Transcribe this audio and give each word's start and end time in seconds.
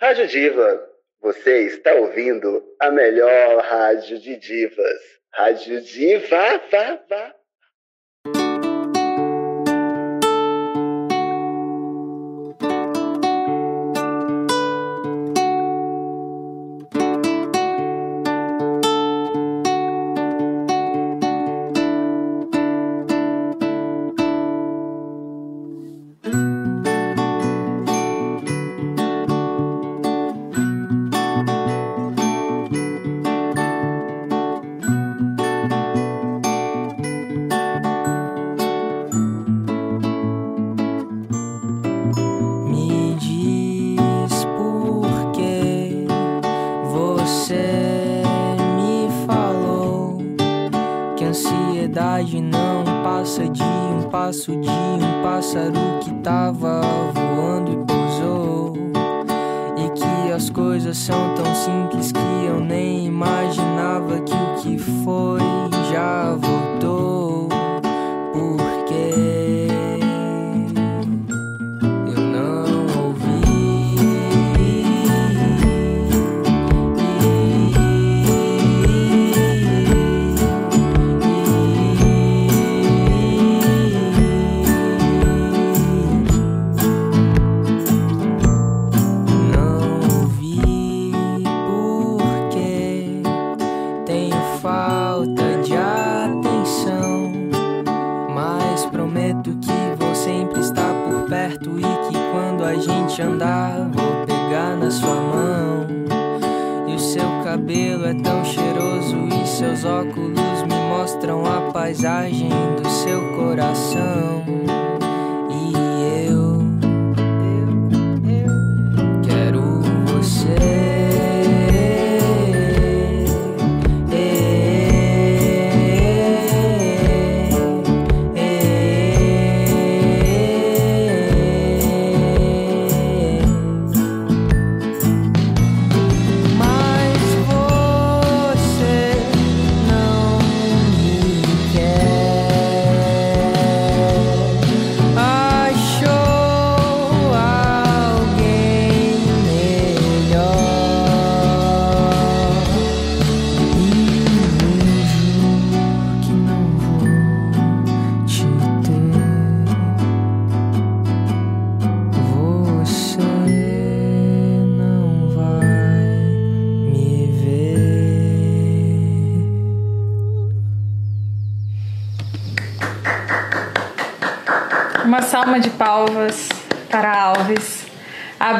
Rádio 0.00 0.26
Diva, 0.28 0.88
você 1.20 1.66
está 1.66 1.92
ouvindo 1.92 2.64
a 2.80 2.90
melhor 2.90 3.62
rádio 3.62 4.18
de 4.18 4.34
divas. 4.36 4.98
Rádio 5.34 5.82
Diva, 5.82 6.58
vá, 6.70 7.04
vá. 7.06 7.34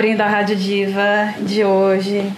Abrindo 0.00 0.22
a 0.22 0.27
Rádio 0.27 0.56
Diva 0.56 1.34
de 1.43 1.62
hoje, 1.62 2.33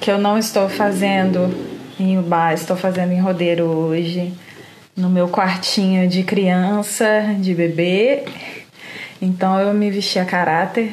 que 0.00 0.10
eu 0.10 0.18
não 0.18 0.36
estou 0.36 0.68
fazendo 0.68 1.48
em 1.96 2.20
bar, 2.20 2.52
estou 2.52 2.76
fazendo 2.76 3.12
em 3.12 3.20
rodeiro 3.20 3.66
hoje, 3.66 4.34
no 4.96 5.08
meu 5.08 5.28
quartinho 5.28 6.08
de 6.08 6.24
criança, 6.24 7.36
de 7.38 7.54
bebê. 7.54 8.24
Então 9.22 9.60
eu 9.60 9.72
me 9.72 9.92
vesti 9.92 10.18
a 10.18 10.24
caráter, 10.24 10.92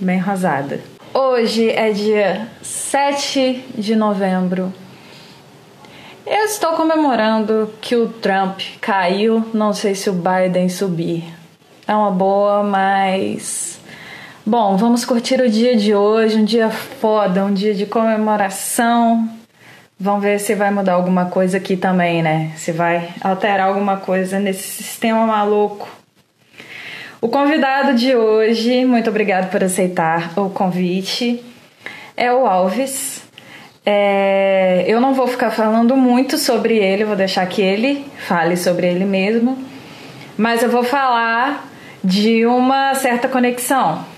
bem 0.00 0.18
rosada. 0.18 0.80
Hoje 1.12 1.68
é 1.68 1.90
dia 1.90 2.48
7 2.62 3.62
de 3.76 3.94
novembro 3.94 4.72
eu 6.26 6.44
estou 6.46 6.72
comemorando 6.72 7.74
que 7.80 7.94
o 7.94 8.08
Trump 8.08 8.60
caiu, 8.80 9.44
não 9.52 9.74
sei 9.74 9.94
se 9.94 10.08
o 10.08 10.14
Biden 10.14 10.70
subir. 10.70 11.22
É 11.86 11.94
uma 11.94 12.10
boa, 12.10 12.64
mas. 12.64 13.65
Bom, 14.48 14.76
vamos 14.76 15.04
curtir 15.04 15.40
o 15.40 15.50
dia 15.50 15.76
de 15.76 15.92
hoje, 15.92 16.38
um 16.38 16.44
dia 16.44 16.70
foda, 16.70 17.44
um 17.44 17.52
dia 17.52 17.74
de 17.74 17.84
comemoração. 17.84 19.28
Vamos 19.98 20.22
ver 20.22 20.38
se 20.38 20.54
vai 20.54 20.70
mudar 20.70 20.92
alguma 20.92 21.24
coisa 21.24 21.56
aqui 21.56 21.76
também, 21.76 22.22
né? 22.22 22.52
Se 22.54 22.70
vai 22.70 23.08
alterar 23.20 23.66
alguma 23.66 23.96
coisa 23.96 24.38
nesse 24.38 24.84
sistema 24.84 25.26
maluco. 25.26 25.88
O 27.20 27.28
convidado 27.28 27.94
de 27.94 28.14
hoje, 28.14 28.84
muito 28.84 29.10
obrigado 29.10 29.50
por 29.50 29.64
aceitar 29.64 30.38
o 30.38 30.48
convite, 30.48 31.42
é 32.16 32.32
o 32.32 32.46
Alves. 32.46 33.24
É, 33.84 34.84
eu 34.86 35.00
não 35.00 35.12
vou 35.12 35.26
ficar 35.26 35.50
falando 35.50 35.96
muito 35.96 36.38
sobre 36.38 36.78
ele, 36.78 37.04
vou 37.04 37.16
deixar 37.16 37.44
que 37.46 37.60
ele 37.60 38.06
fale 38.28 38.56
sobre 38.56 38.86
ele 38.86 39.04
mesmo, 39.04 39.58
mas 40.38 40.62
eu 40.62 40.70
vou 40.70 40.84
falar 40.84 41.68
de 42.04 42.46
uma 42.46 42.94
certa 42.94 43.26
conexão. 43.26 44.14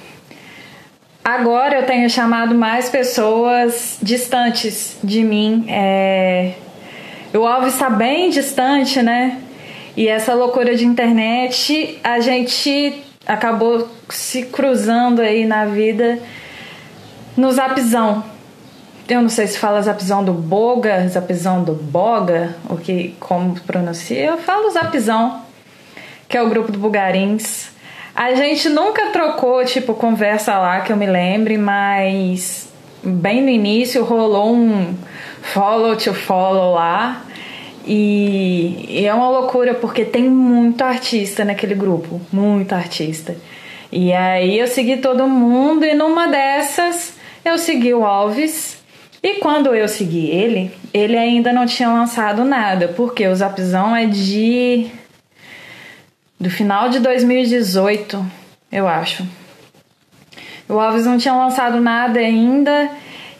Agora 1.29 1.81
eu 1.81 1.85
tenho 1.85 2.09
chamado 2.09 2.55
mais 2.55 2.89
pessoas 2.89 3.99
distantes 4.01 4.97
de 5.05 5.23
mim. 5.23 5.67
É, 5.69 6.55
o 7.35 7.47
Alves 7.47 7.75
está 7.75 7.91
bem 7.91 8.31
distante, 8.31 9.03
né? 9.03 9.39
E 9.95 10.09
essa 10.09 10.33
loucura 10.33 10.75
de 10.75 10.87
internet, 10.87 11.99
a 12.03 12.19
gente 12.21 13.05
acabou 13.27 13.87
se 14.09 14.47
cruzando 14.47 15.21
aí 15.21 15.45
na 15.45 15.67
vida 15.67 16.19
no 17.37 17.53
Zapzão 17.53 18.25
eu 19.07 19.23
não 19.23 19.29
sei 19.29 19.47
se 19.47 19.59
fala 19.59 19.81
zapzão 19.81 20.23
do 20.23 20.35
boga, 20.35 21.09
zapzão 21.09 21.65
do 21.65 21.73
boga, 21.73 22.55
o 22.69 22.77
que 22.77 23.15
como 23.19 23.59
pronuncia, 23.61 24.23
eu 24.23 24.37
falo 24.37 24.71
zapzão, 24.71 25.43
que 26.29 26.37
é 26.37 26.43
o 26.43 26.51
grupo 26.51 26.71
do 26.71 26.79
Bugarins. 26.79 27.71
A 28.19 28.35
gente 28.35 28.69
nunca 28.69 29.11
trocou, 29.11 29.65
tipo, 29.65 29.95
conversa 29.95 30.59
lá 30.59 30.81
que 30.81 30.91
eu 30.91 30.97
me 30.97 31.07
lembre, 31.07 31.57
mas 31.57 32.69
bem 33.01 33.41
no 33.41 33.49
início 33.49 34.03
rolou 34.03 34.53
um 34.53 34.93
follow 35.41 35.95
to 35.95 36.13
follow 36.13 36.75
lá. 36.75 37.25
E, 37.87 38.87
e 38.89 39.07
é 39.07 39.15
uma 39.15 39.31
loucura 39.31 39.73
porque 39.73 40.05
tem 40.05 40.25
muito 40.29 40.83
artista 40.83 41.45
naquele 41.45 41.77
grupo, 41.77 42.21
muito 42.33 42.73
artista. 42.73 43.37
E 43.93 44.13
aí 44.13 44.59
eu 44.59 44.67
segui 44.67 44.97
todo 44.97 45.29
mundo 45.29 45.85
e 45.85 45.95
numa 45.95 46.27
dessas 46.27 47.15
eu 47.45 47.57
segui 47.57 47.95
o 47.95 48.05
Alves. 48.05 48.83
E 49.23 49.35
quando 49.35 49.73
eu 49.77 49.87
segui 49.87 50.29
ele, 50.29 50.73
ele 50.93 51.17
ainda 51.17 51.53
não 51.53 51.67
tinha 51.67 51.89
lançado 51.89 52.45
nada, 52.45 52.89
porque 52.89 53.29
o 53.29 53.37
Zapzão 53.37 53.95
é 53.95 54.07
de. 54.07 54.91
Do 56.39 56.51
final 56.51 56.89
de 56.89 57.01
2018, 57.01 58.25
eu 58.71 58.87
acho. 58.87 59.27
O 60.69 60.79
Alves 60.79 61.07
não 61.07 61.19
tinha 61.19 61.35
lançado 61.35 61.81
nada 61.81 62.21
ainda. 62.21 62.91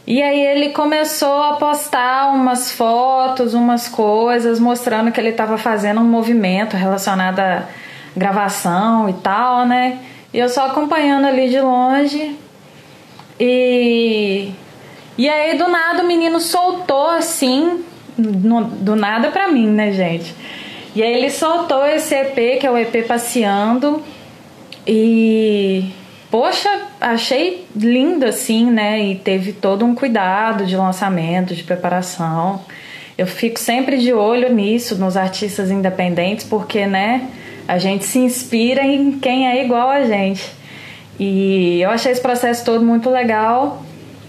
E 0.07 0.23
aí 0.23 0.41
ele 0.41 0.71
começou 0.71 1.43
a 1.43 1.57
postar 1.57 2.33
umas 2.33 2.73
fotos, 2.73 3.53
umas 3.53 3.89
coisas, 3.89 4.59
mostrando 4.59 5.13
que 5.13 5.21
ele 5.21 5.29
estava 5.29 5.59
fazendo 5.59 6.01
um 6.01 6.05
movimento 6.05 6.77
relacionado 6.77 7.41
à 7.41 7.65
gravação 8.17 9.09
e 9.09 9.13
tal, 9.13 9.67
né? 9.67 9.99
E 10.33 10.39
eu 10.39 10.49
só 10.49 10.67
acompanhando 10.67 11.27
ali 11.27 11.51
de 11.51 11.61
longe. 11.61 12.37
E 13.39 14.51
e 15.19 15.29
aí 15.29 15.59
do 15.59 15.69
nada 15.69 16.03
o 16.03 16.07
menino 16.07 16.41
soltou 16.41 17.11
assim, 17.11 17.85
no, 18.17 18.65
do 18.65 18.97
nada 18.97 19.31
pra 19.31 19.49
mim, 19.49 19.67
né, 19.67 19.93
gente? 19.93 20.35
E 20.99 21.03
aí 21.05 21.15
ele 21.15 21.31
soltou 21.31 21.87
esse 21.87 22.13
EP, 22.13 22.59
que 22.59 22.67
é 22.67 22.71
o 22.73 22.77
EP 22.77 23.07
Passeando. 23.07 24.03
E 24.85 25.93
poxa, 26.29 26.69
achei 27.01 27.69
lindo 27.77 28.27
assim, 28.27 28.69
né? 28.69 29.01
E 29.05 29.15
teve 29.15 29.53
todo 29.53 29.85
um 29.85 29.95
cuidado 29.95 30.67
de 30.67 30.77
lançamento, 30.77 31.55
de 31.55 31.63
preparação. 31.63 32.61
Eu 33.17 33.29
fico 33.29 33.61
sempre 33.61 33.99
de 33.99 34.13
olho 34.13 34.53
nisso, 34.53 34.97
nos 34.97 35.17
artistas 35.17 35.71
independentes, 35.71 36.45
porque, 36.45 36.85
né, 36.85 37.29
a 37.69 37.79
gente 37.79 38.05
se 38.05 38.19
inspira 38.19 38.83
em 38.83 39.21
quem 39.21 39.47
é 39.47 39.65
igual 39.65 39.89
a 39.91 40.05
gente. 40.05 40.51
E 41.17 41.81
eu 41.81 41.91
achei 41.91 42.11
esse 42.11 42.21
processo 42.21 42.65
todo 42.65 42.85
muito 42.85 43.09
legal. 43.09 43.85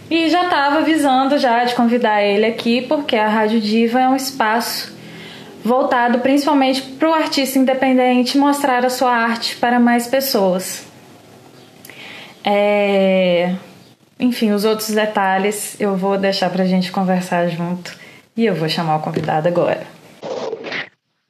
E 0.08 0.30
já 0.30 0.44
estava 0.44 0.78
avisando 0.78 1.36
já 1.40 1.64
de 1.64 1.74
convidar 1.74 2.22
ele 2.22 2.46
aqui, 2.46 2.84
porque 2.84 3.16
a 3.16 3.28
Rádio 3.28 3.60
Diva 3.60 4.00
é 4.00 4.08
um 4.08 4.16
espaço 4.16 4.99
voltado 5.64 6.20
principalmente 6.20 6.82
para 6.82 7.10
o 7.10 7.14
artista 7.14 7.60
independente 7.60 8.38
mostrar 8.38 8.86
a 8.86 8.90
sua 8.90 9.12
arte 9.12 9.56
para 9.58 9.80
mais 9.80 10.08
pessoas. 10.08 10.88
É... 12.44 13.56
Enfim, 14.20 14.52
os 14.52 14.66
outros 14.66 14.90
detalhes 14.90 15.80
eu 15.80 15.96
vou 15.96 16.18
deixar 16.18 16.50
para 16.50 16.64
a 16.64 16.68
gente 16.68 16.92
conversar 16.92 17.48
junto 17.48 17.98
e 18.36 18.46
eu 18.46 18.56
vou 18.56 18.68
chamar 18.68 18.98
o 18.98 19.02
convidado 19.02 19.48
agora. 19.48 19.86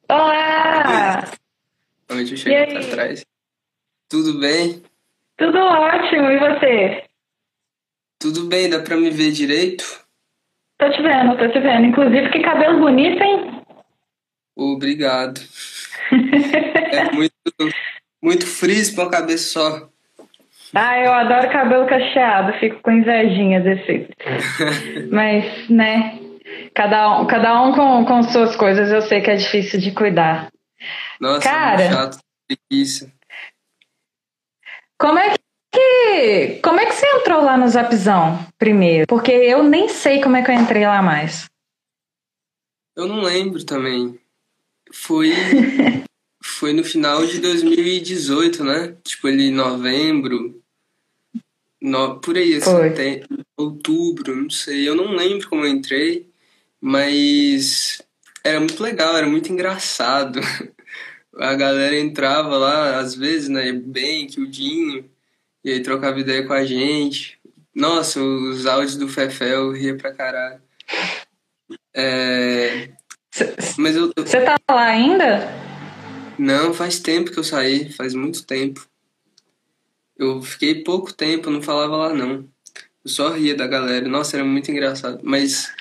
Olá! 0.08 1.24
Deixa 2.08 2.34
eu 2.34 2.38
chegar 2.38 2.68
para 2.68 2.84
trás. 2.88 3.26
Tudo 4.10 4.40
bem? 4.40 4.82
Tudo 5.38 5.58
ótimo, 5.58 6.32
e 6.32 6.40
você? 6.40 7.04
Tudo 8.20 8.48
bem, 8.48 8.70
dá 8.70 8.80
pra 8.80 8.98
me 8.98 9.10
ver 9.12 9.32
direito? 9.32 10.04
Tô 10.80 10.90
te 10.90 11.02
vendo, 11.02 11.38
tô 11.38 11.48
te 11.48 11.60
vendo. 11.60 11.86
Inclusive, 11.86 12.30
que 12.32 12.42
cabelo 12.42 12.80
bonito, 12.80 13.22
hein? 13.22 13.49
Obrigado. 14.60 15.40
é 16.12 17.12
muito, 17.12 17.34
muito 18.22 18.46
frizz 18.46 18.92
pra 18.92 19.06
uma 19.06 19.12
cabeça 19.12 19.50
só. 19.50 19.90
Ah, 20.76 21.00
eu 21.00 21.14
adoro 21.14 21.52
cabelo 21.52 21.88
cacheado, 21.88 22.60
fico 22.60 22.82
com 22.82 22.92
invejinha 22.92 23.62
desse. 23.62 24.10
Mas, 25.12 25.70
né, 25.70 26.20
cada 26.76 27.20
um, 27.20 27.26
cada 27.26 27.62
um 27.64 27.74
com, 27.74 28.06
com 28.06 28.24
suas 28.24 28.56
coisas, 28.56 28.92
eu 28.92 29.02
sei 29.02 29.22
que 29.22 29.32
é 29.32 29.36
difícil 29.36 29.80
de 29.80 29.92
cuidar. 29.92 30.52
Nossa, 31.20 31.50
Cara, 31.50 31.82
é 31.82 31.90
chato, 31.90 32.18
isso. 32.70 33.12
Como 34.98 35.18
é 35.18 35.32
que 35.32 35.40
que, 35.72 36.60
como 36.64 36.80
é 36.80 36.86
que 36.86 36.94
você 36.94 37.06
entrou 37.16 37.44
lá 37.44 37.56
no 37.56 37.68
Zapzão 37.68 38.40
primeiro? 38.58 39.06
Porque 39.08 39.32
eu 39.32 39.64
nem 39.64 39.88
sei 39.88 40.22
como 40.22 40.36
é 40.36 40.44
que 40.44 40.50
eu 40.50 40.56
entrei 40.56 40.86
lá 40.86 41.02
mais. 41.02 41.48
Eu 42.96 43.08
não 43.08 43.22
lembro 43.22 43.64
também. 43.64 44.20
Foi 44.92 45.32
foi 46.42 46.74
no 46.74 46.84
final 46.84 47.26
de 47.26 47.40
2018, 47.40 48.64
né? 48.64 48.98
Tipo 49.04 49.28
ali 49.28 49.52
novembro, 49.52 50.62
no, 51.82 52.20
por 52.20 52.38
aí, 52.38 52.56
assim, 52.56 52.72
até 52.72 53.24
outubro, 53.56 54.36
não 54.36 54.50
sei. 54.50 54.88
Eu 54.88 54.96
não 54.96 55.16
lembro 55.16 55.48
como 55.50 55.64
eu 55.64 55.70
entrei, 55.70 56.30
mas 56.82 58.02
era 58.44 58.60
muito 58.60 58.82
legal, 58.84 59.16
era 59.16 59.28
muito 59.28 59.52
engraçado. 59.52 60.40
A 61.38 61.54
galera 61.56 61.98
entrava 61.98 62.58
lá, 62.58 63.00
às 63.00 63.16
vezes, 63.16 63.48
né? 63.48 63.72
Bem, 63.72 64.28
que 64.28 64.42
o 64.42 64.48
Dinho 64.48 65.10
e 65.64 65.72
aí 65.72 65.82
trocava 65.82 66.20
ideia 66.20 66.46
com 66.46 66.54
a 66.54 66.66
gente. 66.66 67.40
Nossa, 67.74 68.22
os 68.22 68.66
áudios 68.66 68.98
do 68.98 69.08
Fefé 69.08 69.54
eu 69.56 69.72
ria 69.72 69.96
pra 69.96 70.14
caralho. 70.14 70.62
É... 71.94 72.90
Mas 73.78 73.96
eu. 73.96 74.12
Você 74.18 74.42
tá 74.42 74.58
lá 74.70 74.86
ainda? 74.86 75.48
Não, 76.38 76.74
faz 76.74 77.00
tempo 77.00 77.32
que 77.32 77.40
eu 77.40 77.44
saí, 77.44 77.92
faz 77.92 78.14
muito 78.14 78.46
tempo. 78.46 78.88
Eu 80.18 80.42
fiquei 80.42 80.84
pouco 80.84 81.14
tempo, 81.14 81.50
não 81.50 81.62
falava 81.62 81.96
lá 81.96 82.14
não. 82.14 82.46
Eu 83.04 83.10
só 83.10 83.30
ria 83.30 83.56
da 83.56 83.68
galera. 83.68 84.08
Nossa, 84.08 84.38
era 84.38 84.46
muito 84.46 84.70
engraçado. 84.72 85.20
Mas 85.24 85.72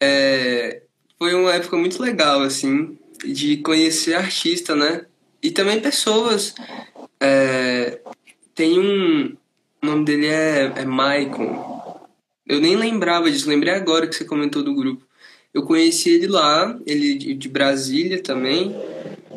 é, 0.00 0.82
foi 1.18 1.34
uma 1.34 1.54
época 1.54 1.76
muito 1.76 2.00
legal, 2.02 2.42
assim, 2.42 2.98
de 3.24 3.58
conhecer 3.58 4.14
artista, 4.14 4.74
né? 4.74 5.06
E 5.42 5.50
também 5.50 5.80
pessoas 5.80 6.54
é, 7.20 8.00
tem 8.54 8.78
um. 8.78 9.36
O 9.82 9.86
nome 9.86 10.04
dele 10.04 10.26
é, 10.26 10.72
é 10.76 10.84
Maicon. 10.84 12.08
Eu 12.46 12.60
nem 12.60 12.76
lembrava 12.76 13.30
disso, 13.30 13.48
lembrei 13.48 13.72
agora 13.72 14.06
que 14.06 14.14
você 14.14 14.24
comentou 14.24 14.62
do 14.62 14.74
grupo. 14.74 15.06
Eu 15.52 15.62
conheci 15.62 16.10
ele 16.10 16.28
lá, 16.28 16.78
ele 16.86 17.34
de 17.34 17.48
Brasília 17.48 18.22
também. 18.22 18.74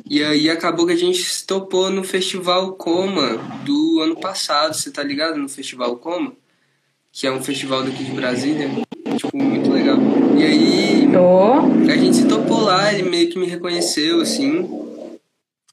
E 0.10 0.24
aí 0.24 0.50
acabou 0.50 0.86
que 0.86 0.94
a 0.94 0.98
gente 0.98 1.24
se 1.24 1.46
topou 1.46 1.90
no 1.90 2.04
Festival 2.04 2.74
Coma 2.74 3.38
do 3.66 4.00
ano 4.02 4.20
passado. 4.20 4.76
Você 4.76 4.92
tá 4.92 5.02
ligado 5.02 5.38
no 5.38 5.50
Festival 5.50 5.96
Coma? 5.98 6.34
Que 7.12 7.28
é 7.28 7.32
um 7.32 7.44
festival 7.44 7.84
daqui 7.84 8.04
de 8.04 8.12
Brasília. 8.12 8.70
Tipo, 9.18 9.38
muito 9.38 9.72
legal. 9.72 9.98
E 10.38 10.44
aí. 10.44 11.12
Tô. 11.12 11.92
A 11.92 11.96
gente 11.96 12.18
se 12.18 12.28
topou 12.28 12.62
lá, 12.62 12.92
ele 12.92 13.10
meio 13.10 13.30
que 13.30 13.38
me 13.38 13.46
reconheceu, 13.46 14.22
assim. 14.22 14.68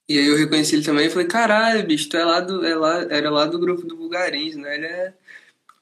E 0.08 0.19
aí 0.19 0.26
eu 0.26 0.37
reconheci 0.37 0.75
ele 0.75 0.84
também 0.84 1.06
e 1.06 1.10
falei, 1.10 1.26
caralho, 1.26 1.87
bicho, 1.87 2.08
tu 2.08 2.16
é 2.16 2.25
lá 2.25 2.40
do, 2.40 2.66
é 2.66 2.75
lá, 2.75 3.06
era 3.10 3.31
lá 3.31 3.46
do 3.46 3.58
grupo 3.58 3.87
do 3.87 3.96
Bulgarins, 3.96 4.56
né? 4.56 4.75
Ele 4.75 4.87
é 4.87 5.14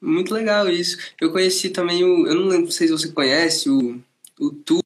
muito 0.01 0.33
legal 0.33 0.69
isso. 0.69 0.97
Eu 1.19 1.31
conheci 1.31 1.69
também 1.69 2.03
o. 2.03 2.27
Eu 2.27 2.35
não 2.35 2.47
lembro 2.47 2.71
se 2.71 2.87
você 2.87 3.09
conhece, 3.09 3.69
o, 3.69 3.99
o 4.39 4.51
Tur. 4.51 4.83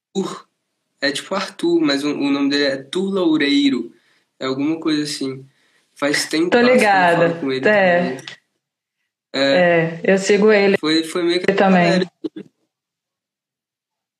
É 0.99 1.11
tipo 1.11 1.35
Arthur, 1.35 1.81
mas 1.81 2.03
o, 2.03 2.09
o 2.09 2.29
nome 2.29 2.49
dele 2.49 2.63
é 2.63 2.77
Tur 2.77 3.13
Loureiro. 3.13 3.93
É 4.39 4.45
alguma 4.45 4.79
coisa 4.79 5.03
assim. 5.03 5.45
Faz 5.93 6.25
tempo 6.25 6.49
Tô 6.49 6.61
ligada. 6.61 7.35
com 7.35 7.51
ele. 7.51 7.67
É. 7.67 8.17
é. 9.33 9.41
é. 9.41 10.01
eu 10.03 10.17
sigo 10.17 10.51
ele. 10.51 10.77
Foi, 10.77 11.03
foi 11.03 11.23
meio 11.23 11.39
que. 11.39 11.51
Eu 11.51 11.55
também. 11.55 12.07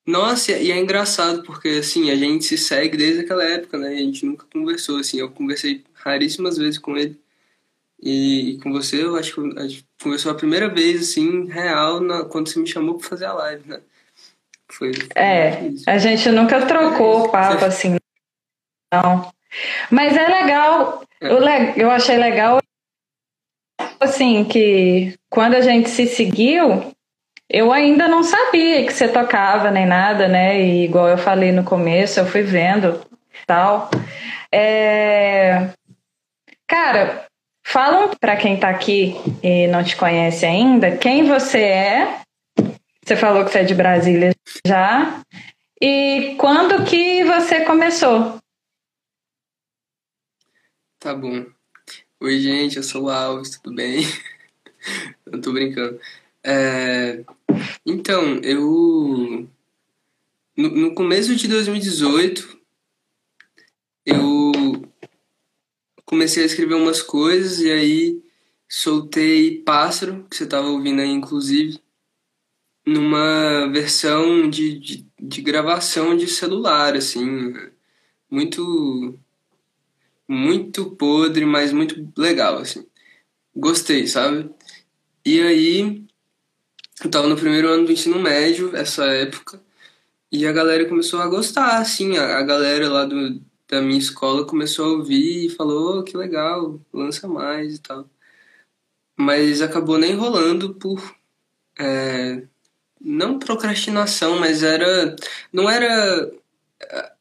Nossa, 0.05 0.51
e 0.51 0.69
é 0.69 0.77
engraçado 0.77 1.43
porque 1.43 1.69
assim, 1.69 2.11
a 2.11 2.15
gente 2.15 2.43
se 2.43 2.57
segue 2.57 2.97
desde 2.97 3.21
aquela 3.21 3.43
época, 3.43 3.77
né? 3.77 3.87
A 3.87 3.97
gente 3.97 4.25
nunca 4.25 4.45
conversou 4.51 4.97
assim, 4.97 5.19
eu 5.19 5.31
conversei 5.31 5.83
raríssimas 5.93 6.57
vezes 6.57 6.77
com 6.77 6.97
ele. 6.97 7.17
E, 8.01 8.51
e 8.51 8.57
com 8.59 8.73
você, 8.73 9.01
eu 9.01 9.15
acho 9.15 9.33
que 9.33 9.59
a 9.59 9.65
gente 9.65 9.85
conversou 10.01 10.31
a 10.31 10.35
primeira 10.35 10.67
vez 10.67 11.01
assim, 11.01 11.45
real, 11.45 12.01
na, 12.01 12.25
quando 12.25 12.49
você 12.49 12.59
me 12.59 12.67
chamou 12.67 12.97
para 12.97 13.07
fazer 13.07 13.25
a 13.25 13.33
live, 13.33 13.69
né? 13.69 13.79
Foi, 14.71 14.93
foi 14.93 15.07
é, 15.15 15.71
a 15.87 15.97
gente 15.97 16.29
nunca 16.29 16.65
trocou 16.65 17.29
papo 17.29 17.65
assim. 17.65 17.97
Não. 18.93 19.31
Mas 19.89 20.15
é 20.15 20.27
legal, 20.27 21.03
é. 21.21 21.27
Eu, 21.27 21.39
eu 21.77 21.91
achei 21.91 22.17
legal 22.17 22.59
assim 23.99 24.43
que 24.43 25.15
quando 25.29 25.55
a 25.55 25.61
gente 25.61 25.89
se 25.89 26.07
seguiu, 26.07 26.93
eu 27.49 27.71
ainda 27.71 28.07
não 28.07 28.23
sabia 28.23 28.85
que 28.85 28.93
você 28.93 29.07
tocava 29.07 29.71
nem 29.71 29.85
nada, 29.85 30.27
né? 30.27 30.59
E 30.59 30.85
igual 30.85 31.07
eu 31.07 31.17
falei 31.17 31.51
no 31.51 31.63
começo, 31.63 32.19
eu 32.19 32.25
fui 32.25 32.41
vendo 32.41 33.01
tal. 33.45 33.89
É... 34.51 35.69
Cara, 36.67 37.25
fala 37.65 38.11
para 38.19 38.35
quem 38.35 38.57
tá 38.57 38.69
aqui 38.69 39.15
e 39.41 39.67
não 39.67 39.83
te 39.83 39.95
conhece 39.95 40.45
ainda, 40.45 40.97
quem 40.97 41.23
você 41.25 41.59
é. 41.59 42.19
Você 43.05 43.17
falou 43.17 43.43
que 43.43 43.51
você 43.51 43.59
é 43.59 43.63
de 43.65 43.75
Brasília 43.75 44.33
já. 44.65 45.21
E 45.81 46.35
quando 46.39 46.85
que 46.85 47.21
você 47.25 47.65
começou? 47.65 48.39
Tá 50.99 51.13
bom. 51.13 51.45
Oi, 52.21 52.39
gente, 52.39 52.77
eu 52.77 52.83
sou 52.83 53.03
o 53.03 53.09
Alves, 53.09 53.59
tudo 53.59 53.75
bem? 53.75 54.03
eu 55.25 55.41
tô 55.41 55.51
brincando. 55.51 55.99
É, 56.41 57.25
então, 57.85 58.39
eu. 58.41 59.49
No, 60.55 60.69
no 60.69 60.95
começo 60.95 61.35
de 61.35 61.47
2018, 61.49 62.57
eu 64.05 64.53
comecei 66.05 66.43
a 66.43 66.45
escrever 66.45 66.75
umas 66.75 67.01
coisas 67.01 67.59
e 67.59 67.69
aí 67.69 68.23
soltei 68.69 69.61
Pássaro, 69.61 70.25
que 70.29 70.37
você 70.37 70.45
estava 70.45 70.67
ouvindo 70.67 71.01
aí, 71.01 71.09
inclusive, 71.09 71.82
numa 72.85 73.67
versão 73.71 74.49
de, 74.49 74.79
de, 74.79 75.07
de, 75.19 75.41
gravação 75.41 76.15
de 76.17 76.27
celular, 76.27 76.95
assim, 76.95 77.53
muito 78.29 79.19
muito 80.27 80.91
podre, 80.95 81.45
mas 81.45 81.71
muito 81.73 82.11
legal, 82.17 82.57
assim. 82.59 82.85
gostei, 83.55 84.07
sabe? 84.07 84.49
E 85.25 85.41
aí, 85.41 86.05
eu 87.03 87.09
tava 87.11 87.27
no 87.27 87.35
primeiro 87.37 87.69
ano 87.69 87.85
do 87.85 87.91
ensino 87.91 88.19
médio, 88.19 88.75
essa 88.75 89.05
época, 89.05 89.61
e 90.31 90.47
a 90.47 90.51
galera 90.53 90.87
começou 90.89 91.21
a 91.21 91.27
gostar, 91.27 91.79
assim, 91.79 92.17
a, 92.17 92.39
a 92.39 92.43
galera 92.43 92.89
lá 92.89 93.05
do, 93.05 93.41
da 93.69 93.81
minha 93.81 93.99
escola 93.99 94.45
começou 94.45 94.85
a 94.85 94.97
ouvir 94.97 95.45
e 95.47 95.49
falou, 95.49 95.99
oh, 95.99 96.03
que 96.03 96.17
legal, 96.17 96.79
lança 96.93 97.27
mais 97.27 97.75
e 97.75 97.81
tal. 97.81 98.09
Mas 99.17 99.61
acabou 99.61 99.97
nem 99.97 100.15
rolando 100.15 100.75
por. 100.75 101.15
É, 101.79 102.47
não 103.03 103.37
procrastinação, 103.37 104.39
mas 104.39 104.63
era. 104.63 105.15
Não 105.51 105.69
era 105.69 106.31
é, 106.81 107.11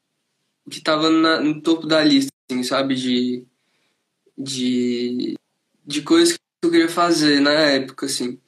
o 0.65 0.71
que 0.71 0.81
tava 0.81 1.11
na, 1.11 1.41
no 1.41 1.61
topo 1.61 1.87
da 1.87 2.03
lista, 2.03 2.31
assim, 2.49 2.63
sabe? 2.63 2.95
De. 2.95 3.45
De. 4.39 5.35
De 5.85 6.03
coisas 6.03 6.35
que 6.35 6.41
eu 6.63 6.71
queria 6.71 6.89
fazer 6.89 7.41
na 7.41 7.51
época, 7.51 8.07
assim. 8.07 8.39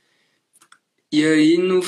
E 1.11 1.25
aí, 1.25 1.59
no, 1.59 1.81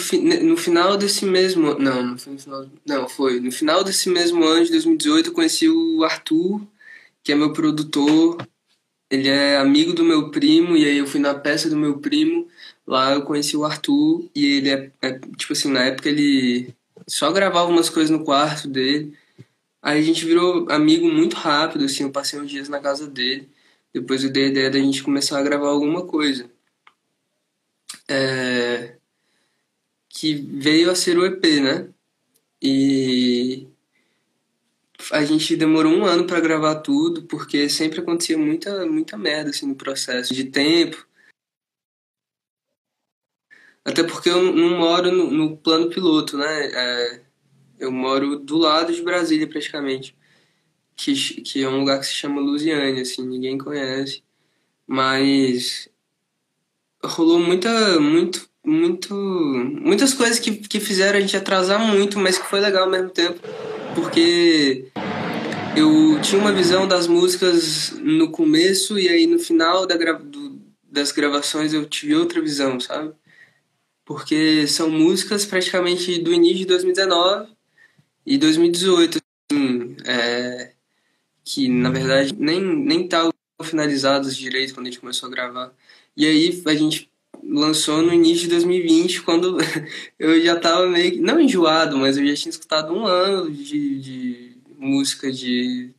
no 0.42 0.56
final 0.56 0.96
desse 0.96 1.24
mesmo... 1.24 1.76
Não, 1.80 2.00
não 2.00 2.16
foi 2.16 2.32
no 2.32 2.38
final... 2.38 2.70
Não, 2.86 3.08
foi. 3.08 3.40
No 3.40 3.50
final 3.50 3.82
desse 3.82 4.08
mesmo 4.08 4.44
ano, 4.44 4.64
de 4.64 4.70
2018, 4.70 5.30
eu 5.30 5.32
conheci 5.32 5.68
o 5.68 6.04
Arthur, 6.04 6.64
que 7.24 7.32
é 7.32 7.34
meu 7.34 7.52
produtor. 7.52 8.36
Ele 9.10 9.28
é 9.28 9.56
amigo 9.56 9.92
do 9.92 10.04
meu 10.04 10.30
primo, 10.30 10.76
e 10.76 10.84
aí 10.84 10.98
eu 10.98 11.08
fui 11.08 11.18
na 11.18 11.34
peça 11.34 11.68
do 11.68 11.76
meu 11.76 11.98
primo. 11.98 12.46
Lá 12.86 13.12
eu 13.12 13.22
conheci 13.22 13.56
o 13.56 13.64
Arthur, 13.64 14.28
e 14.34 14.46
ele 14.46 14.70
é, 14.70 14.90
é 15.02 15.18
tipo 15.36 15.52
assim, 15.52 15.70
na 15.70 15.84
época 15.84 16.08
ele 16.08 16.74
só 17.06 17.32
gravava 17.32 17.68
umas 17.70 17.90
coisas 17.90 18.10
no 18.10 18.24
quarto 18.24 18.68
dele. 18.68 19.16
Aí 19.82 19.98
a 20.00 20.02
gente 20.02 20.24
virou 20.24 20.70
amigo 20.70 21.08
muito 21.08 21.36
rápido, 21.36 21.84
assim, 21.84 22.04
eu 22.04 22.10
passei 22.10 22.40
uns 22.40 22.50
dias 22.50 22.68
na 22.68 22.80
casa 22.80 23.06
dele. 23.06 23.48
Depois 23.92 24.24
eu 24.24 24.30
dei 24.30 24.46
a 24.46 24.48
ideia 24.48 24.70
da 24.70 24.78
gente 24.78 25.02
começar 25.02 25.38
a 25.38 25.42
gravar 25.42 25.68
alguma 25.68 26.06
coisa. 26.06 26.50
É 28.08 28.96
que 30.18 30.34
veio 30.34 30.90
a 30.90 30.94
ser 30.94 31.18
o 31.18 31.26
EP, 31.26 31.44
né? 31.60 31.88
E 32.62 33.66
a 35.12 35.22
gente 35.26 35.54
demorou 35.56 35.92
um 35.92 36.06
ano 36.06 36.26
para 36.26 36.40
gravar 36.40 36.76
tudo, 36.76 37.24
porque 37.24 37.68
sempre 37.68 38.00
acontecia 38.00 38.38
muita, 38.38 38.86
muita 38.86 39.18
merda 39.18 39.50
assim, 39.50 39.66
no 39.66 39.74
processo 39.74 40.32
de 40.32 40.44
tempo. 40.44 41.05
Até 43.86 44.02
porque 44.02 44.28
eu 44.28 44.52
não 44.52 44.76
moro 44.78 45.12
no, 45.12 45.30
no 45.30 45.56
plano 45.56 45.88
piloto, 45.88 46.36
né? 46.36 46.70
É, 46.74 47.20
eu 47.78 47.92
moro 47.92 48.36
do 48.36 48.58
lado 48.58 48.92
de 48.92 49.00
Brasília, 49.00 49.46
praticamente. 49.46 50.16
Que, 50.96 51.14
que 51.14 51.62
é 51.62 51.68
um 51.68 51.80
lugar 51.80 52.00
que 52.00 52.06
se 52.06 52.14
chama 52.14 52.40
Lusiane, 52.40 53.00
assim, 53.00 53.24
ninguém 53.24 53.56
conhece. 53.56 54.24
Mas 54.84 55.88
rolou 57.04 57.38
muita, 57.38 58.00
muito 58.00 58.48
muito 58.64 59.14
muitas 59.14 60.12
coisas 60.12 60.40
que, 60.40 60.56
que 60.56 60.80
fizeram 60.80 61.18
a 61.18 61.20
gente 61.20 61.36
atrasar 61.36 61.78
muito, 61.78 62.18
mas 62.18 62.36
que 62.36 62.48
foi 62.48 62.58
legal 62.58 62.84
ao 62.84 62.90
mesmo 62.90 63.10
tempo, 63.10 63.38
porque 63.94 64.86
eu 65.76 66.20
tinha 66.20 66.40
uma 66.40 66.50
visão 66.50 66.88
das 66.88 67.06
músicas 67.06 67.92
no 68.00 68.32
começo 68.32 68.98
e 68.98 69.08
aí 69.08 69.26
no 69.28 69.38
final 69.38 69.86
da 69.86 69.94
do, 70.14 70.60
das 70.82 71.12
gravações 71.12 71.72
eu 71.72 71.84
tive 71.84 72.16
outra 72.16 72.40
visão, 72.40 72.80
sabe? 72.80 73.14
Porque 74.06 74.66
são 74.68 74.88
músicas 74.88 75.44
praticamente 75.44 76.18
do 76.20 76.32
início 76.32 76.58
de 76.58 76.66
2019 76.66 77.52
e 78.25 78.38
2018, 78.38 79.18
assim, 79.50 79.96
é, 80.06 80.72
que 81.44 81.68
na 81.68 81.90
verdade 81.90 82.34
nem 82.38 82.60
nem 82.60 83.04
estavam 83.04 83.32
finalizadas 83.62 84.36
direito 84.36 84.75
quando 84.75 84.86
a 84.86 84.90
gente 84.90 85.00
começou 85.00 85.28
a 85.28 85.32
gravar. 85.32 85.75
E 86.16 86.25
aí 86.25 86.62
a 86.66 86.75
gente 86.75 87.10
lançou 87.42 88.02
no 88.02 88.12
início 88.12 88.44
de 88.44 88.48
2020, 88.50 89.22
quando 89.22 89.58
eu 90.18 90.40
já 90.40 90.58
tava 90.58 90.86
meio 90.86 91.20
não 91.20 91.40
enjoado, 91.40 91.98
mas 91.98 92.16
eu 92.16 92.26
já 92.26 92.34
tinha 92.34 92.50
escutado 92.50 92.94
um 92.94 93.06
ano 93.06 93.50
de, 93.50 94.00
de 94.00 94.56
música 94.78 95.32
de, 95.32 95.90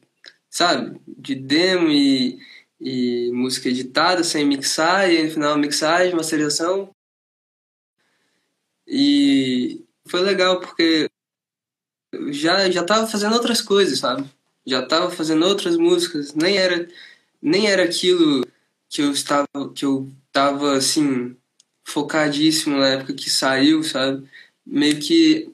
sabe, 0.49 0.99
de 1.05 1.35
demo 1.35 1.89
e, 1.89 2.39
e 2.79 3.31
música 3.33 3.69
editada, 3.69 4.23
sem 4.23 4.45
mixar, 4.45 5.11
e 5.11 5.23
no 5.23 5.31
final 5.31 5.57
mixagem, 5.57 6.15
masterização. 6.15 6.89
E 8.87 9.83
foi 10.07 10.21
legal 10.21 10.59
porque 10.59 11.09
já 12.31 12.69
já 12.71 12.83
tava 12.83 13.07
fazendo 13.07 13.33
outras 13.33 13.61
coisas, 13.61 13.99
sabe? 13.99 14.25
Já 14.65 14.85
tava 14.85 15.11
fazendo 15.11 15.45
outras 15.45 15.77
músicas, 15.77 16.33
nem 16.33 16.57
era 16.57 16.87
nem 17.41 17.67
era 17.67 17.83
aquilo 17.83 18.45
que 18.89 19.01
eu 19.01 19.11
estava 19.11 19.47
que 19.75 19.85
eu 19.85 20.09
tava 20.31 20.75
assim 20.77 21.35
focadíssimo 21.85 22.77
na 22.77 22.87
época 22.89 23.13
que 23.13 23.29
saiu, 23.29 23.83
sabe? 23.83 24.27
Meio 24.65 24.99
que 24.99 25.49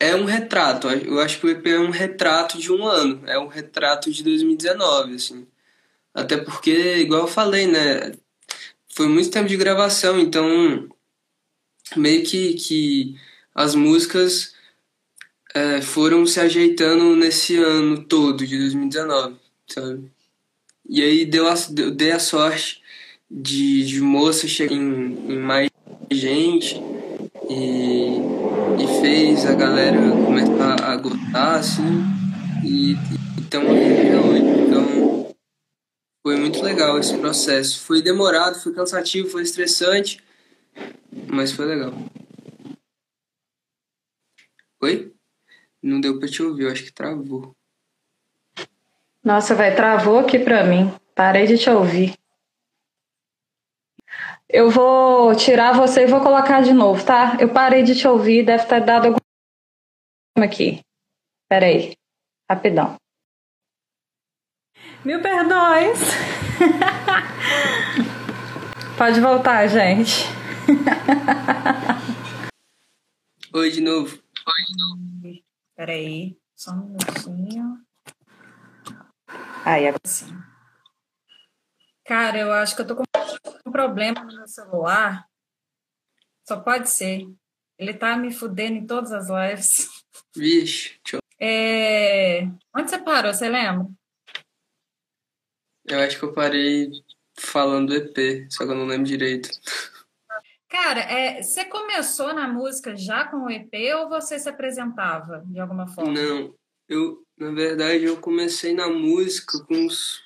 é 0.00 0.14
um 0.14 0.24
retrato. 0.24 0.88
Eu 0.88 1.20
acho 1.20 1.40
que 1.40 1.46
o 1.46 1.50
EP 1.50 1.66
é 1.66 1.78
um 1.78 1.90
retrato 1.90 2.58
de 2.58 2.72
um 2.72 2.86
ano, 2.86 3.22
é 3.26 3.38
um 3.38 3.48
retrato 3.48 4.10
de 4.10 4.22
2019, 4.22 5.14
assim. 5.14 5.46
Até 6.14 6.36
porque, 6.38 6.98
igual 6.98 7.22
eu 7.22 7.28
falei, 7.28 7.66
né? 7.66 8.12
Foi 8.88 9.08
muito 9.08 9.30
tempo 9.30 9.48
de 9.48 9.56
gravação, 9.56 10.18
então 10.18 10.88
meio 11.96 12.22
que, 12.24 12.54
que 12.54 13.16
as 13.54 13.74
músicas 13.74 14.54
é, 15.54 15.80
foram 15.80 16.26
se 16.26 16.40
ajeitando 16.40 17.16
nesse 17.16 17.56
ano 17.56 18.04
todo 18.04 18.46
de 18.46 18.58
2019, 18.58 19.36
sabe? 19.66 20.10
E 20.88 21.02
aí 21.02 21.24
deu 21.24 21.46
a, 21.48 21.54
deu, 21.70 21.90
dei 21.90 22.12
a 22.12 22.18
sorte 22.18 22.82
de, 23.30 23.84
de 23.84 24.00
moça 24.00 24.48
chegar 24.48 24.74
em, 24.74 25.32
em 25.32 25.38
mais 25.38 25.70
gente 26.10 26.80
e, 27.50 28.16
e 28.82 29.00
fez 29.00 29.44
a 29.44 29.54
galera 29.54 29.98
começar 30.24 30.82
a 30.82 30.96
gostar, 30.96 31.56
assim, 31.56 32.04
e 32.64 32.96
então 33.38 33.62
hoje. 33.66 33.88
Então 34.66 35.34
foi 36.22 36.36
muito 36.36 36.62
legal 36.62 36.98
esse 36.98 37.16
processo. 37.18 37.80
Foi 37.80 38.02
demorado, 38.02 38.60
foi 38.60 38.72
cansativo, 38.72 39.28
foi 39.28 39.42
estressante, 39.42 40.20
mas 41.30 41.52
foi 41.52 41.66
legal. 41.66 41.92
Oi? 44.80 45.12
Não 45.82 46.00
deu 46.00 46.18
pra 46.18 46.28
te 46.28 46.42
ouvir, 46.42 46.64
eu 46.64 46.72
acho 46.72 46.84
que 46.84 46.92
travou. 46.92 47.54
Nossa, 49.22 49.54
vai, 49.54 49.74
travou 49.74 50.18
aqui 50.18 50.38
pra 50.38 50.64
mim. 50.64 50.90
Parei 51.14 51.46
de 51.46 51.58
te 51.58 51.68
ouvir. 51.68 52.14
Eu 54.48 54.70
vou 54.70 55.34
tirar 55.34 55.74
você 55.74 56.04
e 56.04 56.06
vou 56.06 56.22
colocar 56.22 56.62
de 56.62 56.72
novo, 56.72 57.04
tá? 57.04 57.36
Eu 57.38 57.50
parei 57.50 57.82
de 57.82 57.94
te 57.94 58.08
ouvir, 58.08 58.44
deve 58.44 58.64
ter 58.64 58.82
dado 58.82 59.08
algum 59.08 59.18
aqui. 60.42 60.80
Peraí, 61.48 61.94
rapidão. 62.48 62.96
Mil 65.04 65.20
perdões. 65.20 66.00
Pode 68.96 69.20
voltar, 69.20 69.66
gente. 69.68 70.37
Oi 73.54 73.70
de 73.70 73.80
novo. 73.80 74.22
Oi 74.46 74.64
de 74.66 74.76
novo. 74.76 75.00
Peraí, 75.74 76.38
só 76.54 76.72
um 76.72 76.88
minutinho. 76.88 77.82
Aí, 79.64 79.86
agora 79.86 80.02
sim. 80.04 80.26
Cara, 82.04 82.36
eu 82.38 82.52
acho 82.52 82.76
que 82.76 82.82
eu 82.82 82.86
tô 82.86 82.96
com 82.96 83.04
um 83.66 83.72
problema 83.72 84.22
no 84.24 84.36
meu 84.36 84.46
celular. 84.46 85.26
Só 86.46 86.60
pode 86.60 86.90
ser. 86.90 87.26
Ele 87.78 87.94
tá 87.94 88.14
me 88.16 88.30
fudendo 88.32 88.76
em 88.76 88.86
todas 88.86 89.10
as 89.12 89.28
lives. 89.28 89.88
Vixe, 90.36 91.00
deixa 91.02 91.16
eu... 91.16 91.20
É... 91.40 92.42
Onde 92.76 92.90
você 92.90 92.98
parou, 92.98 93.32
você 93.32 93.48
lembra? 93.48 93.88
Eu 95.86 96.00
acho 96.00 96.18
que 96.18 96.24
eu 96.24 96.34
parei 96.34 96.90
falando 97.38 97.88
do 97.88 97.94
EP, 97.94 98.46
só 98.50 98.66
que 98.66 98.72
eu 98.72 98.76
não 98.76 98.84
lembro 98.84 99.06
direito. 99.06 99.48
Cara, 100.68 101.00
é, 101.00 101.42
você 101.42 101.64
começou 101.64 102.34
na 102.34 102.46
música 102.46 102.94
já 102.96 103.24
com 103.24 103.44
o 103.44 103.50
EP 103.50 103.72
ou 103.96 104.08
você 104.08 104.38
se 104.38 104.48
apresentava 104.48 105.42
de 105.46 105.58
alguma 105.58 105.86
forma? 105.86 106.12
Não, 106.12 106.54
eu, 106.88 107.24
na 107.38 107.50
verdade, 107.50 108.04
eu 108.04 108.20
comecei 108.20 108.74
na 108.74 108.88
música 108.88 109.58
com 109.64 109.74
uns 109.74 110.22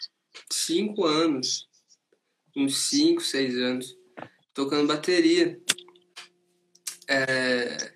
cinco 0.50 1.04
anos 1.04 1.68
uns 2.56 2.76
5, 2.88 3.22
6 3.22 3.56
anos, 3.56 3.98
tocando 4.54 4.88
bateria. 4.88 5.60
É, 7.08 7.92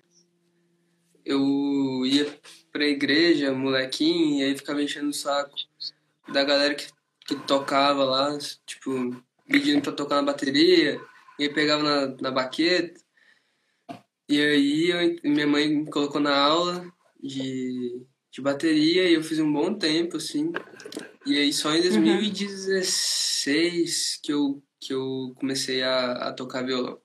eu 1.25 2.05
ia 2.05 2.39
pra 2.71 2.85
igreja, 2.85 3.53
molequinho, 3.53 4.39
e 4.39 4.43
aí 4.43 4.57
ficava 4.57 4.81
enchendo 4.81 5.09
o 5.09 5.13
saco 5.13 5.55
da 6.27 6.43
galera 6.43 6.75
que, 6.75 6.87
que 7.25 7.35
tocava 7.47 8.03
lá, 8.03 8.37
tipo, 8.65 9.15
pedindo 9.47 9.81
pra 9.81 9.91
tocar 9.91 10.15
na 10.15 10.23
bateria, 10.23 10.99
e 11.39 11.43
aí 11.43 11.53
pegava 11.53 11.83
na, 11.83 12.07
na 12.21 12.31
baqueta. 12.31 12.99
E 14.29 14.41
aí 14.41 14.89
eu, 14.89 15.15
minha 15.31 15.47
mãe 15.47 15.69
me 15.69 15.89
colocou 15.89 16.19
na 16.19 16.37
aula 16.37 16.85
de, 17.19 18.05
de 18.31 18.41
bateria 18.41 19.09
e 19.09 19.13
eu 19.13 19.23
fiz 19.23 19.39
um 19.39 19.51
bom 19.51 19.73
tempo, 19.73 20.17
assim. 20.17 20.51
E 21.25 21.37
aí 21.37 21.53
só 21.53 21.73
em 21.73 21.81
2016 21.81 24.15
uhum. 24.15 24.19
que 24.23 24.33
eu 24.33 24.63
que 24.79 24.93
eu 24.93 25.33
comecei 25.39 25.81
a, 25.81 26.29
a 26.29 26.33
tocar 26.33 26.63
violão 26.63 27.01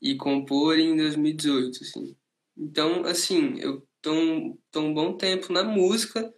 e 0.00 0.16
compor 0.16 0.78
em 0.78 0.96
2018, 0.96 1.82
assim. 1.82 2.16
Então, 2.56 3.04
assim, 3.04 3.58
eu 3.60 3.86
tô 4.00 4.12
um, 4.12 4.58
tô 4.70 4.80
um 4.80 4.92
bom 4.92 5.16
tempo 5.16 5.52
na 5.52 5.62
música, 5.62 6.32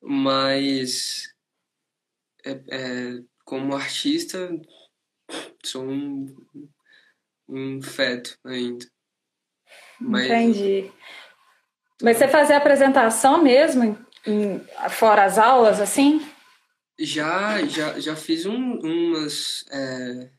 mas 0.00 1.34
é, 2.44 2.52
é, 2.70 3.22
como 3.44 3.74
artista 3.74 4.48
sou 5.64 5.84
um, 5.84 6.26
um 7.48 7.82
feto 7.82 8.38
ainda. 8.44 8.86
Mas, 10.00 10.26
Entendi. 10.26 10.90
Mas 12.02 12.16
você 12.16 12.28
fazia 12.28 12.56
apresentação 12.56 13.42
mesmo, 13.42 13.98
em, 14.26 14.60
fora 14.90 15.24
as 15.24 15.38
aulas, 15.38 15.80
assim? 15.80 16.26
Já, 16.98 17.64
já, 17.66 17.98
já 18.00 18.16
fiz 18.16 18.46
um, 18.46 18.78
umas. 18.80 19.64
É... 19.70 20.30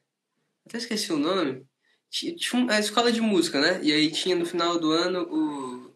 Até 0.67 0.77
esqueci 0.77 1.11
o 1.11 1.17
nome. 1.17 1.65
Tinha 2.09 2.35
a 2.69 2.79
escola 2.79 3.11
de 3.11 3.21
música, 3.21 3.59
né? 3.59 3.79
E 3.81 3.91
aí 3.91 4.11
tinha 4.11 4.35
no 4.35 4.45
final 4.45 4.77
do 4.79 4.91
ano 4.91 5.21
o. 5.23 5.95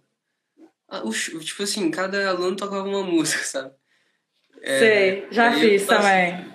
o 1.08 1.40
tipo 1.40 1.64
assim, 1.64 1.92
cada 1.92 2.30
aluno 2.30 2.56
tocava 2.56 2.88
uma 2.88 3.04
música, 3.04 3.44
sabe? 3.44 3.74
É, 4.62 4.80
Sei, 4.80 5.28
já 5.30 5.54
fiz 5.54 5.86
também. 5.86 6.55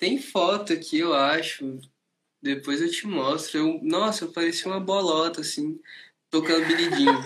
Tem 0.00 0.16
foto 0.16 0.72
aqui, 0.72 0.98
eu 0.98 1.12
acho. 1.12 1.78
Depois 2.42 2.80
eu 2.80 2.90
te 2.90 3.06
mostro. 3.06 3.58
Eu, 3.58 3.80
nossa, 3.82 4.24
eu 4.24 4.32
parecia 4.32 4.72
uma 4.72 4.80
bolota, 4.80 5.42
assim, 5.42 5.78
tocando 6.30 6.66
Billy 6.66 6.88
Jean. 6.96 7.22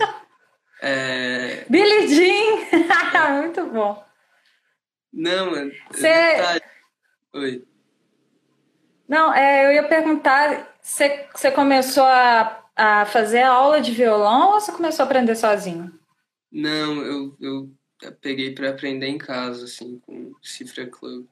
é... 0.81 1.65
Billy 1.69 2.07
Jean! 2.09 2.59
É. 2.73 3.31
Muito 3.41 3.65
bom. 3.67 4.05
Não, 5.11 5.51
mano. 5.51 5.71
Você... 5.89 6.11
Oi. 7.33 7.65
Não, 9.07 9.33
é, 9.33 9.67
eu 9.67 9.71
ia 9.71 9.87
perguntar, 9.87 10.75
você, 10.81 11.29
você 11.33 11.49
começou 11.51 12.03
a, 12.03 12.61
a 12.75 13.05
fazer 13.05 13.43
aula 13.43 13.79
de 13.79 13.91
violão 13.91 14.53
ou 14.53 14.59
você 14.59 14.73
começou 14.73 15.03
a 15.03 15.05
aprender 15.05 15.35
sozinho? 15.35 15.97
Não, 16.51 17.01
eu, 17.01 17.37
eu 17.39 17.71
peguei 18.19 18.53
para 18.53 18.71
aprender 18.71 19.07
em 19.07 19.17
casa, 19.17 19.63
assim, 19.63 19.97
com 19.99 20.33
Cifra 20.41 20.85
Club 20.87 21.25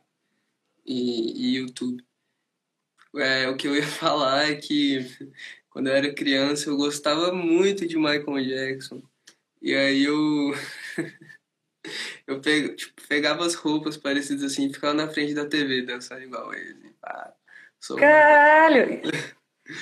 e, 0.86 1.54
e 1.54 1.58
YouTube. 1.58 2.04
É, 3.16 3.48
o 3.48 3.56
que 3.56 3.68
eu 3.68 3.76
ia 3.76 3.86
falar 3.88 4.50
é 4.50 4.56
que 4.56 5.08
quando 5.70 5.88
eu 5.88 5.96
era 5.96 6.14
criança 6.14 6.70
eu 6.70 6.78
gostava 6.78 7.32
muito 7.32 7.88
de 7.88 7.98
Michael 7.98 8.46
Jackson. 8.46 9.02
E 9.62 9.74
aí 9.74 10.04
eu 10.04 10.54
eu 12.28 12.42
pego, 12.42 12.76
tipo, 12.76 13.02
pegava 13.08 13.46
as 13.46 13.56
roupas 13.56 13.98
parecidas 13.98 14.44
assim 14.44 14.68
e 14.68 14.74
ficava 14.74 14.94
na 14.94 15.08
frente 15.08 15.34
da 15.34 15.46
TV 15.46 15.84
dançando 15.84 16.24
igual 16.24 16.54
ele. 16.54 16.94
Ah, 17.04 17.34
Caralho! 17.98 19.02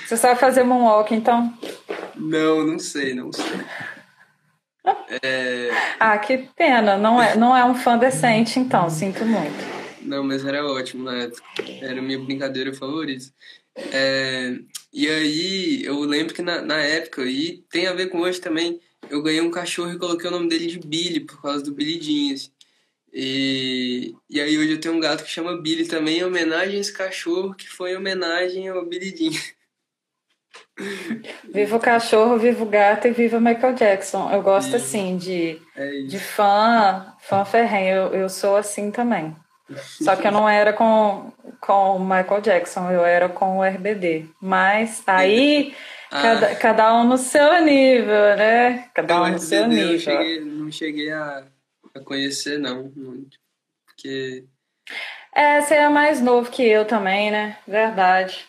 Você 0.05 0.17
sabe 0.17 0.39
fazer 0.39 0.63
moonwalk 0.63 1.13
então? 1.13 1.57
Não, 2.15 2.65
não 2.65 2.79
sei, 2.79 3.13
não 3.13 3.31
sei. 3.31 3.45
É... 5.23 5.69
Ah, 5.99 6.17
que 6.17 6.49
pena. 6.55 6.97
Não 6.97 7.21
é, 7.21 7.35
não 7.35 7.55
é 7.55 7.63
um 7.63 7.75
fã 7.75 7.99
decente, 7.99 8.59
então. 8.59 8.89
Sinto 8.89 9.23
muito. 9.23 9.80
Não, 10.03 10.23
mas 10.23 10.45
era 10.45 10.65
ótimo 10.65 11.03
na 11.03 11.23
época. 11.23 11.43
Era 11.81 11.99
a 11.99 12.01
minha 12.01 12.19
brincadeira 12.19 12.73
favorita. 12.73 13.25
É, 13.75 14.57
e 14.91 15.07
aí, 15.07 15.83
eu 15.85 15.99
lembro 16.01 16.33
que 16.33 16.41
na, 16.41 16.61
na 16.61 16.79
época, 16.79 17.23
e 17.23 17.63
tem 17.69 17.87
a 17.87 17.93
ver 17.93 18.07
com 18.07 18.19
hoje 18.19 18.41
também, 18.41 18.79
eu 19.09 19.21
ganhei 19.21 19.41
um 19.41 19.51
cachorro 19.51 19.91
e 19.91 19.99
coloquei 19.99 20.27
o 20.27 20.31
nome 20.31 20.49
dele 20.49 20.67
de 20.67 20.79
Billy, 20.79 21.21
por 21.21 21.41
causa 21.41 21.63
do 21.63 21.73
Billy 21.73 22.01
Jean, 22.01 22.33
assim. 22.33 22.51
E, 23.13 24.15
e 24.29 24.39
aí 24.39 24.57
hoje 24.57 24.71
eu 24.71 24.79
tenho 24.79 24.95
um 24.95 24.99
gato 24.99 25.23
que 25.23 25.29
chama 25.29 25.61
Billy 25.61 25.85
também, 25.85 26.19
em 26.19 26.23
homenagem 26.23 26.77
a 26.77 26.79
esse 26.79 26.93
cachorro, 26.93 27.53
que 27.53 27.67
foi 27.67 27.91
em 27.91 27.97
homenagem 27.97 28.69
ao 28.69 28.85
Billy 28.85 29.15
Jean. 29.15 29.39
Viva 31.53 31.75
o 31.77 31.79
cachorro, 31.79 32.37
viva 32.37 32.63
o 32.63 32.67
gato 32.67 33.07
e 33.07 33.11
viva 33.11 33.39
Michael 33.39 33.75
Jackson. 33.75 34.31
Eu 34.31 34.41
gosto, 34.41 34.75
assim, 34.75 35.17
de, 35.17 35.61
é 35.75 36.01
de 36.03 36.19
fã, 36.19 37.13
fã 37.19 37.45
ferrenho. 37.45 37.95
Eu, 37.95 38.13
eu 38.21 38.29
sou 38.29 38.55
assim 38.55 38.91
também. 38.91 39.35
Só 39.77 40.15
que 40.15 40.27
eu 40.27 40.31
não 40.31 40.47
era 40.47 40.73
com 40.73 41.31
com 41.61 41.99
Michael 41.99 42.41
Jackson, 42.41 42.89
eu 42.91 43.05
era 43.05 43.29
com 43.29 43.59
o 43.59 43.63
RBD. 43.63 44.25
Mas 44.41 45.03
aí 45.05 45.75
ah. 46.09 46.21
cada, 46.21 46.55
cada 46.55 46.95
um 46.95 47.03
no 47.03 47.17
seu 47.17 47.63
nível, 47.63 48.35
né? 48.35 48.89
Cada 48.93 49.21
um 49.21 49.29
no 49.29 49.39
seu 49.39 49.67
nível. 49.67 49.99
Cheguei, 49.99 50.39
não 50.43 50.71
cheguei 50.71 51.11
a, 51.11 51.45
a 51.95 51.99
conhecer, 51.99 52.57
não, 52.59 52.91
muito. 52.95 53.37
Porque. 53.85 54.45
É, 55.33 55.61
você 55.61 55.75
é 55.75 55.87
mais 55.87 56.19
novo 56.19 56.51
que 56.51 56.63
eu 56.63 56.83
também, 56.83 57.31
né? 57.31 57.57
Verdade. 57.67 58.45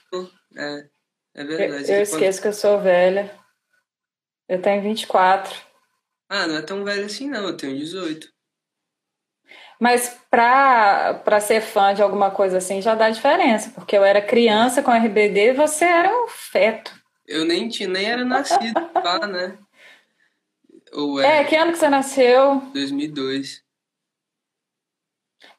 É, 0.57 0.85
é 1.35 1.45
verdade. 1.45 1.91
Eu, 1.91 1.97
eu 1.97 2.03
esqueço 2.03 2.41
quando... 2.41 2.43
que 2.43 2.49
eu 2.49 2.53
sou 2.53 2.81
velha. 2.81 3.31
Eu 4.49 4.61
tenho 4.61 4.83
24. 4.83 5.55
Ah, 6.29 6.47
não 6.47 6.57
é 6.57 6.63
tão 6.63 6.83
velho 6.83 7.05
assim, 7.05 7.29
não. 7.29 7.47
Eu 7.47 7.57
tenho 7.57 7.77
18. 7.77 8.27
Mas 9.83 10.17
para 10.31 11.41
ser 11.41 11.61
fã 11.61 11.93
de 11.93 12.01
alguma 12.01 12.31
coisa 12.31 12.59
assim 12.59 12.81
já 12.81 12.95
dá 12.95 13.11
diferença, 13.11 13.73
porque 13.75 13.97
eu 13.97 14.05
era 14.05 14.23
criança 14.23 14.81
com 14.81 14.93
RBD 14.93 15.49
e 15.49 15.53
você 15.55 15.85
era 15.85 16.09
um 16.09 16.29
feto. 16.29 16.95
Eu 17.27 17.45
nem, 17.45 17.69
tinha, 17.69 17.89
nem 17.89 18.09
era 18.09 18.25
nascido 18.25 18.79
lá, 18.95 19.27
né? 19.27 19.59
Ou 20.93 21.21
é, 21.21 21.41
é, 21.41 21.45
que 21.45 21.57
ano 21.57 21.73
que 21.73 21.79
você 21.79 21.89
nasceu? 21.89 22.61
2002. 22.73 23.61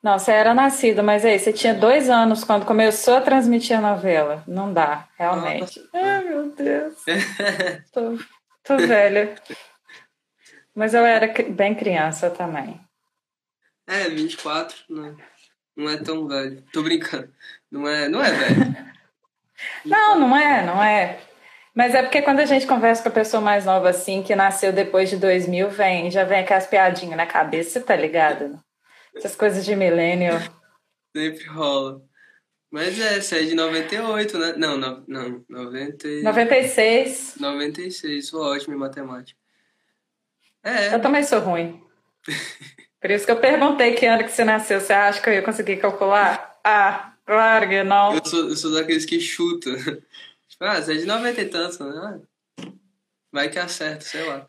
Não, 0.01 0.17
você 0.17 0.31
era 0.31 0.53
nascido, 0.53 1.03
mas 1.03 1.25
aí, 1.25 1.37
você 1.37 1.51
tinha 1.51 1.73
dois 1.73 2.09
anos 2.09 2.45
quando 2.45 2.65
começou 2.65 3.15
a 3.15 3.21
transmitir 3.21 3.77
a 3.77 3.81
novela. 3.81 4.41
Não 4.47 4.71
dá, 4.71 5.05
realmente. 5.19 5.81
Nossa. 5.81 5.89
Ai, 5.95 6.23
meu 6.23 6.49
Deus. 6.49 6.95
tô, 7.91 8.17
tô 8.63 8.77
velha. 8.77 9.35
Mas 10.73 10.93
eu 10.93 11.05
era 11.05 11.27
bem 11.49 11.75
criança 11.75 12.29
também. 12.29 12.79
É, 13.87 14.09
24, 14.09 14.75
não, 14.89 15.17
não 15.75 15.89
é 15.89 15.97
tão 15.97 16.27
velho. 16.27 16.63
Tô 16.71 16.81
brincando. 16.81 17.31
Não 17.69 17.87
é, 17.87 18.07
não 18.07 18.23
é 18.23 18.31
velho. 18.31 18.75
não, 19.85 20.19
não 20.19 20.35
é, 20.35 20.65
não 20.65 20.83
é. 20.83 21.19
Mas 21.75 21.95
é 21.95 22.03
porque 22.03 22.21
quando 22.21 22.39
a 22.39 22.45
gente 22.45 22.67
conversa 22.67 23.01
com 23.01 23.09
a 23.09 23.13
pessoa 23.13 23.41
mais 23.41 23.65
nova 23.65 23.89
assim, 23.89 24.21
que 24.21 24.35
nasceu 24.35 24.71
depois 24.71 25.09
de 25.09 25.17
2000, 25.17 25.69
vem, 25.69 26.11
já 26.11 26.23
vem 26.23 26.39
aquelas 26.39 26.67
piadinhas 26.67 27.17
na 27.17 27.25
cabeça, 27.25 27.81
tá 27.81 27.95
ligado? 27.95 28.59
Essas 29.15 29.35
coisas 29.35 29.65
de 29.65 29.75
milênio. 29.75 30.33
Sempre 31.15 31.45
rola. 31.47 32.01
Mas 32.71 32.99
é, 32.99 33.21
você 33.21 33.39
é 33.39 33.43
de 33.43 33.55
98, 33.55 34.37
né? 34.37 34.53
Não, 34.57 34.77
não, 34.77 35.03
não 35.07 35.45
90... 35.47 36.07
96. 36.23 37.35
96, 37.39 38.27
sou 38.27 38.41
ótimo 38.41 38.75
em 38.75 38.79
matemática. 38.79 39.39
É. 40.63 40.95
Eu 40.95 41.01
também 41.01 41.23
sou 41.23 41.39
ruim. 41.39 41.83
Por 43.03 43.11
isso 43.11 43.25
que 43.25 43.31
eu 43.33 43.41
perguntei 43.41 43.95
que 43.95 44.05
ano 44.05 44.23
que 44.23 44.31
você 44.31 44.45
nasceu. 44.45 44.79
Você 44.79 44.93
acha 44.93 45.21
que 45.21 45.27
eu 45.27 45.33
ia 45.33 45.41
conseguir 45.41 45.75
calcular? 45.75 46.57
Ah, 46.63 47.11
claro 47.25 47.67
que 47.67 47.83
não. 47.83 48.15
Eu 48.15 48.25
sou, 48.25 48.39
eu 48.47 48.55
sou 48.55 48.71
daqueles 48.71 49.03
que 49.03 49.19
chuta. 49.19 49.69
Tipo, 50.47 50.63
ah, 50.63 50.81
você 50.81 50.93
é 50.93 50.97
de 50.97 51.05
90 51.05 51.41
e 51.41 51.45
tantos, 51.49 51.79
né? 51.79 51.87
Ah, 51.93 52.65
vai 53.29 53.49
que 53.49 53.59
acerta, 53.59 54.05
sei 54.05 54.23
lá. 54.23 54.45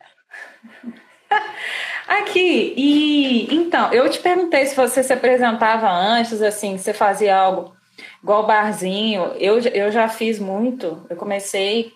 Aqui, 2.07 2.75
e 2.77 3.53
então, 3.53 3.93
eu 3.93 4.09
te 4.09 4.21
perguntei 4.21 4.67
se 4.67 4.77
você 4.77 5.03
se 5.03 5.13
apresentava 5.13 5.91
antes, 5.91 6.41
assim, 6.41 6.79
você 6.79 6.93
fazia 6.93 7.37
algo 7.37 7.75
igual 8.23 8.47
barzinho. 8.47 9.33
Eu, 9.41 9.59
eu 9.59 9.91
já 9.91 10.09
fiz 10.09 10.39
muito. 10.39 11.05
Eu 11.11 11.17
comecei 11.17 11.93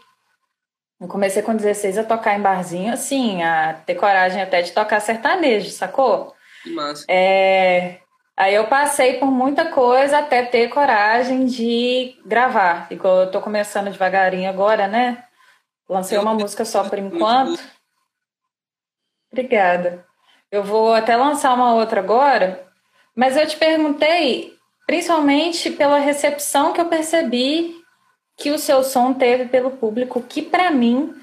eu 1.00 1.06
comecei 1.06 1.40
com 1.40 1.54
16 1.54 1.98
a 1.98 2.02
tocar 2.02 2.36
em 2.36 2.42
barzinho, 2.42 2.92
assim, 2.92 3.44
a 3.44 3.74
ter 3.74 3.94
coragem 3.94 4.42
até 4.42 4.60
de 4.60 4.72
tocar 4.72 4.98
sertanejo, 4.98 5.70
sacou? 5.70 6.36
Que 6.62 6.70
massa. 6.70 7.04
É, 7.08 8.00
aí 8.36 8.54
eu 8.54 8.66
passei 8.66 9.14
por 9.18 9.30
muita 9.30 9.66
coisa 9.66 10.18
até 10.18 10.44
ter 10.44 10.68
coragem 10.68 11.46
de 11.46 12.16
gravar. 12.24 12.86
Igual 12.90 13.22
eu 13.22 13.30
tô 13.30 13.40
começando 13.40 13.90
devagarinho 13.90 14.48
agora, 14.48 14.86
né? 14.86 15.24
Lancei 15.88 16.18
uma 16.18 16.34
música 16.34 16.64
só 16.64 16.88
por 16.88 16.98
enquanto. 16.98 17.60
Obrigada. 19.32 20.04
Eu 20.50 20.62
vou 20.62 20.94
até 20.94 21.16
lançar 21.16 21.54
uma 21.54 21.74
outra 21.74 22.00
agora, 22.00 22.66
mas 23.14 23.36
eu 23.36 23.46
te 23.46 23.56
perguntei 23.56 24.56
principalmente 24.86 25.70
pela 25.70 25.98
recepção 25.98 26.72
que 26.72 26.80
eu 26.80 26.86
percebi 26.86 27.74
que 28.38 28.50
o 28.50 28.58
seu 28.58 28.82
som 28.82 29.12
teve 29.12 29.46
pelo 29.46 29.72
público, 29.72 30.22
que 30.22 30.40
para 30.40 30.70
mim 30.70 31.14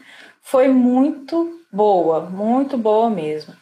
foi 0.42 0.68
muito 0.68 1.60
boa, 1.72 2.22
muito 2.22 2.78
boa 2.78 3.10
mesmo. 3.10 3.56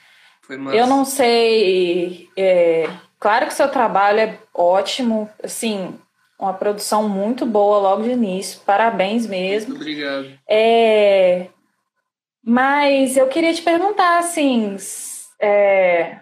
Eu 0.49 0.87
não 0.87 1.05
sei. 1.05 2.29
É, 2.37 2.89
claro 3.19 3.47
que 3.47 3.53
seu 3.53 3.69
trabalho 3.69 4.19
é 4.19 4.37
ótimo, 4.53 5.29
assim, 5.41 5.97
uma 6.39 6.53
produção 6.53 7.07
muito 7.07 7.45
boa 7.45 7.77
logo 7.77 8.03
de 8.03 8.11
início. 8.11 8.59
Parabéns 8.65 9.25
mesmo. 9.25 9.69
Muito 9.69 9.81
obrigado. 9.81 10.27
É, 10.47 11.47
mas 12.43 13.15
eu 13.15 13.27
queria 13.27 13.53
te 13.53 13.61
perguntar, 13.61 14.19
assim, 14.19 14.75
é, 15.41 16.19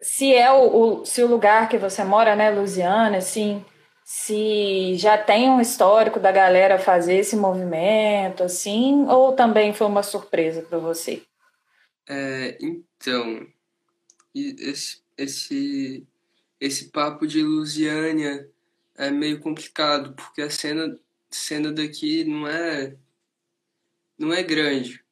se 0.00 0.34
é 0.34 0.50
o, 0.50 1.00
o, 1.00 1.04
se 1.04 1.22
o 1.22 1.28
lugar 1.28 1.68
que 1.68 1.78
você 1.78 2.02
mora, 2.02 2.34
né, 2.34 2.50
Lusiana, 2.50 3.18
assim, 3.18 3.64
se 4.04 4.96
já 4.96 5.16
tem 5.16 5.48
um 5.48 5.60
histórico 5.60 6.18
da 6.18 6.32
galera 6.32 6.78
fazer 6.78 7.16
esse 7.16 7.36
movimento, 7.36 8.42
assim, 8.42 9.06
ou 9.08 9.32
também 9.32 9.72
foi 9.72 9.86
uma 9.86 10.02
surpresa 10.02 10.62
para 10.62 10.78
você? 10.78 11.22
É, 12.08 12.58
então, 13.00 13.46
esse, 14.34 15.00
esse, 15.16 16.06
esse 16.60 16.90
papo 16.90 17.26
de 17.26 17.42
Lusiânia 17.42 18.46
é 18.94 19.10
meio 19.10 19.40
complicado, 19.40 20.12
porque 20.12 20.42
a 20.42 20.50
cena, 20.50 20.98
cena 21.30 21.72
daqui 21.72 22.24
não 22.24 22.46
é, 22.46 22.94
não 24.18 24.34
é 24.34 24.42
grande. 24.42 25.02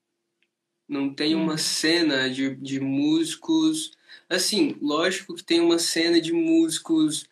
Não 0.86 1.14
tem 1.14 1.34
uma 1.34 1.54
hum. 1.54 1.58
cena 1.58 2.28
de, 2.28 2.54
de 2.56 2.78
músicos. 2.78 3.92
Assim, 4.28 4.76
lógico 4.82 5.34
que 5.34 5.42
tem 5.42 5.60
uma 5.60 5.78
cena 5.78 6.20
de 6.20 6.32
músicos 6.32 7.26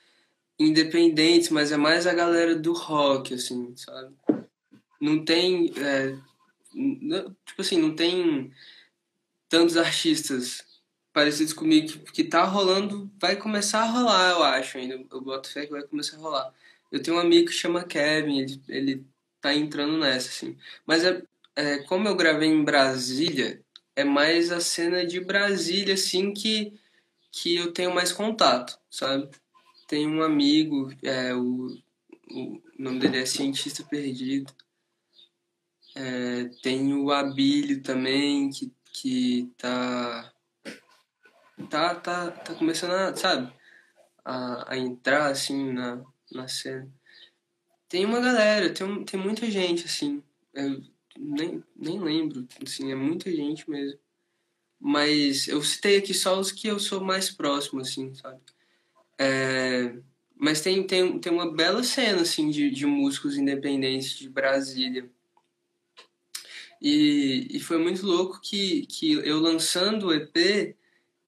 independentes, 0.59 1.51
mas 1.51 1.71
é 1.71 1.77
mais 1.77 2.07
a 2.07 2.15
galera 2.15 2.57
do 2.57 2.73
rock, 2.73 3.35
assim, 3.35 3.77
sabe? 3.77 4.15
Não 4.99 5.23
tem. 5.23 5.71
É, 5.77 6.17
tipo 7.45 7.61
assim, 7.61 7.79
não 7.79 7.95
tem 7.95 8.51
tantos 9.49 9.77
artistas 9.77 10.65
parecidos 11.13 11.53
comigo 11.53 11.89
que, 11.89 11.99
que 12.13 12.25
tá 12.25 12.45
rolando, 12.45 13.11
vai 13.19 13.37
começar 13.37 13.81
a 13.81 13.91
rolar, 13.91 14.31
eu 14.33 14.43
acho 14.43 14.79
ainda. 14.79 15.03
Eu 15.11 15.21
boto 15.21 15.51
fé 15.51 15.65
que 15.65 15.73
vai 15.73 15.83
começar 15.83 16.17
a 16.17 16.21
rolar. 16.21 16.55
Eu 16.93 17.03
tenho 17.03 17.17
um 17.17 17.21
amigo 17.21 17.49
que 17.49 17.55
chama 17.55 17.85
Kevin, 17.85 18.39
ele, 18.41 18.63
ele 18.69 19.07
tá 19.41 19.55
entrando 19.55 19.97
nessa, 19.99 20.29
assim. 20.29 20.57
Mas 20.87 21.05
é, 21.05 21.23
é, 21.55 21.79
como 21.79 22.07
eu 22.07 22.15
gravei 22.15 22.49
em 22.49 22.63
Brasília, 22.63 23.63
é 23.95 24.05
mais 24.05 24.53
a 24.53 24.61
cena 24.61 25.07
de 25.07 25.21
Brasília, 25.21 25.95
assim, 25.95 26.33
que, 26.35 26.79
que 27.33 27.57
eu 27.57 27.73
tenho 27.73 27.95
mais 27.95 28.13
contato, 28.13 28.79
sabe? 28.91 29.31
Tem 29.89 30.07
um 30.07 30.23
amigo, 30.23 30.93
é, 31.03 31.35
o, 31.35 31.79
o 32.31 32.63
nome 32.79 32.99
dele 32.99 33.19
é 33.19 33.27
Cientista 33.27 33.83
Perdido. 33.83 34.53
É, 35.95 36.45
tem 36.63 36.93
o 36.93 37.11
Abílio 37.11 37.83
também, 37.83 38.51
que, 38.51 38.71
que 38.99 39.53
tá, 39.59 40.33
tá, 41.69 41.95
tá, 41.97 42.31
tá 42.31 42.55
começando 42.55 42.93
a, 42.93 43.15
sabe, 43.15 43.53
a, 44.25 44.73
a 44.73 44.79
entrar, 44.79 45.31
assim, 45.31 45.71
na, 45.71 46.03
na 46.33 46.49
cena. 46.49 46.91
Tem 47.91 48.07
uma 48.07 48.21
galera, 48.21 48.73
tem, 48.73 49.05
tem 49.05 49.21
muita 49.21 49.51
gente, 49.51 49.85
assim, 49.85 50.23
eu 50.55 50.83
nem, 51.19 51.63
nem 51.77 52.01
lembro, 52.01 52.49
assim, 52.65 52.91
é 52.91 52.95
muita 52.95 53.31
gente 53.31 53.69
mesmo. 53.69 53.99
Mas 54.81 55.47
eu 55.47 55.63
citei 55.63 55.99
aqui 55.99 56.15
só 56.15 56.41
os 56.41 56.51
que 56.51 56.67
eu 56.67 56.79
sou 56.79 57.03
mais 57.03 57.31
próximo, 57.31 57.83
assim, 57.83 58.15
sabe? 58.15 58.41
É, 59.19 59.95
mas 60.35 60.63
tem, 60.63 60.87
tem, 60.87 61.19
tem 61.19 61.33
uma 61.33 61.53
bela 61.53 61.83
cena 61.83 62.23
assim, 62.23 62.51
de, 62.51 62.71
de 62.71 62.87
músicos 62.87 63.37
independentes 63.37 64.19
de 64.19 64.29
Brasília. 64.29 65.11
E, 66.81 67.49
e 67.51 67.61
foi 67.61 67.79
muito 67.79 68.07
louco 68.07 68.41
que, 68.41 68.87
que 68.87 69.13
eu 69.13 69.41
lançando 69.41 70.09
o 70.09 70.15
EP, 70.15 70.77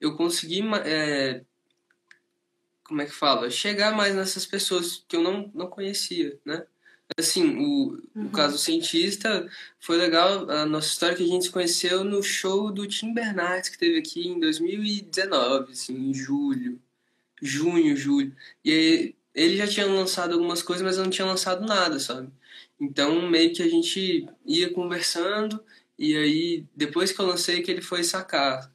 eu 0.00 0.16
consegui, 0.16 0.62
é, 0.84 1.42
como 2.84 3.02
é 3.02 3.06
que 3.06 3.12
fala? 3.12 3.50
Chegar 3.50 3.94
mais 3.96 4.14
nessas 4.14 4.46
pessoas 4.46 5.04
que 5.08 5.16
eu 5.16 5.22
não, 5.22 5.50
não 5.54 5.66
conhecia, 5.66 6.38
né? 6.44 6.66
Assim, 7.16 7.56
o, 7.56 7.98
uhum. 8.14 8.26
o 8.26 8.30
caso 8.30 8.58
cientista 8.58 9.48
foi 9.80 9.96
legal, 9.96 10.50
a 10.50 10.66
nossa 10.66 10.88
história 10.88 11.16
que 11.16 11.24
a 11.24 11.26
gente 11.26 11.46
se 11.46 11.50
conheceu 11.50 12.04
no 12.04 12.22
show 12.22 12.70
do 12.70 12.86
Tim 12.86 13.14
Bernardes, 13.14 13.70
que 13.70 13.78
teve 13.78 13.98
aqui 13.98 14.28
em 14.28 14.38
2019, 14.38 15.72
assim, 15.72 15.94
em 16.10 16.14
julho 16.14 16.78
junho, 17.42 17.96
julho. 17.96 18.34
E 18.64 18.72
aí, 18.72 19.16
ele 19.34 19.56
já 19.56 19.66
tinha 19.66 19.86
lançado 19.86 20.34
algumas 20.34 20.62
coisas, 20.62 20.84
mas 20.84 20.96
eu 20.96 21.04
não 21.04 21.10
tinha 21.10 21.26
lançado 21.26 21.66
nada, 21.66 21.98
sabe? 21.98 22.30
Então, 22.80 23.28
meio 23.28 23.52
que 23.52 23.62
a 23.62 23.68
gente 23.68 24.28
ia 24.46 24.72
conversando, 24.72 25.62
e 25.98 26.16
aí, 26.16 26.64
depois 26.76 27.10
que 27.10 27.20
eu 27.20 27.26
lancei, 27.26 27.62
que 27.62 27.70
ele 27.70 27.82
foi 27.82 28.04
sacar, 28.04 28.72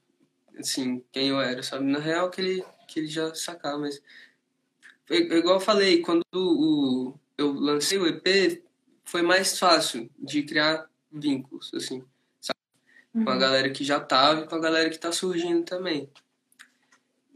assim, 0.59 1.03
quem 1.11 1.29
eu 1.29 1.39
era, 1.39 1.63
sabe? 1.63 1.85
Na 1.85 1.99
real, 1.99 2.29
que 2.29 2.41
ele, 2.41 2.65
que 2.87 2.99
ele 2.99 3.07
já 3.07 3.33
sacava, 3.33 3.77
mas... 3.77 4.01
Igual 5.09 5.55
eu 5.55 5.59
falei, 5.61 6.01
quando 6.01 6.23
o, 6.33 7.13
eu 7.37 7.53
lancei 7.53 7.97
o 7.97 8.07
EP, 8.07 8.61
foi 9.05 9.21
mais 9.21 9.57
fácil 9.57 10.09
de 10.17 10.43
criar 10.43 10.89
vínculos, 11.11 11.71
assim, 11.73 12.03
sabe? 12.41 12.59
Com 13.11 13.29
a 13.29 13.33
uhum. 13.33 13.39
galera 13.39 13.69
que 13.69 13.83
já 13.83 13.99
tava 13.99 14.41
e 14.41 14.47
com 14.47 14.55
a 14.55 14.59
galera 14.59 14.89
que 14.89 14.97
tá 14.97 15.11
surgindo 15.11 15.63
também. 15.63 16.09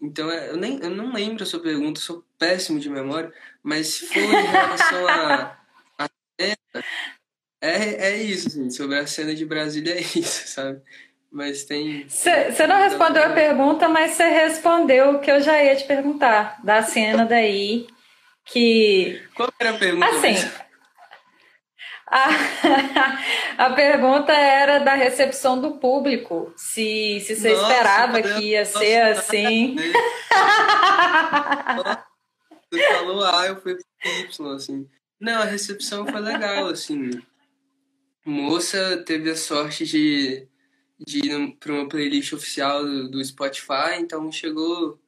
Então, 0.02 0.32
é, 0.32 0.50
eu, 0.50 0.58
nem, 0.58 0.80
eu 0.80 0.90
não 0.90 1.14
lembro 1.14 1.44
a 1.44 1.46
sua 1.46 1.60
pergunta, 1.60 2.00
sou 2.00 2.24
péssimo 2.38 2.80
de 2.80 2.90
memória, 2.90 3.34
mas 3.64 3.88
se 3.88 4.08
for 4.08 4.20
em 4.20 4.46
relação 4.46 5.08
a, 5.08 5.57
cena, 6.40 6.86
é, 7.62 8.10
é 8.10 8.18
isso, 8.18 8.48
assim, 8.48 8.70
sobre 8.70 8.98
a 8.98 9.08
cena 9.08 9.34
de 9.34 9.46
Brasília 9.46 9.94
é 9.96 10.02
isso, 10.18 10.48
sabe? 10.48 10.82
Mas 11.32 11.66
tem. 11.66 12.08
Você 12.08 12.66
não 12.68 12.78
respondeu 12.78 13.24
a 13.24 13.30
pergunta, 13.30 13.90
mas 13.90 14.12
você 14.12 14.28
respondeu 14.28 15.12
o 15.12 15.20
que 15.20 15.30
eu 15.30 15.42
já 15.42 15.62
ia 15.62 15.76
te 15.76 15.84
perguntar, 15.84 16.60
da 16.64 16.82
cena 16.82 17.26
daí. 17.26 17.86
Que. 18.46 19.22
Qual 19.36 19.52
era 19.60 19.72
a 19.72 19.78
pergunta? 19.78 20.08
Assim. 20.08 20.36
A, 22.10 22.30
a 23.66 23.70
pergunta 23.72 24.32
era 24.32 24.80
da 24.80 24.94
recepção 24.94 25.60
do 25.60 25.78
público. 25.78 26.54
Se, 26.56 27.20
se 27.20 27.36
você 27.36 27.54
nossa, 27.54 27.74
esperava 27.74 28.22
que 28.22 28.46
ia 28.46 28.66
ser 28.66 29.02
assim. 29.02 29.76
Você 32.70 32.84
falou 32.96 33.24
A, 33.24 33.48
eu 33.48 33.62
fui 33.62 33.76
pro 33.76 34.12
Y, 34.12 34.54
assim. 34.54 34.90
Não, 35.20 35.42
a 35.42 35.46
recepção 35.46 36.06
foi 36.06 36.20
legal, 36.20 36.68
assim. 36.68 37.10
Moça 38.26 39.04
teve 39.06 39.30
a 39.30 39.36
sorte 39.36 39.86
de, 39.86 40.48
de 41.00 41.20
ir 41.20 41.58
para 41.60 41.74
uma 41.74 41.88
playlist 41.88 42.34
oficial 42.34 42.84
do, 42.84 43.10
do 43.10 43.24
Spotify, 43.24 43.98
então 44.00 44.32
chegou 44.32 45.00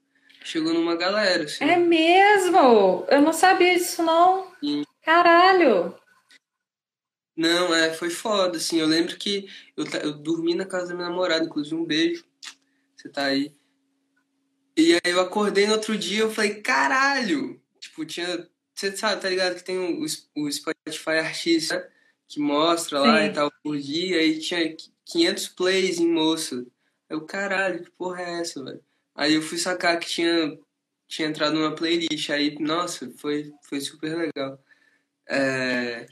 chegou 0.43 0.73
numa 0.73 0.95
galera, 0.95 1.43
assim. 1.43 1.63
É 1.63 1.77
mesmo? 1.77 3.05
Eu 3.07 3.21
não 3.21 3.33
sabia 3.33 3.77
disso, 3.77 4.01
não. 4.01 4.51
Sim. 4.59 4.83
Caralho! 5.03 5.95
Não, 7.35 7.73
é, 7.73 7.93
foi 7.93 8.09
foda, 8.09 8.57
assim. 8.57 8.79
Eu 8.79 8.87
lembro 8.87 9.15
que 9.17 9.47
eu, 9.77 9.85
eu 10.01 10.13
dormi 10.13 10.55
na 10.55 10.65
casa 10.65 10.87
da 10.87 10.95
minha 10.95 11.09
namorada, 11.09 11.45
inclusive 11.45 11.75
um 11.75 11.85
beijo. 11.85 12.25
Você 12.95 13.09
tá 13.09 13.25
aí. 13.25 13.55
E 14.75 14.93
aí 14.93 15.11
eu 15.11 15.21
acordei 15.21 15.65
no 15.65 15.73
outro 15.73 15.97
dia 15.97 16.21
eu 16.21 16.31
falei, 16.31 16.61
caralho! 16.61 17.61
Tipo, 17.79 18.05
tinha. 18.05 18.47
Você 18.79 18.95
sabe, 18.95 19.21
tá 19.21 19.27
ligado? 19.27 19.55
Que 19.55 19.63
tem 19.63 19.77
o, 19.77 20.05
o 20.37 20.49
Spotify 20.49 21.19
Artista, 21.19 21.75
né? 21.75 21.87
Que 22.29 22.39
mostra 22.39 22.99
lá 22.99 23.19
Sim. 23.19 23.25
e 23.25 23.33
tal 23.33 23.51
por 23.61 23.77
dia. 23.77 24.19
Aí 24.19 24.39
tinha 24.39 24.73
500 25.03 25.49
plays 25.49 25.99
em 25.99 26.07
moça. 26.07 26.55
Aí 26.55 26.65
eu, 27.09 27.25
caralho, 27.25 27.83
que 27.83 27.91
porra 27.91 28.21
é 28.21 28.39
essa, 28.39 28.63
velho? 28.63 28.79
Aí 29.13 29.33
eu 29.33 29.41
fui 29.41 29.57
sacar 29.57 29.99
que 29.99 30.07
tinha, 30.07 30.57
tinha 31.09 31.27
entrado 31.27 31.55
numa 31.55 31.75
playlist. 31.75 32.29
Aí, 32.29 32.57
nossa, 32.57 33.11
foi, 33.17 33.51
foi 33.63 33.81
super 33.81 34.15
legal. 34.15 34.57
É. 35.27 36.05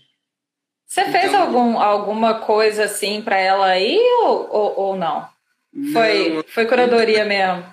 Você 0.86 1.02
então, 1.02 1.12
fez 1.14 1.34
algum, 1.34 1.80
alguma 1.80 2.42
coisa 2.42 2.84
assim 2.84 3.22
para 3.22 3.38
ela 3.38 3.68
aí 3.68 3.98
ou, 4.24 4.50
ou, 4.52 4.80
ou 4.80 4.98
não? 4.98 5.26
não? 5.72 5.94
Foi, 5.94 6.44
foi 6.44 6.66
curadoria 6.66 7.24
mesmo? 7.24 7.64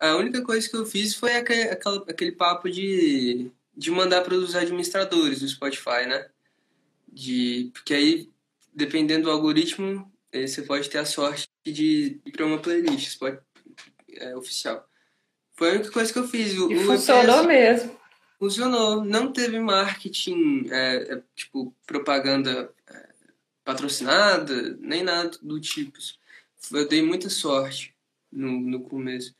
A 0.00 0.16
única 0.16 0.42
coisa 0.42 0.68
que 0.68 0.76
eu 0.76 0.84
fiz 0.84 1.14
foi 1.14 1.36
aquele, 1.36 1.68
aquele 2.08 2.32
papo 2.32 2.68
de, 2.68 3.52
de 3.76 3.90
mandar 3.90 4.22
para 4.22 4.34
os 4.34 4.54
administradores 4.54 5.40
do 5.40 5.48
Spotify, 5.48 6.06
né? 6.06 6.28
De, 7.08 7.70
porque 7.72 7.94
aí, 7.94 8.30
dependendo 8.72 9.24
do 9.24 9.30
algoritmo, 9.30 10.10
eh, 10.32 10.46
você 10.46 10.62
pode 10.62 10.88
ter 10.88 10.98
a 10.98 11.04
sorte 11.04 11.48
de 11.64 12.20
ir 12.24 12.32
para 12.32 12.46
uma 12.46 12.58
playlist 12.58 13.18
pode, 13.18 13.38
é, 14.16 14.36
oficial. 14.36 14.86
Foi 15.54 15.70
a 15.70 15.74
única 15.74 15.90
coisa 15.90 16.12
que 16.12 16.18
eu 16.18 16.28
fiz. 16.28 16.58
O, 16.58 16.70
e 16.70 16.84
funcionou 16.84 17.44
EPS, 17.44 17.46
mesmo 17.46 18.04
funcionou. 18.44 19.04
Não 19.04 19.32
teve 19.32 19.58
marketing, 19.58 20.66
é, 20.70 21.14
é, 21.14 21.22
tipo, 21.34 21.74
propaganda 21.86 22.70
é, 22.88 23.08
patrocinada, 23.64 24.76
nem 24.80 25.02
nada 25.02 25.36
do 25.42 25.60
tipo. 25.60 25.98
Eu 26.72 26.88
dei 26.88 27.02
muita 27.02 27.30
sorte 27.30 27.94
no, 28.30 28.60
no 28.60 28.80
começo. 28.80 29.34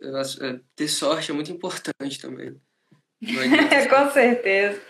Eu, 0.00 0.16
é, 0.18 0.60
ter 0.74 0.88
sorte 0.88 1.30
é 1.30 1.34
muito 1.34 1.50
importante 1.50 2.20
também. 2.20 2.60
É, 3.70 3.86
com 3.88 4.10
certeza. 4.10 4.80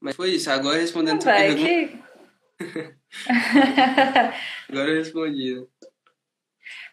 Mas 0.00 0.16
foi 0.16 0.30
isso. 0.30 0.50
Agora 0.50 0.78
respondendo 0.78 1.22
sua 1.22 1.32
pergunta... 1.32 1.68
Que... 1.68 1.98
Agora 4.68 4.90
eu 4.90 4.98
respondi. 4.98 5.54
Né? 5.54 5.66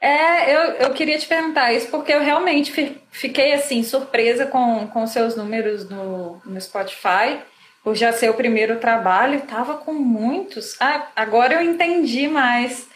É, 0.02 0.54
eu, 0.54 0.60
eu 0.74 0.94
queria 0.94 1.18
te 1.18 1.28
perguntar 1.28 1.74
isso 1.74 1.90
porque 1.90 2.14
eu 2.14 2.22
realmente 2.22 2.72
fiquei 3.12 3.54
assim 3.54 3.84
surpresa 3.84 4.46
com, 4.46 4.88
com 4.88 5.08
seus 5.08 5.36
números 5.36 5.90
no, 5.90 6.42
no 6.46 6.62
Spotify, 6.62 7.40
por 7.84 7.96
já 7.96 8.12
ser 8.12 8.30
o 8.30 8.36
primeiro 8.36 8.80
trabalho, 8.80 9.42
tava 9.42 9.78
com 9.78 9.94
muitos. 9.94 10.80
Ah, 10.80 11.12
agora 11.16 11.56
eu 11.56 11.62
entendi 11.62 12.28
mais 12.28 12.88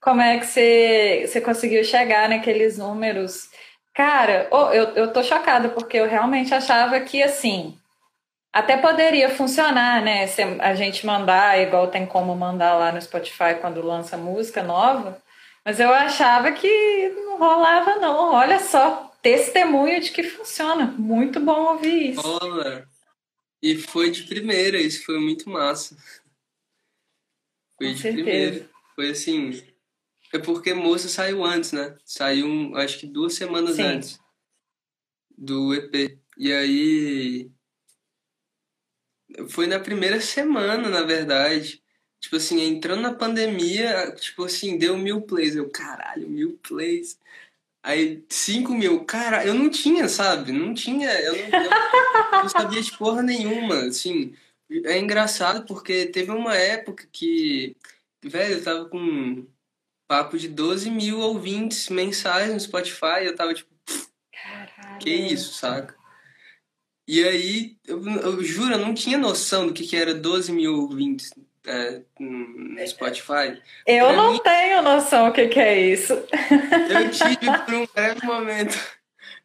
como 0.00 0.20
é 0.20 0.38
que 0.38 0.46
você, 0.46 1.24
você 1.26 1.40
conseguiu 1.40 1.82
chegar 1.84 2.28
naqueles 2.28 2.78
números. 2.78 3.48
Cara, 3.98 4.46
oh, 4.52 4.70
eu, 4.70 4.84
eu 4.94 5.12
tô 5.12 5.24
chocada, 5.24 5.70
porque 5.70 5.96
eu 5.96 6.06
realmente 6.06 6.54
achava 6.54 7.00
que, 7.00 7.20
assim, 7.20 7.76
até 8.52 8.76
poderia 8.76 9.28
funcionar, 9.28 10.00
né? 10.00 10.24
Se 10.28 10.40
a 10.40 10.72
gente 10.76 11.04
mandar, 11.04 11.60
igual 11.60 11.88
tem 11.88 12.06
como 12.06 12.32
mandar 12.36 12.78
lá 12.78 12.92
no 12.92 13.02
Spotify 13.02 13.56
quando 13.60 13.82
lança 13.82 14.16
música 14.16 14.62
nova, 14.62 15.20
mas 15.64 15.80
eu 15.80 15.92
achava 15.92 16.52
que 16.52 17.08
não 17.08 17.38
rolava, 17.38 17.96
não. 17.96 18.34
Olha 18.34 18.60
só, 18.60 19.12
testemunho 19.20 20.00
de 20.00 20.12
que 20.12 20.22
funciona. 20.22 20.94
Muito 20.96 21.40
bom 21.40 21.72
ouvir 21.72 22.12
isso. 22.12 22.38
Olha. 22.40 22.86
E 23.60 23.74
foi 23.74 24.12
de 24.12 24.22
primeira, 24.22 24.78
isso 24.78 25.04
foi 25.04 25.18
muito 25.18 25.50
massa. 25.50 25.96
Foi 27.76 27.88
Com 27.88 27.94
de 27.94 28.00
certeza. 28.00 28.22
primeira. 28.22 28.70
Foi 28.94 29.10
assim. 29.10 29.60
É 30.32 30.38
porque 30.38 30.74
moça 30.74 31.08
saiu 31.08 31.44
antes, 31.44 31.72
né? 31.72 31.96
Saiu, 32.04 32.76
acho 32.76 32.98
que 32.98 33.06
duas 33.06 33.34
semanas 33.34 33.76
Sim. 33.76 33.82
antes 33.82 34.20
do 35.36 35.74
EP. 35.74 36.18
E 36.36 36.52
aí. 36.52 37.50
Foi 39.48 39.66
na 39.66 39.78
primeira 39.78 40.20
semana, 40.20 40.88
na 40.88 41.02
verdade. 41.02 41.82
Tipo 42.20 42.36
assim, 42.36 42.60
entrando 42.60 43.02
na 43.02 43.14
pandemia, 43.14 44.12
tipo 44.16 44.44
assim, 44.44 44.76
deu 44.76 44.96
mil 44.98 45.22
plays. 45.22 45.54
Eu, 45.54 45.70
caralho, 45.70 46.28
mil 46.28 46.58
plays. 46.58 47.18
Aí, 47.82 48.24
cinco 48.28 48.74
mil. 48.74 49.04
Cara, 49.04 49.46
eu 49.46 49.54
não 49.54 49.70
tinha, 49.70 50.08
sabe? 50.08 50.52
Não 50.52 50.74
tinha. 50.74 51.10
Eu 51.20 51.32
não, 51.32 51.60
eu 51.62 52.42
não 52.42 52.48
sabia 52.50 52.82
de 52.82 52.96
porra 52.98 53.22
nenhuma, 53.22 53.86
assim. 53.86 54.34
É 54.84 54.98
engraçado 54.98 55.64
porque 55.66 56.06
teve 56.06 56.30
uma 56.30 56.54
época 56.56 57.08
que, 57.10 57.76
velho, 58.22 58.54
eu 58.54 58.64
tava 58.64 58.88
com 58.88 59.46
papo 60.08 60.38
de 60.38 60.48
12 60.48 60.90
mil 60.90 61.20
ouvintes 61.20 61.88
mensais 61.90 62.52
no 62.52 62.58
Spotify. 62.58 63.22
Eu 63.24 63.36
tava 63.36 63.52
tipo, 63.54 63.70
Caralho. 64.32 64.98
que 64.98 65.10
isso, 65.10 65.52
saca? 65.54 65.94
E 67.06 67.22
aí, 67.24 67.76
eu, 67.86 68.02
eu 68.06 68.42
juro, 68.44 68.72
eu 68.74 68.78
não 68.78 68.92
tinha 68.92 69.16
noção 69.16 69.66
do 69.66 69.72
que, 69.72 69.86
que 69.86 69.96
era 69.96 70.14
12 70.14 70.52
mil 70.52 70.74
ouvintes 70.82 71.32
é, 71.66 72.02
no 72.18 72.86
Spotify. 72.86 73.60
Eu 73.86 74.06
Pra 74.08 74.16
não 74.16 74.32
mim- 74.32 74.40
tenho 74.42 74.82
noção 74.82 75.28
o 75.28 75.32
que, 75.32 75.48
que 75.48 75.58
é 75.60 75.80
isso. 75.80 76.12
Eu 76.12 77.10
tive 77.10 77.58
por 77.64 77.74
um 77.74 77.86
breve 77.94 78.26
momento. 78.26 78.78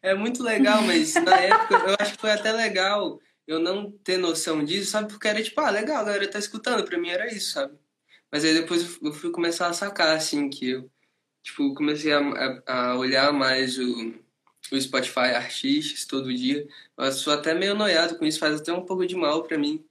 É 0.02 0.14
muito 0.14 0.42
legal, 0.42 0.82
mas 0.82 1.14
na 1.14 1.36
época 1.36 1.74
eu 1.88 1.96
acho 1.98 2.12
que 2.14 2.20
foi 2.20 2.32
até 2.32 2.52
legal 2.52 3.18
eu 3.46 3.58
não 3.58 3.90
ter 3.90 4.18
noção 4.18 4.62
disso, 4.62 4.90
sabe? 4.90 5.08
Porque 5.10 5.26
era 5.28 5.42
tipo, 5.42 5.58
ah, 5.62 5.70
legal, 5.70 5.98
a 6.02 6.04
galera 6.04 6.30
tá 6.30 6.38
escutando. 6.38 6.84
Pra 6.84 6.98
mim 6.98 7.08
era 7.08 7.32
isso, 7.32 7.52
sabe? 7.52 7.74
Mas 8.34 8.44
aí 8.44 8.52
depois 8.52 9.00
eu 9.00 9.12
fui 9.12 9.30
começar 9.30 9.68
a 9.68 9.72
sacar, 9.72 10.16
assim, 10.16 10.50
que 10.50 10.70
eu, 10.70 10.90
tipo, 11.40 11.72
comecei 11.72 12.12
a, 12.12 12.18
a, 12.66 12.82
a 12.90 12.96
olhar 12.98 13.32
mais 13.32 13.78
o, 13.78 14.12
o 14.72 14.80
Spotify 14.80 15.36
artistas 15.36 16.04
todo 16.04 16.34
dia. 16.34 16.66
Eu 16.98 17.12
sou 17.12 17.32
até 17.32 17.54
meio 17.54 17.76
noiado 17.76 18.18
com 18.18 18.24
isso, 18.24 18.40
faz 18.40 18.60
até 18.60 18.72
um 18.72 18.84
pouco 18.84 19.06
de 19.06 19.14
mal 19.14 19.44
pra 19.44 19.56
mim. 19.56 19.86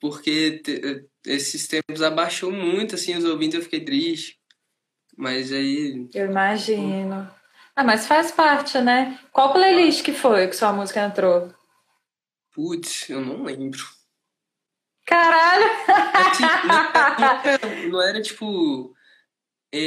Porque 0.00 0.60
te- 0.60 1.04
esses 1.26 1.66
tempos 1.66 2.02
abaixou 2.02 2.52
muito, 2.52 2.94
assim, 2.94 3.16
os 3.16 3.24
ouvintes, 3.24 3.56
eu 3.56 3.62
fiquei 3.64 3.84
triste. 3.84 4.38
Mas 5.16 5.50
aí 5.52 6.08
Eu 6.14 6.26
imagino. 6.26 7.28
Ah, 7.74 7.82
mas 7.82 8.06
faz 8.06 8.30
parte, 8.30 8.80
né? 8.80 9.18
Qual 9.32 9.52
playlist 9.52 10.04
que 10.04 10.12
foi 10.12 10.46
que 10.46 10.54
sua 10.54 10.72
música 10.72 11.04
entrou? 11.04 11.52
Putz, 12.52 13.10
eu 13.10 13.20
não 13.20 13.42
lembro. 13.42 13.80
Caralho! 15.04 15.64
Não, 17.18 17.40
era, 17.44 17.88
não 17.88 18.02
era, 18.02 18.22
tipo, 18.22 18.94
é, 19.70 19.84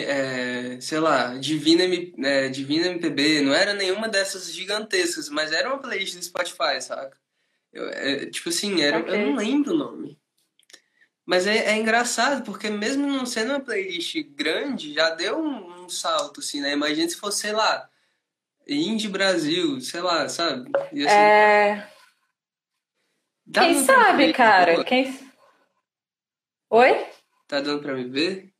é, 0.75 0.81
sei 0.81 0.99
lá, 0.99 1.35
Divina, 1.35 1.83
é, 2.27 2.49
Divina 2.49 2.87
MPB, 2.87 3.41
não 3.41 3.53
era 3.53 3.73
nenhuma 3.73 4.07
dessas 4.09 4.51
gigantescas, 4.53 5.29
mas 5.29 5.51
era 5.51 5.69
uma 5.69 5.79
playlist 5.79 6.15
do 6.15 6.23
Spotify, 6.23 6.81
saca? 6.81 7.17
Eu, 7.71 7.89
é, 7.89 8.25
tipo 8.27 8.49
assim, 8.49 8.81
era, 8.81 8.99
Ok. 8.99 9.13
eu 9.13 9.27
não 9.27 9.35
lembro 9.35 9.73
o 9.73 9.77
nome. 9.77 10.19
Mas 11.25 11.47
é, 11.47 11.71
é 11.71 11.77
engraçado, 11.77 12.43
porque 12.43 12.69
mesmo 12.69 13.07
não 13.07 13.25
sendo 13.25 13.49
uma 13.49 13.59
playlist 13.59 14.15
grande, 14.35 14.93
já 14.93 15.09
deu 15.09 15.39
um, 15.39 15.85
um 15.85 15.89
salto, 15.89 16.39
assim, 16.39 16.61
né? 16.61 16.73
Imagina 16.73 17.09
se 17.09 17.15
fosse, 17.17 17.41
sei 17.41 17.51
lá, 17.51 17.89
Indie 18.67 19.07
Brasil, 19.07 19.81
sei 19.81 20.01
lá, 20.01 20.29
sabe? 20.29 20.69
Assim, 20.75 21.01
É... 21.07 21.87
dá 23.45 23.61
Quem 23.61 23.83
sabe, 23.83 24.33
cara? 24.33 24.83
Quem... 24.83 25.17
Oi? 26.69 27.07
Tá 27.47 27.61
dando 27.61 27.81
pra 27.81 27.93
me 27.93 28.05
ver? 28.09 28.53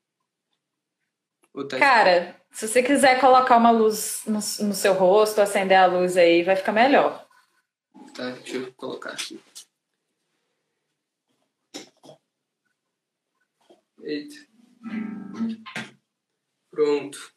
Tá 1.70 1.80
Cara, 1.80 2.40
se 2.52 2.68
você 2.68 2.84
quiser 2.84 3.20
colocar 3.20 3.58
uma 3.58 3.72
luz 3.72 4.24
no, 4.26 4.34
no 4.34 4.74
seu 4.74 4.94
rosto, 4.94 5.42
acender 5.42 5.78
a 5.78 5.86
luz 5.86 6.18
aí, 6.18 6.44
vai 6.44 6.56
ficar 6.56 6.72
melhor. 6.74 7.26
Tá, 8.14 8.30
deixa 8.32 8.58
eu 8.58 8.74
colocar 8.74 9.12
aqui. 9.12 9.42
Eita. 14.04 14.36
Pronto. 16.70 17.34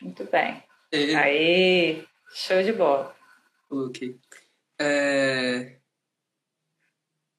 Muito 0.00 0.24
bem. 0.24 0.64
É, 0.90 1.14
Aí, 1.14 2.08
show 2.34 2.62
de 2.62 2.72
bola. 2.72 3.14
coloquei. 3.68 4.18
É... 4.84 5.76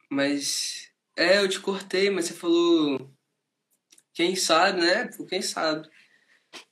Mas. 0.09 0.89
É, 1.15 1.37
eu 1.39 1.47
te 1.49 1.59
cortei, 1.59 2.09
mas 2.09 2.25
você 2.25 2.33
falou. 2.33 3.09
Quem 4.13 4.35
sabe, 4.35 4.79
né? 4.81 5.09
Quem 5.27 5.41
sabe. 5.41 5.87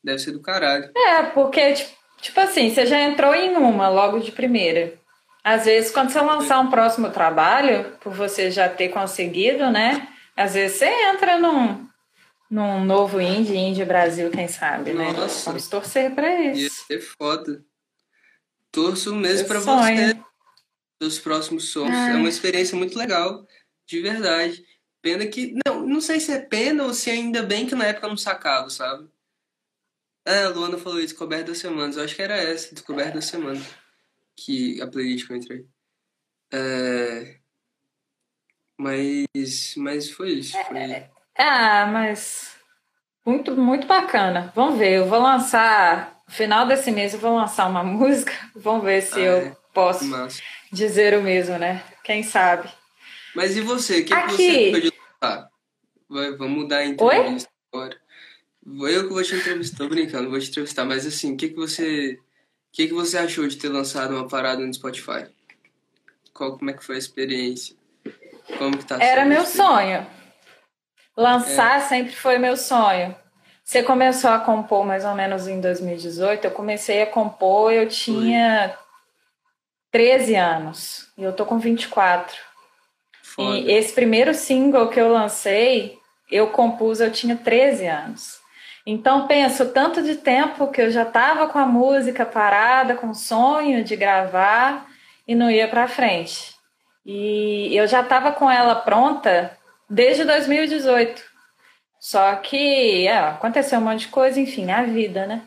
Deve 0.03 0.19
ser 0.19 0.31
do 0.31 0.41
caralho. 0.41 0.91
É, 0.95 1.23
porque, 1.23 1.73
tipo, 2.21 2.39
assim, 2.39 2.71
você 2.73 2.85
já 2.85 2.99
entrou 3.01 3.33
em 3.33 3.55
uma 3.55 3.89
logo 3.89 4.19
de 4.19 4.31
primeira. 4.31 4.93
Às 5.43 5.65
vezes, 5.65 5.91
quando 5.91 6.11
você 6.11 6.21
lançar 6.21 6.59
um 6.59 6.69
próximo 6.69 7.09
trabalho, 7.09 7.97
por 7.99 8.13
você 8.13 8.51
já 8.51 8.69
ter 8.69 8.89
conseguido, 8.89 9.71
né? 9.71 10.07
Às 10.37 10.53
vezes 10.53 10.77
você 10.77 10.85
entra 10.85 11.39
num, 11.39 11.87
num 12.49 12.85
novo 12.85 13.19
indie, 13.19 13.57
indie 13.57 13.83
Brasil, 13.83 14.29
quem 14.29 14.47
sabe, 14.47 14.93
né? 14.93 15.11
Nossa. 15.13 15.45
Vamos 15.49 15.67
torcer 15.67 16.13
pra 16.13 16.29
Ia 16.29 16.51
isso. 16.51 16.85
ser 16.85 17.01
foda. 17.01 17.63
Torço 18.71 19.15
mesmo 19.15 19.45
Eu 19.45 19.47
pra 19.47 19.61
sonho. 19.61 19.97
você. 19.97 20.30
Dos 21.01 21.17
próximos 21.19 21.69
sons. 21.69 21.89
É 21.89 21.93
Ai. 22.11 22.15
uma 22.15 22.29
experiência 22.29 22.77
muito 22.77 22.95
legal. 22.97 23.45
De 23.87 23.99
verdade. 24.01 24.63
Pena 25.01 25.25
que. 25.25 25.55
Não, 25.65 25.81
não 25.85 25.99
sei 25.99 26.19
se 26.19 26.31
é 26.31 26.39
pena 26.39 26.83
ou 26.83 26.93
se 26.93 27.09
ainda 27.09 27.41
bem 27.41 27.65
que 27.65 27.73
na 27.73 27.87
época 27.87 28.05
eu 28.05 28.11
não 28.11 28.17
sacava, 28.17 28.69
sabe? 28.69 29.09
É, 30.23 30.43
a 30.43 30.49
Luana 30.49 30.77
falou 30.77 30.99
isso, 30.99 31.07
Descoberta 31.09 31.45
das 31.45 31.57
Semanas. 31.57 31.97
Eu 31.97 32.03
acho 32.03 32.15
que 32.15 32.21
era 32.21 32.35
essa, 32.37 32.75
Descoberta 32.75 33.13
da 33.15 33.21
Semana. 33.21 33.59
Que 34.37 34.79
a 34.79 34.85
playlist 34.85 35.25
que 35.25 35.33
eu 35.33 35.37
entrei. 35.37 35.65
É... 36.53 37.37
Mas. 38.77 39.73
Mas 39.77 40.11
foi 40.11 40.33
isso. 40.33 40.55
Foi... 40.67 41.09
Ah, 41.35 41.87
mas 41.87 42.55
muito, 43.25 43.55
muito 43.57 43.87
bacana. 43.87 44.51
Vamos 44.55 44.77
ver, 44.77 44.97
eu 44.99 45.07
vou 45.07 45.19
lançar, 45.19 46.21
no 46.27 46.33
final 46.33 46.67
desse 46.67 46.91
mês 46.91 47.13
eu 47.15 47.19
vou 47.19 47.35
lançar 47.35 47.67
uma 47.67 47.81
música. 47.83 48.33
Vamos 48.55 48.83
ver 48.83 49.01
se 49.01 49.15
Ah, 49.19 49.23
eu 49.23 49.37
é? 49.37 49.57
posso 49.73 50.05
Massa. 50.05 50.41
Dizer 50.71 51.17
o 51.17 51.21
mesmo, 51.21 51.57
né? 51.57 51.83
Quem 52.03 52.23
sabe? 52.23 52.69
Mas 53.35 53.55
e 53.55 53.61
você? 53.61 53.99
O 53.99 54.05
que, 54.05 54.09
que 54.09 54.13
Aqui. 54.13 54.35
você 54.35 54.71
pode 54.71 54.93
lançar? 55.21 55.49
Vai, 56.09 56.31
vamos 56.31 56.57
mudar 56.57 56.77
a 56.77 56.85
entrevista 56.85 57.49
agora. 57.71 57.97
Eu 58.65 59.07
que 59.07 59.13
vou 59.13 59.23
te 59.23 59.35
entrevistar, 59.35 59.77
tô 59.77 59.89
brincando, 59.89 60.29
vou 60.29 60.39
te 60.39 60.49
entrevistar, 60.49 60.85
mas 60.85 61.05
assim, 61.05 61.33
o 61.33 61.37
que, 61.37 61.49
que 61.49 61.55
você. 61.55 62.13
O 62.13 62.73
que, 62.73 62.87
que 62.87 62.93
você 62.93 63.17
achou 63.17 63.47
de 63.47 63.57
ter 63.57 63.69
lançado 63.69 64.13
uma 64.15 64.27
parada 64.27 64.65
no 64.65 64.73
Spotify? 64.73 65.27
Qual, 66.33 66.57
como 66.57 66.69
é 66.69 66.73
que 66.73 66.83
foi 66.83 66.95
a 66.95 66.99
experiência? 66.99 67.75
Como 68.57 68.77
que 68.77 68.85
tá 68.85 69.01
Era 69.01 69.25
meu 69.25 69.45
sonho. 69.45 70.05
Lançar 71.17 71.77
É. 71.77 71.81
sempre 71.81 72.15
foi 72.15 72.37
meu 72.37 72.55
sonho. 72.55 73.15
Você 73.63 73.83
começou 73.83 74.29
a 74.29 74.39
compor 74.39 74.85
mais 74.85 75.03
ou 75.05 75.13
menos 75.15 75.47
em 75.47 75.59
2018. 75.59 76.45
Eu 76.45 76.51
comecei 76.51 77.01
a 77.01 77.07
compor, 77.07 77.71
eu 77.71 77.87
tinha 77.87 78.77
13 79.91 80.35
anos. 80.35 81.07
E 81.17 81.23
eu 81.23 81.33
tô 81.33 81.45
com 81.45 81.59
24. 81.59 82.35
Foda. 83.21 83.57
E 83.57 83.71
esse 83.71 83.93
primeiro 83.93 84.33
single 84.33 84.89
que 84.89 84.99
eu 84.99 85.11
lancei, 85.11 85.97
eu 86.31 86.47
compus, 86.47 86.99
eu 86.99 87.11
tinha 87.11 87.35
13 87.35 87.87
anos. 87.87 88.39
Então, 88.85 89.27
penso, 89.27 89.67
tanto 89.69 90.01
de 90.01 90.15
tempo 90.15 90.71
que 90.71 90.81
eu 90.81 90.89
já 90.89 91.03
estava 91.03 91.47
com 91.47 91.59
a 91.59 91.65
música 91.65 92.25
parada, 92.25 92.95
com 92.95 93.09
o 93.09 93.15
sonho 93.15 93.83
de 93.83 93.95
gravar 93.95 94.87
e 95.27 95.35
não 95.35 95.51
ia 95.51 95.67
para 95.67 95.87
frente. 95.87 96.55
E 97.05 97.75
eu 97.75 97.87
já 97.87 98.01
estava 98.01 98.31
com 98.31 98.49
ela 98.49 98.75
pronta 98.75 99.55
desde 99.89 100.23
2018. 100.23 101.21
Só 101.99 102.35
que 102.37 103.07
é, 103.07 103.17
aconteceu 103.17 103.77
um 103.77 103.83
monte 103.83 104.01
de 104.01 104.07
coisa, 104.07 104.39
enfim, 104.39 104.71
a 104.71 104.81
vida, 104.83 105.27
né? 105.27 105.43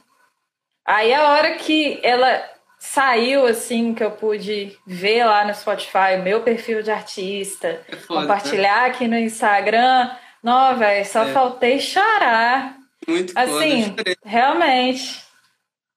Aí 0.87 1.13
a 1.13 1.31
hora 1.31 1.55
que 1.57 1.99
ela 2.03 2.54
saiu, 2.85 3.47
assim, 3.47 3.95
que 3.95 4.05
eu 4.05 4.11
pude 4.11 4.77
ver 4.87 5.25
lá 5.25 5.45
no 5.47 5.55
Spotify 5.55 6.17
o 6.19 6.23
meu 6.23 6.43
perfil 6.43 6.83
de 6.83 6.91
artista, 6.91 7.81
É 7.89 7.97
foda, 7.97 8.21
compartilhar 8.21 8.87
aqui 8.87 9.09
no 9.09 9.17
Instagram. 9.17 10.11
Não, 10.43 10.77
velho, 10.77 11.05
só 11.07 11.23
É. 11.25 11.33
faltei 11.33 11.81
chorar. 11.81 12.77
né? 12.77 12.77
Muito 13.09 13.33
foda. 13.33 13.51
Assim, 13.59 13.81
Eu 13.83 13.87
chorei. 13.97 14.17
realmente. 14.25 15.25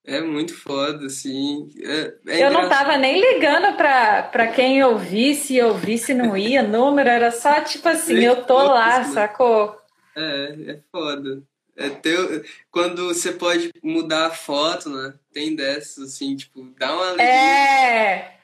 É 0.06 0.20
muito 0.22 0.54
foda, 0.56 1.04
assim. 1.06 1.68
É, 1.82 2.14
é 2.28 2.44
eu 2.46 2.50
não 2.50 2.66
tava 2.68 2.96
nem 2.96 3.20
ligando 3.20 3.76
pra, 3.76 4.22
pra 4.22 4.46
quem 4.46 4.82
ouvisse 4.82 5.54
e 5.56 5.62
ouvisse 5.62 6.14
não 6.14 6.34
ia, 6.34 6.62
número, 6.62 7.08
era 7.10 7.30
só 7.30 7.60
tipo 7.60 7.86
assim, 7.88 8.16
é 8.16 8.22
eu 8.28 8.42
tô 8.44 8.56
lá, 8.56 8.98
assim. 9.00 9.12
sacou? 9.12 9.76
É, 10.16 10.54
é 10.72 10.80
foda. 10.90 11.42
É 11.80 11.88
teu, 11.90 12.44
quando 12.72 13.06
você 13.06 13.30
pode 13.30 13.70
mudar 13.84 14.26
a 14.26 14.30
foto, 14.30 14.90
né? 14.90 15.14
Tem 15.32 15.54
dessas, 15.54 16.12
assim, 16.12 16.34
tipo, 16.34 16.74
dá 16.76 16.92
uma 16.92 17.06
alegria. 17.10 17.26
É! 17.28 18.38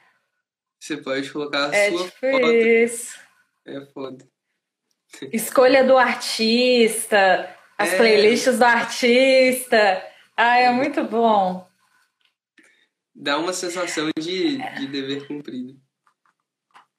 Você 0.79 0.95
pode 0.95 1.29
colocar 1.29 1.69
a 1.69 1.75
é 1.75 1.89
sua 1.89 2.05
tipo 2.05 2.31
foto. 2.31 2.51
Isso. 2.51 3.19
É 3.65 3.85
foda. 3.87 4.25
Escolha 5.33 5.83
do 5.83 5.97
artista, 5.97 7.53
as 7.77 7.91
é. 7.91 7.97
playlists 7.97 8.57
do 8.57 8.63
artista. 8.63 10.01
Ah, 10.37 10.57
é 10.57 10.71
muito 10.71 11.03
bom. 11.03 11.67
Dá 13.13 13.37
uma 13.37 13.51
sensação 13.51 14.11
de, 14.17 14.57
de 14.75 14.87
dever 14.87 15.27
cumprido. 15.27 15.77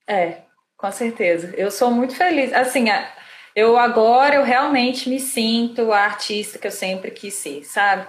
É, 0.06 0.42
com 0.76 0.92
certeza. 0.92 1.54
Eu 1.56 1.70
sou 1.70 1.90
muito 1.90 2.14
feliz. 2.14 2.52
Assim, 2.52 2.90
eu 3.56 3.78
agora 3.78 4.34
eu 4.34 4.44
realmente 4.44 5.08
me 5.08 5.18
sinto 5.18 5.90
a 5.90 6.00
artista 6.00 6.58
que 6.58 6.66
eu 6.66 6.70
sempre 6.70 7.10
quis 7.10 7.32
ser, 7.32 7.64
sabe? 7.64 8.06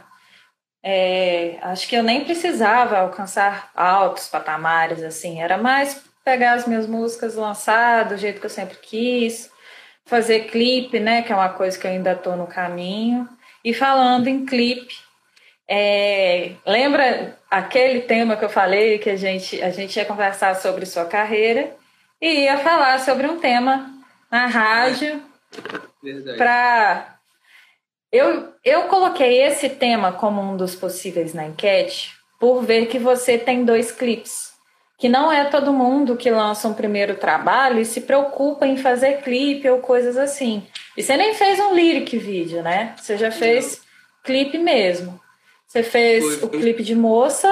É, 0.84 1.58
acho 1.62 1.88
que 1.88 1.96
eu 1.96 2.04
nem 2.04 2.26
precisava 2.26 2.98
alcançar 2.98 3.72
altos 3.74 4.28
patamares, 4.28 5.02
assim, 5.02 5.42
era 5.42 5.58
mais 5.58 6.04
pegar 6.26 6.54
as 6.54 6.68
minhas 6.68 6.86
músicas, 6.86 7.36
lançar 7.36 8.04
do 8.06 8.18
jeito 8.18 8.42
que 8.42 8.46
eu 8.46 8.50
sempre 8.50 8.78
quis, 8.82 9.50
fazer 10.06 10.48
clipe, 10.48 11.00
né, 11.00 11.22
que 11.22 11.32
é 11.32 11.36
uma 11.36 11.50
coisa 11.50 11.80
que 11.80 11.88
eu 11.88 11.92
ainda 11.92 12.12
estou 12.12 12.36
no 12.36 12.48
caminho. 12.48 13.28
E 13.64 13.74
falando 13.74 14.28
em 14.28 14.46
clipe, 14.46 14.96
é, 15.68 16.52
lembra 16.66 17.38
aquele 17.50 18.02
tema 18.02 18.36
que 18.36 18.44
eu 18.44 18.50
falei 18.50 19.00
que 19.00 19.10
a 19.10 19.16
gente, 19.16 19.62
a 19.62 19.70
gente 19.70 19.96
ia 19.96 20.06
conversar 20.06 20.56
sobre 20.58 20.86
sua 20.86 21.06
carreira 21.06 21.74
e 22.22 22.42
ia 22.42 22.58
falar 22.58 23.00
sobre 23.00 23.28
um 23.28 23.40
tema 23.40 23.90
na 24.30 24.48
rádio 24.48 25.27
para 26.38 27.18
eu, 28.12 28.54
eu 28.64 28.84
coloquei 28.84 29.42
esse 29.44 29.70
tema 29.70 30.14
como 30.14 30.42
um 30.42 30.56
dos 30.56 30.76
possíveis 30.76 31.34
na 31.34 31.46
enquete 31.46 32.16
por 32.40 32.64
ver 32.64 32.88
que 32.88 33.00
você 33.00 33.38
tem 33.38 33.66
dois 33.66 33.92
clipes. 33.92 34.56
Que 34.98 35.10
não 35.10 35.32
é 35.32 35.46
todo 35.46 35.74
mundo 35.74 36.16
que 36.16 36.32
lança 36.32 36.68
um 36.68 36.74
primeiro 36.74 37.16
trabalho 37.16 37.80
e 37.80 37.86
se 37.86 38.02
preocupa 38.02 38.66
em 38.66 38.78
fazer 38.78 39.22
clipe 39.22 39.70
ou 39.70 39.80
coisas 39.80 40.18
assim. 40.18 40.66
E 40.96 41.04
você 41.04 41.16
nem 41.16 41.36
fez 41.36 41.60
um 41.60 41.74
lyric 41.74 42.18
vídeo, 42.18 42.64
né? 42.64 42.96
Você 42.98 43.16
já 43.16 43.30
fez 43.30 43.82
clipe 44.24 44.58
mesmo. 44.58 45.20
Você 45.68 45.84
fez 45.84 46.40
Foi. 46.40 46.48
o 46.48 46.50
clipe 46.50 46.82
de 46.82 46.96
moça 46.96 47.48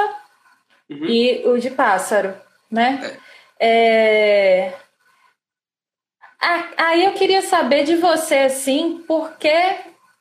uhum. 0.90 1.06
e 1.06 1.44
o 1.46 1.60
de 1.60 1.70
pássaro, 1.70 2.34
né? 2.72 3.20
É. 3.60 4.72
É... 4.72 4.74
Aí 6.78 7.06
eu 7.06 7.14
queria 7.16 7.42
saber 7.42 7.86
de 7.86 7.96
você, 7.96 8.36
assim, 8.36 9.04
por 9.08 9.36
que 9.38 9.50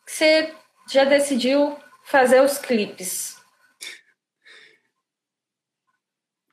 você 0.07 0.55
já 0.91 1.05
decidiu 1.05 1.77
fazer 2.05 2.41
os 2.41 2.57
clipes? 2.57 3.37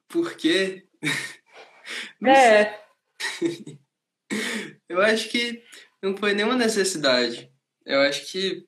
Por 0.10 0.36
quê? 0.36 0.86
é. 2.26 2.82
eu 4.90 5.02
acho 5.02 5.30
que 5.30 5.64
não 6.02 6.18
foi 6.18 6.34
nenhuma 6.34 6.56
necessidade. 6.58 7.50
Eu 7.86 8.02
acho 8.02 8.30
que. 8.30 8.68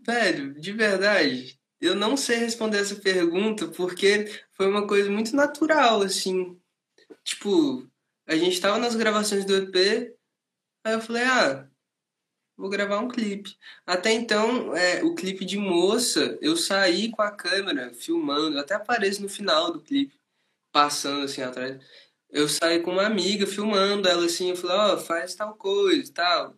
Velho, 0.00 0.54
de 0.54 0.72
verdade, 0.72 1.60
eu 1.80 1.94
não 1.94 2.16
sei 2.16 2.38
responder 2.38 2.78
essa 2.78 2.96
pergunta 2.96 3.68
porque 3.68 4.24
foi 4.54 4.66
uma 4.66 4.88
coisa 4.88 5.08
muito 5.08 5.36
natural, 5.36 6.02
assim. 6.02 6.60
Tipo, 7.22 7.89
a 8.26 8.36
gente 8.36 8.60
tava 8.60 8.78
nas 8.78 8.94
gravações 8.94 9.44
do 9.44 9.56
EP, 9.56 10.14
aí 10.84 10.94
eu 10.94 11.00
falei, 11.00 11.24
ah, 11.24 11.68
vou 12.56 12.68
gravar 12.68 13.00
um 13.00 13.08
clipe. 13.08 13.56
Até 13.86 14.12
então, 14.12 14.76
é, 14.76 15.02
o 15.02 15.14
clipe 15.14 15.44
de 15.44 15.56
moça, 15.56 16.38
eu 16.42 16.56
saí 16.56 17.10
com 17.10 17.22
a 17.22 17.30
câmera 17.30 17.92
filmando, 17.94 18.58
até 18.58 18.74
apareço 18.74 19.22
no 19.22 19.28
final 19.28 19.72
do 19.72 19.80
clipe, 19.80 20.14
passando 20.72 21.24
assim 21.24 21.42
atrás. 21.42 21.82
Eu 22.30 22.48
saí 22.48 22.80
com 22.80 22.92
uma 22.92 23.06
amiga 23.06 23.46
filmando 23.46 24.08
ela 24.08 24.26
assim, 24.26 24.50
eu 24.50 24.56
falei, 24.56 24.76
ó, 24.76 24.94
oh, 24.94 24.98
faz 24.98 25.34
tal 25.34 25.54
coisa 25.56 26.12
tal. 26.12 26.56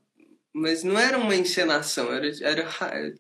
Mas 0.53 0.83
não 0.85 0.99
era 0.99 1.19
uma 1.19 1.35
encenação, 1.35 2.13
era, 2.13 2.29
era 2.43 2.69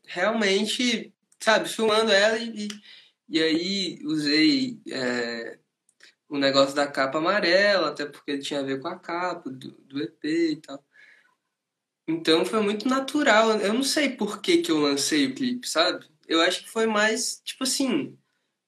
realmente, 0.07 1.12
sabe, 1.40 1.68
filmando 1.68 2.12
ela 2.12 2.38
e, 2.38 2.68
e 3.28 3.42
aí 3.42 3.98
usei 4.05 4.78
é, 4.90 5.59
o 6.37 6.38
negócio 6.38 6.75
da 6.75 6.87
capa 6.87 7.18
amarela, 7.18 7.90
até 7.90 8.07
porque 8.07 8.38
tinha 8.38 8.61
a 8.61 8.62
ver 8.62 8.81
com 8.81 8.88
a 8.88 8.99
capa 8.99 9.51
do, 9.51 9.71
do 9.73 10.03
EP 10.03 10.25
e 10.25 10.57
tal. 10.57 10.85
Então 12.09 12.45
foi 12.45 12.61
muito 12.62 12.88
natural. 12.88 13.51
Eu 13.61 13.75
não 13.75 13.83
sei 13.83 14.11
por 14.16 14.40
que, 14.40 14.62
que 14.62 14.71
eu 14.71 14.81
lancei 14.81 15.27
o 15.27 15.35
clipe, 15.35 15.68
sabe? 15.68 16.07
Eu 16.27 16.40
acho 16.40 16.64
que 16.64 16.71
foi 16.71 16.87
mais, 16.87 17.40
tipo 17.45 17.64
assim, 17.64 18.18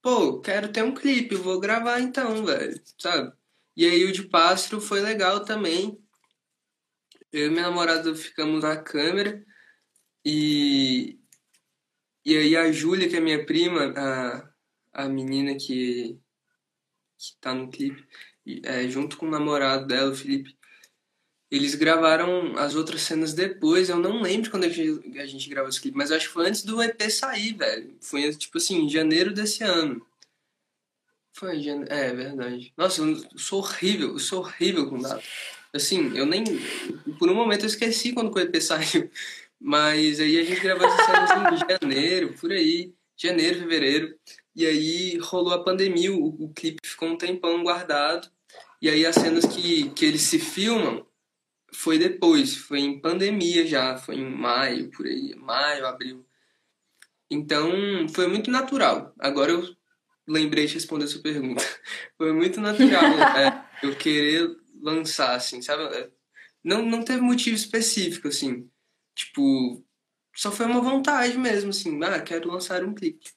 pô, 0.03 0.40
quero 0.40 0.70
ter 0.72 0.83
um 0.85 0.94
clipe, 0.94 1.35
vou 1.37 1.59
gravar 1.61 2.00
então, 2.00 2.44
velho, 2.44 2.81
sabe? 2.98 3.33
E 3.77 3.87
aí 3.87 4.05
o 4.05 4.12
de 4.12 4.24
pássaro 4.24 4.81
foi 4.81 5.00
legal 5.00 5.44
também. 5.44 5.98
Eu 7.33 7.48
e 7.48 7.50
minha 7.50 7.62
namorada 7.64 8.14
ficamos 8.14 8.62
na 8.62 8.77
câmera 8.77 9.44
e. 10.24 11.18
E 12.24 12.37
aí 12.37 12.57
a 12.57 12.72
Júlia, 12.72 13.09
que 13.09 13.16
é 13.16 13.20
minha 13.20 13.44
prima, 13.44 13.92
a, 13.96 15.05
a 15.05 15.09
menina 15.09 15.57
que 15.57 16.18
que 17.32 17.40
tá 17.40 17.54
no 17.54 17.68
clipe, 17.68 18.04
é, 18.62 18.88
junto 18.88 19.16
com 19.16 19.26
o 19.26 19.30
namorado 19.30 19.87
dela, 19.87 20.10
o 20.10 20.16
Felipe. 20.16 20.56
Eles 21.50 21.74
gravaram 21.74 22.58
as 22.58 22.74
outras 22.74 23.02
cenas 23.02 23.32
depois, 23.32 23.88
eu 23.88 23.98
não 23.98 24.22
lembro 24.22 24.50
quando 24.50 24.64
a 24.64 24.68
gente, 24.68 25.48
gravou 25.48 25.68
esse 25.68 25.80
clipe, 25.80 25.96
mas 25.96 26.10
acho 26.10 26.26
que 26.26 26.32
foi 26.32 26.48
antes 26.48 26.64
do 26.64 26.82
EP 26.82 27.00
sair, 27.10 27.54
velho. 27.54 27.96
Foi 28.00 28.34
tipo 28.34 28.58
assim, 28.58 28.82
em 28.82 28.88
janeiro 28.88 29.32
desse 29.32 29.62
ano. 29.62 30.04
Foi 31.32 31.56
em 31.56 31.62
janeiro. 31.62 31.92
É, 31.92 32.12
verdade. 32.12 32.72
Nossa, 32.76 33.02
eu 33.02 33.38
sou 33.38 33.60
horrível, 33.60 34.10
eu 34.10 34.18
sou 34.18 34.40
horrível 34.40 34.88
com 34.88 34.98
data. 34.98 35.22
Assim, 35.72 36.16
eu 36.16 36.24
nem. 36.24 36.44
Por 37.18 37.28
um 37.28 37.34
momento 37.34 37.62
eu 37.62 37.66
esqueci 37.66 38.12
quando 38.12 38.32
o 38.32 38.38
EP 38.38 38.56
saiu. 38.60 39.10
Mas 39.60 40.20
aí 40.20 40.38
a 40.38 40.44
gente 40.44 40.60
gravou 40.60 40.87
essas 40.87 41.06
cenas 41.06 41.62
em 41.62 41.80
janeiro, 41.80 42.34
por 42.34 42.52
aí. 42.52 42.93
Janeiro, 43.16 43.61
fevereiro. 43.61 44.14
E 44.55 44.66
aí 44.66 45.18
rolou 45.18 45.53
a 45.53 45.64
pandemia, 45.64 46.12
o, 46.12 46.44
o 46.44 46.53
clipe 46.53 46.87
ficou 46.87 47.09
um 47.09 47.18
tempão 47.18 47.62
guardado. 47.62 48.29
E 48.81 48.88
aí 48.88 49.05
as 49.07 49.14
cenas 49.14 49.44
que, 49.44 49.90
que 49.90 50.05
eles 50.05 50.22
se 50.22 50.38
filmam 50.38 51.07
foi 51.72 51.98
depois, 51.98 52.57
foi 52.57 52.81
em 52.81 53.00
pandemia 53.00 53.66
já, 53.66 53.96
foi 53.96 54.16
em 54.16 54.31
maio, 54.31 54.90
por 54.90 55.07
aí, 55.07 55.35
maio, 55.35 55.87
abril. 55.87 56.24
Então, 57.31 57.72
foi 58.14 58.29
muito 58.29 58.50
natural. 58.50 59.12
Agora 59.18 59.50
eu 59.50 59.74
lembrei 60.27 60.66
de 60.66 60.74
responder 60.74 61.05
a 61.05 61.09
sua 61.09 61.22
pergunta. 61.22 61.62
Foi 62.16 62.33
muito 62.33 62.61
natural 62.61 63.05
é, 63.37 63.64
eu 63.83 63.94
querer 63.96 64.57
lançar, 64.81 65.35
assim, 65.35 65.61
sabe? 65.61 65.83
É, 65.96 66.09
não, 66.62 66.85
não 66.85 67.03
teve 67.03 67.20
motivo 67.20 67.57
específico, 67.57 68.29
assim. 68.29 68.68
Tipo, 69.14 69.85
só 70.34 70.50
foi 70.50 70.66
uma 70.66 70.80
vontade 70.80 71.36
mesmo, 71.38 71.70
assim. 71.70 72.02
Ah, 72.02 72.20
quero 72.20 72.50
lançar 72.50 72.82
um 72.82 72.94
clipe. 72.94 73.30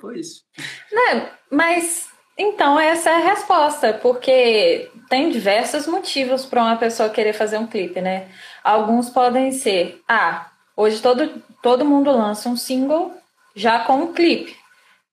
Foi 0.00 0.20
isso. 0.20 0.44
Né? 0.92 1.32
Mas 1.50 2.08
então 2.36 2.78
essa 2.78 3.10
é 3.10 3.14
a 3.14 3.30
resposta, 3.30 3.94
porque 3.94 4.90
tem 5.08 5.30
diversos 5.30 5.86
motivos 5.86 6.44
para 6.44 6.62
uma 6.62 6.76
pessoa 6.76 7.08
querer 7.08 7.32
fazer 7.32 7.58
um 7.58 7.66
clipe, 7.66 8.00
né? 8.00 8.28
Alguns 8.62 9.08
podem 9.08 9.52
ser, 9.52 10.02
ah, 10.08 10.50
hoje 10.76 11.00
todo, 11.00 11.42
todo 11.62 11.84
mundo 11.84 12.10
lança 12.10 12.48
um 12.48 12.56
single 12.56 13.14
já 13.54 13.80
com 13.84 13.96
um 13.98 14.12
clipe. 14.12 14.56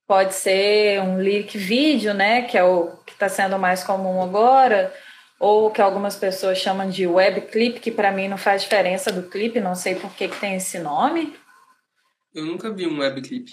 Pode 0.08 0.34
ser 0.34 1.00
um 1.02 1.22
lyric 1.22 1.58
vídeo, 1.58 2.14
né? 2.14 2.42
Que 2.42 2.58
é 2.58 2.64
o 2.64 2.98
que 3.06 3.14
está 3.14 3.30
sendo 3.30 3.58
mais 3.60 3.84
comum 3.84 4.22
agora, 4.22 4.94
ou 5.42 5.72
que 5.72 5.82
algumas 5.82 6.16
pessoas 6.16 6.60
chamam 6.60 6.88
de 6.88 7.08
web 7.08 7.42
clip, 7.48 7.80
que 7.80 7.90
para 7.90 8.12
mim 8.12 8.28
não 8.28 8.38
faz 8.38 8.62
diferença 8.62 9.12
do 9.12 9.28
clipe, 9.28 9.60
não 9.60 9.74
sei 9.74 9.96
por 9.96 10.14
que, 10.14 10.28
que 10.28 10.40
tem 10.40 10.56
esse 10.56 10.78
nome. 10.78 11.36
Eu 12.32 12.46
nunca 12.46 12.72
vi 12.72 12.86
um 12.86 13.00
web 13.00 13.20
clip. 13.24 13.52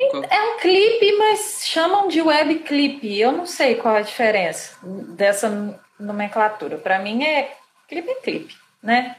É 0.00 0.42
um 0.42 0.58
clipe, 0.58 1.12
mas 1.16 1.62
chamam 1.64 2.08
de 2.08 2.20
web 2.20 2.56
clipe. 2.60 3.20
Eu 3.20 3.30
não 3.30 3.46
sei 3.46 3.76
qual 3.76 3.94
a 3.94 4.00
diferença 4.00 4.76
dessa 4.82 5.80
nomenclatura. 5.96 6.76
Para 6.76 6.98
mim 6.98 7.22
é 7.22 7.56
clipe 7.86 8.10
é 8.10 8.14
clipe, 8.16 8.56
né? 8.82 9.16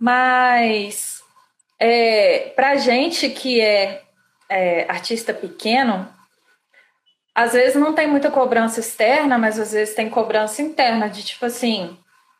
Mas 0.00 1.22
é, 1.78 2.54
para 2.56 2.76
gente 2.76 3.28
que 3.28 3.60
é, 3.60 4.02
é 4.48 4.90
artista 4.90 5.34
pequeno, 5.34 6.08
às 7.36 7.52
vezes 7.52 7.76
não 7.76 7.92
tem 7.92 8.06
muita 8.06 8.30
cobrança 8.30 8.80
externa, 8.80 9.36
mas 9.36 9.58
às 9.60 9.72
vezes 9.72 9.94
tem 9.94 10.08
cobrança 10.08 10.62
interna 10.62 11.06
de 11.06 11.22
tipo 11.22 11.44
assim, 11.44 11.94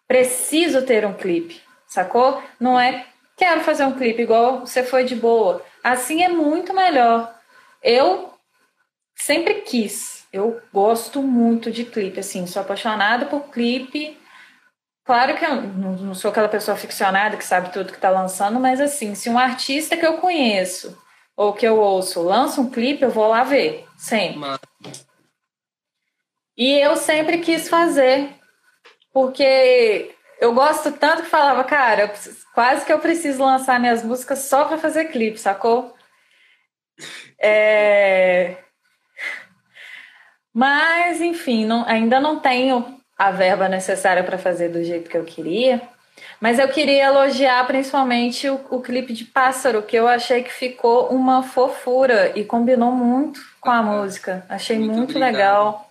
preciso 0.08 0.86
ter 0.86 1.04
um 1.04 1.12
clipe, 1.12 1.60
sacou? 1.86 2.42
Não 2.58 2.80
é 2.80 3.04
quero 3.36 3.60
fazer 3.60 3.84
um 3.84 3.92
clipe 3.92 4.22
igual 4.22 4.60
você 4.60 4.82
foi 4.82 5.04
de 5.04 5.14
boa 5.14 5.62
Assim 5.84 6.22
é 6.22 6.28
muito 6.28 6.72
melhor. 6.72 7.32
Eu 7.82 8.32
sempre 9.14 9.60
quis. 9.60 10.26
Eu 10.32 10.60
gosto 10.72 11.22
muito 11.22 11.70
de 11.70 11.84
clipe, 11.84 12.18
assim, 12.18 12.46
sou 12.46 12.62
apaixonada 12.62 13.26
por 13.26 13.50
clipe. 13.50 14.18
Claro 15.04 15.36
que 15.36 15.44
eu 15.44 15.62
não 15.62 16.14
sou 16.14 16.30
aquela 16.30 16.48
pessoa 16.48 16.76
ficcionada 16.76 17.36
que 17.36 17.44
sabe 17.44 17.70
tudo 17.70 17.92
que 17.92 17.98
está 17.98 18.10
lançando, 18.10 18.58
mas 18.58 18.80
assim, 18.80 19.14
se 19.14 19.28
um 19.28 19.38
artista 19.38 19.96
que 19.96 20.04
eu 20.06 20.18
conheço 20.18 20.98
ou 21.36 21.52
que 21.52 21.66
eu 21.66 21.78
ouço 21.78 22.22
lança 22.22 22.60
um 22.60 22.70
clipe, 22.70 23.02
eu 23.02 23.10
vou 23.10 23.28
lá 23.28 23.44
ver, 23.44 23.86
sempre. 23.96 24.40
E 26.56 26.78
eu 26.78 26.96
sempre 26.96 27.38
quis 27.38 27.68
fazer, 27.68 28.30
porque 29.12 30.14
eu 30.40 30.54
gosto 30.54 30.92
tanto 30.92 31.22
que 31.22 31.28
falava, 31.28 31.62
cara, 31.64 32.08
preciso, 32.08 32.38
quase 32.54 32.86
que 32.86 32.92
eu 32.92 32.98
preciso 32.98 33.44
lançar 33.44 33.78
minhas 33.78 34.02
músicas 34.02 34.38
só 34.40 34.64
para 34.64 34.78
fazer 34.78 35.06
clipe, 35.06 35.38
sacou? 35.38 35.94
É... 37.38 38.56
Mas, 40.52 41.20
enfim, 41.20 41.66
não, 41.66 41.84
ainda 41.86 42.18
não 42.18 42.40
tenho 42.40 42.98
a 43.18 43.30
verba 43.30 43.68
necessária 43.68 44.24
para 44.24 44.38
fazer 44.38 44.70
do 44.70 44.82
jeito 44.82 45.10
que 45.10 45.16
eu 45.16 45.24
queria. 45.24 45.82
Mas 46.40 46.58
eu 46.58 46.68
queria 46.68 47.06
elogiar 47.06 47.66
principalmente 47.66 48.48
o, 48.48 48.60
o, 48.70 48.80
clipe 48.80 49.12
de 49.12 49.24
Pássaro, 49.24 49.82
que 49.82 49.96
eu 49.96 50.06
achei 50.06 50.42
que 50.42 50.52
ficou 50.52 51.08
uma 51.08 51.42
fofura 51.42 52.32
e 52.34 52.44
combinou 52.44 52.92
muito 52.92 53.40
com 53.60 53.70
a 53.70 53.82
música. 53.82 54.44
Achei 54.48 54.78
muito, 54.78 54.96
muito 54.96 55.18
legal. 55.18 55.90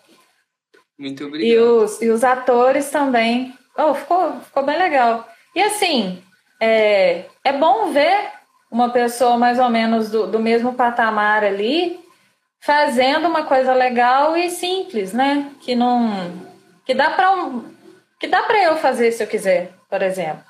Muito 0.98 1.26
obrigado. 1.26 1.48
E 1.48 1.60
os, 1.60 2.02
e 2.02 2.10
os 2.10 2.24
atores 2.24 2.90
também. 2.90 3.54
Oh, 3.78 3.94
ficou, 3.94 4.40
ficou 4.42 4.64
bem 4.64 4.78
legal. 4.78 5.28
E 5.56 5.62
assim, 5.62 6.22
é, 6.60 7.26
é 7.44 7.54
bom 7.54 7.92
ver 7.92 8.32
uma 8.72 8.90
pessoa 8.90 9.38
mais 9.38 9.60
ou 9.60 9.70
menos 9.70 10.10
do, 10.10 10.28
do 10.28 10.40
mesmo 10.40 10.74
patamar 10.74 11.44
ali 11.44 12.00
fazendo 12.60 13.28
uma 13.28 13.44
coisa 13.44 13.74
legal 13.74 14.36
e 14.36 14.50
simples, 14.50 15.14
né? 15.14 15.52
Que 15.62 15.76
não 15.76 16.32
que 16.84 16.94
dá 16.94 17.12
para 17.12 17.34
que 18.20 18.28
dá 18.28 18.42
para 18.44 18.64
eu 18.64 18.78
fazer 18.78 19.12
se 19.12 19.22
eu 19.22 19.28
quiser, 19.28 19.72
por 19.96 20.02
exemplo. 20.02 20.44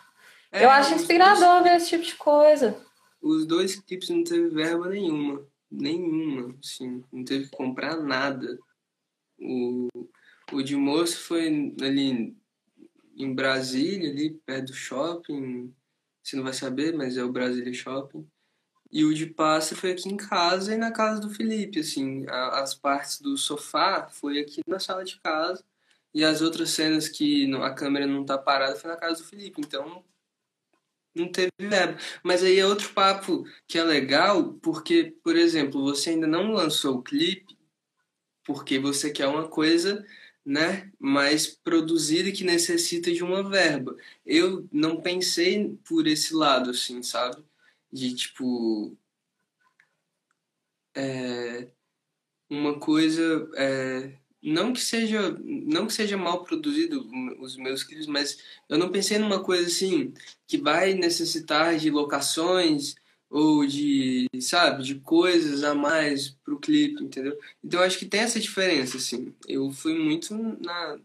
É, 0.52 0.66
eu 0.66 0.70
acho 0.72 0.96
inspirador 0.96 1.62
ver 1.62 1.76
esse 1.76 1.90
tipo 1.90 2.04
de 2.04 2.16
coisa. 2.16 2.76
Os 3.22 3.46
dois 3.46 3.76
clipes 3.76 4.10
não 4.10 4.24
teve 4.24 4.50
verba 4.50 4.90
nenhuma, 4.90 5.46
nenhuma, 5.70 6.56
assim, 6.64 7.04
não 7.14 7.24
teve 7.24 7.46
que 7.46 7.56
comprar 7.56 7.96
nada. 7.96 8.58
O, 9.38 9.88
o 10.52 10.64
de 10.64 10.76
moço 10.76 11.20
foi 11.20 11.76
ali 11.80 12.36
em 13.16 13.36
Brasília, 13.36 14.10
ali 14.10 14.32
perto 14.32 14.68
do 14.68 14.74
shopping, 14.74 15.72
você 16.24 16.36
não 16.36 16.44
vai 16.44 16.54
saber, 16.54 16.96
mas 16.96 17.18
é 17.18 17.24
o 17.24 17.32
Brasília 17.32 17.72
Shopping. 17.72 18.28
E 18.92 19.06
o 19.06 19.14
de 19.14 19.28
pássaro 19.28 19.80
foi 19.80 19.92
aqui 19.92 20.10
em 20.10 20.18
casa 20.18 20.74
e 20.74 20.78
na 20.78 20.92
casa 20.92 21.22
do 21.22 21.30
Felipe, 21.30 21.82
assim, 21.82 22.26
a, 22.28 22.62
as 22.62 22.74
partes 22.74 23.22
do 23.22 23.38
sofá 23.38 24.08
foi 24.08 24.40
aqui 24.40 24.62
na 24.68 24.80
sala 24.80 25.04
de 25.04 25.20
casa 25.22 25.64
e 26.16 26.24
as 26.24 26.42
outras 26.42 26.70
cenas 26.70 27.10
que 27.10 27.54
a 27.56 27.74
câmera 27.74 28.08
não 28.08 28.24
tá 28.24 28.38
parada 28.38 28.78
foi 28.78 28.90
na 28.90 28.96
casa 28.96 29.22
do 29.22 29.28
Felipe. 29.28 29.60
Então, 29.60 30.02
não 31.14 31.30
teve 31.30 31.52
verba. 31.60 32.00
Mas 32.24 32.42
aí 32.42 32.58
é 32.58 32.66
outro 32.66 32.94
papo 32.94 33.46
que 33.68 33.78
é 33.78 33.84
legal, 33.84 34.54
porque, 34.56 35.14
por 35.22 35.36
exemplo, 35.36 35.84
você 35.84 36.12
ainda 36.12 36.26
não 36.26 36.54
lançou 36.54 36.96
o 36.98 37.04
clipe 37.04 37.58
porque 38.46 38.80
você 38.80 39.12
quer 39.12 39.28
uma 39.28 39.50
coisa 39.50 40.06
né, 40.46 40.90
mais 40.98 41.48
produzida 41.48 42.32
que 42.32 42.46
necessita 42.46 43.12
de 43.12 43.22
uma 43.22 43.44
verba. 43.44 43.98
Eu 44.26 44.70
não 44.72 45.02
pensei 45.02 45.78
por 45.86 46.08
esse 46.08 46.34
lado, 46.34 46.70
assim, 46.70 47.04
sabe? 47.04 47.44
De, 47.92 48.16
tipo... 48.16 48.98
É, 50.96 51.68
uma 52.50 52.80
coisa... 52.80 53.50
É, 53.58 54.18
não 54.46 54.74
que 54.74 54.82
seja 54.82 55.36
não 55.44 55.88
que 55.88 55.94
seja 55.94 56.16
mal 56.18 56.44
produzido 56.44 57.08
os 57.40 57.58
meus 57.58 57.84
clipes, 57.84 58.08
mas 58.08 58.38
eu 58.70 58.78
não 58.78 58.92
pensei 58.92 59.18
numa 59.18 59.44
coisa 59.44 59.68
assim 59.68 60.14
que 60.48 60.58
vai 60.58 60.94
necessitar 60.94 61.78
de 61.78 61.90
locações 61.90 62.96
ou 63.30 63.66
de, 63.66 64.30
sabe, 64.40 64.84
de 64.84 64.96
coisas 64.96 65.64
a 65.64 65.74
mais 65.76 66.30
pro 66.44 66.60
clipe, 66.60 67.04
entendeu? 67.04 67.38
Então 67.64 67.82
acho 67.82 67.98
que 68.00 68.06
tem 68.06 68.22
essa 68.22 68.40
diferença 68.40 68.98
assim. 68.98 69.34
Eu 69.48 69.72
fui 69.72 69.98
muito 69.98 70.34
na 70.62 71.00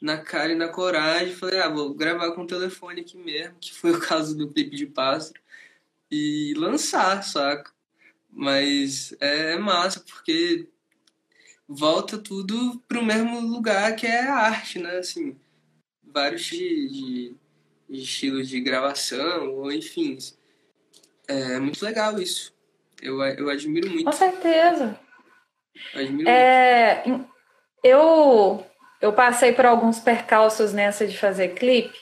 na 0.00 0.18
cara 0.18 0.52
e 0.52 0.56
na 0.56 0.68
coragem, 0.68 1.34
falei, 1.34 1.60
ah, 1.60 1.68
vou 1.68 1.92
gravar 1.94 2.32
com 2.32 2.42
o 2.42 2.46
telefone 2.46 3.02
aqui 3.02 3.18
mesmo, 3.18 3.56
que 3.60 3.72
foi 3.74 3.92
o 3.92 4.00
caso 4.00 4.36
do 4.36 4.48
clipe 4.50 4.76
de 4.76 4.86
pássaro, 4.86 5.40
e 6.10 6.54
lançar, 6.56 7.22
saca? 7.22 7.70
Mas 8.30 9.14
é 9.20 9.58
massa, 9.58 10.00
porque 10.00 10.68
volta 11.70 12.18
tudo 12.18 12.82
para 12.88 12.98
o 12.98 13.04
mesmo 13.04 13.40
lugar 13.40 13.94
que 13.94 14.04
é 14.04 14.22
a 14.22 14.34
arte, 14.34 14.80
né? 14.80 14.96
Assim, 14.96 15.36
vários 16.02 16.42
de, 16.42 16.58
de, 16.58 17.36
de 17.88 18.02
estilos 18.02 18.48
de 18.48 18.60
gravação, 18.60 19.54
ou 19.54 19.70
enfim. 19.70 20.18
É 21.28 21.60
muito 21.60 21.84
legal 21.84 22.20
isso. 22.20 22.52
Eu, 23.00 23.22
eu 23.22 23.48
admiro 23.48 23.88
muito. 23.88 24.04
Com 24.04 24.12
certeza. 24.12 24.98
admiro 25.94 26.28
é, 26.28 27.04
muito. 27.06 27.30
Eu, 27.84 28.66
eu 29.00 29.12
passei 29.12 29.52
por 29.52 29.64
alguns 29.64 30.00
percalços 30.00 30.72
nessa 30.72 31.06
de 31.06 31.16
fazer 31.16 31.54
clipe, 31.54 31.96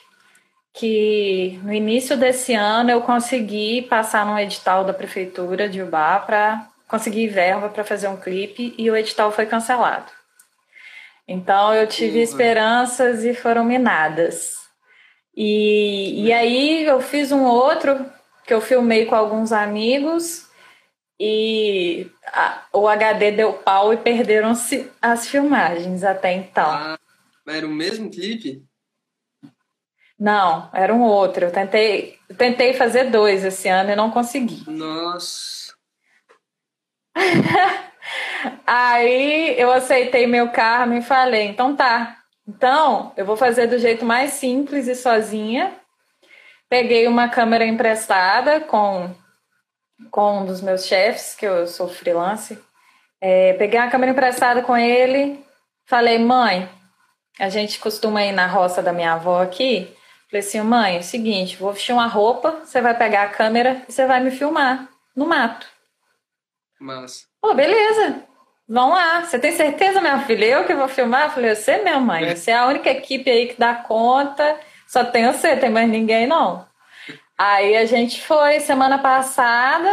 que 0.73 1.59
no 1.63 1.71
início 1.71 2.17
desse 2.17 2.55
ano 2.55 2.89
eu 2.89 3.01
consegui 3.01 3.83
passar 3.83 4.25
num 4.25 4.37
edital 4.37 4.83
da 4.83 4.93
prefeitura 4.93 5.69
de 5.69 5.81
Ubá 5.81 6.19
para 6.19 6.67
consegui 6.89 7.27
verba 7.27 7.69
para 7.69 7.85
fazer 7.85 8.07
um 8.07 8.17
clipe 8.17 8.73
e 8.77 8.89
o 8.89 8.97
edital 8.97 9.31
foi 9.31 9.45
cancelado. 9.45 10.11
Então 11.27 11.73
eu 11.73 11.87
tive 11.87 12.17
uhum. 12.17 12.23
esperanças 12.23 13.23
e 13.23 13.33
foram 13.35 13.63
minadas. 13.63 14.55
E, 15.37 16.25
e 16.25 16.33
aí 16.33 16.83
eu 16.83 16.99
fiz 16.99 17.31
um 17.31 17.43
outro 17.43 18.03
que 18.45 18.53
eu 18.53 18.59
filmei 18.59 19.05
com 19.05 19.15
alguns 19.15 19.51
amigos 19.51 20.47
e 21.19 22.09
a, 22.25 22.65
o 22.73 22.87
HD 22.87 23.33
deu 23.33 23.53
pau 23.53 23.93
e 23.93 23.97
perderam-se 23.97 24.91
as 24.99 25.27
filmagens 25.27 26.03
até 26.03 26.33
então. 26.33 26.65
Ah, 26.65 26.97
era 27.47 27.67
o 27.67 27.69
mesmo 27.69 28.09
clipe? 28.09 28.65
Não, 30.19 30.69
era 30.73 30.93
um 30.93 31.03
outro. 31.03 31.45
Eu 31.45 31.51
tentei, 31.51 32.17
eu 32.27 32.35
tentei 32.35 32.73
fazer 32.73 33.11
dois 33.11 33.45
esse 33.45 33.69
ano 33.69 33.91
e 33.91 33.95
não 33.95 34.09
consegui. 34.09 34.63
Nossa. 34.67 35.58
Aí 38.65 39.59
eu 39.59 39.71
aceitei 39.71 40.25
meu 40.27 40.49
karma 40.49 40.97
e 40.97 41.01
falei: 41.01 41.47
então 41.47 41.75
tá. 41.75 42.17
Então 42.47 43.13
eu 43.15 43.25
vou 43.25 43.37
fazer 43.37 43.67
do 43.67 43.77
jeito 43.77 44.05
mais 44.05 44.33
simples 44.33 44.87
e 44.87 44.95
sozinha. 44.95 45.73
Peguei 46.69 47.07
uma 47.07 47.27
câmera 47.29 47.65
emprestada 47.65 48.59
com, 48.61 49.09
com 50.11 50.39
um 50.39 50.45
dos 50.45 50.61
meus 50.61 50.85
chefes, 50.85 51.35
que 51.35 51.45
eu 51.45 51.67
sou 51.67 51.87
freelance. 51.87 52.57
É, 53.21 53.53
peguei 53.53 53.79
uma 53.79 53.89
câmera 53.89 54.11
emprestada 54.11 54.61
com 54.61 54.75
ele. 54.77 55.43
Falei: 55.87 56.17
mãe, 56.19 56.69
a 57.39 57.49
gente 57.49 57.79
costuma 57.79 58.23
ir 58.23 58.31
na 58.31 58.47
roça 58.47 58.81
da 58.81 58.93
minha 58.93 59.13
avó 59.13 59.41
aqui. 59.41 59.93
Falei 60.29 60.45
assim: 60.45 60.61
mãe, 60.61 60.97
é 60.97 60.99
o 60.99 61.03
seguinte, 61.03 61.57
vou 61.57 61.73
vestir 61.73 61.93
uma 61.93 62.07
roupa, 62.07 62.61
você 62.63 62.81
vai 62.81 62.95
pegar 62.95 63.23
a 63.23 63.29
câmera 63.29 63.81
e 63.87 63.91
você 63.91 64.05
vai 64.05 64.19
me 64.19 64.31
filmar 64.31 64.87
no 65.15 65.25
mato. 65.25 65.67
Mas. 66.79 67.27
Pô, 67.41 67.53
beleza. 67.53 68.23
Vamos 68.67 68.95
lá. 68.95 69.25
Você 69.25 69.39
tem 69.39 69.51
certeza, 69.51 69.99
minha 69.99 70.19
filha? 70.19 70.45
Eu 70.45 70.65
que 70.65 70.73
vou 70.73 70.87
filmar? 70.87 71.25
Eu 71.25 71.29
falei, 71.31 71.55
você, 71.55 71.79
minha 71.79 71.99
mãe. 71.99 72.25
É. 72.25 72.35
Você 72.35 72.51
é 72.51 72.57
a 72.57 72.67
única 72.67 72.89
equipe 72.89 73.29
aí 73.29 73.47
que 73.47 73.59
dá 73.59 73.73
conta. 73.75 74.59
Só 74.87 75.03
tem 75.03 75.25
você, 75.25 75.55
tem 75.55 75.69
mais 75.69 75.89
ninguém, 75.89 76.27
não. 76.27 76.67
Aí 77.37 77.77
a 77.77 77.85
gente 77.85 78.21
foi 78.21 78.59
semana 78.59 78.97
passada. 78.99 79.89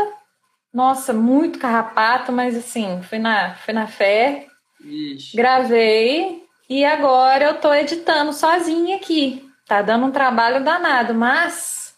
Nossa, 0.72 1.12
muito 1.12 1.58
carrapato, 1.58 2.30
mas 2.32 2.56
assim, 2.56 3.00
fui 3.02 3.18
na, 3.18 3.54
fui 3.54 3.72
na 3.72 3.86
fé. 3.86 4.46
Ixi. 4.84 5.36
Gravei. 5.36 6.44
E 6.68 6.84
agora 6.84 7.44
eu 7.44 7.60
tô 7.60 7.72
editando 7.72 8.32
sozinha 8.32 8.96
aqui. 8.96 9.48
Tá 9.66 9.80
dando 9.82 10.06
um 10.06 10.12
trabalho 10.12 10.62
danado, 10.62 11.14
mas 11.14 11.94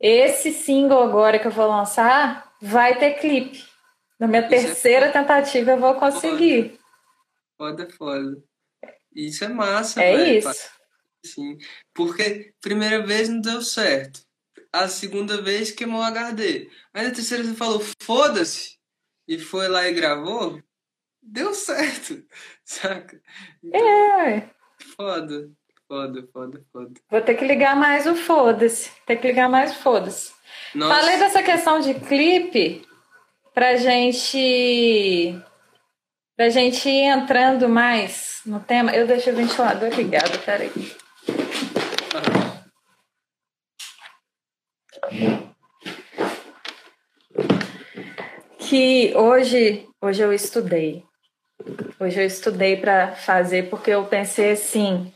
esse 0.00 0.52
single 0.52 1.02
agora 1.02 1.38
que 1.38 1.46
eu 1.46 1.50
vou 1.50 1.68
lançar 1.68 2.52
vai 2.64 2.98
ter 2.98 3.14
clipe. 3.14 3.62
Na 4.18 4.26
minha 4.26 4.40
Isso 4.46 4.54
é 4.54 4.58
terceira 4.58 5.06
é 5.06 5.12
tentativa 5.12 5.72
eu 5.72 5.78
vou 5.78 5.94
conseguir. 5.94 6.78
Foda, 7.58 7.88
foda. 7.90 8.42
Isso 9.14 9.44
é 9.44 9.48
massa, 9.48 10.02
É 10.02 10.16
véio, 10.16 10.38
isso. 10.38 10.70
Sim. 11.24 11.58
Porque 11.92 12.54
primeira 12.60 13.04
vez 13.04 13.28
não 13.28 13.40
deu 13.40 13.60
certo. 13.62 14.20
A 14.72 14.88
segunda 14.88 15.40
vez 15.40 15.70
queimou 15.70 16.00
o 16.00 16.04
HD. 16.04 16.68
Aí 16.92 17.06
na 17.06 17.14
terceira 17.14 17.44
você 17.44 17.54
falou, 17.54 17.80
foda-se. 18.02 18.76
E 19.28 19.38
foi 19.38 19.68
lá 19.68 19.88
e 19.88 19.94
gravou. 19.94 20.60
Deu 21.22 21.54
certo. 21.54 22.22
Saca? 22.64 23.20
Então, 23.62 23.80
é. 23.80 24.50
Foda. 24.96 25.50
Foda, 25.86 26.26
foda, 26.32 26.62
foda. 26.72 26.90
Vou 27.10 27.20
ter 27.20 27.34
que 27.34 27.44
ligar 27.44 27.76
mais 27.76 28.06
o 28.06 28.14
foda-se. 28.14 28.90
Ter 29.06 29.16
que 29.16 29.26
ligar 29.26 29.48
mais 29.48 29.72
o 29.72 29.82
foda-se. 29.82 30.32
Falei 30.72 31.18
dessa 31.18 31.42
questão 31.42 31.80
de 31.80 31.94
clipe 31.94 32.86
pra 33.52 33.76
gente. 33.76 35.38
pra 36.36 36.48
gente 36.48 36.88
ir 36.88 37.04
entrando 37.04 37.68
mais 37.68 38.40
no 38.46 38.60
tema. 38.60 38.90
Eu 38.92 39.06
deixei 39.06 39.32
o 39.32 39.36
ventilador 39.36 39.90
ligado, 39.90 40.38
peraí. 40.44 40.70
Que 48.58 49.12
hoje, 49.14 49.86
hoje 50.00 50.22
eu 50.22 50.32
estudei. 50.32 51.04
Hoje 52.00 52.20
eu 52.20 52.26
estudei 52.26 52.76
para 52.76 53.12
fazer 53.12 53.68
porque 53.70 53.90
eu 53.90 54.04
pensei 54.06 54.52
assim, 54.52 55.12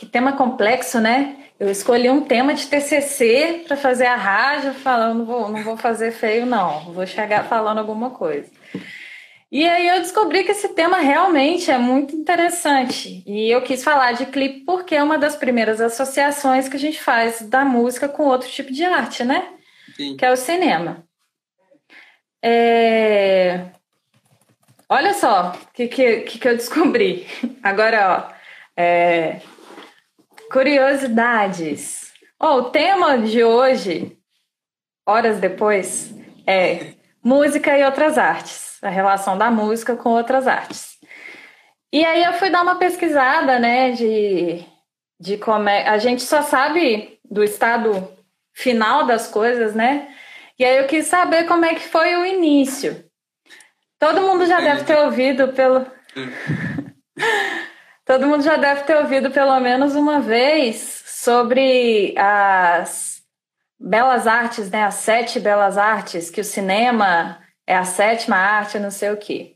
que 0.00 0.06
tema 0.06 0.32
complexo, 0.32 0.98
né? 0.98 1.36
Eu 1.58 1.68
escolhi 1.70 2.08
um 2.08 2.22
tema 2.22 2.54
de 2.54 2.66
TCC 2.66 3.64
para 3.68 3.76
fazer 3.76 4.06
a 4.06 4.16
rádio, 4.16 4.72
falando, 4.72 5.18
não 5.18 5.24
vou, 5.26 5.48
não 5.50 5.62
vou 5.62 5.76
fazer 5.76 6.10
feio 6.10 6.46
não, 6.46 6.90
vou 6.94 7.06
chegar 7.06 7.44
falando 7.44 7.76
alguma 7.76 8.08
coisa. 8.08 8.50
E 9.52 9.68
aí 9.68 9.88
eu 9.88 9.98
descobri 9.98 10.42
que 10.42 10.52
esse 10.52 10.70
tema 10.70 11.00
realmente 11.00 11.70
é 11.70 11.76
muito 11.76 12.16
interessante. 12.16 13.22
E 13.26 13.50
eu 13.50 13.60
quis 13.60 13.84
falar 13.84 14.12
de 14.12 14.24
clipe 14.24 14.60
porque 14.60 14.94
é 14.94 15.02
uma 15.02 15.18
das 15.18 15.36
primeiras 15.36 15.82
associações 15.82 16.66
que 16.66 16.76
a 16.76 16.80
gente 16.80 16.98
faz 16.98 17.42
da 17.42 17.62
música 17.62 18.08
com 18.08 18.22
outro 18.22 18.48
tipo 18.48 18.72
de 18.72 18.82
arte, 18.82 19.22
né? 19.22 19.50
Sim. 19.96 20.16
Que 20.16 20.24
é 20.24 20.32
o 20.32 20.36
cinema. 20.36 21.04
É... 22.42 23.66
Olha 24.88 25.12
só 25.12 25.52
o 25.52 25.74
que, 25.74 25.88
que, 25.88 26.20
que 26.22 26.48
eu 26.48 26.56
descobri. 26.56 27.26
Agora, 27.62 28.30
ó. 28.30 28.40
É... 28.74 29.42
Curiosidades. 30.50 32.12
Ó, 32.38 32.56
o 32.56 32.70
tema 32.70 33.18
de 33.18 33.44
hoje, 33.44 34.18
horas 35.06 35.38
depois, 35.38 36.12
é 36.46 36.94
música 37.22 37.78
e 37.78 37.84
outras 37.84 38.18
artes. 38.18 38.78
A 38.82 38.88
relação 38.88 39.38
da 39.38 39.50
música 39.50 39.94
com 39.94 40.10
outras 40.10 40.48
artes. 40.48 40.98
E 41.92 42.04
aí 42.04 42.24
eu 42.24 42.32
fui 42.34 42.50
dar 42.50 42.62
uma 42.62 42.76
pesquisada, 42.76 43.58
né, 43.58 43.92
de, 43.92 44.64
de 45.20 45.36
como 45.36 45.68
é. 45.68 45.86
A 45.88 45.98
gente 45.98 46.22
só 46.22 46.42
sabe 46.42 47.18
do 47.24 47.44
estado 47.44 48.10
final 48.52 49.06
das 49.06 49.28
coisas, 49.28 49.74
né? 49.74 50.14
E 50.58 50.64
aí 50.64 50.78
eu 50.78 50.86
quis 50.86 51.06
saber 51.06 51.44
como 51.44 51.64
é 51.64 51.74
que 51.74 51.86
foi 51.86 52.16
o 52.16 52.24
início. 52.26 53.04
Todo 53.98 54.22
mundo 54.22 54.46
já 54.46 54.60
deve 54.60 54.84
ter 54.84 54.98
ouvido 54.98 55.48
pelo. 55.52 55.86
Todo 58.10 58.26
mundo 58.26 58.42
já 58.42 58.56
deve 58.56 58.82
ter 58.82 58.96
ouvido 58.96 59.30
pelo 59.30 59.60
menos 59.60 59.94
uma 59.94 60.18
vez 60.18 61.04
sobre 61.06 62.12
as 62.18 63.22
belas 63.78 64.26
artes, 64.26 64.68
né? 64.68 64.82
As 64.82 64.94
sete 64.94 65.38
belas 65.38 65.78
artes, 65.78 66.28
que 66.28 66.40
o 66.40 66.44
cinema 66.44 67.38
é 67.64 67.76
a 67.76 67.84
sétima 67.84 68.34
arte, 68.34 68.80
não 68.80 68.90
sei 68.90 69.12
o 69.12 69.16
quê. 69.16 69.54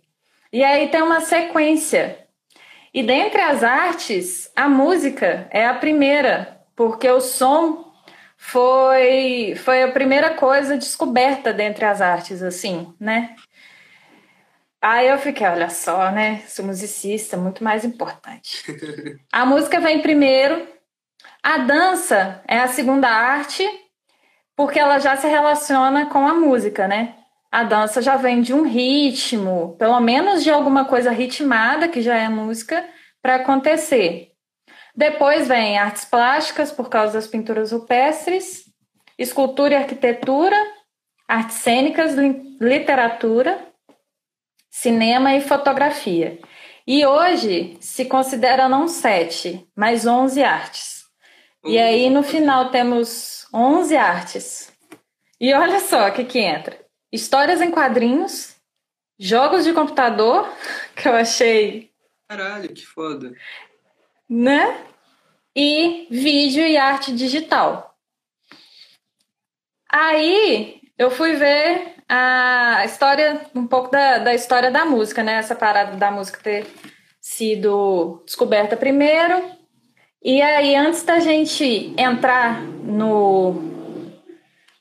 E 0.53 0.63
aí 0.63 0.87
tem 0.87 1.03
uma 1.03 1.21
sequência. 1.21 2.17
E 2.95 3.03
dentre 3.03 3.41
as 3.41 3.65
artes, 3.65 4.49
a 4.55 4.69
música 4.69 5.49
é 5.51 5.67
a 5.67 5.75
primeira, 5.75 6.61
porque 6.77 7.11
o 7.11 7.21
som 7.21 7.93
foi, 8.37 9.57
foi 9.57 9.83
a 9.83 9.91
primeira 9.91 10.35
coisa 10.35 10.79
descoberta 10.79 11.53
dentre 11.53 11.87
as 11.87 12.01
artes, 12.01 12.41
assim, 12.41 12.95
né? 13.01 13.35
Aí 14.87 15.09
eu 15.09 15.17
fiquei, 15.17 15.47
olha 15.47 15.71
só, 15.71 16.11
né? 16.11 16.43
Sou 16.47 16.63
musicista, 16.63 17.39
muito 17.39 17.65
mais 17.65 17.87
importante. 17.87 18.63
A 19.33 19.47
música 19.47 19.81
vem 19.81 20.03
primeiro, 20.03 20.69
a 21.43 21.57
dança 21.57 22.43
é 22.47 22.59
a 22.59 22.69
segunda 22.69 23.09
arte, 23.09 23.67
porque 24.55 24.79
ela 24.79 24.99
já 24.99 25.17
se 25.17 25.27
relaciona 25.27 26.05
com 26.05 26.29
a 26.29 26.35
música, 26.35 26.87
né? 26.87 27.15
A 27.51 27.65
dança 27.65 28.03
já 28.03 28.17
vem 28.17 28.43
de 28.43 28.53
um 28.53 28.61
ritmo, 28.61 29.75
pelo 29.79 29.99
menos 30.01 30.45
de 30.45 30.51
alguma 30.51 30.85
coisa 30.85 31.11
ritmada, 31.11 31.89
que 31.89 32.03
já 32.03 32.17
é 32.17 32.29
música, 32.29 32.87
para 33.23 33.37
acontecer. 33.37 34.33
Depois 34.95 35.49
vem 35.49 35.79
artes 35.79 36.05
plásticas, 36.05 36.71
por 36.71 36.91
causa 36.91 37.15
das 37.15 37.27
pinturas 37.27 37.73
rupestres, 37.73 38.65
escultura 39.19 39.73
e 39.73 39.77
arquitetura, 39.79 40.59
artes 41.27 41.57
cênicas, 41.57 42.15
literatura 42.61 43.73
cinema 44.75 45.33
e 45.37 45.41
fotografia. 45.41 46.41
E 46.85 47.07
hoje 47.07 47.77
se 47.81 48.07
considera 48.07 48.69
não 48.69 48.89
sete, 48.89 49.67
mas 49.75 50.05
onze 50.05 50.43
artes. 50.43 51.05
E 51.65 51.79
aí 51.79 52.11
no 52.11 52.25
final 52.25 52.71
temos 52.71 53.47
onze 53.55 53.97
artes. 53.97 54.73
E 55.41 55.55
olha 55.55 55.79
só 55.79 56.09
o 56.09 56.13
que, 56.13 56.25
que 56.25 56.41
entra: 56.41 56.85
histórias 57.13 57.63
em 57.63 57.71
quadrinhos, 57.71 58.57
jogos 59.17 59.65
de 59.65 59.73
computador, 59.73 60.53
que 60.97 61.09
eu 61.09 61.15
achei. 61.15 61.93
Caralho, 62.29 62.75
que 62.75 62.85
foda. 62.85 63.33
Né? 64.29 64.87
E 65.55 66.09
vídeo 66.11 66.67
e 66.67 66.77
arte 66.77 67.15
digital. 67.15 67.97
Aí 69.89 70.83
eu 70.99 71.13
fui 71.13 71.37
ver 71.37 71.94
a 72.09 72.85
história, 72.85 73.41
um 73.55 73.67
pouco 73.67 73.91
da, 73.91 74.19
da 74.19 74.35
história 74.35 74.71
da 74.71 74.85
música, 74.85 75.23
né? 75.23 75.35
Essa 75.35 75.55
parada 75.55 75.97
da 75.97 76.11
música 76.11 76.41
ter 76.43 76.67
sido 77.21 78.23
descoberta 78.25 78.77
primeiro. 78.77 79.43
E 80.23 80.41
aí, 80.41 80.75
antes 80.77 81.03
da 81.03 81.19
gente 81.19 81.95
entrar 81.99 82.63
no 82.63 83.73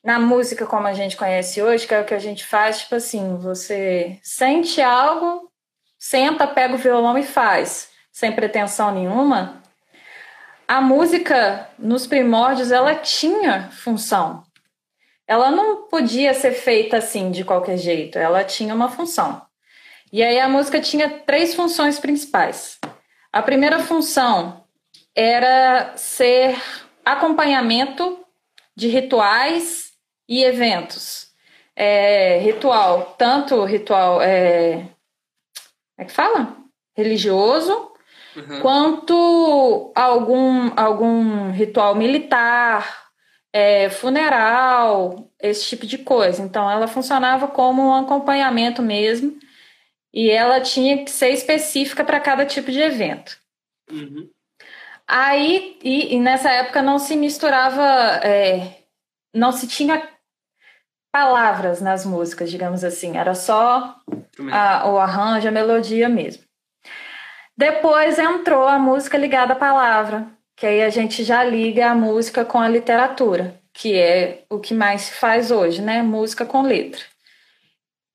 na 0.04 0.20
música 0.20 0.66
como 0.66 0.86
a 0.86 0.94
gente 0.94 1.16
conhece 1.16 1.62
hoje, 1.62 1.88
que 1.88 1.94
é 1.94 2.02
o 2.02 2.06
que 2.06 2.14
a 2.14 2.20
gente 2.20 2.46
faz, 2.46 2.82
tipo 2.82 2.96
assim, 2.96 3.38
você 3.38 4.20
sente 4.22 4.82
algo, 4.82 5.50
senta, 5.98 6.46
pega 6.46 6.76
o 6.76 6.78
violão 6.78 7.18
e 7.18 7.24
faz, 7.24 7.90
sem 8.12 8.34
pretensão 8.34 8.94
nenhuma. 8.94 9.64
A 10.68 10.82
música, 10.82 11.70
nos 11.80 12.06
primórdios, 12.06 12.70
ela 12.70 12.96
tinha 12.96 13.70
função 13.72 14.44
ela 15.28 15.52
não 15.52 15.88
podia 15.88 16.34
ser 16.34 16.52
feita 16.52 16.98
assim 16.98 17.32
de 17.32 17.44
qualquer 17.44 17.78
jeito, 17.78 18.18
ela 18.18 18.44
tinha 18.44 18.74
uma 18.74 18.90
função. 18.90 19.42
E 20.12 20.22
aí 20.22 20.40
a 20.40 20.50
música 20.50 20.80
tinha 20.80 21.10
três 21.10 21.56
funções 21.56 22.00
principais. 22.00 22.80
A 23.32 23.42
primeira 23.42 23.80
função 23.80 24.64
era 25.16 25.94
ser 25.96 26.56
acompanhamento 27.04 28.20
de 28.76 28.88
rituais 28.88 29.92
e 30.28 30.44
eventos. 30.44 31.32
É, 31.76 32.38
ritual, 32.38 33.16
tanto 33.18 33.64
ritual 33.66 34.22
é, 34.22 34.88
como 35.96 36.00
é 36.00 36.06
que 36.06 36.12
fala? 36.12 36.58
Religioso, 36.96 37.92
uhum. 38.36 38.62
quanto 38.62 39.92
algum, 39.96 40.72
algum 40.76 41.52
ritual 41.52 41.96
militar, 41.96 43.03
é, 43.54 43.88
funeral, 43.90 45.32
esse 45.40 45.68
tipo 45.68 45.86
de 45.86 46.00
coisa. 46.00 46.42
Então, 46.42 46.70
ela 46.70 46.88
funcionava 46.88 47.48
como 47.48 47.84
um 47.84 47.94
acompanhamento 47.94 48.82
mesmo 48.82 49.38
e 50.12 50.30
ela 50.30 50.60
tinha 50.60 51.06
que 51.06 51.12
ser 51.12 51.30
específica 51.30 52.04
para 52.04 52.20
cada 52.20 52.46
tipo 52.46 52.72
de 52.72 52.82
evento. 52.82 53.38
Uhum. 53.92 54.30
Aí, 55.08 55.78
e, 55.84 56.16
e, 56.16 56.20
nessa 56.20 56.50
época 56.50 56.82
não 56.82 56.98
se 56.98 57.16
misturava, 57.16 57.84
é, 58.24 58.84
não 59.34 59.52
se 59.52 59.68
tinha 59.68 60.10
palavras 61.12 61.80
nas 61.80 62.06
músicas, 62.06 62.50
digamos 62.50 62.84
assim, 62.84 63.18
era 63.18 63.36
só 63.36 63.98
a, 64.52 64.90
o 64.90 64.98
arranjo, 64.98 65.48
a 65.48 65.52
melodia 65.52 66.10
mesmo. 66.10 66.44
Depois 67.56 68.18
entrou 68.18 68.68
a 68.68 68.80
música 68.80 69.18
ligada 69.18 69.54
à 69.54 69.56
palavra, 69.56 70.28
que 70.56 70.66
aí 70.66 70.82
a 70.82 70.90
gente 70.90 71.24
já 71.24 71.44
liga 71.44 71.90
a 71.90 71.96
música 71.96 72.46
com 72.46 72.60
a 72.60 72.68
literatura, 72.68 73.60
que 73.74 73.98
é 73.98 74.44
o 74.50 74.60
que 74.60 74.74
mais 74.74 75.02
se 75.02 75.14
faz 75.14 75.52
hoje, 75.52 75.82
né? 75.82 76.02
Música 76.02 76.46
com 76.46 76.62
letra. 76.62 77.02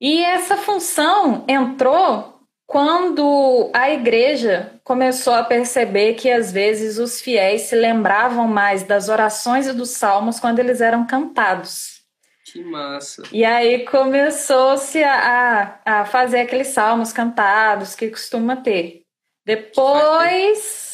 E 0.01 0.24
essa 0.24 0.57
função 0.57 1.45
entrou 1.49 2.39
quando 2.66 3.70
a 3.74 3.91
igreja 3.91 4.78
começou 4.84 5.32
a 5.32 5.43
perceber 5.43 6.14
que 6.14 6.30
às 6.30 6.53
vezes 6.53 6.99
os 6.99 7.20
fiéis 7.20 7.62
se 7.62 7.74
lembravam 7.74 8.47
mais 8.47 8.82
das 8.82 9.09
orações 9.09 9.66
e 9.66 9.72
dos 9.72 9.91
salmos 9.91 10.39
quando 10.39 10.59
eles 10.59 10.80
eram 10.80 11.07
cantados. 11.07 12.03
Que 12.45 12.62
massa! 12.62 13.22
E 13.32 13.45
aí 13.45 13.84
começou-se 13.84 15.03
a, 15.03 15.80
a 15.84 16.05
fazer 16.05 16.41
aqueles 16.41 16.68
salmos 16.68 17.12
cantados 17.12 17.95
que 17.95 18.09
costuma 18.11 18.57
ter. 18.57 19.03
Depois 19.45 20.88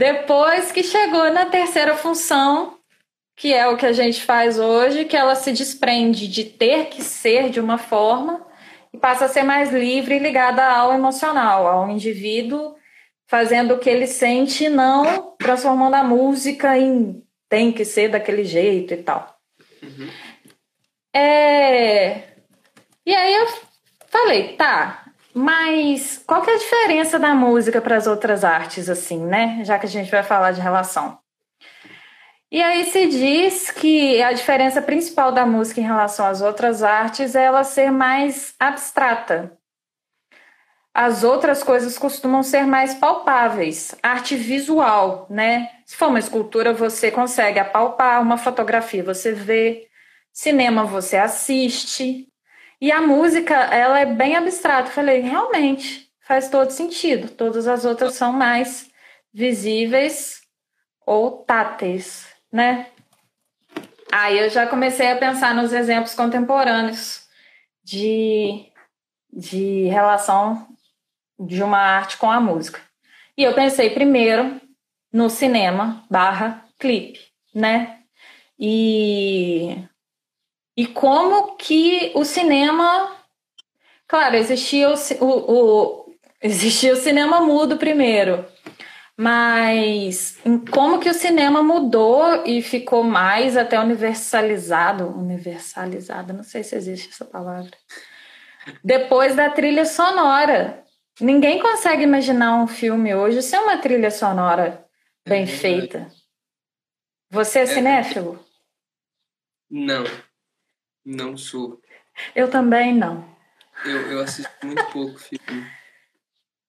depois 0.00 0.72
que 0.72 0.82
chegou 0.82 1.30
na 1.30 1.44
terceira 1.44 1.94
função, 1.94 2.78
que 3.36 3.52
é 3.52 3.68
o 3.68 3.76
que 3.76 3.84
a 3.84 3.92
gente 3.92 4.22
faz 4.24 4.58
hoje, 4.58 5.04
que 5.04 5.14
ela 5.14 5.34
se 5.34 5.52
desprende 5.52 6.26
de 6.26 6.42
ter 6.42 6.86
que 6.86 7.02
ser 7.02 7.50
de 7.50 7.60
uma 7.60 7.76
forma 7.76 8.46
e 8.94 8.96
passa 8.96 9.26
a 9.26 9.28
ser 9.28 9.42
mais 9.42 9.70
livre 9.70 10.16
e 10.16 10.18
ligada 10.18 10.64
ao 10.64 10.94
emocional, 10.94 11.66
ao 11.66 11.90
indivíduo 11.90 12.74
fazendo 13.26 13.74
o 13.74 13.78
que 13.78 13.90
ele 13.90 14.06
sente, 14.06 14.70
não 14.70 15.36
transformando 15.36 15.96
a 15.96 16.02
música 16.02 16.78
em 16.78 17.22
tem 17.46 17.70
que 17.70 17.84
ser 17.84 18.08
daquele 18.08 18.42
jeito 18.42 18.94
e 18.94 19.02
tal. 19.02 19.38
Uhum. 19.82 20.08
É... 21.14 22.22
E 23.04 23.14
aí 23.14 23.34
eu 23.34 23.46
falei, 24.08 24.56
tá, 24.56 25.09
mas 25.34 26.22
qual 26.26 26.42
que 26.42 26.50
é 26.50 26.54
a 26.54 26.58
diferença 26.58 27.18
da 27.18 27.34
música 27.34 27.80
para 27.80 27.96
as 27.96 28.06
outras 28.06 28.44
artes, 28.44 28.88
assim, 28.88 29.24
né? 29.24 29.62
Já 29.64 29.78
que 29.78 29.86
a 29.86 29.88
gente 29.88 30.10
vai 30.10 30.22
falar 30.22 30.52
de 30.52 30.60
relação. 30.60 31.18
E 32.52 32.60
aí 32.60 32.84
se 32.86 33.06
diz 33.06 33.70
que 33.70 34.20
a 34.22 34.32
diferença 34.32 34.82
principal 34.82 35.30
da 35.30 35.46
música 35.46 35.80
em 35.80 35.84
relação 35.84 36.26
às 36.26 36.40
outras 36.40 36.82
artes 36.82 37.36
é 37.36 37.44
ela 37.44 37.62
ser 37.62 37.92
mais 37.92 38.54
abstrata. 38.58 39.56
As 40.92 41.22
outras 41.22 41.62
coisas 41.62 41.96
costumam 41.96 42.42
ser 42.42 42.66
mais 42.66 42.94
palpáveis, 42.94 43.94
arte 44.02 44.34
visual, 44.34 45.28
né? 45.30 45.70
Se 45.86 45.94
for 45.94 46.08
uma 46.08 46.18
escultura, 46.18 46.72
você 46.72 47.12
consegue 47.12 47.60
apalpar, 47.60 48.20
uma 48.20 48.36
fotografia 48.36 49.04
você 49.04 49.32
vê, 49.32 49.86
cinema 50.32 50.84
você 50.84 51.16
assiste, 51.16 52.29
e 52.80 52.90
a 52.90 53.02
música, 53.02 53.54
ela 53.54 54.00
é 54.00 54.06
bem 54.06 54.36
abstrata. 54.36 54.90
Falei, 54.90 55.20
realmente, 55.20 56.10
faz 56.20 56.48
todo 56.48 56.70
sentido. 56.70 57.28
Todas 57.28 57.68
as 57.68 57.84
outras 57.84 58.14
são 58.14 58.32
mais 58.32 58.90
visíveis 59.32 60.40
ou 61.04 61.44
táteis, 61.44 62.26
né? 62.50 62.86
Aí 64.10 64.38
eu 64.38 64.48
já 64.48 64.66
comecei 64.66 65.10
a 65.10 65.16
pensar 65.16 65.54
nos 65.54 65.72
exemplos 65.72 66.14
contemporâneos 66.14 67.28
de, 67.84 68.66
de 69.32 69.84
relação 69.84 70.66
de 71.38 71.62
uma 71.62 71.78
arte 71.78 72.16
com 72.16 72.30
a 72.30 72.40
música. 72.40 72.80
E 73.36 73.44
eu 73.44 73.54
pensei 73.54 73.90
primeiro 73.90 74.60
no 75.12 75.28
cinema 75.28 76.04
barra 76.10 76.64
clipe, 76.78 77.20
né? 77.54 78.00
E 78.58 79.76
e 80.80 80.86
como 80.86 81.56
que 81.56 82.10
o 82.14 82.24
cinema. 82.24 83.14
Claro, 84.08 84.34
existia 84.34 84.88
o, 84.88 84.94
o, 85.20 85.26
o, 85.26 86.14
existia 86.42 86.94
o 86.94 86.96
cinema 86.96 87.38
mudo 87.42 87.76
primeiro, 87.76 88.46
mas 89.14 90.38
como 90.70 90.98
que 90.98 91.10
o 91.10 91.12
cinema 91.12 91.62
mudou 91.62 92.46
e 92.46 92.62
ficou 92.62 93.04
mais 93.04 93.58
até 93.58 93.78
universalizado 93.78 95.06
universalizado, 95.08 96.32
não 96.32 96.42
sei 96.42 96.64
se 96.64 96.74
existe 96.74 97.10
essa 97.10 97.26
palavra 97.26 97.76
depois 98.82 99.36
da 99.36 99.50
trilha 99.50 99.84
sonora. 99.84 100.82
Ninguém 101.20 101.60
consegue 101.60 102.04
imaginar 102.04 102.56
um 102.56 102.66
filme 102.66 103.14
hoje 103.14 103.42
sem 103.42 103.60
uma 103.60 103.76
trilha 103.76 104.10
sonora 104.10 104.82
bem 105.28 105.42
é 105.42 105.46
feita. 105.46 106.10
Você 107.30 107.58
é, 107.58 107.62
é 107.64 107.66
cinéfilo? 107.66 108.42
Não. 109.70 110.04
Não 111.10 111.36
sou. 111.36 111.82
Eu 112.36 112.48
também 112.48 112.94
não. 112.94 113.28
Eu, 113.84 114.12
eu 114.12 114.20
assisto 114.20 114.52
muito 114.64 114.84
pouco 114.92 115.18
filme. 115.18 115.66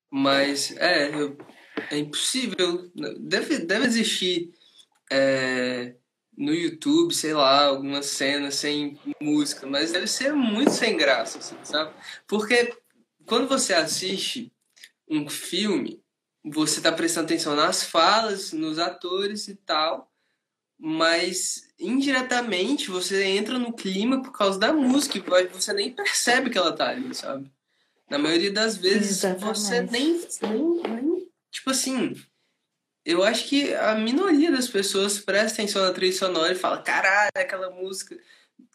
Mas, 0.10 0.76
é, 0.78 1.12
é 1.92 1.98
impossível. 2.00 2.92
Deve, 3.20 3.60
deve 3.60 3.86
existir 3.86 4.52
é, 5.12 5.94
no 6.36 6.56
YouTube, 6.56 7.14
sei 7.14 7.36
lá, 7.36 7.66
alguma 7.66 8.02
cena 8.02 8.50
sem 8.50 9.00
música, 9.22 9.68
mas 9.68 9.92
deve 9.92 10.08
ser 10.08 10.34
muito 10.34 10.72
sem 10.72 10.98
graça, 10.98 11.38
assim, 11.38 11.58
sabe? 11.64 11.94
Porque 12.26 12.76
quando 13.28 13.48
você 13.48 13.76
assiste 13.76 14.52
um 15.08 15.30
filme, 15.30 16.04
você 16.44 16.80
está 16.80 16.92
prestando 16.92 17.26
atenção 17.26 17.56
nas 17.56 17.84
falas, 17.84 18.54
nos 18.54 18.80
atores 18.80 19.48
e 19.48 19.56
tal, 19.56 20.12
mas 20.80 21.71
indiretamente 21.82 22.90
você 22.90 23.24
entra 23.24 23.58
no 23.58 23.74
clima 23.74 24.22
por 24.22 24.32
causa 24.32 24.60
da 24.60 24.72
música 24.72 25.20
você 25.52 25.74
nem 25.74 25.92
percebe 25.92 26.50
que 26.50 26.58
ela 26.58 26.72
tá 26.72 26.90
ali, 26.90 27.14
sabe? 27.14 27.52
Na 28.10 28.18
maioria 28.18 28.52
das 28.52 28.78
vezes 28.78 29.24
Exatamente. 29.24 29.60
você 29.60 29.82
nem, 29.82 30.22
nem, 30.42 31.02
nem, 31.02 31.28
Tipo 31.50 31.72
assim, 31.72 32.16
eu 33.06 33.24
acho 33.24 33.48
que 33.48 33.74
a 33.74 33.96
minoria 33.96 34.52
das 34.52 34.68
pessoas 34.68 35.20
presta 35.20 35.62
atenção 35.62 35.84
na 35.84 35.94
trilha 35.94 36.14
sonora 36.14 36.54
e 36.54 36.58
fala: 36.58 36.82
caralho, 36.82 37.32
aquela 37.36 37.70
música 37.70 38.18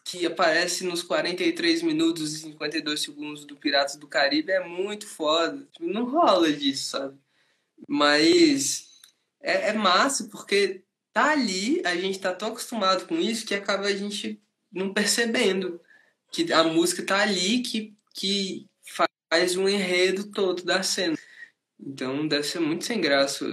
que 0.03 0.25
aparece 0.25 0.83
nos 0.83 1.03
43 1.03 1.81
minutos 1.81 2.33
e 2.33 2.39
52 2.39 3.01
segundos 3.01 3.45
do 3.45 3.57
Piratas 3.57 3.95
do 3.95 4.07
Caribe 4.07 4.51
é 4.51 4.65
muito 4.65 5.05
foda. 5.07 5.67
Tipo, 5.71 5.87
não 5.87 6.05
rola 6.05 6.51
disso, 6.51 6.91
sabe? 6.91 7.17
Mas 7.87 8.87
é, 9.41 9.69
é 9.69 9.73
massa 9.73 10.27
porque 10.31 10.83
tá 11.17 11.31
ali, 11.31 11.81
a 11.83 11.95
gente 11.95 12.19
tá 12.19 12.31
tão 12.31 12.49
acostumado 12.49 13.07
com 13.07 13.15
isso 13.15 13.43
que 13.43 13.55
acaba 13.55 13.87
a 13.87 13.95
gente 13.95 14.39
não 14.71 14.93
percebendo 14.93 15.81
que 16.31 16.53
a 16.53 16.63
música 16.63 17.03
tá 17.03 17.21
ali 17.21 17.61
que, 17.61 17.95
que 18.13 18.67
faz 19.27 19.57
um 19.57 19.67
enredo 19.67 20.25
todo 20.25 20.63
da 20.63 20.83
cena. 20.83 21.17
Então 21.79 22.27
deve 22.27 22.43
ser 22.43 22.59
muito 22.59 22.85
sem 22.85 23.01
graça. 23.01 23.45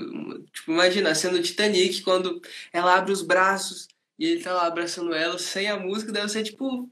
Tipo, 0.53 0.73
imagina 0.73 1.11
a 1.11 1.15
cena 1.15 1.39
do 1.39 1.43
Titanic 1.43 2.03
quando 2.03 2.43
ela 2.71 2.97
abre 2.97 3.13
os 3.13 3.23
braços 3.23 3.89
e 4.19 4.27
ele 4.27 4.43
tá 4.43 4.53
lá 4.53 4.67
abraçando 4.67 5.15
ela 5.15 5.39
sem 5.39 5.67
a 5.71 5.79
música, 5.79 6.13
deve 6.13 6.29
ser 6.29 6.43
tipo 6.43 6.91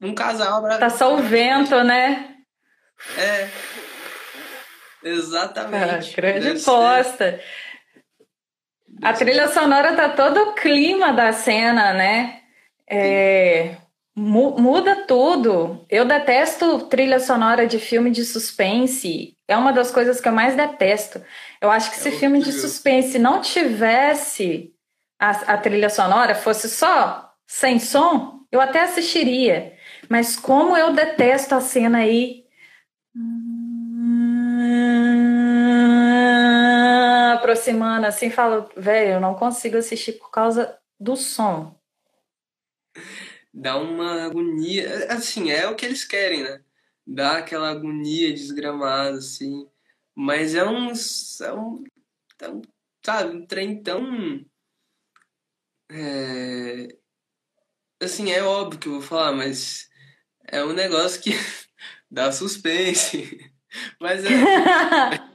um 0.00 0.14
casal 0.16 0.58
abraçando. 0.58 0.80
Tá 0.80 0.90
só 0.90 1.14
o 1.14 1.22
vento, 1.22 1.80
né? 1.84 2.38
É. 3.16 3.48
Exatamente. 5.00 6.10
Ah, 6.10 6.16
grande 6.16 6.60
posta. 6.64 7.38
Ser. 7.38 7.67
A 9.02 9.12
trilha 9.12 9.48
sonora 9.48 9.94
tá 9.94 10.08
todo 10.08 10.40
o 10.40 10.52
clima 10.54 11.12
da 11.12 11.32
cena, 11.32 11.92
né? 11.92 12.40
É, 12.88 13.76
mu 14.16 14.58
muda 14.58 15.04
tudo. 15.06 15.84
Eu 15.88 16.04
detesto 16.04 16.80
trilha 16.86 17.20
sonora 17.20 17.66
de 17.66 17.78
filme 17.78 18.10
de 18.10 18.24
suspense. 18.24 19.36
É 19.46 19.56
uma 19.56 19.72
das 19.72 19.90
coisas 19.90 20.20
que 20.20 20.28
eu 20.28 20.32
mais 20.32 20.56
detesto. 20.56 21.22
Eu 21.60 21.70
acho 21.70 21.90
que 21.90 21.96
se 21.96 22.08
é 22.08 22.12
filme 22.12 22.42
de 22.42 22.52
suspense 22.52 23.18
não 23.18 23.40
tivesse 23.40 24.72
a, 25.18 25.30
a 25.54 25.58
trilha 25.58 25.88
sonora, 25.88 26.34
fosse 26.34 26.68
só 26.68 27.32
sem 27.46 27.78
som, 27.78 28.40
eu 28.52 28.60
até 28.60 28.82
assistiria. 28.82 29.72
Mas 30.08 30.36
como 30.36 30.76
eu 30.76 30.92
detesto 30.92 31.54
a 31.54 31.60
cena 31.60 31.98
aí 31.98 32.44
aproximando 37.48 38.06
assim, 38.06 38.30
falo, 38.30 38.70
velho, 38.76 39.12
eu 39.12 39.20
não 39.20 39.34
consigo 39.34 39.78
assistir 39.78 40.12
por 40.12 40.30
causa 40.30 40.78
do 41.00 41.16
som. 41.16 41.74
Dá 43.52 43.78
uma 43.78 44.24
agonia, 44.24 45.10
assim, 45.10 45.50
é 45.50 45.66
o 45.66 45.74
que 45.74 45.86
eles 45.86 46.04
querem, 46.04 46.42
né? 46.42 46.62
Dá 47.06 47.38
aquela 47.38 47.70
agonia 47.70 48.34
desgramada, 48.34 49.16
assim. 49.16 49.66
Mas 50.14 50.54
é 50.54 50.62
um, 50.64 50.88
é 50.90 51.52
um, 51.54 51.84
é 52.42 52.48
um 52.50 52.62
sabe, 53.02 53.34
um 53.34 53.46
trem 53.46 53.82
tão. 53.82 54.44
É, 55.90 56.98
assim, 58.02 58.30
é 58.30 58.42
óbvio 58.42 58.78
que 58.78 58.88
eu 58.88 58.92
vou 58.92 59.02
falar, 59.02 59.32
mas 59.32 59.88
é 60.46 60.62
um 60.62 60.74
negócio 60.74 61.22
que 61.22 61.30
dá 62.10 62.30
suspense. 62.30 63.50
Mas 64.00 64.24
é. 64.24 64.30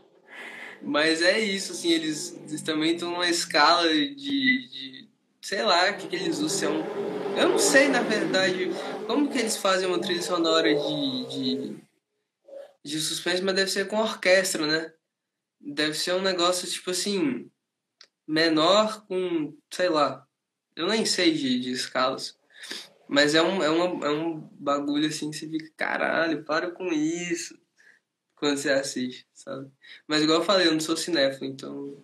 Mas 0.84 1.22
é 1.22 1.40
isso, 1.40 1.72
assim, 1.72 1.92
eles, 1.92 2.38
eles 2.46 2.62
também 2.62 2.94
estão 2.94 3.12
numa 3.12 3.30
escala 3.30 3.88
de, 3.88 4.16
de 4.16 5.10
sei 5.42 5.64
lá, 5.64 5.90
o 5.90 5.98
que, 5.98 6.08
que 6.08 6.16
eles 6.16 6.40
usam. 6.40 6.84
Eu 7.38 7.50
não 7.50 7.58
sei, 7.58 7.88
na 7.88 8.02
verdade, 8.02 8.70
como 9.08 9.32
que 9.32 9.40
eles 9.40 9.56
fazem 9.56 9.88
uma 9.88 10.00
trilha 10.00 10.22
sonora 10.22 10.74
de, 10.76 11.26
de, 11.30 11.78
de 12.84 13.00
suspense, 13.00 13.42
mas 13.42 13.56
deve 13.56 13.72
ser 13.72 13.88
com 13.88 13.98
orquestra, 13.98 14.68
né? 14.68 14.94
Deve 15.60 15.94
ser 15.94 16.14
um 16.14 16.22
negócio, 16.22 16.70
tipo 16.70 16.92
assim, 16.92 17.50
menor 18.28 19.06
com, 19.08 19.58
sei 19.72 19.88
lá, 19.88 20.28
eu 20.76 20.88
nem 20.88 21.06
sei 21.06 21.34
de, 21.34 21.60
de 21.60 21.72
escalas. 21.72 22.38
Mas 23.08 23.36
é 23.36 23.42
um, 23.42 23.64
é, 23.64 23.70
uma, 23.70 24.06
é 24.06 24.10
um 24.10 24.40
bagulho 24.60 25.08
assim 25.08 25.32
que 25.32 25.38
você 25.38 25.48
fica, 25.48 25.72
caralho, 25.78 26.44
para 26.44 26.72
com 26.72 26.88
isso 26.92 27.58
quando 28.44 28.58
você 28.58 28.72
assiste, 28.72 29.26
sabe? 29.34 29.70
Mas 30.06 30.22
igual 30.22 30.40
eu 30.40 30.46
falei, 30.46 30.68
eu 30.68 30.74
não 30.74 30.80
sou 30.82 30.98
cinéfilo, 30.98 31.46
então. 31.46 31.96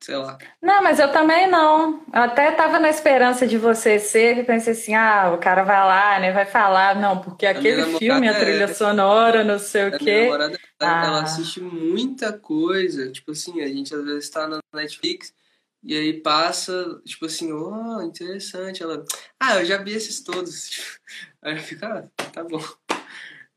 Sei 0.00 0.16
lá. 0.16 0.38
Não, 0.62 0.82
mas 0.82 0.98
eu 0.98 1.12
também 1.12 1.46
não. 1.50 2.02
Eu 2.14 2.22
até 2.22 2.50
tava 2.52 2.78
na 2.78 2.88
esperança 2.88 3.46
de 3.46 3.58
você 3.58 3.98
ser, 3.98 4.38
e 4.38 4.44
pensei 4.44 4.72
assim, 4.72 4.94
ah, 4.94 5.30
o 5.34 5.38
cara 5.38 5.64
vai 5.64 5.76
lá, 5.76 6.18
né? 6.18 6.32
Vai 6.32 6.46
falar, 6.46 6.98
não, 6.98 7.20
porque 7.20 7.44
aquele 7.44 7.98
filme, 7.98 8.26
a 8.26 8.38
trilha 8.38 8.64
é... 8.64 8.68
sonora, 8.68 9.44
não 9.44 9.58
sei 9.58 9.88
o 9.88 9.98
quê. 9.98 10.04
Minha 10.04 10.24
namorada, 10.24 10.58
ah. 10.80 11.04
ela 11.04 11.22
assiste 11.24 11.60
muita 11.60 12.32
coisa. 12.32 13.12
Tipo 13.12 13.32
assim, 13.32 13.60
a 13.60 13.68
gente 13.68 13.94
às 13.94 14.02
vezes 14.02 14.30
tá 14.30 14.48
na 14.48 14.60
Netflix. 14.72 15.34
E 15.82 15.94
aí 15.94 16.22
passa, 16.22 17.02
tipo 17.04 17.26
assim, 17.26 17.52
oh, 17.52 18.00
interessante. 18.00 18.82
Ela, 18.82 19.04
ah, 19.38 19.56
eu 19.56 19.66
já 19.66 19.76
vi 19.76 19.92
esses 19.92 20.22
todos. 20.22 20.98
Aí 21.40 21.56
fica, 21.58 22.10
ah, 22.18 22.24
tá 22.32 22.42
bom. 22.42 22.60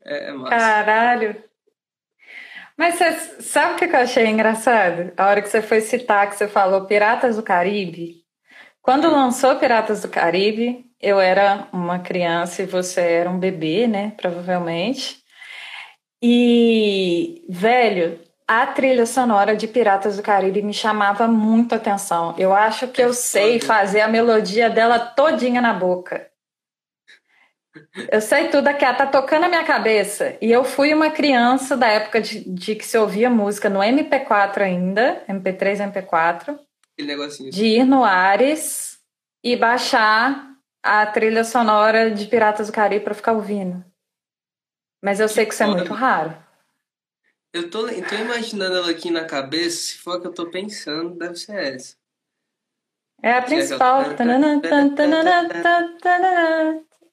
É, 0.04 0.28
é 0.28 0.32
massa. 0.32 0.50
Caralho. 0.50 1.51
Mas 2.82 2.96
você 2.96 3.12
sabe 3.40 3.74
o 3.74 3.76
que 3.76 3.84
eu 3.84 4.00
achei 4.00 4.26
engraçado? 4.26 5.12
A 5.16 5.28
hora 5.28 5.40
que 5.40 5.48
você 5.48 5.62
foi 5.62 5.80
citar, 5.80 6.28
que 6.28 6.34
você 6.34 6.48
falou 6.48 6.84
Piratas 6.84 7.36
do 7.36 7.42
Caribe. 7.44 8.24
Quando 8.82 9.08
lançou 9.08 9.54
Piratas 9.54 10.02
do 10.02 10.08
Caribe, 10.08 10.86
eu 11.00 11.20
era 11.20 11.68
uma 11.72 12.00
criança 12.00 12.60
e 12.60 12.66
você 12.66 13.00
era 13.00 13.30
um 13.30 13.38
bebê, 13.38 13.86
né? 13.86 14.14
Provavelmente. 14.16 15.18
E, 16.20 17.44
velho, 17.48 18.18
a 18.48 18.66
trilha 18.66 19.06
sonora 19.06 19.54
de 19.54 19.68
Piratas 19.68 20.16
do 20.16 20.22
Caribe 20.24 20.60
me 20.60 20.74
chamava 20.74 21.28
muito 21.28 21.76
atenção. 21.76 22.34
Eu 22.36 22.52
acho 22.52 22.88
que 22.88 23.00
eu 23.00 23.14
sei 23.14 23.60
fazer 23.60 24.00
a 24.00 24.08
melodia 24.08 24.68
dela 24.68 24.98
todinha 24.98 25.60
na 25.60 25.72
boca. 25.72 26.31
Eu 28.10 28.20
sei 28.20 28.48
tudo 28.48 28.68
aqui, 28.68 28.80
tá 28.80 29.06
tocando 29.06 29.44
a 29.44 29.48
minha 29.48 29.64
cabeça. 29.64 30.36
E 30.40 30.50
eu 30.50 30.62
fui 30.64 30.92
uma 30.92 31.10
criança 31.10 31.76
da 31.76 31.88
época 31.88 32.20
de, 32.20 32.44
de 32.48 32.74
que 32.74 32.84
se 32.84 32.98
ouvia 32.98 33.30
música 33.30 33.70
no 33.70 33.80
MP4 33.80 34.58
ainda, 34.58 35.24
MP3, 35.28 35.92
MP4. 35.92 36.58
Aquele 36.92 37.08
negocinho. 37.08 37.50
De 37.50 37.64
ir 37.64 37.84
no 37.84 38.04
Ares 38.04 38.98
e 39.42 39.56
baixar 39.56 40.52
a 40.82 41.06
trilha 41.06 41.44
sonora 41.44 42.10
de 42.10 42.26
Piratas 42.26 42.66
do 42.66 42.72
Caribe 42.72 43.04
para 43.04 43.14
ficar 43.14 43.32
ouvindo. 43.32 43.82
Mas 45.02 45.18
eu 45.18 45.28
sei 45.28 45.46
que 45.46 45.54
isso 45.54 45.62
é 45.62 45.66
muito 45.66 45.92
raro. 45.92 46.36
Eu 47.52 47.70
tô, 47.70 47.88
eu 47.88 48.06
tô 48.06 48.14
imaginando 48.14 48.76
ela 48.76 48.90
aqui 48.90 49.10
na 49.10 49.24
cabeça, 49.24 49.76
se 49.76 49.98
for 49.98 50.16
a 50.16 50.20
que 50.20 50.26
eu 50.26 50.32
tô 50.32 50.50
pensando, 50.50 51.18
deve 51.18 51.36
ser 51.36 51.74
essa. 51.74 51.96
É 53.22 53.32
a 53.34 53.42
principal. 53.42 54.02
É. 54.02 54.14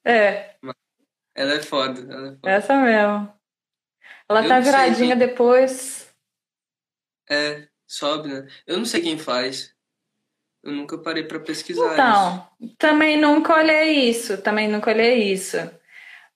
Ela 0.04 1.54
é 1.54 1.62
foda, 1.62 2.02
ela 2.02 2.28
é 2.28 2.32
foda. 2.32 2.50
Essa 2.50 2.76
mesmo. 2.78 3.34
Ela 4.28 4.44
eu 4.44 4.48
tá 4.48 4.60
viradinha 4.60 5.18
quem... 5.18 5.28
depois. 5.28 6.14
É, 7.30 7.68
sobe, 7.88 8.28
né? 8.28 8.48
Eu 8.68 8.78
não 8.78 8.86
sei 8.86 9.02
quem 9.02 9.18
faz. 9.18 9.74
Eu 10.62 10.74
nunca 10.74 10.98
parei 10.98 11.24
para 11.24 11.40
pesquisar 11.40 11.94
então, 11.94 12.48
isso. 12.60 12.76
também 12.78 13.18
nunca 13.18 13.56
olhei 13.56 14.10
isso, 14.10 14.42
também 14.42 14.68
nunca 14.68 14.92
olhei 14.92 15.32
isso. 15.32 15.58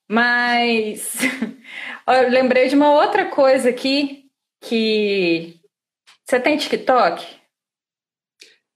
Mas 0.08 1.18
eu 2.08 2.30
lembrei 2.30 2.70
de 2.70 2.76
uma 2.76 2.92
outra 2.94 3.30
coisa 3.30 3.70
aqui 3.70 4.32
que 4.62 5.60
você 6.26 6.40
tem 6.40 6.58
TikTok? 6.58 7.42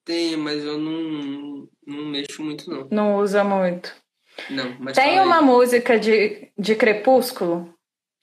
Tenho, 0.04 0.38
mas 0.38 0.64
eu 0.64 0.78
não, 0.78 1.70
não 1.86 2.06
mexo 2.06 2.44
muito 2.44 2.70
não. 2.70 2.88
Não 2.92 3.16
usa 3.18 3.44
muito. 3.44 3.96
Não, 4.50 4.76
mas 4.80 4.96
tem 4.96 5.20
uma 5.20 5.42
música 5.42 6.00
de, 6.00 6.50
de 6.58 6.76
Crepúsculo. 6.76 7.74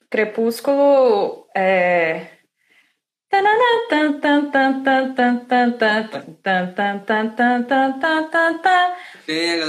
Crepúsculo 0.09 1.45
é 1.55 2.27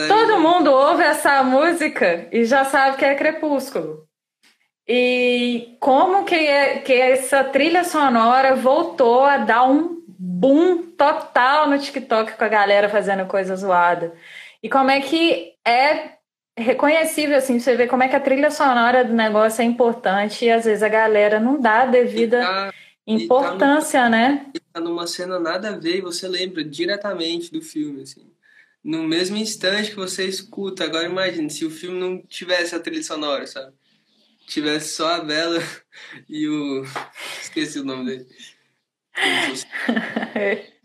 Todo 0.06 0.40
mundo 0.40 0.70
ouve 0.70 1.02
essa 1.02 1.42
música 1.42 2.28
e 2.30 2.44
já 2.44 2.64
sabe 2.64 2.96
que 2.96 3.04
é 3.04 3.14
Crepúsculo. 3.14 4.06
E 4.88 5.76
como 5.80 6.24
que, 6.24 6.34
é, 6.34 6.78
que 6.78 6.92
essa 6.92 7.42
trilha 7.42 7.82
sonora 7.82 8.54
voltou 8.54 9.24
a 9.24 9.38
dar 9.38 9.64
um 9.68 10.00
boom 10.06 10.92
total 10.96 11.68
no 11.68 11.78
TikTok 11.78 12.34
com 12.36 12.44
a 12.44 12.48
galera 12.48 12.88
fazendo 12.88 13.26
coisa 13.26 13.56
zoada. 13.56 14.14
E 14.62 14.68
como 14.68 14.90
é 14.90 15.00
que 15.00 15.54
é 15.66 16.15
reconhecível, 16.56 17.36
assim, 17.36 17.58
você 17.58 17.76
vê 17.76 17.86
como 17.86 18.02
é 18.02 18.08
que 18.08 18.16
a 18.16 18.20
trilha 18.20 18.50
sonora 18.50 19.04
do 19.04 19.12
negócio 19.12 19.60
é 19.60 19.64
importante 19.64 20.44
e 20.44 20.50
às 20.50 20.64
vezes 20.64 20.82
a 20.82 20.88
galera 20.88 21.38
não 21.38 21.60
dá 21.60 21.82
a 21.82 21.86
devida 21.86 22.40
tá, 22.40 22.74
importância, 23.06 24.00
tá 24.00 24.08
né? 24.08 24.50
Tá 24.72 24.80
numa 24.80 25.06
cena 25.06 25.38
nada 25.38 25.68
a 25.70 25.78
ver 25.78 25.98
e 25.98 26.00
você 26.00 26.26
lembra 26.26 26.64
diretamente 26.64 27.52
do 27.52 27.60
filme, 27.60 28.02
assim. 28.02 28.30
No 28.82 29.02
mesmo 29.02 29.36
instante 29.36 29.90
que 29.90 29.96
você 29.96 30.24
escuta. 30.26 30.84
Agora 30.84 31.06
imagine 31.06 31.50
se 31.50 31.64
o 31.64 31.70
filme 31.70 31.98
não 31.98 32.22
tivesse 32.22 32.74
a 32.74 32.80
trilha 32.80 33.02
sonora, 33.02 33.46
sabe? 33.46 33.74
Tivesse 34.46 34.94
só 34.94 35.14
a 35.14 35.20
Bela 35.20 35.60
e 36.28 36.48
o. 36.48 36.84
Esqueci 37.42 37.80
o 37.80 37.84
nome 37.84 38.04
dele. 38.06 38.26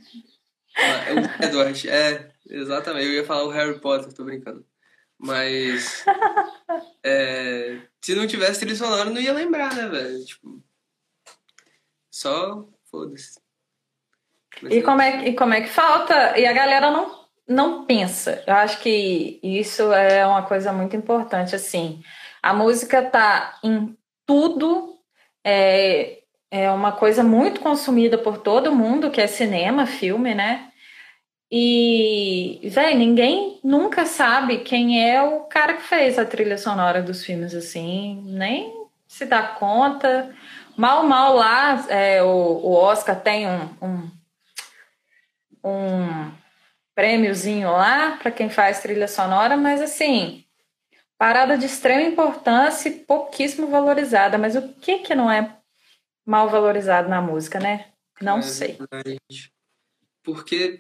é 0.76 1.14
o 1.14 1.46
Edward, 1.46 1.90
é, 1.90 2.32
exatamente. 2.50 3.06
Eu 3.06 3.14
ia 3.14 3.26
falar 3.26 3.44
o 3.44 3.52
Harry 3.52 3.80
Potter, 3.80 4.12
tô 4.14 4.24
brincando. 4.24 4.66
Mas. 5.22 6.04
é, 7.06 7.78
se 8.02 8.16
não 8.16 8.26
tivesse 8.26 8.62
trilha 8.62 8.76
sonora, 8.76 9.10
não 9.12 9.22
ia 9.22 9.32
lembrar, 9.32 9.74
né, 9.76 9.88
velho? 9.88 10.26
Tipo. 10.26 10.60
Só 12.10 12.68
foda-se. 12.90 13.40
E 14.70 14.82
como, 14.82 15.02
é, 15.02 15.30
e 15.30 15.36
como 15.36 15.54
é 15.54 15.62
que 15.62 15.70
falta? 15.70 16.38
E 16.38 16.46
a 16.46 16.52
galera 16.52 16.90
não, 16.90 17.26
não 17.48 17.86
pensa. 17.86 18.44
Eu 18.48 18.56
acho 18.56 18.80
que 18.82 19.40
isso 19.44 19.94
é 19.94 20.26
uma 20.26 20.42
coisa 20.42 20.74
muito 20.74 20.96
importante, 20.96 21.56
assim. 21.56 22.04
A 22.42 22.54
música 22.54 23.04
tá 23.04 23.60
em 23.64 23.96
tudo, 24.26 24.98
é, 25.44 26.24
é 26.50 26.72
uma 26.72 26.92
coisa 26.92 27.24
muito 27.24 27.62
consumida 27.62 28.18
por 28.18 28.40
todo 28.40 28.76
mundo, 28.76 29.12
que 29.12 29.22
é 29.22 29.28
cinema, 29.28 29.86
filme, 29.86 30.34
né? 30.34 30.71
E, 31.52 32.62
velho, 32.70 32.98
ninguém 32.98 33.60
nunca 33.62 34.06
sabe 34.06 34.60
quem 34.60 35.06
é 35.06 35.22
o 35.22 35.42
cara 35.42 35.74
que 35.74 35.84
fez 35.84 36.18
a 36.18 36.24
trilha 36.24 36.58
sonora 36.58 37.04
dos 37.04 37.26
filmes, 37.26 37.54
assim, 37.54 38.24
nem 38.26 38.74
se 39.06 39.26
dá 39.26 39.44
conta. 39.44 40.34
Mal, 40.78 41.04
mal 41.06 41.36
lá, 41.36 41.86
é, 41.90 42.24
o, 42.24 42.28
o 42.28 42.72
Oscar 42.72 43.20
tem 43.20 43.46
um, 43.46 43.70
um, 43.82 44.12
um 45.66 46.32
prêmiozinho 46.96 47.70
lá 47.70 48.18
para 48.18 48.32
quem 48.32 48.50
faz 48.50 48.82
trilha 48.82 49.10
sonora, 49.10 49.58
mas 49.58 49.82
assim, 49.82 50.46
parada 51.18 51.58
de 51.58 51.66
extrema 51.66 52.04
importância 52.04 52.88
e 52.88 53.00
pouquíssimo 53.00 53.68
valorizada. 53.68 54.38
Mas 54.38 54.56
o 54.56 54.70
que 54.76 55.00
que 55.00 55.14
não 55.14 55.30
é 55.30 55.58
mal 56.26 56.50
valorizado 56.50 57.10
na 57.10 57.22
música, 57.22 57.60
né? 57.60 57.88
Não 58.22 58.38
é 58.38 58.42
sei. 58.42 58.78
Verdade. 58.78 59.52
Porque 60.24 60.80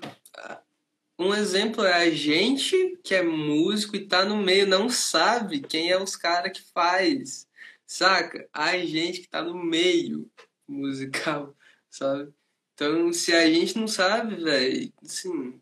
um 1.21 1.35
exemplo 1.35 1.83
é 1.83 1.93
a 1.93 2.09
gente 2.09 2.97
que 3.03 3.13
é 3.13 3.21
músico 3.21 3.95
e 3.95 4.07
tá 4.07 4.25
no 4.25 4.37
meio, 4.37 4.67
não 4.67 4.89
sabe 4.89 5.59
quem 5.59 5.91
é 5.91 6.01
os 6.01 6.15
caras 6.15 6.51
que 6.51 6.63
faz. 6.73 7.47
Saca? 7.85 8.47
A 8.51 8.77
gente 8.77 9.21
que 9.21 9.27
tá 9.27 9.43
no 9.43 9.55
meio 9.55 10.29
musical, 10.67 11.55
sabe? 11.89 12.33
Então, 12.73 13.13
se 13.13 13.33
a 13.33 13.45
gente 13.49 13.77
não 13.77 13.87
sabe, 13.87 14.35
velho, 14.35 14.91
assim, 15.03 15.59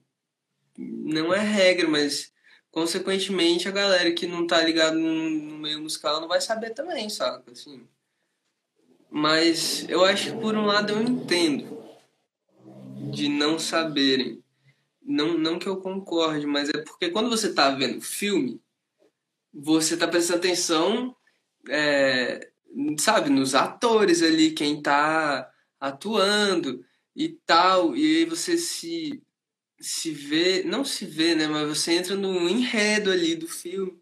não 0.78 1.34
é 1.34 1.40
regra, 1.40 1.88
mas 1.88 2.32
consequentemente 2.72 3.68
a 3.68 3.72
galera 3.72 4.14
que 4.14 4.28
não 4.28 4.48
tá 4.48 4.62
ligado 4.62 4.98
no 4.98 5.58
meio 5.58 5.82
musical 5.82 6.22
não 6.22 6.28
vai 6.28 6.40
saber 6.40 6.70
também, 6.70 7.10
saca? 7.10 7.52
Assim. 7.52 7.86
Mas 9.10 9.90
eu 9.90 10.06
acho 10.06 10.32
que 10.32 10.40
por 10.40 10.56
um 10.56 10.66
lado 10.66 10.94
eu 10.94 11.02
entendo 11.02 11.84
de 13.12 13.28
não 13.28 13.58
saberem 13.58 14.44
não, 15.10 15.38
não 15.38 15.58
que 15.58 15.68
eu 15.68 15.78
concorde, 15.78 16.46
mas 16.46 16.70
é 16.70 16.84
porque 16.84 17.10
quando 17.10 17.30
você 17.30 17.52
tá 17.54 17.72
vendo 17.72 18.00
filme, 18.02 18.62
você 19.52 19.98
tá 19.98 20.08
prestando 20.08 20.40
atenção, 20.40 21.16
é, 21.68 22.52
sabe, 23.00 23.30
nos 23.32 23.56
atores 23.56 24.22
ali, 24.22 24.52
quem 24.52 24.82
tá 24.82 25.52
atuando 25.80 26.86
e 27.16 27.30
tal, 27.46 27.96
e 27.98 28.18
aí 28.18 28.26
você 28.26 28.58
se, 28.58 29.24
se 29.80 30.12
vê, 30.12 30.64
não 30.64 30.86
se 30.86 31.06
vê, 31.06 31.36
né, 31.36 31.48
mas 31.48 31.68
você 31.68 31.94
entra 31.94 32.16
no 32.16 32.48
enredo 32.48 33.12
ali 33.12 33.36
do 33.36 33.48
filme, 33.48 34.00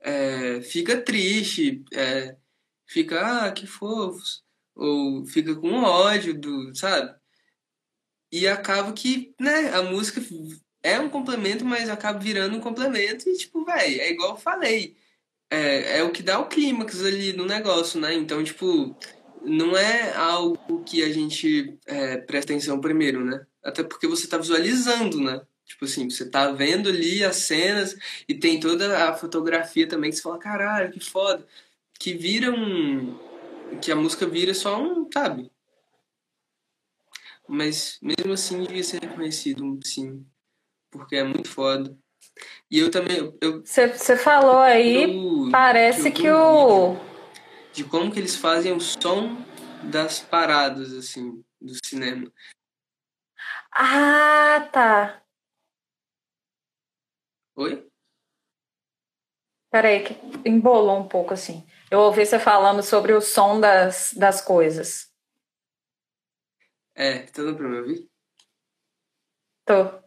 é, 0.00 0.60
fica 0.62 1.00
triste, 1.00 1.84
é, 1.94 2.36
fica, 2.86 3.46
ah, 3.46 3.52
que 3.52 3.66
fofos, 3.66 4.44
ou 4.74 5.24
fica 5.26 5.54
com 5.56 5.82
ódio 5.82 6.38
do, 6.38 6.74
sabe? 6.74 7.21
E 8.32 8.48
acaba 8.48 8.92
que, 8.92 9.34
né, 9.38 9.68
a 9.74 9.82
música 9.82 10.22
é 10.82 10.98
um 10.98 11.08
complemento, 11.10 11.64
mas 11.64 11.90
acaba 11.90 12.18
virando 12.18 12.56
um 12.56 12.60
complemento 12.60 13.28
e, 13.28 13.36
tipo, 13.36 13.64
velho, 13.64 14.00
é 14.00 14.10
igual 14.10 14.30
eu 14.30 14.36
falei. 14.36 14.96
É, 15.50 15.98
é 15.98 16.02
o 16.02 16.10
que 16.10 16.22
dá 16.22 16.38
o 16.40 16.48
clímax 16.48 17.04
ali 17.04 17.34
no 17.34 17.44
negócio, 17.44 18.00
né? 18.00 18.14
Então, 18.14 18.42
tipo, 18.42 18.96
não 19.44 19.76
é 19.76 20.14
algo 20.14 20.82
que 20.84 21.02
a 21.02 21.12
gente 21.12 21.78
é, 21.86 22.16
presta 22.16 22.52
atenção 22.52 22.80
primeiro, 22.80 23.24
né? 23.24 23.46
Até 23.62 23.82
porque 23.84 24.06
você 24.06 24.26
tá 24.26 24.38
visualizando, 24.38 25.20
né? 25.20 25.42
Tipo 25.66 25.84
assim, 25.84 26.08
você 26.08 26.28
tá 26.28 26.50
vendo 26.52 26.88
ali 26.88 27.22
as 27.24 27.36
cenas 27.36 27.96
e 28.28 28.34
tem 28.34 28.58
toda 28.58 29.08
a 29.08 29.14
fotografia 29.14 29.86
também 29.86 30.10
que 30.10 30.16
você 30.16 30.22
fala, 30.22 30.38
caralho, 30.38 30.90
que 30.90 31.00
foda. 31.00 31.46
Que 31.98 32.14
vira 32.14 32.50
um. 32.50 33.18
Que 33.80 33.92
a 33.92 33.96
música 33.96 34.26
vira 34.26 34.54
só 34.54 34.82
um, 34.82 35.08
sabe? 35.12 35.51
Mas 37.52 37.98
mesmo 38.00 38.32
assim 38.32 38.62
devia 38.62 38.82
ser 38.82 39.02
reconhecido, 39.02 39.78
sim. 39.84 40.26
Porque 40.90 41.16
é 41.16 41.22
muito 41.22 41.50
foda. 41.50 41.94
E 42.70 42.78
eu 42.78 42.90
também. 42.90 43.30
Você 43.62 44.16
falou 44.16 44.56
aí, 44.56 45.02
eu, 45.02 45.50
parece 45.50 46.10
que 46.10 46.30
o. 46.30 46.96
De 47.74 47.84
como 47.84 48.10
que 48.10 48.18
eles 48.18 48.36
fazem 48.36 48.72
o 48.72 48.80
som 48.80 49.36
das 49.82 50.18
paradas, 50.18 50.94
assim, 50.94 51.44
do 51.60 51.74
cinema. 51.84 52.32
Ah, 53.70 54.66
tá. 54.72 55.22
Oi? 57.54 57.86
Peraí, 59.70 60.04
que 60.04 60.48
embolou 60.48 61.00
um 61.00 61.06
pouco 61.06 61.34
assim. 61.34 61.66
Eu 61.90 62.00
ouvi 62.00 62.24
você 62.24 62.38
falando 62.38 62.82
sobre 62.82 63.12
o 63.12 63.20
som 63.20 63.60
das, 63.60 64.14
das 64.16 64.40
coisas. 64.40 65.11
É, 66.94 67.20
tá 67.20 67.42
dando 67.42 67.56
pra 67.56 67.68
me 67.68 67.78
ouvir? 67.78 68.08
Tô. 69.64 70.02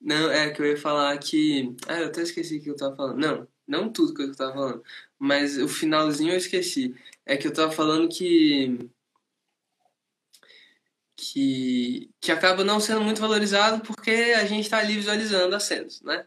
Não, 0.00 0.30
é 0.30 0.50
que 0.50 0.62
eu 0.62 0.66
ia 0.66 0.76
falar 0.76 1.16
que. 1.18 1.74
Ah, 1.86 2.00
eu 2.00 2.06
até 2.06 2.22
esqueci 2.22 2.58
o 2.58 2.62
que 2.62 2.70
eu 2.70 2.76
tava 2.76 2.96
falando. 2.96 3.18
Não, 3.18 3.48
não 3.66 3.92
tudo 3.92 4.14
que 4.14 4.22
eu 4.22 4.34
tava 4.34 4.52
falando. 4.54 4.84
Mas 5.18 5.58
o 5.58 5.68
finalzinho 5.68 6.32
eu 6.32 6.38
esqueci. 6.38 6.94
É 7.26 7.36
que 7.36 7.46
eu 7.46 7.52
tava 7.52 7.70
falando 7.72 8.08
que. 8.08 8.90
Que, 11.16 12.10
que 12.18 12.32
acaba 12.32 12.64
não 12.64 12.80
sendo 12.80 13.02
muito 13.02 13.20
valorizado 13.20 13.82
porque 13.84 14.10
a 14.10 14.46
gente 14.46 14.70
tá 14.70 14.78
ali 14.78 14.94
visualizando 14.94 15.54
as 15.54 15.64
cenas, 15.64 16.00
né? 16.00 16.26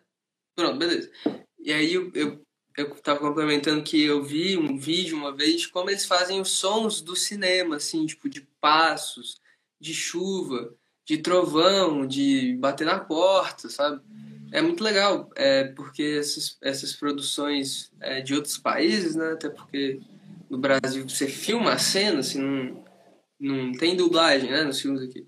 Pronto, 0.55 0.77
beleza. 0.77 1.11
E 1.59 1.73
aí 1.73 1.93
eu, 1.93 2.11
eu, 2.13 2.45
eu 2.77 2.89
tava 3.01 3.19
complementando 3.19 3.83
que 3.83 4.01
eu 4.03 4.23
vi 4.23 4.57
um 4.57 4.77
vídeo 4.77 5.17
uma 5.17 5.35
vez 5.35 5.61
de 5.61 5.69
como 5.69 5.89
eles 5.89 6.05
fazem 6.05 6.41
os 6.41 6.51
sons 6.51 7.01
do 7.01 7.15
cinema, 7.15 7.77
assim, 7.77 8.05
tipo, 8.05 8.29
de 8.29 8.41
passos, 8.59 9.41
de 9.79 9.93
chuva 9.93 10.75
de 11.05 11.17
trovão, 11.17 12.05
de 12.05 12.55
bater 12.57 12.85
na 12.85 12.99
porta, 12.99 13.69
sabe? 13.69 14.01
É 14.51 14.61
muito 14.61 14.83
legal, 14.83 15.29
é, 15.35 15.65
porque 15.65 16.17
essas, 16.19 16.57
essas 16.61 16.93
produções 16.93 17.91
é, 17.99 18.21
de 18.21 18.33
outros 18.33 18.57
países, 18.57 19.15
né? 19.15 19.33
Até 19.33 19.49
porque 19.49 19.99
no 20.49 20.57
Brasil 20.57 21.07
você 21.07 21.27
filma 21.27 21.73
a 21.73 21.79
cena, 21.79 22.19
assim, 22.19 22.39
não, 22.39 22.85
não 23.39 23.71
tem 23.73 23.95
dublagem, 23.95 24.51
né? 24.51 24.63
Nos 24.63 24.79
filmes 24.79 25.01
aqui. 25.01 25.27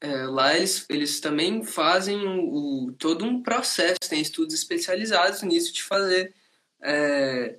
É, 0.00 0.26
lá 0.26 0.56
eles, 0.56 0.84
eles 0.88 1.20
também 1.20 1.62
fazem 1.62 2.26
o, 2.26 2.86
o, 2.88 2.92
todo 2.92 3.24
um 3.24 3.42
processo, 3.42 3.98
tem 4.08 4.20
estudos 4.20 4.54
especializados 4.54 5.42
nisso 5.42 5.72
de 5.72 5.82
fazer 5.82 6.34
é, 6.82 7.58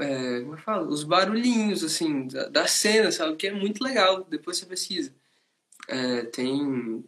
é, 0.00 0.40
como 0.40 0.54
eu 0.54 0.58
falo, 0.58 0.88
os 0.88 1.02
barulhinhos 1.02 1.82
assim 1.82 2.28
da, 2.28 2.48
da 2.48 2.66
cena, 2.66 3.10
sabe? 3.10 3.36
Que 3.36 3.48
é 3.48 3.52
muito 3.52 3.82
legal. 3.82 4.24
Depois 4.24 4.56
você 4.56 4.66
pesquisa. 4.66 5.12
É, 5.88 6.22
tem, 6.26 7.04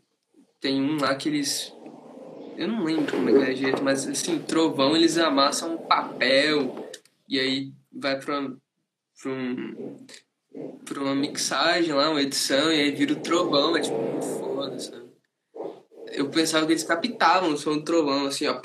tem 0.61 0.83
um 0.83 0.99
lá 1.01 1.15
que 1.15 1.29
eles. 1.29 1.73
Eu 2.57 2.69
não 2.69 2.85
lembro 2.85 3.13
como 3.13 3.31
é 3.31 3.33
que 3.33 3.51
é 3.51 3.55
jeito, 3.55 3.83
mas 3.83 4.07
assim, 4.07 4.39
trovão 4.41 4.97
eles 4.97 5.17
amassam 5.17 5.75
um 5.75 5.79
papel 5.79 6.91
e 7.29 7.39
aí 7.39 7.73
vai 7.93 8.21
pra, 8.21 8.51
pra, 9.23 9.31
um, 9.31 9.97
uma 10.99 11.15
mixagem 11.15 11.95
lá, 11.95 12.11
uma 12.11 12.21
edição, 12.21 12.71
e 12.73 12.81
aí 12.81 12.91
vira 12.91 13.15
o 13.15 13.21
trovão, 13.21 13.77
é 13.77 13.81
tipo 13.81 13.97
foda, 14.39 14.79
sabe? 14.79 15.09
Eu 16.09 16.29
pensava 16.29 16.67
que 16.67 16.73
eles 16.73 16.83
captavam 16.83 17.57
som 17.57 17.79
do 17.79 17.85
trovão, 17.85 18.27
assim, 18.27 18.47
ó. 18.47 18.61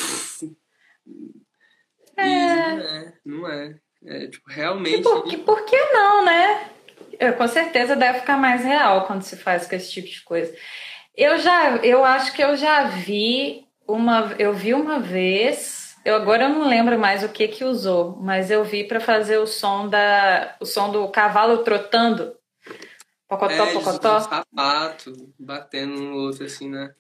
É. 2.18 2.72
Não 2.72 2.82
é, 2.82 3.14
não 3.26 3.50
é. 3.50 3.76
É, 4.06 4.28
tipo, 4.28 4.50
realmente. 4.50 5.00
E 5.00 5.04
por, 5.04 5.24
por 5.40 5.66
que 5.66 5.78
não, 5.92 6.26
né? 6.26 6.70
Eu, 7.20 7.34
com 7.34 7.48
certeza 7.48 7.96
deve 7.96 8.20
ficar 8.20 8.38
mais 8.38 8.64
real 8.64 9.06
quando 9.08 9.24
se 9.24 9.36
faz 9.36 9.68
com 9.68 9.76
esse 9.76 9.92
tipo 9.92 10.08
de 10.08 10.22
coisa. 10.22 10.56
Eu 11.16 11.38
já, 11.40 11.78
eu 11.78 12.04
acho 12.04 12.34
que 12.34 12.44
eu 12.44 12.56
já 12.56 12.84
vi 12.84 13.66
uma, 13.88 14.36
eu 14.38 14.54
vi 14.54 14.74
uma 14.74 15.00
vez. 15.00 15.96
Eu 16.04 16.16
agora 16.16 16.44
eu 16.44 16.50
não 16.50 16.68
lembro 16.68 17.00
mais 17.00 17.24
o 17.24 17.30
que 17.30 17.48
que 17.48 17.64
usou, 17.64 18.18
mas 18.22 18.52
eu 18.52 18.64
vi 18.64 18.84
para 18.84 19.00
fazer 19.00 19.38
o 19.38 19.48
som 19.48 19.88
da, 19.88 20.56
o 20.60 20.66
som 20.66 20.92
do 20.92 21.08
cavalo 21.08 21.60
trotando. 21.60 22.36
Pocotó, 23.28 23.54
é, 23.54 23.74
pocotó. 23.74 24.18
Um 24.18 24.20
sapato 24.20 25.34
batendo 25.40 25.96
no 25.96 26.18
outro 26.18 26.46
assim, 26.46 26.70
né? 26.70 26.94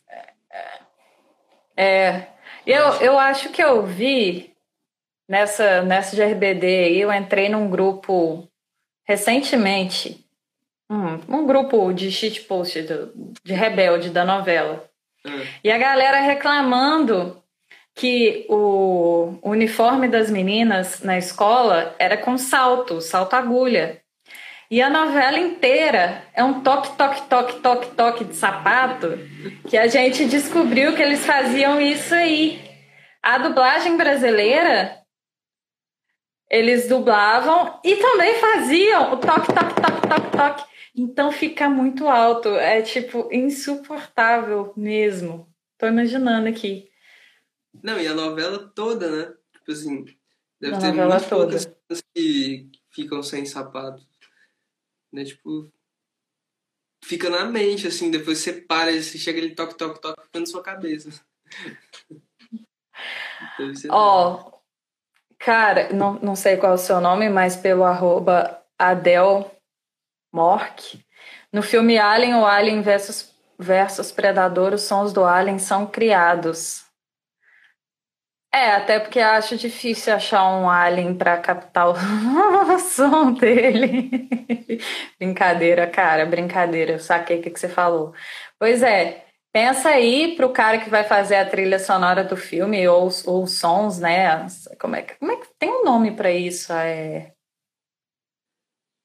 É. 1.78 2.28
Eu, 2.66 2.86
eu 3.02 3.20
acho 3.20 3.50
que 3.50 3.64
eu 3.64 3.86
vi 3.86 4.55
nessa 5.28 5.82
nessa 5.82 6.16
de 6.16 6.24
RBD 6.24 6.66
aí, 6.66 7.02
eu 7.02 7.12
entrei 7.12 7.50
num 7.50 7.70
grupo 7.70 8.48
recentemente 9.08 10.26
um, 10.90 11.38
um 11.38 11.46
grupo 11.46 11.92
de 11.94 12.12
shitpost 12.12 12.82
do, 12.84 13.12
de 13.44 13.54
rebelde 13.54 14.10
da 14.10 14.24
novela. 14.24 14.88
Hum. 15.26 15.42
E 15.64 15.72
a 15.72 15.78
galera 15.78 16.20
reclamando 16.20 17.42
que 17.96 18.46
o 18.50 19.40
uniforme 19.42 20.08
das 20.08 20.30
meninas 20.30 21.02
na 21.02 21.18
escola 21.18 21.96
era 21.98 22.18
com 22.18 22.38
salto, 22.38 23.02
salto 23.02 23.34
agulha. 23.34 24.02
E 24.70 24.82
a 24.82 24.90
novela 24.90 25.40
inteira 25.40 26.24
é 26.34 26.44
um 26.44 26.62
toque, 26.62 26.98
toque, 26.98 27.22
toque, 27.30 27.60
toque, 27.62 27.88
toque 27.96 28.24
de 28.26 28.36
sapato 28.36 29.18
que 29.70 29.78
a 29.78 29.88
gente 29.88 30.26
descobriu 30.26 30.96
que 30.96 31.02
eles 31.02 31.26
faziam 31.26 31.80
isso 31.80 32.14
aí. 32.14 32.60
A 33.22 33.38
dublagem 33.38 33.96
brasileira 33.96 34.98
eles 36.56 36.88
dublavam 36.88 37.82
e 37.84 37.98
também 37.98 38.40
faziam 38.40 39.14
o 39.14 39.18
toque, 39.18 39.48
toque, 39.48 39.82
toque, 39.82 40.08
toque, 40.08 40.38
toque. 40.38 40.64
Então 40.96 41.30
fica 41.30 41.70
muito 41.70 42.08
alto. 42.08 42.48
É 42.56 42.82
tipo 42.82 43.28
insuportável 43.30 44.72
mesmo. 44.78 45.54
Tô 45.78 45.86
imaginando 45.86 46.48
aqui. 46.48 46.90
Não, 47.84 48.00
e 48.00 48.08
a 48.08 48.14
novela 48.14 48.72
toda, 48.74 49.12
né? 49.12 49.34
Tipo 49.52 49.72
assim, 49.74 50.06
deve 50.62 50.76
A 50.76 50.80
ter 50.80 50.94
muito 50.94 51.30
poucas 51.30 51.66
pessoas 51.66 52.04
que 52.14 52.70
ficam 52.90 53.22
sem 53.22 53.46
sapato. 53.46 54.02
Né? 55.12 55.26
Tipo, 55.26 55.70
fica 57.04 57.30
na 57.30 57.44
mente, 57.44 57.86
assim, 57.86 58.10
depois 58.10 58.38
você 58.38 58.54
para, 58.54 58.94
você 58.94 59.18
chega 59.18 59.40
ele 59.40 59.54
toque, 59.54 59.78
toque, 59.78 60.00
toque, 60.00 60.24
fica 60.24 60.40
na 60.40 60.46
sua 60.46 60.64
cabeça. 60.64 61.22
Ó, 63.90 64.55
cara, 65.40 65.90
não, 65.94 66.14
não 66.22 66.36
sei 66.36 66.58
qual 66.58 66.74
é 66.74 66.76
o 66.76 66.78
seu 66.78 67.00
nome, 67.02 67.30
mas 67.30 67.56
pelo 67.56 67.84
arroba 67.84 68.62
Adel 68.78 69.52
Mork, 70.34 71.00
no 71.52 71.62
filme 71.62 71.98
Alien, 71.98 72.36
o 72.36 72.46
Alien 72.46 72.82
versus, 72.82 73.34
versus 73.58 74.12
Predador, 74.12 74.74
os 74.74 74.82
sons 74.82 75.14
do 75.14 75.24
Alien 75.24 75.58
são 75.60 75.88
criados. 75.88 76.86
É, 78.56 78.72
até 78.72 79.00
porque 79.00 79.20
acho 79.20 79.58
difícil 79.58 80.14
achar 80.14 80.46
um 80.48 80.70
alien 80.70 81.14
para 81.14 81.38
captar 81.38 81.90
o 81.90 81.96
som 82.80 83.34
dele. 83.34 84.30
brincadeira, 85.20 85.86
cara, 85.88 86.26
brincadeira. 86.26 86.94
Eu 86.94 87.00
saquei 87.00 87.40
o 87.40 87.42
que, 87.42 87.50
que 87.50 87.60
você 87.60 87.68
falou. 87.68 88.14
Pois 88.58 88.82
é, 88.82 89.25
pensa 89.56 89.88
aí 89.88 90.36
pro 90.36 90.50
cara 90.50 90.80
que 90.80 90.90
vai 90.90 91.06
fazer 91.06 91.38
a 91.38 91.50
trilha 91.50 91.80
sonora 91.80 92.26
do 92.26 92.36
filme 92.36 92.86
ou, 92.90 93.10
ou 93.26 93.44
os 93.44 93.58
sons, 93.58 94.00
né? 94.00 94.46
Como 94.78 94.98
é 94.98 95.02
que, 95.02 95.16
como 95.16 95.32
é 95.32 95.38
que 95.38 95.48
tem 95.58 95.70
um 95.70 95.86
nome 95.86 96.12
para 96.12 96.30
isso? 96.30 96.74
É, 96.74 97.32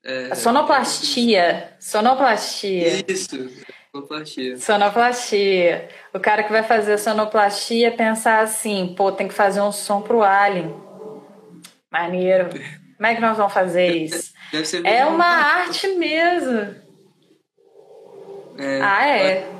É, 0.04 0.34
sonoplastia. 0.34 1.76
Sonoplastia. 1.78 3.04
Isso, 3.06 3.28
sonoplastia. 3.94 4.56
Sonoplastia. 4.56 5.88
O 6.12 6.18
cara 6.18 6.42
que 6.42 6.50
vai 6.50 6.64
fazer 6.64 6.94
a 6.94 6.98
sonoplastia 6.98 7.92
pensar 7.92 8.40
assim, 8.40 8.92
pô, 8.96 9.12
tem 9.12 9.28
que 9.28 9.34
fazer 9.34 9.60
um 9.60 9.70
som 9.70 10.02
pro 10.02 10.24
alien. 10.24 10.74
Maneiro. 11.92 12.48
Como 12.96 13.06
é 13.06 13.14
que 13.14 13.20
nós 13.20 13.36
vamos 13.36 13.52
fazer 13.52 13.94
isso? 13.94 14.32
É 14.84 15.06
uma 15.06 15.26
arte 15.26 15.86
mesmo. 15.94 16.74
É, 18.58 18.80
Ah, 18.82 19.06
é. 19.06 19.59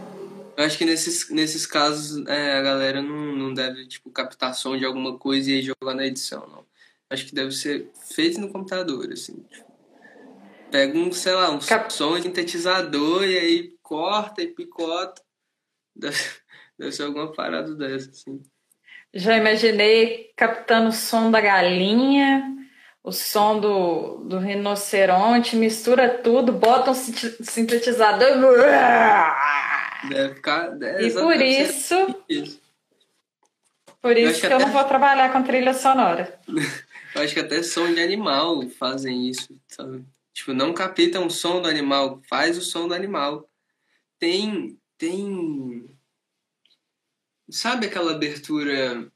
Eu 0.61 0.67
acho 0.67 0.77
que 0.77 0.85
nesses, 0.85 1.31
nesses 1.31 1.65
casos 1.65 2.27
é, 2.27 2.59
a 2.59 2.61
galera 2.61 3.01
não, 3.01 3.35
não 3.35 3.55
deve, 3.55 3.87
tipo, 3.87 4.11
captar 4.11 4.55
som 4.55 4.77
de 4.77 4.85
alguma 4.85 5.17
coisa 5.17 5.51
e 5.51 5.55
aí 5.55 5.63
jogar 5.63 5.95
na 5.95 6.05
edição, 6.05 6.47
não. 6.49 6.67
Acho 7.09 7.25
que 7.25 7.35
deve 7.35 7.51
ser 7.51 7.91
feito 8.11 8.39
no 8.39 8.53
computador, 8.53 9.11
assim. 9.11 9.43
tipo, 9.51 9.73
pega 10.71 10.99
um, 10.99 11.11
sei 11.13 11.33
lá, 11.33 11.49
um 11.51 11.59
Cap- 11.61 11.91
som 11.91 12.21
sintetizador 12.21 13.25
e 13.25 13.39
aí 13.39 13.75
corta 13.83 14.43
e 14.43 14.49
picota. 14.49 15.23
Deve, 15.97 16.19
deve 16.79 16.93
ser 16.93 17.05
alguma 17.05 17.33
parada 17.33 17.75
dessa, 17.75 18.11
assim. 18.11 18.43
Já 19.15 19.39
imaginei 19.39 20.31
captando 20.37 20.91
o 20.91 20.93
som 20.93 21.31
da 21.31 21.41
galinha, 21.41 22.55
o 23.03 23.13
som 23.13 23.59
do, 23.59 24.19
do 24.25 24.39
rinoceronte, 24.39 25.57
mistura 25.57 26.19
tudo, 26.19 26.53
bota 26.53 26.91
um 26.91 26.95
sintetizador 26.95 28.59
e. 28.59 29.61
Deve 30.09 30.35
ficar. 30.37 30.83
É, 30.83 31.03
E 31.07 31.13
por 31.13 31.37
isso, 31.43 31.95
por 34.01 34.17
Eu 34.17 34.19
isso 34.19 34.31
acho 34.31 34.41
que 34.41 34.47
que 34.49 34.53
eu 34.55 34.59
não 34.59 34.67
até- 34.67 34.73
vou 34.79 34.85
trabalhar 34.85 35.33
com 35.33 35.43
trilha 35.43 35.75
sonora. 35.75 36.41
Eu 37.15 37.23
acho 37.23 37.35
que 37.35 37.41
até 37.41 37.61
som 37.63 37.93
de 37.93 38.01
animal 38.01 38.69
fazem 38.71 39.29
isso, 39.29 39.61
sabe? 39.67 40.05
Tipo, 40.33 40.53
não 40.55 40.73
capta 40.73 41.19
um 41.19 41.29
som 41.29 41.61
do 41.61 41.67
animal, 41.69 42.23
faz 42.29 42.57
o 42.57 42.63
som 42.63 42.87
do 42.87 42.95
animal. 42.95 43.51
Tem. 44.17 44.79
Tem. 44.97 45.91
Sabe 47.51 47.87
aquela 47.87 48.13
abertura. 48.13 49.11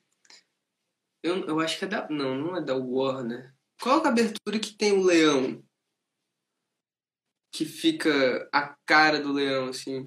Eu, 1.22 1.46
eu 1.46 1.60
acho 1.60 1.78
que 1.78 1.84
é 1.84 1.88
da. 1.88 2.08
Não, 2.10 2.34
não 2.34 2.56
é 2.56 2.60
da 2.60 2.74
Warner. 2.74 3.54
Qual 3.80 4.02
é 4.02 4.06
a 4.06 4.08
abertura 4.10 4.58
que 4.58 4.72
tem 4.74 4.92
o 4.92 5.02
leão? 5.04 5.62
que 7.52 7.64
fica 7.64 8.48
a 8.52 8.74
cara 8.84 9.20
do 9.20 9.32
leão, 9.32 9.68
assim. 9.68 10.04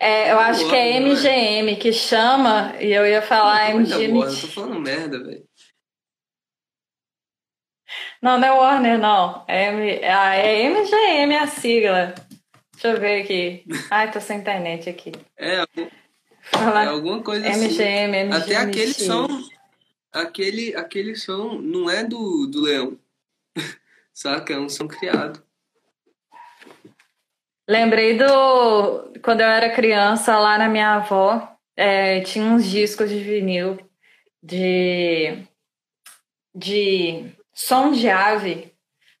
É, 0.00 0.32
eu 0.32 0.38
acho 0.38 0.66
que 0.66 0.74
é 0.74 0.98
não 0.98 1.08
é? 1.08 1.10
MGM 1.10 1.76
que 1.76 1.92
chama, 1.92 2.74
e 2.80 2.90
eu 2.90 3.06
ia 3.06 3.20
falar 3.20 3.74
MGM. 3.74 4.18
Eu 4.18 4.28
tô 4.28 4.46
falando 4.48 4.80
merda, 4.80 5.22
velho. 5.22 5.44
Não, 8.22 8.38
não 8.38 8.48
é 8.48 8.50
Warner, 8.50 8.98
não. 8.98 9.44
É, 9.46 9.68
M... 9.68 10.04
ah, 10.04 10.34
é 10.34 10.68
MGM 10.70 11.36
a 11.36 11.46
sigla. 11.46 12.14
Deixa 12.72 12.88
eu 12.88 13.00
ver 13.00 13.22
aqui. 13.22 13.64
Ai, 13.90 14.10
tô 14.10 14.20
sem 14.20 14.38
internet 14.38 14.88
aqui. 14.88 15.12
É, 15.36 15.62
é 15.76 15.90
Falar 16.40 16.88
alguma 16.88 17.22
coisa 17.22 17.46
assim. 17.46 17.66
MGM, 17.66 18.24
MGM. 18.24 18.32
Até 18.32 18.56
aquele 18.56 18.94
som. 18.94 19.28
Aquele, 20.10 20.74
aquele 20.74 21.14
som 21.14 21.58
não 21.60 21.90
é 21.90 22.04
do, 22.04 22.46
do 22.46 22.62
leão. 22.62 22.98
Saca? 24.14 24.54
É 24.54 24.58
um 24.58 24.68
som 24.68 24.88
criado. 24.88 25.42
Lembrei 27.70 28.18
do. 28.18 29.12
Quando 29.22 29.42
eu 29.42 29.46
era 29.46 29.70
criança, 29.70 30.36
lá 30.38 30.58
na 30.58 30.68
minha 30.68 30.94
avó, 30.96 31.48
é, 31.76 32.20
tinha 32.22 32.44
uns 32.44 32.68
discos 32.68 33.08
de 33.08 33.20
vinil 33.20 33.78
de. 34.42 35.38
de 36.52 37.26
som 37.54 37.92
de 37.92 38.08
ave. 38.08 38.70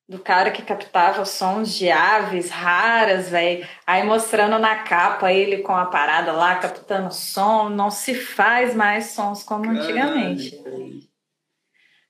Do 0.08 0.18
cara 0.18 0.50
que 0.50 0.62
captava 0.62 1.24
sons 1.24 1.72
de 1.72 1.88
aves 1.88 2.50
raras, 2.50 3.30
velho. 3.30 3.64
Aí 3.86 4.02
mostrando 4.02 4.58
na 4.58 4.74
capa 4.82 5.32
ele 5.32 5.58
com 5.58 5.72
a 5.76 5.86
parada 5.86 6.32
lá, 6.32 6.56
captando 6.56 7.14
som. 7.14 7.68
Não 7.68 7.88
se 7.92 8.16
faz 8.16 8.74
mais 8.74 9.10
sons 9.12 9.44
como 9.44 9.70
antigamente. 9.70 10.56
Caralho. 10.56 11.00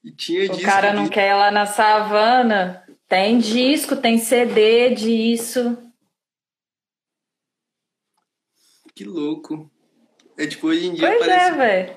E 0.03 0.11
tinha 0.13 0.51
O 0.51 0.63
cara 0.63 0.95
não 0.95 1.05
de- 1.05 1.11
quer 1.11 1.29
ir 1.29 1.35
lá 1.35 1.51
na 1.51 1.67
savana. 1.67 2.83
Tem 3.07 3.37
disco, 3.37 3.95
tem 3.95 4.17
CD 4.17 4.95
disso. 4.95 5.77
Que 9.01 9.05
louco. 9.07 9.73
É 10.37 10.47
tipo, 10.47 10.67
hoje 10.67 10.85
em 10.85 10.93
dia 10.93 11.09
Pois 11.09 11.21
parece. 11.21 11.53
é, 11.53 11.57
velho. 11.57 11.97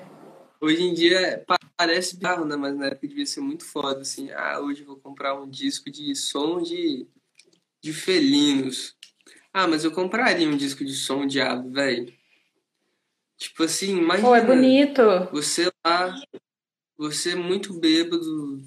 Hoje 0.58 0.82
em 0.84 0.94
dia 0.94 1.44
pa- 1.46 1.58
parece 1.76 2.16
bizarro, 2.16 2.46
né? 2.46 2.56
Mas 2.56 2.74
na 2.74 2.86
época 2.86 3.06
devia 3.06 3.26
ser 3.26 3.42
muito 3.42 3.62
foda, 3.62 4.00
assim. 4.00 4.30
Ah, 4.30 4.58
hoje 4.58 4.80
eu 4.80 4.86
vou 4.86 4.96
comprar 4.96 5.38
um 5.38 5.46
disco 5.46 5.90
de 5.90 6.16
som 6.16 6.62
de, 6.62 7.06
de 7.82 7.92
felinos. 7.92 8.96
Ah, 9.52 9.68
mas 9.68 9.84
eu 9.84 9.92
compraria 9.92 10.48
um 10.48 10.56
disco 10.56 10.82
de 10.82 10.94
som 10.94 11.26
de 11.26 11.42
ave, 11.42 11.68
velho. 11.68 12.10
Tipo 13.36 13.64
assim, 13.64 13.98
imagina. 13.98 14.26
Pô, 14.26 14.34
é 14.34 14.40
bonito. 14.40 15.02
Você 15.30 15.70
lá, 15.86 16.14
você 16.96 17.34
muito 17.34 17.78
bêbado 17.78 18.62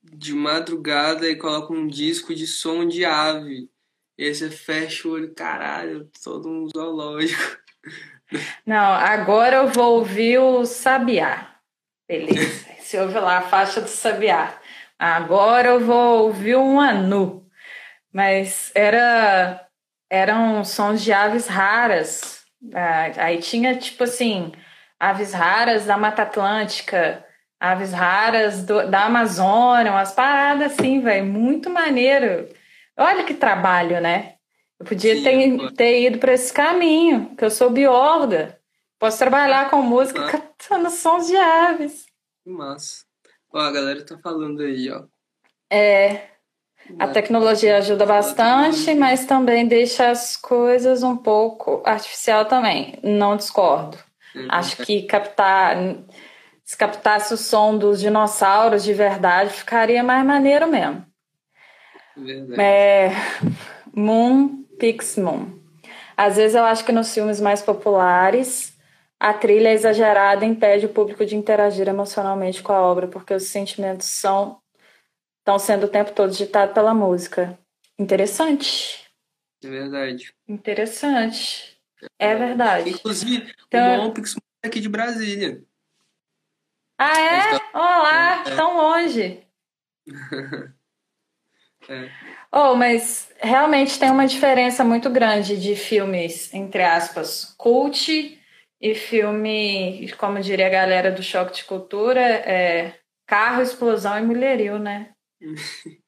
de 0.00 0.32
madrugada 0.32 1.28
e 1.28 1.34
coloca 1.34 1.72
um 1.72 1.88
disco 1.88 2.36
de 2.36 2.46
som 2.46 2.86
de 2.86 3.04
ave. 3.04 3.68
E 4.16 4.24
aí 4.24 4.34
você 4.34 4.50
fecha 4.50 5.08
o 5.08 5.12
olho, 5.12 5.34
caralho, 5.34 6.10
todo 6.22 6.46
um 6.46 6.68
zoológico. 6.68 7.58
Não, 8.64 8.92
agora 8.94 9.56
eu 9.56 9.68
vou 9.68 9.96
ouvir 9.98 10.38
o 10.38 10.64
Sabiá. 10.64 11.48
Beleza. 12.08 12.68
Você 12.78 13.00
ouve 13.00 13.18
lá 13.18 13.38
a 13.38 13.42
faixa 13.42 13.80
do 13.80 13.88
Sabiá. 13.88 14.54
Agora 14.98 15.68
eu 15.68 15.80
vou 15.80 16.24
ouvir 16.24 16.56
um 16.56 16.80
Anu. 16.80 17.46
Mas 18.12 18.70
era 18.74 19.66
eram 20.10 20.64
sons 20.64 21.02
de 21.02 21.12
aves 21.12 21.46
raras. 21.46 22.44
Ah, 22.74 23.10
Aí 23.24 23.38
tinha, 23.38 23.76
tipo 23.76 24.02
assim, 24.04 24.52
aves 24.98 25.32
raras 25.32 25.86
da 25.86 25.96
Mata 25.96 26.22
Atlântica, 26.22 27.24
aves 27.60 27.92
raras 27.92 28.64
do- 28.64 28.90
da 28.90 29.04
Amazônia, 29.04 29.92
umas 29.92 30.12
paradas 30.12 30.72
assim, 30.72 31.00
velho. 31.00 31.24
Muito 31.26 31.70
maneiro. 31.70 32.48
Olha 32.96 33.22
que 33.24 33.34
trabalho, 33.34 34.00
né? 34.00 34.34
Eu 34.80 34.86
podia 34.86 35.14
Sim, 35.14 35.22
ter, 35.22 35.72
ter 35.74 36.06
ido 36.06 36.18
para 36.18 36.32
esse 36.32 36.50
caminho, 36.50 37.36
que 37.36 37.44
eu 37.44 37.50
sou 37.50 37.68
bióloga. 37.68 38.58
Posso 38.98 39.18
trabalhar 39.18 39.68
com 39.68 39.82
música 39.82 40.24
Ah. 40.24 40.30
captando 40.30 40.88
sons 40.90 41.26
de 41.26 41.36
aves. 41.36 42.06
Que 42.42 42.50
massa. 42.50 43.04
Ó, 43.52 43.58
a 43.58 43.70
galera 43.70 44.02
tá 44.04 44.16
falando 44.18 44.62
aí, 44.62 44.90
ó. 44.90 45.04
É, 45.70 46.28
a 46.98 47.08
tecnologia 47.08 47.76
ajuda 47.76 48.06
bastante, 48.06 48.94
mas 48.94 49.26
também 49.26 49.66
deixa 49.68 50.10
as 50.10 50.34
coisas 50.36 51.02
um 51.02 51.16
pouco 51.16 51.82
artificial 51.84 52.46
também. 52.46 52.98
Não 53.02 53.36
discordo. 53.36 53.98
Uhum. 54.34 54.46
Acho 54.48 54.78
que 54.78 55.02
captar, 55.02 55.76
se 56.64 56.76
captasse 56.76 57.34
o 57.34 57.36
som 57.36 57.76
dos 57.76 58.00
dinossauros 58.00 58.82
de 58.82 58.94
verdade, 58.94 59.50
ficaria 59.52 60.02
mais 60.02 60.24
maneiro 60.24 60.66
mesmo. 60.68 61.04
Verdade. 62.16 62.60
É, 62.60 63.10
Moon 63.94 64.64
Pix 64.80 65.16
Moon. 65.16 65.58
Às 66.16 66.36
vezes 66.36 66.54
eu 66.56 66.64
acho 66.64 66.84
que 66.84 66.90
nos 66.92 67.12
filmes 67.14 67.40
mais 67.40 67.62
populares 67.62 68.76
a 69.20 69.32
trilha 69.34 69.70
exagerada 69.72 70.44
impede 70.46 70.86
o 70.86 70.92
público 70.92 71.24
de 71.26 71.36
interagir 71.36 71.86
emocionalmente 71.86 72.62
com 72.62 72.72
a 72.72 72.80
obra, 72.80 73.06
porque 73.06 73.34
os 73.34 73.44
sentimentos 73.44 74.06
são 74.06 74.58
estão 75.40 75.58
sendo 75.58 75.84
o 75.86 75.88
tempo 75.88 76.12
todo 76.12 76.32
ditados 76.32 76.74
pela 76.74 76.92
música. 76.94 77.58
Interessante. 77.98 79.06
É 79.62 79.68
verdade. 79.68 80.34
Interessante. 80.48 81.78
É 82.18 82.34
verdade. 82.34 82.90
Inclusive, 82.90 83.52
Então- 83.66 83.98
o 83.98 84.00
Olympics 84.02 84.34
é 84.62 84.68
aqui 84.68 84.80
de 84.80 84.88
Brasília. 84.88 85.62
Ah, 86.98 87.20
é? 87.20 87.76
Olá, 87.76 88.42
É. 88.46 88.56
tão 88.56 88.76
longe. 88.76 89.46
É. 91.88 92.10
Oh, 92.52 92.74
mas 92.74 93.30
realmente 93.38 93.98
tem 93.98 94.10
uma 94.10 94.26
diferença 94.26 94.84
muito 94.84 95.08
grande 95.08 95.60
de 95.60 95.76
filmes, 95.76 96.52
entre 96.52 96.82
aspas, 96.82 97.54
cult 97.56 98.38
e 98.80 98.94
filme, 98.94 100.10
como 100.18 100.40
diria 100.40 100.66
a 100.66 100.70
galera 100.70 101.12
do 101.12 101.22
Choque 101.22 101.54
de 101.54 101.64
Cultura, 101.64 102.20
é 102.20 102.98
carro, 103.26 103.62
explosão 103.62 104.18
e 104.18 104.22
mulherio, 104.22 104.78
né? 104.78 105.12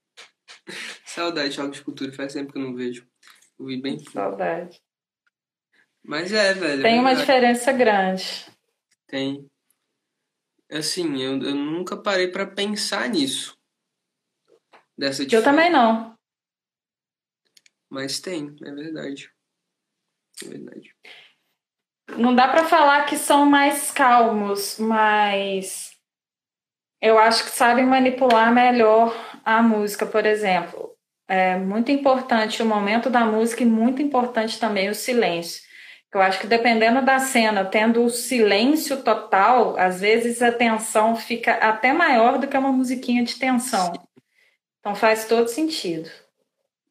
Saudade 1.07 1.51
de 1.51 1.57
jogos 1.57 1.76
de 1.76 1.84
cultura, 1.84 2.12
faz 2.12 2.32
tempo 2.32 2.53
que 2.53 2.59
eu 2.59 2.62
não 2.62 2.74
vejo. 2.74 3.07
Eu 3.59 3.66
vi 3.66 3.80
bem. 3.80 3.99
Saudade. 3.99 4.80
Mas 6.03 6.32
é, 6.32 6.55
velho. 6.55 6.82
Tem 6.82 6.97
é 6.97 7.01
uma 7.01 7.14
verdade. 7.14 7.20
diferença 7.20 7.72
grande. 7.72 8.47
Tem. 9.07 9.47
Assim, 10.70 11.20
eu, 11.22 11.32
eu 11.43 11.55
nunca 11.55 11.97
parei 11.97 12.28
pra 12.28 12.47
pensar 12.47 13.09
nisso. 13.09 13.57
Dessa 14.97 15.22
Eu 15.22 15.43
também 15.45 15.70
não. 15.70 16.12
Mas 17.93 18.20
tem, 18.20 18.57
é 18.64 18.70
verdade. 18.72 19.30
É 20.43 20.49
verdade. 20.49 20.97
Não 22.16 22.34
dá 22.34 22.49
pra 22.49 22.64
falar 22.64 23.05
que 23.05 23.18
são 23.18 23.45
mais 23.45 23.90
calmos, 23.90 24.78
mas 24.78 25.93
eu 27.03 27.18
acho 27.18 27.45
que 27.45 27.51
sabem 27.51 27.84
manipular 27.84 28.51
melhor 28.51 29.14
a 29.45 29.62
música, 29.62 30.07
por 30.07 30.24
exemplo. 30.24 30.97
É 31.28 31.59
muito 31.59 31.93
importante 31.93 32.62
o 32.62 32.66
momento 32.66 33.11
da 33.11 33.26
música 33.26 33.62
e 33.62 33.66
muito 33.66 34.01
importante 34.01 34.59
também 34.59 34.88
o 34.88 34.95
silêncio. 34.95 35.62
Eu 36.14 36.22
acho 36.22 36.40
que 36.40 36.47
dependendo 36.47 37.03
da 37.03 37.18
cena, 37.18 37.62
tendo 37.62 38.03
o 38.03 38.09
silêncio 38.09 39.03
total, 39.03 39.78
às 39.78 40.01
vezes 40.01 40.40
a 40.40 40.51
tensão 40.51 41.14
fica 41.14 41.53
até 41.57 41.93
maior 41.93 42.38
do 42.38 42.49
que 42.49 42.57
uma 42.57 42.72
musiquinha 42.72 43.22
de 43.22 43.38
tensão. 43.38 43.93
Então 44.80 44.95
faz 44.95 45.26
todo 45.26 45.49
sentido. 45.49 46.22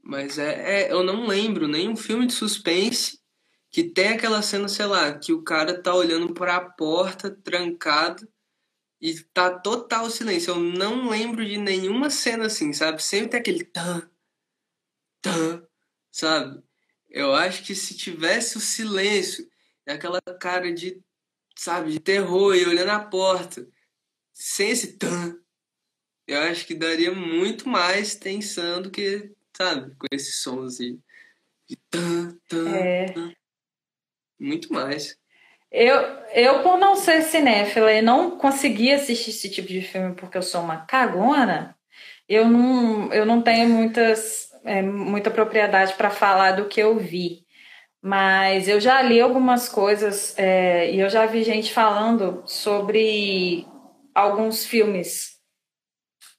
Mas 0.04 0.38
é, 0.38 0.84
é, 0.84 0.92
eu 0.92 1.04
não 1.04 1.28
lembro 1.28 1.68
nenhum 1.68 1.96
filme 1.96 2.26
de 2.26 2.34
suspense 2.34 3.20
que 3.70 3.84
tem 3.84 4.10
aquela 4.10 4.42
cena, 4.42 4.68
sei 4.68 4.86
lá, 4.86 5.18
que 5.18 5.32
o 5.32 5.44
cara 5.44 5.82
tá 5.82 5.94
olhando 5.96 6.34
para 6.34 6.58
a 6.58 6.70
porta 6.70 7.32
trancado 7.32 8.28
e 9.00 9.20
tá 9.34 9.50
total 9.60 10.10
silêncio. 10.10 10.52
Eu 10.52 10.60
não 10.60 11.10
lembro 11.10 11.46
de 11.46 11.58
nenhuma 11.58 12.10
cena 12.10 12.48
assim, 12.48 12.74
sabe? 12.74 13.02
Sempre 13.02 13.30
tem 13.30 13.40
aquele 13.40 13.64
tan, 13.64 14.10
tan, 15.22 15.66
sabe? 16.12 16.62
Eu 17.10 17.34
acho 17.34 17.64
que 17.64 17.76
se 17.76 17.96
tivesse 17.96 18.58
o 18.58 18.62
silêncio, 18.62 19.48
aquela 19.88 20.22
cara 20.40 20.74
de, 20.74 21.02
sabe, 21.56 21.92
de 21.92 22.00
terror 22.00 22.56
e 22.56 22.66
olhando 22.66 22.90
a 22.90 23.00
porta, 23.00 23.68
sem 24.34 24.70
esse 24.70 24.98
tan, 24.98 25.38
eu 26.28 26.40
acho 26.42 26.66
que 26.66 26.76
daria 26.76 27.14
muito 27.14 27.68
mais 27.68 28.16
tensão 28.16 28.82
do 28.82 28.92
que, 28.92 29.34
sabe, 29.62 29.96
com 29.96 30.08
esse 30.12 30.32
som 30.34 30.64
assim. 30.64 31.00
De 31.68 31.76
tan, 31.90 32.38
tan, 32.48 32.76
É. 32.76 33.06
tan. 33.06 33.34
Muito 34.40 34.74
mais. 34.74 35.16
Eu, 35.72 35.96
eu, 36.34 36.64
por 36.64 36.78
não 36.78 36.96
ser 36.96 37.22
cinéfila 37.22 37.94
e 37.94 38.02
não 38.02 38.38
conseguir 38.38 38.92
assistir 38.92 39.30
esse 39.30 39.50
tipo 39.50 39.68
de 39.70 39.82
filme 39.82 40.16
porque 40.16 40.38
eu 40.38 40.42
sou 40.42 40.62
uma 40.62 40.86
cagona, 40.86 41.78
eu 42.28 42.48
não, 42.48 43.14
eu 43.14 43.26
não 43.26 43.42
tenho 43.42 43.70
muitas, 43.70 44.50
é, 44.66 44.82
muita 44.82 45.32
propriedade 45.32 45.94
para 45.94 46.10
falar 46.10 46.54
do 46.54 46.68
que 46.68 46.82
eu 46.82 46.98
vi. 46.98 47.46
Mas 48.02 48.68
eu 48.68 48.82
já 48.82 49.02
li 49.02 49.22
algumas 49.22 49.70
coisas 49.70 50.38
é, 50.38 50.92
e 50.92 51.00
eu 51.00 51.10
já 51.10 51.26
vi 51.26 51.44
gente 51.44 51.72
falando 51.72 52.44
sobre 52.48 53.66
alguns 54.14 54.66
filmes 54.66 55.40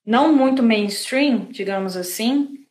não 0.05 0.35
muito 0.35 0.63
mainstream, 0.63 1.47
digamos 1.51 1.97
assim, 1.97 2.62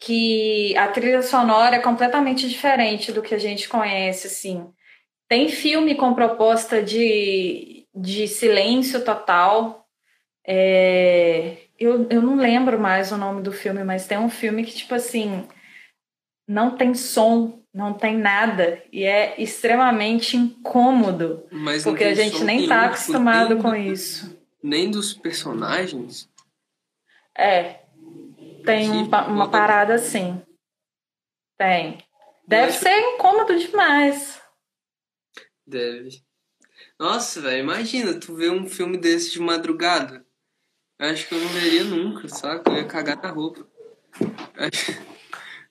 que 0.00 0.74
a 0.78 0.88
trilha 0.88 1.22
sonora 1.22 1.76
é 1.76 1.80
completamente 1.80 2.48
diferente 2.48 3.12
do 3.12 3.20
que 3.20 3.34
a 3.34 3.38
gente 3.38 3.68
conhece, 3.68 4.26
assim. 4.26 4.66
Tem 5.28 5.48
filme 5.50 5.94
com 5.94 6.14
proposta 6.14 6.82
de, 6.82 7.86
de 7.94 8.26
silêncio 8.26 9.04
total. 9.04 9.86
É, 10.44 11.58
eu, 11.78 12.06
eu 12.08 12.22
não 12.22 12.34
lembro 12.34 12.80
mais 12.80 13.12
o 13.12 13.18
nome 13.18 13.42
do 13.42 13.52
filme, 13.52 13.84
mas 13.84 14.06
tem 14.06 14.16
um 14.16 14.30
filme 14.30 14.64
que, 14.64 14.72
tipo 14.72 14.94
assim, 14.94 15.46
não 16.48 16.76
tem 16.76 16.94
som, 16.94 17.62
não 17.72 17.92
tem 17.92 18.16
nada, 18.16 18.82
e 18.90 19.04
é 19.04 19.40
extremamente 19.40 20.34
incômodo. 20.34 21.44
Mas 21.52 21.84
porque 21.84 22.04
a 22.04 22.14
gente 22.14 22.42
nem 22.42 22.66
tá 22.66 22.86
acostumado 22.86 23.58
com 23.58 23.74
isso. 23.74 24.34
Nem 24.62 24.90
dos 24.90 25.12
personagens? 25.12 26.28
É, 27.36 27.79
tem 28.64 28.90
um, 28.90 29.04
uma 29.04 29.50
parada 29.50 29.94
assim. 29.94 30.42
Tem. 31.58 31.98
Deve 32.46 32.72
ser 32.72 32.98
incômodo 33.14 33.58
demais. 33.58 34.40
Deve. 35.66 36.22
Nossa, 36.98 37.40
velho, 37.40 37.60
imagina 37.60 38.18
tu 38.18 38.34
ver 38.34 38.50
um 38.50 38.66
filme 38.66 38.98
desse 38.98 39.32
de 39.32 39.40
madrugada. 39.40 40.24
Acho 40.98 41.28
que 41.28 41.34
eu 41.34 41.40
não 41.40 41.48
veria 41.48 41.84
nunca, 41.84 42.28
saca? 42.28 42.70
Eu 42.70 42.76
ia 42.76 42.86
cagar 42.86 43.16
na 43.22 43.30
roupa. 43.30 43.66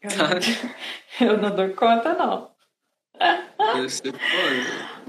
Eu, 0.01 0.09
não, 0.17 1.27
eu 1.27 1.37
não 1.37 1.55
dou 1.55 1.69
conta, 1.75 2.13
não. 2.15 2.51
Eu 3.77 3.89
sei 3.89 4.11
foda. 4.11 4.99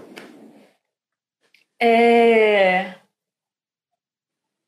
É. 1.81 3.00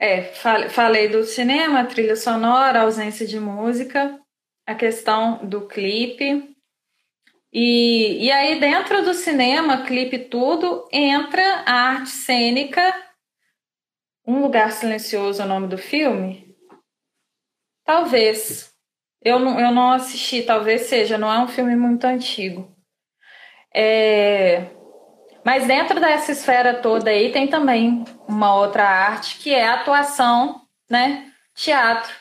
É, 0.05 0.21
falei 0.69 1.09
do 1.09 1.23
cinema, 1.23 1.85
trilha 1.85 2.17
sonora, 2.17 2.81
ausência 2.81 3.25
de 3.25 3.39
música, 3.39 4.19
a 4.67 4.75
questão 4.75 5.47
do 5.47 5.69
clipe. 5.69 6.57
E, 7.53 8.25
e 8.25 8.29
aí, 8.33 8.59
dentro 8.59 9.05
do 9.05 9.15
cinema, 9.15 9.85
clipe 9.85 10.19
tudo, 10.19 10.89
entra 10.91 11.63
a 11.65 11.73
arte 11.73 12.11
cênica. 12.11 12.83
Um 14.27 14.43
Lugar 14.43 14.73
Silencioso 14.73 15.41
é 15.41 15.45
o 15.45 15.49
nome 15.49 15.69
do 15.69 15.79
filme? 15.79 16.53
Talvez. 17.85 18.75
Eu 19.25 19.39
não, 19.39 19.61
eu 19.61 19.71
não 19.71 19.93
assisti, 19.93 20.43
talvez 20.43 20.81
seja, 20.83 21.17
não 21.17 21.33
é 21.33 21.39
um 21.39 21.47
filme 21.47 21.77
muito 21.77 22.05
antigo. 22.09 22.77
É, 23.73 24.69
mas 25.45 25.67
dentro 25.67 26.01
dessa 26.01 26.33
esfera 26.33 26.75
toda 26.75 27.11
aí 27.11 27.33
tem 27.33 27.49
também 27.49 28.05
uma 28.29 28.55
outra 28.55 28.85
arte 28.85 29.39
que 29.39 29.53
é 29.53 29.67
a 29.67 29.75
atuação, 29.75 30.63
né? 30.89 31.33
Teatro. 31.55 32.13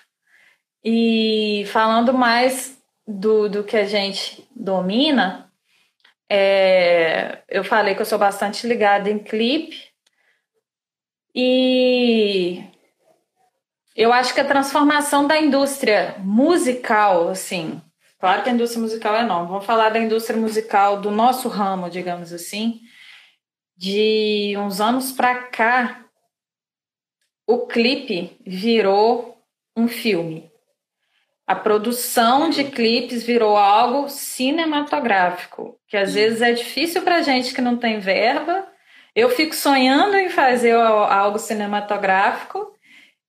E 0.84 1.64
falando 1.68 2.14
mais 2.14 2.82
do, 3.08 3.48
do 3.48 3.64
que 3.64 3.78
a 3.78 3.86
gente 3.86 4.48
domina, 4.56 5.52
é, 6.28 7.44
eu 7.48 7.64
falei 7.64 7.94
que 7.94 8.02
eu 8.02 8.06
sou 8.06 8.18
bastante 8.18 8.66
ligada 8.66 9.10
em 9.10 9.20
clipe. 9.20 9.92
E 11.36 12.64
eu 13.96 14.12
acho 14.12 14.34
que 14.34 14.42
a 14.42 14.48
transformação 14.48 15.28
da 15.28 15.40
indústria 15.40 16.16
musical, 16.18 17.30
assim, 17.30 17.80
claro 18.20 18.42
que 18.42 18.50
a 18.50 18.54
indústria 18.54 18.82
musical 18.82 19.16
é 19.16 19.22
enorme, 19.22 19.48
vamos 19.48 19.66
falar 19.66 19.90
da 19.90 20.00
indústria 20.00 20.40
musical 20.40 21.00
do 21.00 21.12
nosso 21.12 21.48
ramo, 21.48 21.90
digamos 21.90 22.34
assim 22.34 22.82
de 23.82 24.54
uns 24.60 24.80
anos 24.80 25.12
para 25.12 25.34
cá, 25.34 26.06
o 27.48 27.66
clipe 27.66 28.38
virou 28.46 29.44
um 29.76 29.88
filme. 29.88 30.52
A 31.48 31.56
produção 31.56 32.52
de 32.52 32.66
clipes 32.66 33.24
virou 33.24 33.58
algo 33.58 34.08
cinematográfico, 34.08 35.80
que 35.88 35.98
às 35.98 36.14
vezes 36.14 36.44
é 36.44 36.54
difícil 36.54 37.02
para 37.02 37.24
gente 37.24 37.56
que 37.56 37.62
não 37.62 37.76
tem 37.76 38.00
verba. 38.00 38.68
Eu 39.16 39.32
fico 39.32 39.56
sonhando 39.56 40.16
em 40.16 40.30
fazer 40.30 40.76
algo 40.76 41.40
cinematográfico 41.40 42.76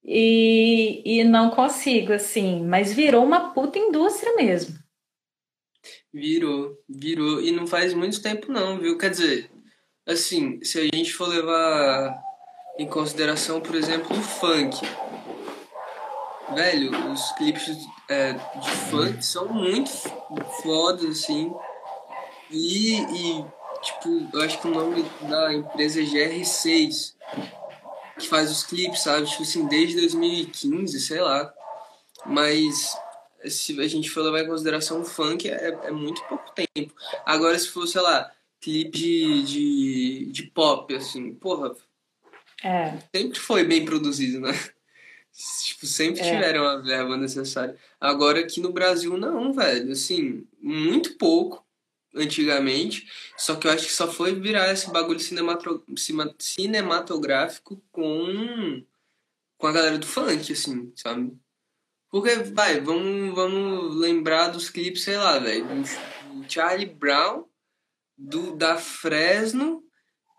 e, 0.05 1.01
e 1.03 1.23
não 1.23 1.49
consigo, 1.49 2.13
assim. 2.13 2.63
Mas 2.63 2.93
virou 2.93 3.25
uma 3.25 3.55
puta 3.55 3.79
indústria 3.79 4.35
mesmo. 4.35 4.77
Virou, 6.13 6.77
virou. 6.87 7.41
E 7.41 7.51
não 7.51 7.65
faz 7.65 7.91
muito 7.95 8.21
tempo, 8.21 8.51
não, 8.51 8.77
viu? 8.77 8.99
Quer 8.99 9.09
dizer, 9.09 9.49
assim, 10.05 10.63
se 10.63 10.79
a 10.79 10.83
gente 10.83 11.13
for 11.13 11.27
levar 11.27 12.21
em 12.77 12.87
consideração, 12.87 13.61
por 13.61 13.75
exemplo, 13.75 14.17
o 14.17 14.21
funk. 14.21 14.79
Velho, 16.53 16.91
os 17.11 17.31
clipes 17.33 17.77
é, 18.09 18.33
de 18.33 18.71
funk 18.89 19.23
são 19.23 19.47
muito 19.47 19.91
fodas, 20.61 21.05
assim. 21.05 21.53
E, 22.51 22.95
e, 22.95 23.45
tipo, 23.81 24.29
eu 24.33 24.41
acho 24.41 24.59
que 24.59 24.67
o 24.67 24.71
nome 24.71 25.03
da 25.21 25.53
empresa 25.53 26.01
é 26.01 26.03
GR6, 26.03 27.13
que 28.19 28.27
faz 28.27 28.51
os 28.51 28.63
clipes, 28.63 29.01
sabe? 29.01 29.27
Tipo 29.27 29.43
assim, 29.43 29.67
desde 29.67 29.95
2015, 29.95 30.99
sei 30.99 31.21
lá. 31.21 31.51
Mas 32.25 32.95
se 33.47 33.79
a 33.79 33.87
gente 33.87 34.09
for 34.09 34.21
levar 34.21 34.41
em 34.41 34.47
consideração 34.47 35.01
o 35.01 35.05
funk, 35.05 35.49
é, 35.49 35.79
é 35.83 35.91
muito 35.91 36.23
pouco 36.25 36.51
tempo. 36.53 36.93
Agora, 37.25 37.57
se 37.57 37.69
for, 37.69 37.87
sei 37.87 38.01
lá, 38.01 38.31
clipe 38.63 39.43
de, 39.43 40.31
de, 40.31 40.43
pop, 40.43 40.95
assim, 40.95 41.33
porra. 41.35 41.75
É. 42.63 42.97
Sempre 43.13 43.39
foi 43.39 43.65
bem 43.65 43.83
produzido, 43.83 44.39
né? 44.39 44.53
Tipo, 45.65 45.85
sempre 45.87 46.21
é. 46.21 46.31
tiveram 46.31 46.63
a 46.63 46.77
verba 46.77 47.17
necessária. 47.17 47.75
Agora 47.99 48.39
aqui 48.39 48.61
no 48.61 48.71
Brasil, 48.71 49.17
não, 49.17 49.51
velho. 49.51 49.91
Assim, 49.91 50.47
muito 50.61 51.17
pouco 51.17 51.65
antigamente. 52.15 53.09
Só 53.35 53.55
que 53.55 53.67
eu 53.67 53.71
acho 53.71 53.87
que 53.87 53.91
só 53.91 54.07
foi 54.07 54.39
virar 54.39 54.71
esse 54.71 54.91
bagulho 54.91 55.19
cinematográfico 56.39 57.83
com, 57.91 58.85
com 59.57 59.67
a 59.67 59.71
galera 59.71 59.97
do 59.97 60.05
funk, 60.05 60.53
assim, 60.53 60.93
sabe? 60.95 61.35
Porque, 62.11 62.35
vai, 62.35 62.79
vamos, 62.79 63.33
vamos 63.33 63.95
lembrar 63.95 64.49
dos 64.49 64.69
clipes, 64.69 65.01
sei 65.01 65.17
lá, 65.17 65.39
velho. 65.39 65.65
Charlie 66.47 66.85
Brown 66.85 67.45
do 68.17 68.55
da 68.55 68.77
Fresno 68.77 69.83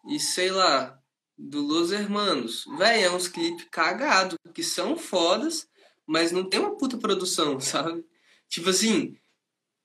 e 0.09 0.19
sei 0.21 0.51
lá, 0.51 0.99
do 1.37 1.61
Los 1.61 1.93
Hermanos. 1.93 2.65
Véi, 2.79 3.03
é 3.03 3.11
uns 3.11 3.29
clipes 3.29 3.67
cagados, 3.71 4.39
que 4.55 4.63
são 4.63 4.97
fodas, 4.97 5.69
mas 6.07 6.33
não 6.33 6.49
tem 6.49 6.61
uma 6.61 6.77
puta 6.77 6.97
produção, 6.97 7.59
sabe? 7.61 8.05
Tipo 8.49 8.71
assim, 8.71 9.17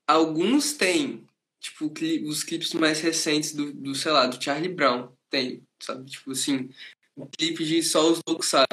alguns 0.07 0.73
tem, 0.73 1.27
tipo, 1.59 1.91
os 2.27 2.43
clipes 2.43 2.73
mais 2.73 2.99
recentes 3.01 3.53
do, 3.53 3.73
do 3.73 3.95
sei 3.95 4.11
lá, 4.11 4.27
do 4.27 4.41
Charlie 4.41 4.73
Brown, 4.73 5.11
tem, 5.29 5.63
sabe? 5.79 6.09
Tipo 6.09 6.31
assim, 6.31 6.69
o 7.15 7.25
clipe 7.27 7.65
de 7.65 7.83
só 7.83 8.09
os 8.09 8.21
loucos 8.27 8.47
sabe? 8.47 8.67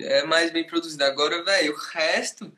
É 0.00 0.24
mais 0.24 0.52
bem 0.52 0.66
produzido. 0.66 1.04
Agora, 1.04 1.42
velho, 1.44 1.74
o 1.74 1.76
resto 1.76 2.52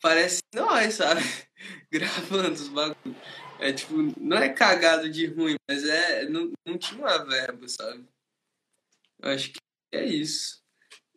parece 0.00 0.40
nós, 0.54 0.94
sabe? 0.94 1.20
Gravando 1.90 2.52
os 2.52 2.68
bagulhos. 2.68 3.16
É 3.60 3.72
tipo, 3.72 3.94
não 4.18 4.38
é 4.38 4.48
cagado 4.48 5.10
de 5.10 5.26
ruim, 5.26 5.56
mas 5.68 5.84
é. 5.86 6.24
Não, 6.28 6.52
não 6.66 6.78
tinha 6.78 7.00
uma 7.00 7.24
verba, 7.24 7.68
sabe? 7.68 8.06
Eu 9.20 9.30
acho 9.30 9.52
que 9.52 9.60
é 9.92 10.04
isso. 10.04 10.60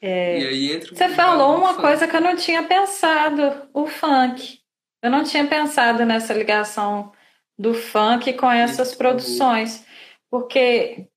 É. 0.01 0.39
E 0.41 0.47
aí 0.47 0.71
entra 0.73 0.93
Você 0.93 1.09
falou 1.15 1.57
uma 1.57 1.79
coisa 1.79 2.07
que 2.07 2.15
eu 2.15 2.21
não 2.21 2.35
tinha 2.35 2.67
pensado, 2.67 3.69
o 3.73 3.87
funk. 3.87 4.61
Eu 5.01 5.09
não 5.09 5.23
tinha 5.23 5.47
pensado 5.47 6.05
nessa 6.05 6.33
ligação 6.33 7.13
do 7.57 7.73
funk 7.73 8.33
com 8.33 8.51
essas 8.51 8.89
isso, 8.89 8.97
produções. 8.97 9.85
Porque. 10.29 11.07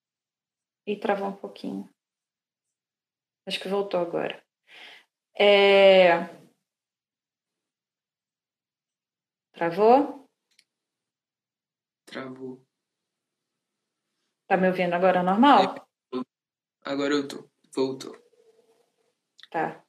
E 0.86 0.96
travou 0.96 1.28
um 1.28 1.36
pouquinho. 1.36 1.88
Acho 3.46 3.58
que 3.58 3.68
voltou 3.68 4.00
agora. 4.00 4.40
É... 5.38 6.28
Travou? 9.52 10.25
Travou. 12.16 12.58
Tá 14.48 14.56
me 14.56 14.68
ouvindo 14.68 14.94
agora 14.94 15.22
normal? 15.22 15.86
Agora 16.82 17.12
eu 17.12 17.28
tô. 17.28 17.46
Voltou. 17.74 18.16
Tá. 19.50 19.82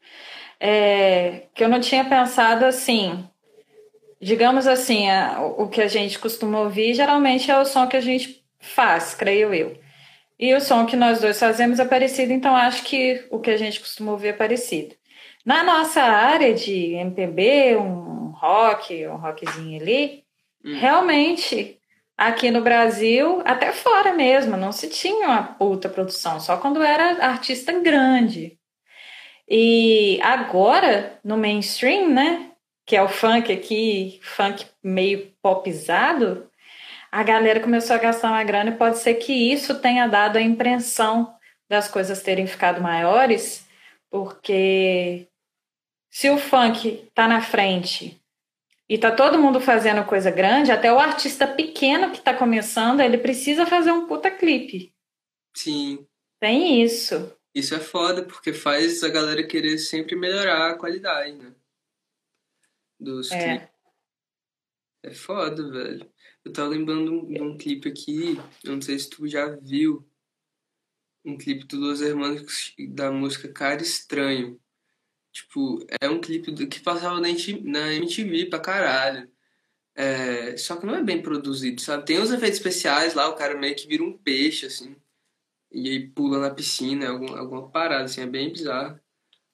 É, 0.60 1.48
que 1.54 1.64
eu 1.64 1.70
não 1.70 1.80
tinha 1.80 2.04
pensado 2.04 2.66
assim. 2.66 3.26
Digamos 4.20 4.68
assim, 4.68 5.10
a, 5.10 5.42
o 5.42 5.70
que 5.70 5.80
a 5.80 5.88
gente 5.88 6.20
costuma 6.20 6.60
ouvir 6.60 6.94
geralmente 6.94 7.50
é 7.50 7.58
o 7.58 7.64
som 7.64 7.88
que 7.88 7.96
a 7.96 8.02
gente 8.02 8.46
faz, 8.60 9.14
creio 9.14 9.54
eu. 9.54 9.80
E 10.38 10.54
o 10.54 10.60
som 10.60 10.86
que 10.86 10.98
nós 10.98 11.22
dois 11.22 11.40
fazemos 11.40 11.80
é 11.80 11.86
parecido, 11.86 12.34
então 12.34 12.54
acho 12.54 12.84
que 12.84 13.26
o 13.32 13.40
que 13.40 13.52
a 13.52 13.58
gente 13.58 13.80
costuma 13.80 14.12
ouvir 14.12 14.30
é 14.30 14.34
parecido. 14.34 14.94
Na 15.46 15.64
nossa 15.64 16.02
área 16.02 16.54
de 16.54 16.94
MPB, 16.94 17.78
um 17.78 18.32
rock, 18.32 19.08
um 19.08 19.16
rockzinho 19.16 19.82
ali, 19.82 20.26
hum. 20.66 20.78
realmente 20.78 21.78
aqui 22.18 22.50
no 22.50 22.62
Brasil, 22.62 23.42
até 23.46 23.72
fora 23.72 24.14
mesmo, 24.14 24.58
não 24.58 24.72
se 24.72 24.90
tinha 24.90 25.28
uma 25.28 25.44
puta 25.44 25.88
produção, 25.88 26.40
só 26.40 26.58
quando 26.58 26.82
era 26.82 27.24
artista 27.26 27.72
grande. 27.80 28.58
E 29.48 30.20
agora, 30.22 31.20
no 31.24 31.38
mainstream, 31.38 32.10
né? 32.10 32.52
que 32.88 32.96
é 32.96 33.04
o 33.04 33.10
funk 33.10 33.52
aqui, 33.52 34.18
funk 34.24 34.66
meio 34.82 35.34
popizado, 35.42 36.50
a 37.12 37.22
galera 37.22 37.60
começou 37.60 37.94
a 37.98 38.00
gastar 38.00 38.30
uma 38.30 38.44
grana 38.46 38.70
e 38.70 38.78
pode 38.78 39.00
ser 39.00 39.16
que 39.16 39.34
isso 39.34 39.82
tenha 39.82 40.08
dado 40.08 40.38
a 40.38 40.42
impressão 40.42 41.36
das 41.70 41.90
coisas 41.90 42.24
terem 42.24 42.48
ficado 42.48 42.82
maiores, 42.82 43.68
porque 44.10 45.28
se 46.10 46.30
o 46.30 46.38
funk 46.38 47.10
tá 47.14 47.28
na 47.28 47.42
frente 47.42 48.22
e 48.90 48.98
tá 48.98 49.12
todo 49.12 49.38
mundo 49.40 49.60
fazendo 49.60 50.06
coisa 50.06 50.32
grande, 50.32 50.72
até 50.72 50.92
o 50.92 51.00
artista 51.00 51.48
pequeno 51.48 52.12
que 52.12 52.22
tá 52.22 52.34
começando, 52.34 53.02
ele 53.02 53.18
precisa 53.18 53.66
fazer 53.66 53.92
um 53.92 54.08
puta 54.08 54.32
clipe. 54.32 54.96
Sim. 55.56 56.08
Tem 56.40 56.82
isso. 56.82 57.36
Isso 57.54 57.74
é 57.76 57.80
foda, 57.80 58.24
porque 58.24 58.54
faz 58.54 59.04
a 59.04 59.10
galera 59.10 59.46
querer 59.46 59.78
sempre 59.78 60.16
melhorar 60.16 60.72
a 60.72 60.78
qualidade, 60.78 61.34
né? 61.34 61.56
Dos 63.00 63.32
É. 63.32 63.58
clipes. 63.58 63.78
É 65.04 65.14
foda, 65.14 65.70
velho. 65.70 66.12
Eu 66.46 66.54
tava 66.54 66.70
lembrando 66.70 67.28
de 67.28 67.42
um 67.42 67.58
clipe 67.58 67.90
aqui, 67.90 68.38
eu 68.64 68.74
não 68.74 68.82
sei 68.82 68.98
se 68.98 69.10
tu 69.10 69.28
já 69.28 69.48
viu, 69.50 70.08
um 71.26 71.38
clipe 71.38 71.66
do 71.66 71.78
Los 71.78 72.02
Hermanos 72.02 72.74
da 72.90 73.12
música 73.12 73.52
Cara 73.52 73.82
Estranho. 73.82 74.60
Tipo, 75.38 75.86
é 76.02 76.10
um 76.10 76.20
clipe 76.20 76.52
que 76.66 76.80
passava 76.80 77.20
na 77.20 77.30
MTV 77.30 78.46
pra 78.50 78.60
caralho. 78.60 79.30
É, 79.94 80.58
só 80.58 80.76
que 80.76 80.86
não 80.86 80.96
é 80.96 81.04
bem 81.04 81.22
produzido, 81.22 81.80
sabe? 81.80 82.06
Tem 82.06 82.20
uns 82.20 82.32
efeitos 82.32 82.58
especiais 82.58 83.14
lá, 83.14 83.30
o 83.30 83.36
cara 83.36 83.56
meio 83.56 83.76
que 83.76 83.88
vira 83.88 84.04
um 84.04 84.18
peixe, 84.18 84.66
assim. 84.66 84.96
E 85.72 85.90
aí 85.90 86.08
pula 86.08 86.40
na 86.40 86.50
piscina, 86.50 87.10
algum, 87.10 87.36
alguma 87.36 87.70
parada, 87.70 88.06
assim, 88.06 88.22
é 88.22 88.26
bem 88.26 88.52
bizarro. 88.52 89.00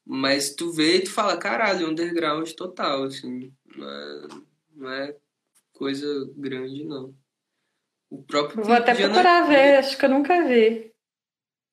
Mas 0.05 0.55
tu 0.55 0.71
vê 0.71 0.97
e 0.97 1.03
tu 1.03 1.11
fala, 1.11 1.35
caralho, 1.35 1.89
underground 1.89 2.49
total, 2.51 3.03
assim. 3.03 3.53
Não 3.75 3.89
é, 3.89 4.27
não 4.75 4.89
é 4.89 5.17
coisa 5.73 6.07
grande, 6.37 6.85
não. 6.85 7.13
O 8.09 8.23
próprio 8.23 8.63
Vou 8.63 8.73
até 8.73 8.91
Ana- 8.91 9.09
procurar 9.09 9.47
ver, 9.49 9.79
acho 9.79 9.97
que 9.97 10.05
eu 10.05 10.09
nunca 10.09 10.47
vi. 10.47 10.93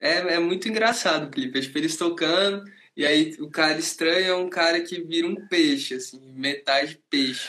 É, 0.01 0.35
é 0.35 0.39
muito 0.41 0.69
engraçado 0.69 1.29
o 1.29 1.31
clipe. 1.31 1.59
É, 1.59 1.63
tipo, 1.63 1.79
eles 1.79 1.97
tocando, 1.97 2.65
e 3.01 3.07
aí 3.07 3.35
o 3.41 3.49
cara 3.49 3.79
estranho 3.79 4.27
é 4.27 4.37
um 4.37 4.51
cara 4.51 4.79
que 4.83 5.01
vira 5.01 5.27
um 5.27 5.49
peixe, 5.49 5.95
assim, 5.95 6.21
metade 6.35 7.03
peixe. 7.09 7.49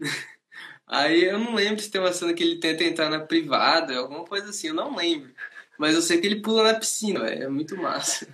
Aí 0.86 1.24
eu 1.24 1.38
não 1.38 1.54
lembro 1.54 1.82
se 1.82 1.90
tem 1.90 2.00
uma 2.00 2.14
cena 2.14 2.32
que 2.32 2.42
ele 2.42 2.58
tenta 2.58 2.82
entrar 2.82 3.10
na 3.10 3.20
privada, 3.20 3.94
alguma 3.94 4.24
coisa 4.24 4.48
assim, 4.48 4.68
eu 4.68 4.74
não 4.74 4.96
lembro. 4.96 5.34
Mas 5.78 5.94
eu 5.94 6.00
sei 6.00 6.18
que 6.18 6.26
ele 6.26 6.40
pula 6.40 6.72
na 6.72 6.78
piscina, 6.78 7.20
velho. 7.20 7.42
É 7.42 7.48
muito 7.48 7.76
massa. 7.76 8.26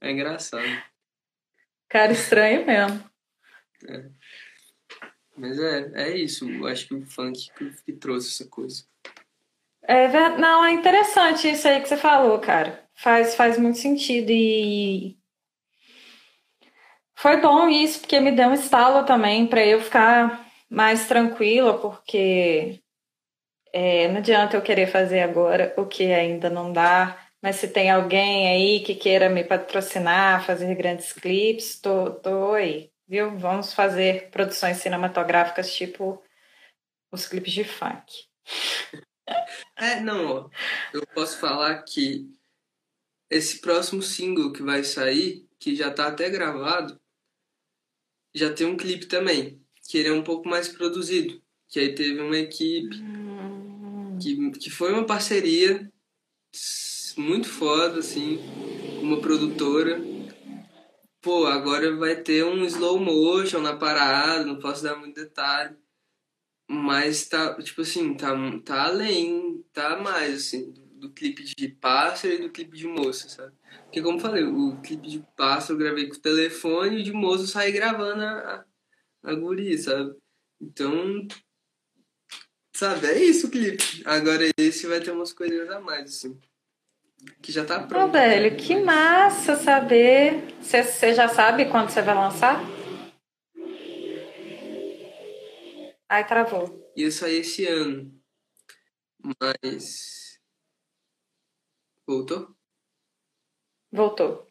É 0.00 0.12
engraçado. 0.12 0.62
Cara 1.88 2.12
estranho 2.12 2.64
mesmo. 2.64 3.04
Mas 5.36 5.58
é, 5.58 5.90
é 5.94 6.16
isso. 6.16 6.48
Eu 6.48 6.68
acho 6.68 6.86
que 6.86 6.94
o 6.94 7.04
funk 7.04 7.50
que, 7.84 7.92
trouxe 7.92 8.28
essa 8.28 8.48
coisa. 8.48 8.84
É, 9.82 10.06
não, 10.38 10.64
é 10.64 10.70
interessante 10.70 11.50
isso 11.50 11.66
aí 11.66 11.80
que 11.80 11.88
você 11.88 11.96
falou, 11.96 12.38
cara. 12.38 12.88
Faz, 12.94 13.34
faz 13.34 13.58
muito 13.58 13.78
sentido 13.78 14.30
e 14.30 15.20
foi 17.22 17.40
bom 17.40 17.68
isso 17.68 18.00
porque 18.00 18.18
me 18.18 18.32
deu 18.32 18.48
um 18.48 18.54
estalo 18.54 19.06
também 19.06 19.46
para 19.46 19.64
eu 19.64 19.80
ficar 19.80 20.44
mais 20.68 21.06
tranquila, 21.06 21.78
porque 21.78 22.82
é, 23.72 24.08
não 24.08 24.16
adianta 24.16 24.56
eu 24.56 24.62
querer 24.62 24.88
fazer 24.88 25.20
agora 25.20 25.72
o 25.76 25.86
que 25.86 26.12
ainda 26.12 26.50
não 26.50 26.72
dá. 26.72 27.16
Mas 27.40 27.56
se 27.56 27.68
tem 27.68 27.92
alguém 27.92 28.48
aí 28.48 28.80
que 28.80 28.96
queira 28.96 29.28
me 29.28 29.44
patrocinar, 29.44 30.44
fazer 30.44 30.74
grandes 30.74 31.12
clipes, 31.12 31.80
tô, 31.80 32.10
tô 32.10 32.54
aí, 32.54 32.90
viu? 33.06 33.38
Vamos 33.38 33.72
fazer 33.72 34.28
produções 34.30 34.78
cinematográficas 34.78 35.72
tipo 35.72 36.20
os 37.12 37.28
clipes 37.28 37.52
de 37.52 37.62
funk. 37.62 38.26
É, 39.76 40.00
não. 40.00 40.50
Eu 40.92 41.06
posso 41.14 41.38
falar 41.38 41.82
que 41.84 42.26
esse 43.30 43.60
próximo 43.60 44.02
single 44.02 44.52
que 44.52 44.62
vai 44.62 44.82
sair, 44.82 45.46
que 45.60 45.76
já 45.76 45.88
tá 45.88 46.08
até 46.08 46.28
gravado, 46.28 47.00
já 48.34 48.52
tem 48.52 48.66
um 48.66 48.76
clipe 48.76 49.06
também, 49.06 49.60
que 49.88 49.98
ele 49.98 50.08
é 50.08 50.12
um 50.12 50.22
pouco 50.22 50.48
mais 50.48 50.68
produzido. 50.68 51.40
Que 51.68 51.80
aí 51.80 51.94
teve 51.94 52.20
uma 52.20 52.36
equipe 52.36 52.96
que, 54.20 54.50
que 54.58 54.70
foi 54.70 54.92
uma 54.92 55.06
parceria 55.06 55.90
muito 57.16 57.48
foda, 57.48 57.98
assim, 57.98 58.38
com 58.98 59.06
uma 59.06 59.20
produtora. 59.20 60.02
Pô, 61.20 61.46
agora 61.46 61.94
vai 61.96 62.16
ter 62.16 62.44
um 62.44 62.64
slow 62.64 62.98
motion 62.98 63.60
na 63.60 63.76
parada, 63.76 64.44
não 64.44 64.58
posso 64.58 64.82
dar 64.82 64.96
muito 64.96 65.14
detalhe. 65.14 65.76
Mas 66.68 67.28
tá, 67.28 67.54
tipo 67.62 67.82
assim, 67.82 68.14
tá, 68.14 68.34
tá 68.64 68.84
além, 68.84 69.64
tá 69.72 70.00
mais, 70.00 70.34
assim, 70.46 70.74
do, 71.02 71.10
clipe 71.12 71.42
de 71.42 71.68
pássaro 71.68 72.34
e 72.34 72.38
do 72.38 72.50
clipe 72.50 72.76
de 72.76 72.86
moça, 72.86 73.28
sabe? 73.28 73.52
Porque, 73.84 74.00
como 74.00 74.18
eu 74.18 74.22
falei, 74.22 74.44
o 74.44 74.80
clipe 74.80 75.08
de 75.08 75.24
pássaro 75.36 75.74
eu 75.74 75.78
gravei 75.78 76.08
com 76.08 76.14
o 76.14 76.20
telefone 76.20 76.98
e 76.98 77.00
o 77.00 77.02
de 77.02 77.12
moça 77.12 77.42
eu 77.42 77.48
saí 77.48 77.72
gravando 77.72 78.22
a, 78.22 78.64
a, 79.24 79.34
sabe? 79.78 80.14
Então, 80.60 81.26
sabe, 82.72 83.06
é 83.08 83.24
isso 83.24 83.48
o 83.48 83.50
clipe. 83.50 84.02
Agora 84.04 84.48
esse 84.56 84.86
vai 84.86 85.00
ter 85.00 85.10
umas 85.10 85.32
coisinhas 85.32 85.68
a 85.70 85.80
mais, 85.80 86.10
assim. 86.10 86.40
Que 87.40 87.50
já 87.52 87.64
tá 87.64 87.82
Ô, 87.82 87.86
pronto. 87.86 88.12
velho, 88.12 88.56
que 88.56 88.76
massa 88.80 89.56
saber. 89.56 90.54
Você- 90.60 91.14
já 91.14 91.28
sabe 91.28 91.66
quando 91.66 91.90
você 91.90 92.02
vai 92.02 92.14
lançar? 92.14 92.60
Ai, 96.08 96.26
travou. 96.26 96.92
Ia 96.96 97.10
sair 97.10 97.38
esse 97.38 97.66
ano. 97.66 98.12
Mas. 99.40 100.21
Voltou? 102.06 102.56
Voltou. 103.90 104.46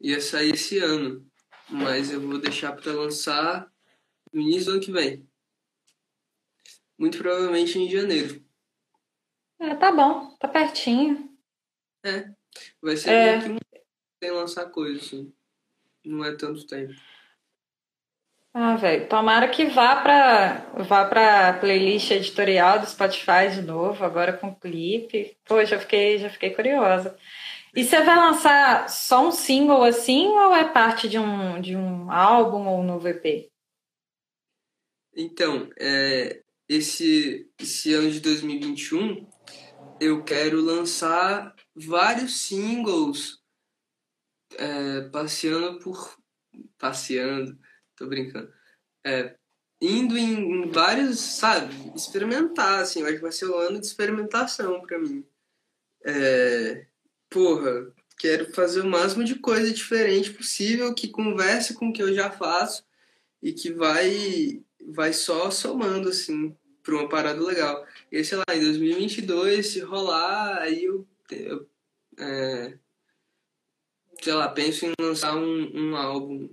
Ia 0.00 0.20
sair 0.20 0.54
esse 0.54 0.78
ano. 0.78 1.26
Mas 1.68 2.10
eu 2.10 2.20
vou 2.20 2.38
deixar 2.38 2.72
pra 2.76 2.92
lançar 2.92 3.72
no 4.32 4.40
início 4.40 4.66
do 4.66 4.70
ano 4.72 4.80
que 4.80 4.92
vem. 4.92 5.28
Muito 6.98 7.18
provavelmente 7.18 7.78
em 7.78 7.90
janeiro. 7.90 8.44
É, 9.58 9.74
tá 9.76 9.90
bom, 9.92 10.36
tá 10.36 10.48
pertinho. 10.48 11.36
Vai 12.80 12.96
ser 12.96 13.10
É. 13.10 13.38
um 13.48 13.58
sem 14.22 14.30
lançar 14.32 14.70
coisa, 14.70 15.00
assim. 15.00 15.32
Não 16.04 16.24
é 16.24 16.36
tanto 16.36 16.66
tempo. 16.66 16.92
Ah, 18.54 18.76
velho, 18.76 19.08
tomara 19.08 19.48
que 19.48 19.64
vá 19.64 19.96
pra, 19.96 20.72
vá 20.84 21.06
pra 21.06 21.54
playlist 21.54 22.10
editorial 22.10 22.80
do 22.80 22.86
Spotify 22.86 23.48
de 23.50 23.62
novo, 23.62 24.04
agora 24.04 24.32
com 24.34 24.54
clipe. 24.54 25.36
Pô, 25.46 25.64
já 25.64 25.78
fiquei, 25.78 26.18
já 26.18 26.28
fiquei 26.28 26.50
curiosa. 26.50 27.16
E 27.74 27.82
você 27.82 28.02
vai 28.02 28.16
lançar 28.16 28.90
só 28.90 29.26
um 29.26 29.32
single 29.32 29.82
assim 29.82 30.26
ou 30.26 30.54
é 30.54 30.68
parte 30.68 31.08
de 31.08 31.18
um, 31.18 31.58
de 31.62 31.74
um 31.74 32.10
álbum 32.10 32.66
ou 32.66 32.80
um 32.80 32.84
novo 32.84 33.08
EP? 33.08 33.50
Então, 35.16 35.70
é, 35.78 36.42
esse, 36.68 37.50
esse 37.58 37.94
ano 37.94 38.10
de 38.10 38.20
2021, 38.20 39.26
eu 39.98 40.22
quero 40.22 40.60
lançar 40.60 41.54
vários 41.74 42.46
singles 42.46 43.38
é, 44.58 45.08
passeando 45.08 45.78
por. 45.78 46.20
Passeando, 46.76 47.58
tô 48.02 48.08
brincando. 48.08 48.52
É, 49.04 49.34
indo 49.80 50.16
em, 50.16 50.64
em 50.64 50.70
vários, 50.70 51.18
sabe? 51.18 51.74
Experimentar, 51.94 52.80
assim. 52.80 53.00
Eu 53.00 53.06
acho 53.06 53.16
que 53.16 53.22
vai 53.22 53.32
ser 53.32 53.48
um 53.48 53.56
ano 53.56 53.80
de 53.80 53.86
experimentação 53.86 54.80
pra 54.82 54.98
mim. 54.98 55.24
É, 56.04 56.86
porra, 57.30 57.92
quero 58.18 58.52
fazer 58.52 58.80
o 58.80 58.86
máximo 58.86 59.24
de 59.24 59.36
coisa 59.36 59.72
diferente 59.72 60.32
possível 60.32 60.94
que 60.94 61.08
converse 61.08 61.74
com 61.74 61.88
o 61.88 61.92
que 61.92 62.02
eu 62.02 62.12
já 62.14 62.30
faço 62.30 62.84
e 63.42 63.52
que 63.52 63.72
vai 63.72 64.62
vai 64.84 65.12
só 65.12 65.48
somando 65.50 66.08
assim 66.08 66.56
para 66.82 66.94
uma 66.94 67.08
parada 67.08 67.40
legal. 67.40 67.86
E 68.10 68.24
sei 68.24 68.38
lá, 68.38 68.44
em 68.52 68.60
2022 68.60 69.66
se 69.68 69.80
rolar, 69.80 70.58
aí 70.58 70.84
eu, 70.84 71.06
eu 71.30 71.68
é, 72.18 72.78
sei 74.20 74.32
lá, 74.32 74.48
penso 74.48 74.86
em 74.86 74.92
lançar 75.00 75.36
um, 75.36 75.70
um 75.74 75.96
álbum 75.96 76.48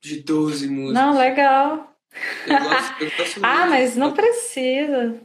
de 0.00 0.22
12 0.22 0.68
músicas. 0.68 0.94
Não, 0.94 1.18
legal. 1.18 1.96
Eu 2.46 2.58
gosto, 2.58 3.02
eu 3.02 3.10
gosto 3.16 3.40
Ah, 3.44 3.66
mas 3.66 3.96
não 3.96 4.12
precisa. 4.12 5.20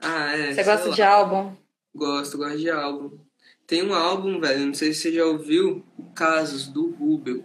Ah, 0.00 0.36
é. 0.36 0.54
Você 0.54 0.64
gosta 0.64 0.88
lá. 0.88 0.94
de 0.94 1.02
álbum? 1.02 1.56
Gosto, 1.94 2.38
gosto 2.38 2.58
de 2.58 2.70
álbum. 2.70 3.18
Tem 3.66 3.82
um 3.82 3.94
álbum, 3.94 4.40
velho, 4.40 4.66
não 4.66 4.74
sei 4.74 4.92
se 4.92 5.00
você 5.00 5.12
já 5.12 5.24
ouviu, 5.24 5.84
o 5.96 6.04
Casos, 6.10 6.68
do 6.68 6.90
Rubel. 6.90 7.44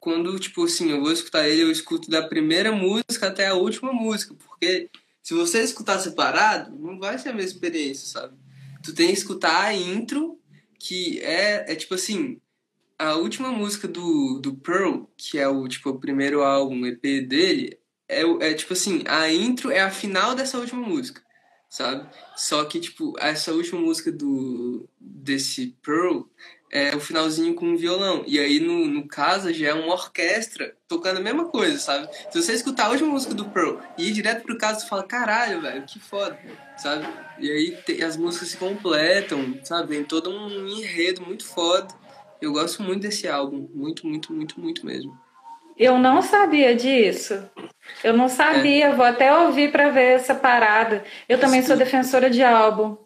Quando, 0.00 0.38
tipo 0.38 0.64
assim, 0.64 0.90
eu 0.90 1.00
vou 1.00 1.12
escutar 1.12 1.46
ele, 1.48 1.62
eu 1.62 1.70
escuto 1.70 2.10
da 2.10 2.26
primeira 2.26 2.72
música 2.72 3.28
até 3.28 3.46
a 3.48 3.54
última 3.54 3.92
música, 3.92 4.34
porque 4.34 4.90
se 5.22 5.34
você 5.34 5.62
escutar 5.62 5.98
separado, 6.00 6.76
não 6.76 6.98
vai 6.98 7.18
ser 7.18 7.28
a 7.28 7.32
mesma 7.32 7.52
experiência, 7.52 8.08
sabe? 8.08 8.36
Tu 8.82 8.94
tem 8.94 9.08
que 9.08 9.12
escutar 9.12 9.66
a 9.66 9.74
intro, 9.74 10.40
que 10.78 11.20
é, 11.20 11.72
é 11.72 11.76
tipo 11.76 11.94
assim, 11.94 12.40
a 13.02 13.16
última 13.16 13.50
música 13.50 13.88
do, 13.88 14.38
do 14.38 14.54
Pearl, 14.54 15.04
que 15.16 15.38
é 15.38 15.48
o, 15.48 15.66
tipo, 15.68 15.90
o 15.90 15.98
primeiro 15.98 16.42
álbum, 16.42 16.86
EP 16.86 17.26
dele, 17.26 17.78
é, 18.08 18.22
é 18.22 18.54
tipo 18.54 18.72
assim, 18.72 19.02
a 19.06 19.30
intro 19.32 19.70
é 19.70 19.80
a 19.80 19.90
final 19.90 20.34
dessa 20.34 20.58
última 20.58 20.86
música, 20.86 21.22
sabe? 21.68 22.08
Só 22.36 22.64
que, 22.64 22.80
tipo, 22.80 23.14
essa 23.18 23.52
última 23.52 23.80
música 23.80 24.12
do 24.12 24.88
desse 25.00 25.76
Pearl 25.82 26.22
é 26.72 26.96
o 26.96 27.00
finalzinho 27.00 27.54
com 27.54 27.66
um 27.66 27.76
violão. 27.76 28.24
E 28.26 28.38
aí, 28.38 28.58
no, 28.58 28.86
no 28.86 29.06
caso, 29.06 29.52
já 29.52 29.68
é 29.68 29.74
uma 29.74 29.92
orquestra 29.92 30.74
tocando 30.88 31.18
a 31.18 31.20
mesma 31.20 31.44
coisa, 31.44 31.78
sabe? 31.78 32.08
Se 32.30 32.42
você 32.42 32.54
escutar 32.54 32.86
a 32.86 32.90
última 32.90 33.10
música 33.10 33.34
do 33.34 33.44
Pearl 33.50 33.78
e 33.98 34.08
ir 34.08 34.12
direto 34.12 34.42
pro 34.42 34.56
caso, 34.56 34.80
você 34.80 34.86
fala, 34.86 35.02
caralho, 35.02 35.60
velho, 35.60 35.84
que 35.84 36.00
foda, 36.00 36.38
sabe? 36.78 37.06
E 37.38 37.50
aí 37.50 37.76
te, 37.84 38.02
as 38.02 38.16
músicas 38.16 38.48
se 38.48 38.56
completam, 38.56 39.60
sabe? 39.62 39.96
Tem 39.96 40.04
todo 40.04 40.30
um 40.30 40.66
enredo 40.66 41.20
muito 41.22 41.44
foda. 41.44 42.01
Eu 42.42 42.52
gosto 42.52 42.82
muito 42.82 43.02
desse 43.02 43.28
álbum, 43.28 43.68
muito, 43.72 44.04
muito, 44.04 44.32
muito, 44.32 44.60
muito 44.60 44.84
mesmo. 44.84 45.16
Eu 45.78 45.96
não 45.96 46.20
sabia 46.20 46.74
disso. 46.74 47.48
Eu 48.02 48.14
não 48.14 48.28
sabia, 48.28 48.86
é. 48.86 48.92
vou 48.92 49.04
até 49.04 49.32
ouvir 49.32 49.70
para 49.70 49.90
ver 49.90 50.16
essa 50.16 50.34
parada. 50.34 51.04
Eu 51.28 51.38
também 51.38 51.62
sou 51.62 51.76
defensora 51.76 52.28
de 52.28 52.42
álbum. 52.42 52.96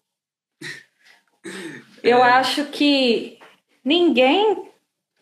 Eu 2.03 2.19
é. 2.25 2.31
acho 2.33 2.65
que 2.65 3.39
ninguém, 3.85 4.71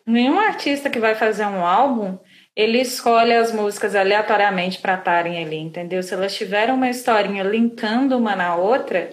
nenhum 0.07 0.39
artista 0.39 0.89
que 0.89 0.97
vai 0.97 1.13
fazer 1.13 1.45
um 1.45 1.65
álbum, 1.65 2.17
ele 2.55 2.79
escolhe 2.79 3.33
as 3.33 3.51
músicas 3.51 3.95
aleatoriamente 3.95 4.79
para 4.79 4.95
estarem 4.95 5.43
ali, 5.43 5.57
entendeu? 5.57 6.01
Se 6.01 6.13
elas 6.13 6.33
tiverem 6.33 6.73
uma 6.73 6.89
historinha 6.89 7.43
linkando 7.43 8.17
uma 8.17 8.33
na 8.33 8.55
outra, 8.55 9.09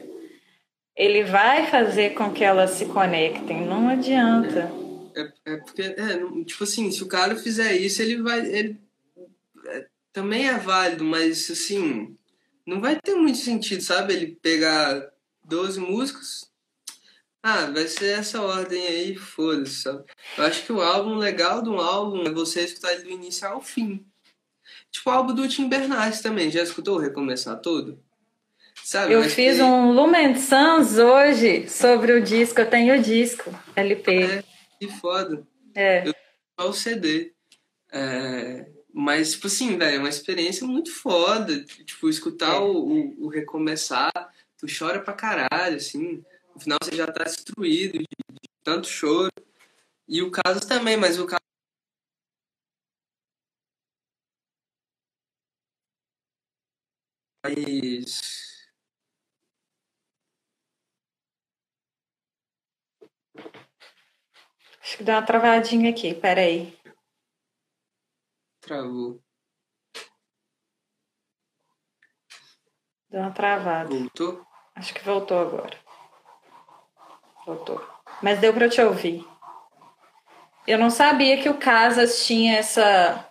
ele 0.96 1.24
vai 1.24 1.66
fazer 1.66 2.10
com 2.10 2.30
que 2.30 2.44
elas 2.44 2.70
se 2.70 2.86
conectem. 2.86 3.66
Não 3.66 3.88
adianta. 3.88 4.81
É, 5.14 5.32
é 5.52 5.56
porque, 5.56 5.82
é, 5.82 6.44
tipo 6.44 6.64
assim, 6.64 6.90
se 6.90 7.02
o 7.02 7.08
cara 7.08 7.36
fizer 7.36 7.74
isso, 7.74 8.00
ele 8.02 8.22
vai. 8.22 8.40
Ele, 8.40 8.80
é, 9.66 9.86
também 10.12 10.48
é 10.48 10.58
válido, 10.58 11.04
mas 11.04 11.50
assim, 11.50 12.16
não 12.66 12.80
vai 12.80 12.98
ter 13.00 13.14
muito 13.14 13.38
sentido, 13.38 13.82
sabe? 13.82 14.14
Ele 14.14 14.38
pegar 14.40 15.10
12 15.44 15.80
músicas. 15.80 16.50
Ah, 17.42 17.66
vai 17.66 17.88
ser 17.88 18.18
essa 18.18 18.40
ordem 18.40 18.86
aí, 18.86 19.16
foda-se, 19.16 19.82
sabe? 19.82 20.04
Eu 20.38 20.44
acho 20.44 20.64
que 20.64 20.72
o 20.72 20.80
álbum 20.80 21.16
legal 21.16 21.60
de 21.60 21.68
um 21.68 21.80
álbum 21.80 22.22
é 22.22 22.30
você 22.30 22.62
escutar 22.62 22.92
ele 22.92 23.02
do 23.02 23.10
início 23.10 23.48
ao 23.48 23.60
fim. 23.60 24.06
Tipo 24.92 25.10
o 25.10 25.12
álbum 25.12 25.34
do 25.34 25.48
Tim 25.48 25.68
Bernardes 25.68 26.20
também. 26.20 26.50
Já 26.50 26.62
escutou 26.62 26.98
Recomeçar 26.98 27.56
Todo? 27.60 27.98
Sabe, 28.84 29.12
eu 29.12 29.22
fiz 29.24 29.56
que... 29.56 29.62
um 29.62 29.92
Lumen 29.92 30.34
Sans 30.36 30.98
hoje 30.98 31.68
sobre 31.68 32.12
o 32.12 32.22
disco. 32.22 32.60
Eu 32.60 32.68
tenho 32.68 32.96
o 32.96 33.02
disco 33.02 33.52
LP. 33.74 34.22
É, 34.22 34.44
que 34.86 35.00
foda. 35.00 35.46
É. 35.74 36.08
Eu 36.08 36.14
tenho 36.56 36.70
o 36.70 36.72
CD. 36.72 37.32
É, 37.92 38.68
mas, 38.92 39.32
tipo 39.32 39.46
assim, 39.46 39.76
velho, 39.76 39.96
é 39.96 39.98
uma 39.98 40.08
experiência 40.08 40.66
muito 40.66 40.92
foda. 40.92 41.64
Tipo, 41.64 42.08
escutar 42.08 42.54
é. 42.54 42.58
o, 42.58 42.72
o, 42.72 43.24
o, 43.26 43.28
recomeçar, 43.28 44.12
tu 44.58 44.66
chora 44.66 45.00
pra 45.00 45.14
caralho, 45.14 45.76
assim. 45.76 46.24
No 46.54 46.60
final 46.60 46.78
você 46.82 46.96
já 46.96 47.06
tá 47.06 47.24
destruído 47.24 47.98
de, 47.98 48.04
de 48.04 48.48
tanto 48.64 48.88
choro. 48.88 49.30
E 50.08 50.20
o 50.20 50.30
caso 50.30 50.66
também, 50.66 50.96
mas 50.96 51.18
o 51.18 51.26
caso. 51.26 51.40
Mas. 57.44 58.41
Acho 64.82 64.96
que 64.96 65.04
deu 65.04 65.14
uma 65.14 65.24
travadinha 65.24 65.90
aqui, 65.90 66.12
peraí. 66.12 66.76
Travou. 68.60 69.22
Deu 73.08 73.20
uma 73.20 73.30
travada. 73.30 73.88
Voltou? 73.88 74.44
Acho 74.74 74.92
que 74.92 75.04
voltou 75.04 75.38
agora. 75.38 75.78
Voltou. 77.46 77.80
Mas 78.20 78.40
deu 78.40 78.52
para 78.52 78.68
te 78.68 78.80
ouvir. 78.80 79.24
Eu 80.66 80.78
não 80.78 80.90
sabia 80.90 81.40
que 81.40 81.48
o 81.48 81.58
Casas 81.58 82.24
tinha 82.26 82.56
essa 82.56 83.28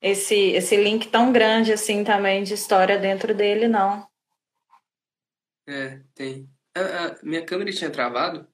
esse 0.00 0.34
esse 0.34 0.76
link 0.76 1.08
tão 1.08 1.32
grande 1.32 1.72
assim 1.72 2.04
também 2.04 2.42
de 2.42 2.54
história 2.54 2.98
dentro 2.98 3.34
dele, 3.34 3.66
não. 3.66 4.06
É, 5.66 6.02
tem. 6.14 6.50
A, 6.74 6.80
a 6.80 7.22
minha 7.22 7.44
câmera 7.44 7.70
tinha 7.72 7.90
travado? 7.90 8.46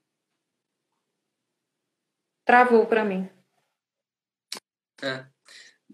Travou 2.47 2.87
para 2.87 3.05
mim. 3.05 3.29
É 5.03 5.27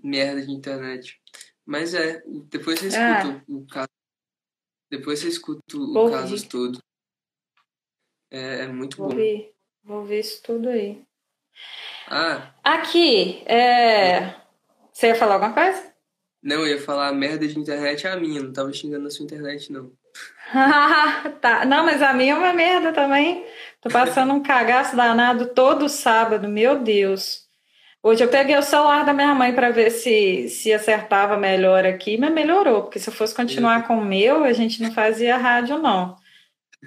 merda 0.02 0.44
de 0.44 0.50
internet. 0.50 1.20
Mas 1.64 1.94
é, 1.94 2.22
depois 2.26 2.80
você 2.80 2.88
escuta 2.88 3.02
ah. 3.02 3.44
o 3.48 3.66
caso. 3.66 3.88
Depois 4.90 5.18
você 5.20 5.28
escuta 5.28 5.76
o 5.76 6.10
caso 6.10 6.48
todo. 6.48 6.78
É, 8.30 8.64
é 8.64 8.66
muito 8.66 8.96
Vou 8.96 9.08
bom. 9.08 9.14
Ver. 9.14 9.54
Vou 9.84 10.04
ver 10.04 10.20
isso 10.20 10.42
tudo 10.42 10.68
aí. 10.68 11.04
Ah. 12.08 12.54
Aqui, 12.62 13.42
é... 13.46 14.40
Você 14.92 15.08
ia 15.08 15.14
falar 15.14 15.34
alguma 15.34 15.54
coisa? 15.54 15.92
Não, 16.42 16.66
eu 16.66 16.76
ia 16.76 16.80
falar 16.80 17.08
a 17.08 17.12
merda 17.12 17.46
de 17.46 17.58
internet 17.58 18.06
é 18.06 18.10
a 18.10 18.16
minha, 18.16 18.42
não 18.42 18.52
tava 18.52 18.72
xingando 18.72 19.06
a 19.06 19.10
sua 19.10 19.24
internet, 19.24 19.72
não. 19.72 19.92
tá. 21.40 21.64
Não, 21.64 21.84
mas 21.84 22.02
a 22.02 22.12
minha 22.12 22.34
é 22.34 22.36
uma 22.36 22.52
merda 22.52 22.92
também. 22.92 23.44
Tô 23.80 23.88
passando 23.88 24.32
um 24.32 24.42
cagaço 24.42 24.96
danado 24.96 25.46
todo 25.48 25.88
sábado, 25.88 26.48
meu 26.48 26.78
Deus. 26.78 27.42
Hoje 28.02 28.24
eu 28.24 28.28
peguei 28.28 28.56
o 28.56 28.62
celular 28.62 29.04
da 29.04 29.12
minha 29.12 29.34
mãe 29.34 29.54
para 29.54 29.70
ver 29.70 29.90
se, 29.90 30.48
se 30.48 30.72
acertava 30.72 31.36
melhor 31.36 31.86
aqui, 31.86 32.16
mas 32.18 32.32
melhorou, 32.32 32.82
porque 32.82 32.98
se 32.98 33.08
eu 33.08 33.14
fosse 33.14 33.32
continuar 33.32 33.86
com 33.86 33.96
o 33.96 34.04
meu, 34.04 34.42
a 34.42 34.52
gente 34.52 34.82
não 34.82 34.92
fazia 34.92 35.36
rádio, 35.36 35.78
não. 35.78 36.16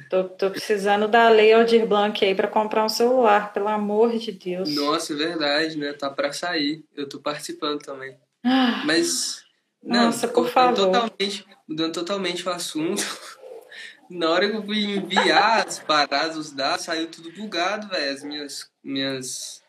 Tô, 0.10 0.26
tô 0.26 0.52
precisando 0.52 1.08
da 1.08 1.30
lei 1.30 1.54
Aldir 1.54 1.88
Blanc 1.88 2.24
aí 2.24 2.36
para 2.36 2.50
comprar 2.50 2.84
um 2.84 2.90
celular, 2.90 3.54
pelo 3.54 3.70
amor 3.70 4.18
de 4.18 4.34
Deus. 4.34 4.76
Nossa, 4.76 5.14
é 5.14 5.16
verdade, 5.16 5.78
né? 5.78 5.94
Tá 5.94 6.10
para 6.10 6.34
sair. 6.34 6.84
Eu 6.94 7.08
tô 7.08 7.20
participando 7.20 7.80
também. 7.80 8.18
Ah, 8.44 8.84
mas. 8.86 9.45
Não, 9.86 10.06
Nossa, 10.06 10.28
por 10.28 10.49
favor. 10.49 10.76
Totalmente, 10.76 11.45
mudando 11.68 11.94
totalmente 11.94 12.48
o 12.48 12.52
assunto. 12.52 13.03
Na 14.10 14.30
hora 14.30 14.49
que 14.49 14.56
eu 14.56 14.64
fui 14.64 14.84
enviar 14.84 15.66
as 15.66 15.80
paradas, 15.80 16.38
os 16.38 16.52
dados, 16.52 16.86
saiu 16.86 17.07
tudo 17.07 17.32
bugado, 17.32 17.88
velho. 17.88 18.14
As 18.14 18.24
minhas, 18.24 18.72
minhas 18.84 19.64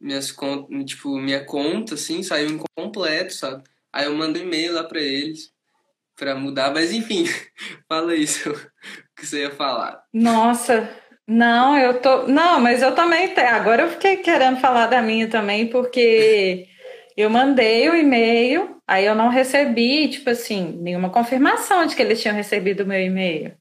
minhas 0.00 0.30
contas, 0.30 0.84
tipo, 0.84 1.18
minha 1.18 1.44
conta, 1.44 1.94
assim, 1.94 2.22
saiu 2.22 2.50
incompleto, 2.50 3.34
sabe? 3.34 3.64
Aí 3.92 4.04
eu 4.04 4.14
mando 4.14 4.38
um 4.38 4.42
e-mail 4.42 4.74
lá 4.74 4.84
pra 4.84 5.00
eles 5.00 5.50
pra 6.14 6.34
mudar, 6.34 6.72
mas 6.72 6.92
enfim, 6.92 7.24
fala 7.88 8.14
isso 8.14 8.52
que 9.16 9.26
você 9.26 9.42
ia 9.42 9.50
falar. 9.50 10.02
Nossa, 10.12 10.88
não, 11.26 11.76
eu 11.76 12.00
tô. 12.00 12.26
Não, 12.26 12.60
mas 12.60 12.82
eu 12.82 12.94
também. 12.94 13.34
Agora 13.38 13.82
eu 13.82 13.90
fiquei 13.90 14.18
querendo 14.18 14.60
falar 14.60 14.86
da 14.86 15.02
minha 15.02 15.28
também, 15.28 15.66
porque 15.66 16.68
eu 17.16 17.30
mandei 17.30 17.88
o 17.88 17.96
e-mail, 17.96 18.76
aí 18.86 19.06
eu 19.06 19.14
não 19.14 19.28
recebi, 19.28 20.08
tipo 20.08 20.28
assim, 20.28 20.78
nenhuma 20.82 21.08
confirmação 21.08 21.86
de 21.86 21.96
que 21.96 22.02
eles 22.02 22.20
tinham 22.20 22.36
recebido 22.36 22.80
o 22.80 22.86
meu 22.86 23.00
e-mail. 23.00 23.56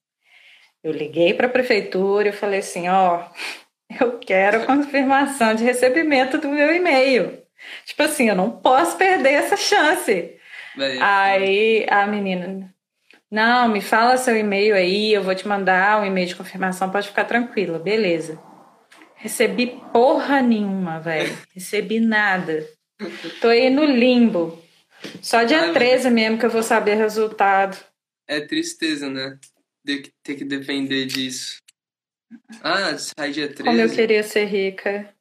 Eu 0.84 0.92
liguei 0.92 1.34
para 1.34 1.48
a 1.48 1.50
prefeitura 1.50 2.30
e 2.30 2.34
falei 2.34 2.60
assim: 2.60 2.90
ó, 2.90 3.24
eu 4.00 4.20
quero 4.20 4.66
confirmação 4.66 5.56
de 5.56 5.64
recebimento 5.64 6.38
do 6.38 6.50
meu 6.50 6.76
e-mail. 6.76 7.42
Tipo 7.86 8.04
assim, 8.04 8.30
eu 8.30 8.36
não 8.36 8.52
posso 8.52 8.98
perder 8.98 9.34
essa 9.34 9.56
chance. 9.56 10.36
Bem, 10.76 11.02
aí 11.02 11.86
a 11.90 12.06
menina, 12.06 12.70
não, 13.32 13.70
me 13.70 13.82
fala 13.82 14.18
seu 14.18 14.36
e-mail 14.36 14.76
aí, 14.76 15.14
eu 15.14 15.24
vou 15.24 15.34
te 15.34 15.48
mandar 15.48 16.02
um 16.02 16.06
e-mail 16.06 16.28
de 16.28 16.36
confirmação, 16.36 16.92
pode 16.92 17.08
ficar 17.08 17.24
tranquila, 17.24 17.80
beleza. 17.80 18.38
Recebi 19.16 19.82
porra 19.92 20.42
nenhuma, 20.42 21.00
velho. 21.00 21.36
Recebi 21.54 22.00
nada. 22.00 22.64
Tô 23.42 23.48
aí 23.48 23.70
no 23.70 23.86
limbo. 23.86 24.64
Só 25.22 25.44
dia 25.44 25.70
ah, 25.70 25.74
13 25.74 26.10
mesmo 26.10 26.40
que 26.40 26.46
eu 26.46 26.50
vou 26.50 26.64
saber 26.64 26.96
o 26.96 27.00
resultado. 27.00 27.78
É 28.28 28.42
tristeza, 28.42 29.10
né? 29.10 29.38
De 29.84 30.12
ter 30.24 30.36
que 30.36 30.46
depender 30.46 31.06
disso. 31.06 31.58
Ah, 32.62 32.98
sai 32.98 33.32
dia 33.32 33.48
13. 33.48 33.64
Como 33.64 33.82
eu 33.82 33.90
queria 33.90 34.24
ser 34.24 34.46
rica. 34.46 35.14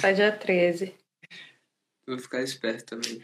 Sai 0.00 0.14
dia 0.14 0.32
13. 0.32 0.94
Vou 2.06 2.18
ficar 2.18 2.42
esperto 2.42 2.96
também. 2.96 3.22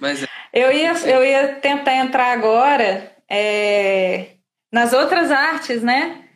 Mas 0.00 0.22
é. 0.22 0.26
eu, 0.52 0.72
ia, 0.72 0.92
eu 1.08 1.24
ia 1.24 1.54
tentar 1.56 1.94
entrar 1.94 2.32
agora 2.32 3.16
é, 3.28 4.36
nas 4.70 4.92
outras 4.92 5.30
artes, 5.30 5.82
né? 5.82 6.28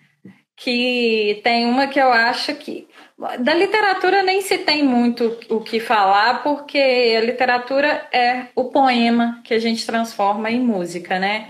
Que 0.56 1.40
tem 1.44 1.66
uma 1.66 1.86
que 1.86 2.00
eu 2.00 2.10
acho 2.10 2.54
que. 2.54 2.88
Da 3.18 3.54
literatura 3.54 4.22
nem 4.22 4.42
se 4.42 4.58
tem 4.58 4.84
muito 4.84 5.38
o 5.48 5.60
que 5.60 5.80
falar, 5.80 6.42
porque 6.42 6.78
a 7.16 7.20
literatura 7.22 8.06
é 8.12 8.48
o 8.54 8.64
poema 8.64 9.40
que 9.42 9.54
a 9.54 9.58
gente 9.58 9.86
transforma 9.86 10.50
em 10.50 10.60
música, 10.60 11.18
né? 11.18 11.48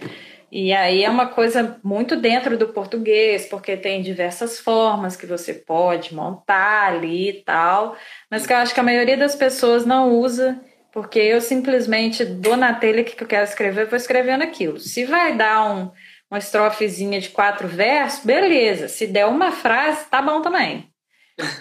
E 0.51 0.73
aí 0.73 1.03
é 1.03 1.11
uma 1.11 1.27
coisa 1.27 1.79
muito 1.83 2.15
dentro 2.15 2.57
do 2.57 2.69
português, 2.69 3.47
porque 3.47 3.77
tem 3.77 4.01
diversas 4.01 4.61
formas 4.61 5.17
que 5.17 5.27
você 5.27 5.53
pode 5.53 6.15
montar 6.15 6.93
ali 6.93 7.31
e 7.31 7.43
tal, 7.43 7.97
mas 8.31 8.47
que 8.47 8.53
eu 8.53 8.59
acho 8.59 8.73
que 8.73 8.81
a 8.81 8.85
maioria 8.85 9.17
das 9.17 9.35
pessoas 9.35 9.85
não 9.85 10.13
usa, 10.13 10.61
porque 10.93 11.19
eu 11.19 11.41
simplesmente 11.41 12.25
dou 12.25 12.57
na 12.57 12.75
telha 12.75 13.03
que 13.03 13.21
eu 13.21 13.27
quero 13.27 13.45
escrever, 13.45 13.87
vou 13.87 13.97
escrevendo 13.97 14.43
aquilo. 14.43 14.79
Se 14.79 15.05
vai 15.05 15.37
dar 15.37 15.69
um, 15.69 15.91
uma 16.31 16.39
estrofezinha 16.39 17.21
de 17.21 17.31
quatro 17.31 17.67
versos, 17.67 18.25
beleza. 18.25 18.87
Se 18.87 19.07
der 19.07 19.27
uma 19.27 19.51
frase, 19.51 20.07
tá 20.09 20.23
bom 20.23 20.41
também. 20.41 20.89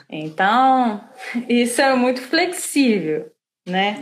Então, 0.09 1.07
isso 1.49 1.81
é 1.81 1.93
muito 1.95 2.21
flexível, 2.21 3.31
né? 3.67 3.99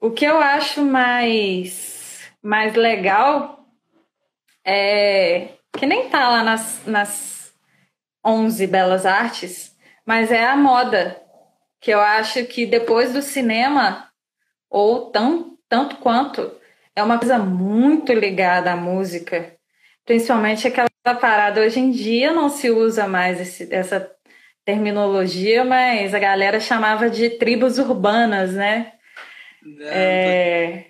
O 0.00 0.10
que 0.10 0.24
eu 0.24 0.38
acho 0.38 0.84
mais, 0.84 2.30
mais 2.42 2.74
legal 2.74 3.66
é 4.64 5.48
que 5.76 5.86
nem 5.86 6.08
tá 6.08 6.28
lá 6.28 6.42
nas, 6.42 6.86
nas 6.86 7.54
11 8.24 8.66
belas 8.66 9.06
artes, 9.06 9.76
mas 10.06 10.30
é 10.30 10.44
a 10.44 10.56
moda, 10.56 11.20
que 11.80 11.90
eu 11.90 12.00
acho 12.00 12.44
que 12.46 12.66
depois 12.66 13.12
do 13.12 13.22
cinema, 13.22 14.10
ou 14.68 15.10
tão, 15.10 15.58
tanto 15.68 15.96
quanto, 15.96 16.50
é 16.94 17.02
uma 17.02 17.18
coisa 17.18 17.38
muito 17.38 18.12
ligada 18.12 18.72
à 18.72 18.76
música, 18.76 19.56
principalmente 20.10 20.66
aquela 20.66 20.88
parada. 21.20 21.60
Hoje 21.60 21.78
em 21.78 21.92
dia 21.92 22.32
não 22.32 22.48
se 22.48 22.68
usa 22.68 23.06
mais 23.06 23.40
esse, 23.40 23.72
essa 23.72 24.10
terminologia, 24.64 25.64
mas 25.64 26.12
a 26.12 26.18
galera 26.18 26.58
chamava 26.58 27.08
de 27.08 27.30
tribos 27.30 27.78
urbanas, 27.78 28.52
né? 28.52 28.94
é... 29.82 30.86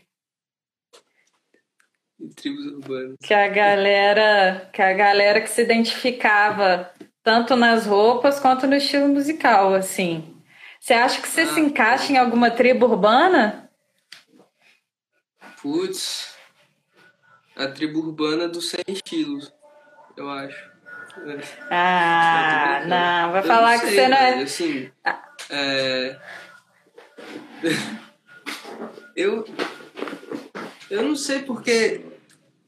Tribos 2.35 2.65
urbanas. 2.65 3.17
Que 3.23 3.35
a 3.35 3.47
galera, 3.49 4.71
que 4.73 4.81
a 4.81 4.95
galera 4.95 5.43
que 5.43 5.51
se 5.51 5.61
identificava 5.61 6.91
tanto 7.23 7.55
nas 7.57 7.85
roupas 7.85 8.41
quanto 8.41 8.67
no 8.67 8.75
estilo 8.75 9.09
musical, 9.09 9.75
assim. 9.75 10.35
Você 10.81 10.95
acha 10.95 11.21
que 11.21 11.29
você 11.29 11.43
ah, 11.43 11.47
se 11.47 11.61
encaixa 11.61 12.11
em 12.11 12.17
alguma 12.17 12.51
tribo 12.51 12.87
urbana? 12.87 13.71
Putz, 15.61 16.40
a 17.61 17.69
tribo 17.69 18.01
urbana 18.01 18.49
dos 18.49 18.71
100 18.71 18.81
estilos, 18.89 19.53
eu 20.17 20.31
acho. 20.31 20.71
Ah, 21.71 22.83
não, 22.87 23.33
vai 23.33 23.43
falar 23.43 23.73
não 23.73 23.79
sei, 23.81 23.89
que 23.89 23.95
você 23.95 24.09
não 24.09 24.17
é. 24.17 24.43
Assim, 24.43 24.91
é... 25.51 26.21
Eu, 29.15 29.45
eu 30.89 31.03
não 31.03 31.15
sei 31.15 31.43
porque 31.43 32.07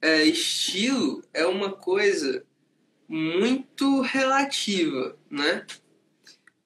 é, 0.03 0.25
estilo 0.25 1.23
é 1.33 1.47
uma 1.47 1.73
coisa 1.73 2.45
muito 3.09 4.03
relativa, 4.03 5.17
né? 5.31 5.65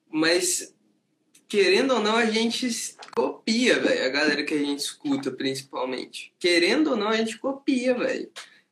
Mas 0.09 0.75
querendo 1.47 1.95
ou 1.95 1.99
não, 1.99 2.15
a 2.15 2.25
gente 2.25 2.95
copia, 3.15 3.79
velho. 3.79 4.05
A 4.05 4.09
galera 4.09 4.43
que 4.43 4.53
a 4.53 4.57
gente 4.57 4.79
escuta, 4.79 5.31
principalmente. 5.31 6.33
Querendo 6.39 6.91
ou 6.91 6.97
não, 6.97 7.07
a 7.09 7.17
gente 7.17 7.37
copia, 7.37 7.93
velho. 7.93 8.29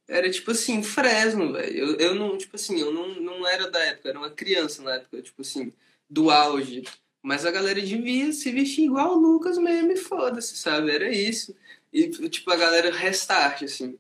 Era 0.08 0.30
tipo 0.30 0.52
assim, 0.52 0.84
Fresno, 0.84 1.54
velho. 1.54 1.76
Eu, 1.76 1.96
eu 1.98 2.16
não, 2.16 2.38
tipo 2.38 2.56
assim, 2.56 2.80
eu 2.80 2.92
não, 2.92 3.08
não 3.16 3.48
era 3.48 3.70
da 3.70 3.80
época, 3.80 4.10
era 4.10 4.20
uma 4.20 4.30
criança 4.30 4.84
na 4.84 4.96
época, 4.96 5.22
tipo 5.22 5.42
assim, 5.42 5.74
do 6.10 6.30
auge. 6.30 6.84
Mas 7.24 7.46
a 7.46 7.52
galera 7.52 7.82
devia 7.82 8.32
se 8.32 8.52
vestir 8.52 8.86
igual 8.86 9.18
o 9.18 9.20
Lucas 9.20 9.58
mesmo 9.58 9.92
e 9.92 9.98
foda-se, 9.98 10.56
sabe? 10.58 10.92
Era 10.92 11.10
isso. 11.10 11.56
E, 11.92 12.08
tipo, 12.30 12.52
a 12.52 12.56
galera 12.56 12.92
restart, 12.92 13.64
assim. 13.64 13.98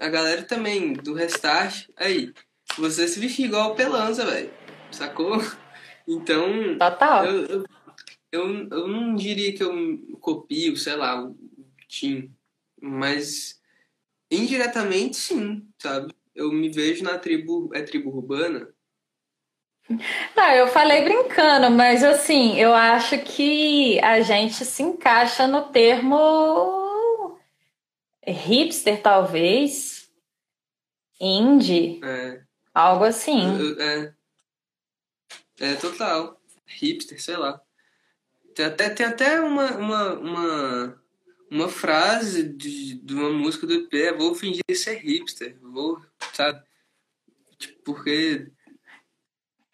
A 0.00 0.08
galera 0.08 0.42
também 0.42 0.94
do 0.94 1.14
restart, 1.14 1.88
aí, 1.96 2.32
você 2.76 3.06
se 3.06 3.20
vestir 3.20 3.46
igual 3.46 3.72
o 3.72 3.74
Pelanza, 3.76 4.26
velho. 4.26 4.50
Sacou? 4.90 5.40
Então. 6.08 6.78
Total. 6.78 7.24
Eu, 7.24 7.46
eu, 7.46 7.64
eu, 8.36 8.68
eu 8.68 8.88
não 8.88 9.14
diria 9.14 9.52
que 9.54 9.62
eu 9.62 9.72
copio, 10.20 10.76
sei 10.76 10.96
lá, 10.96 11.24
o 11.24 11.36
Tim. 11.88 12.34
Mas 12.80 13.60
indiretamente 14.30 15.16
sim, 15.16 15.66
sabe? 15.78 16.14
Eu 16.34 16.52
me 16.52 16.68
vejo 16.68 17.02
na 17.02 17.18
tribo. 17.18 17.70
É 17.74 17.82
tribo 17.82 18.10
urbana? 18.10 18.68
Não, 20.36 20.50
eu 20.50 20.66
falei 20.68 21.04
brincando, 21.04 21.70
mas 21.70 22.02
assim, 22.02 22.58
eu 22.58 22.74
acho 22.74 23.18
que 23.22 24.00
a 24.00 24.20
gente 24.20 24.64
se 24.64 24.82
encaixa 24.82 25.46
no 25.46 25.70
termo 25.70 27.38
hipster, 28.26 29.00
talvez, 29.00 30.10
indie, 31.20 32.00
é. 32.04 32.42
algo 32.74 33.04
assim. 33.04 33.42
É, 33.78 34.12
é 35.60 35.74
total. 35.76 36.40
Hipster, 36.66 37.22
sei 37.22 37.36
lá. 37.36 37.60
Tem 38.56 38.64
até, 38.64 38.88
tem 38.88 39.04
até 39.04 39.38
uma, 39.42 39.76
uma, 39.76 40.14
uma, 40.14 41.02
uma 41.50 41.68
frase 41.68 42.42
de, 42.42 42.94
de 42.94 43.14
uma 43.14 43.30
música 43.30 43.66
do 43.66 43.74
EP, 43.74 43.92
é, 43.92 44.14
vou 44.14 44.34
fingir 44.34 44.64
ser 44.74 44.94
hipster, 44.94 45.58
vou, 45.60 46.02
sabe? 46.32 46.64
Tipo, 47.58 47.82
porque 47.84 48.50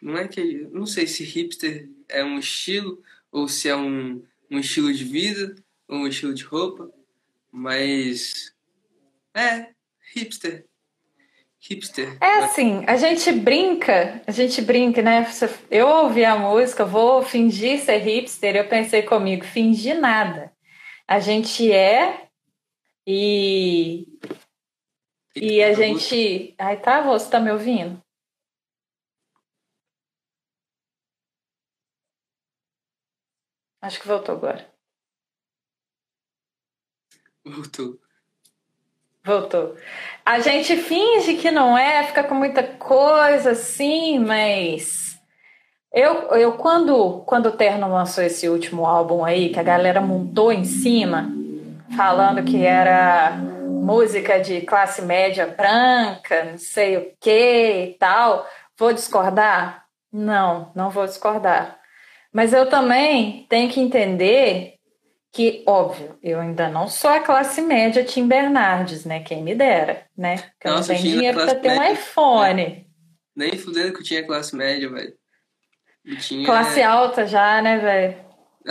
não 0.00 0.18
é 0.18 0.26
que. 0.26 0.66
Não 0.72 0.84
sei 0.84 1.06
se 1.06 1.22
hipster 1.22 1.88
é 2.08 2.24
um 2.24 2.40
estilo, 2.40 3.00
ou 3.30 3.46
se 3.46 3.68
é 3.68 3.76
um, 3.76 4.20
um 4.50 4.58
estilo 4.58 4.92
de 4.92 5.04
vida, 5.04 5.54
ou 5.86 5.98
um 5.98 6.08
estilo 6.08 6.34
de 6.34 6.42
roupa, 6.42 6.92
mas. 7.52 8.52
É, 9.32 9.72
hipster. 10.12 10.66
Hipster. 11.64 12.18
É 12.20 12.38
assim, 12.38 12.84
a 12.88 12.96
gente 12.96 13.30
brinca, 13.30 14.20
a 14.26 14.32
gente 14.32 14.60
brinca, 14.60 15.00
né? 15.00 15.24
Eu 15.70 15.86
ouvi 15.86 16.24
a 16.24 16.36
música, 16.36 16.84
vou 16.84 17.22
fingir 17.22 17.78
ser 17.80 17.98
hipster, 17.98 18.56
eu 18.56 18.68
pensei 18.68 19.02
comigo, 19.02 19.44
fingir 19.44 20.00
nada. 20.00 20.52
A 21.06 21.20
gente 21.20 21.70
é 21.70 22.28
e. 23.06 24.08
E 25.36 25.62
a 25.62 25.72
gente. 25.72 26.52
Ai, 26.58 26.80
travou, 26.80 27.16
você 27.18 27.30
tá 27.30 27.38
me 27.38 27.52
ouvindo? 27.52 28.02
Acho 33.80 34.00
que 34.00 34.08
voltou 34.08 34.34
agora. 34.34 34.68
Voltou. 37.44 38.01
Voltou. 39.24 39.76
A 40.26 40.40
gente 40.40 40.76
finge 40.76 41.34
que 41.34 41.50
não 41.50 41.78
é, 41.78 42.02
fica 42.04 42.24
com 42.24 42.34
muita 42.34 42.62
coisa 42.62 43.52
assim, 43.52 44.18
mas. 44.18 45.20
Eu, 45.92 46.30
eu 46.32 46.52
quando, 46.54 47.22
quando 47.26 47.46
o 47.46 47.52
Terno 47.52 47.92
lançou 47.92 48.24
esse 48.24 48.48
último 48.48 48.86
álbum 48.86 49.24
aí, 49.24 49.50
que 49.50 49.60
a 49.60 49.62
galera 49.62 50.00
montou 50.00 50.50
em 50.50 50.64
cima, 50.64 51.30
falando 51.96 52.42
que 52.42 52.64
era 52.64 53.36
música 53.82 54.40
de 54.40 54.62
classe 54.62 55.02
média 55.02 55.46
branca, 55.46 56.44
não 56.44 56.58
sei 56.58 56.96
o 56.96 57.12
que 57.20 57.90
e 57.90 57.96
tal, 57.98 58.46
vou 58.78 58.92
discordar? 58.92 59.84
Não, 60.10 60.72
não 60.74 60.88
vou 60.88 61.04
discordar. 61.04 61.78
Mas 62.32 62.52
eu 62.52 62.68
também 62.68 63.46
tenho 63.48 63.70
que 63.70 63.80
entender 63.80 64.78
que, 65.32 65.64
óbvio, 65.66 66.18
eu 66.22 66.38
ainda 66.38 66.68
não 66.68 66.86
sou 66.86 67.10
a 67.10 67.18
classe 67.18 67.62
média 67.62 68.04
Tim 68.04 68.28
Bernardes, 68.28 69.06
né? 69.06 69.22
Quem 69.22 69.42
me 69.42 69.54
dera, 69.54 70.06
né? 70.16 70.36
Porque 70.36 70.68
eu 70.68 70.74
não 70.74 70.82
tenho 70.82 71.00
dinheiro 71.00 71.38
pra 71.38 71.54
ter 71.54 71.70
média. 71.70 71.80
um 71.80 71.92
iPhone. 71.94 72.62
É. 72.62 72.84
Nem 73.34 73.56
fudendo 73.56 73.94
que 73.94 74.00
eu 74.00 74.04
tinha 74.04 74.26
classe 74.26 74.54
média, 74.54 74.90
velho. 74.90 75.16
Tinha... 76.20 76.44
Classe 76.44 76.82
alta 76.82 77.26
já, 77.26 77.62
né, 77.62 77.78
velho? 77.78 78.22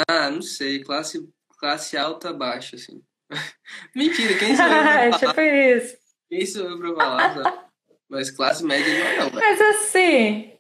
Ah, 0.08 0.30
não 0.30 0.44
sei. 0.44 0.84
Classe, 0.84 1.28
classe 1.58 1.98
alta 1.98 2.32
baixa, 2.32 2.76
assim. 2.76 3.02
Mentira, 3.96 4.38
quem 4.38 4.56
sou 4.56 4.66
eu 4.66 4.84
pra 4.84 5.02
é 5.06 5.12
tipo 5.12 5.42
isso. 5.42 5.98
Quem 6.30 6.46
sou 6.46 6.70
eu 6.70 6.78
pra 6.78 6.96
falar, 6.96 7.34
sabe? 7.34 7.60
Mas 8.08 8.30
classe 8.30 8.64
média 8.64 9.00
não 9.00 9.08
é 9.08 9.18
não, 9.18 9.30
velho. 9.32 9.36
Mas 9.36 9.62
assim... 9.62 10.54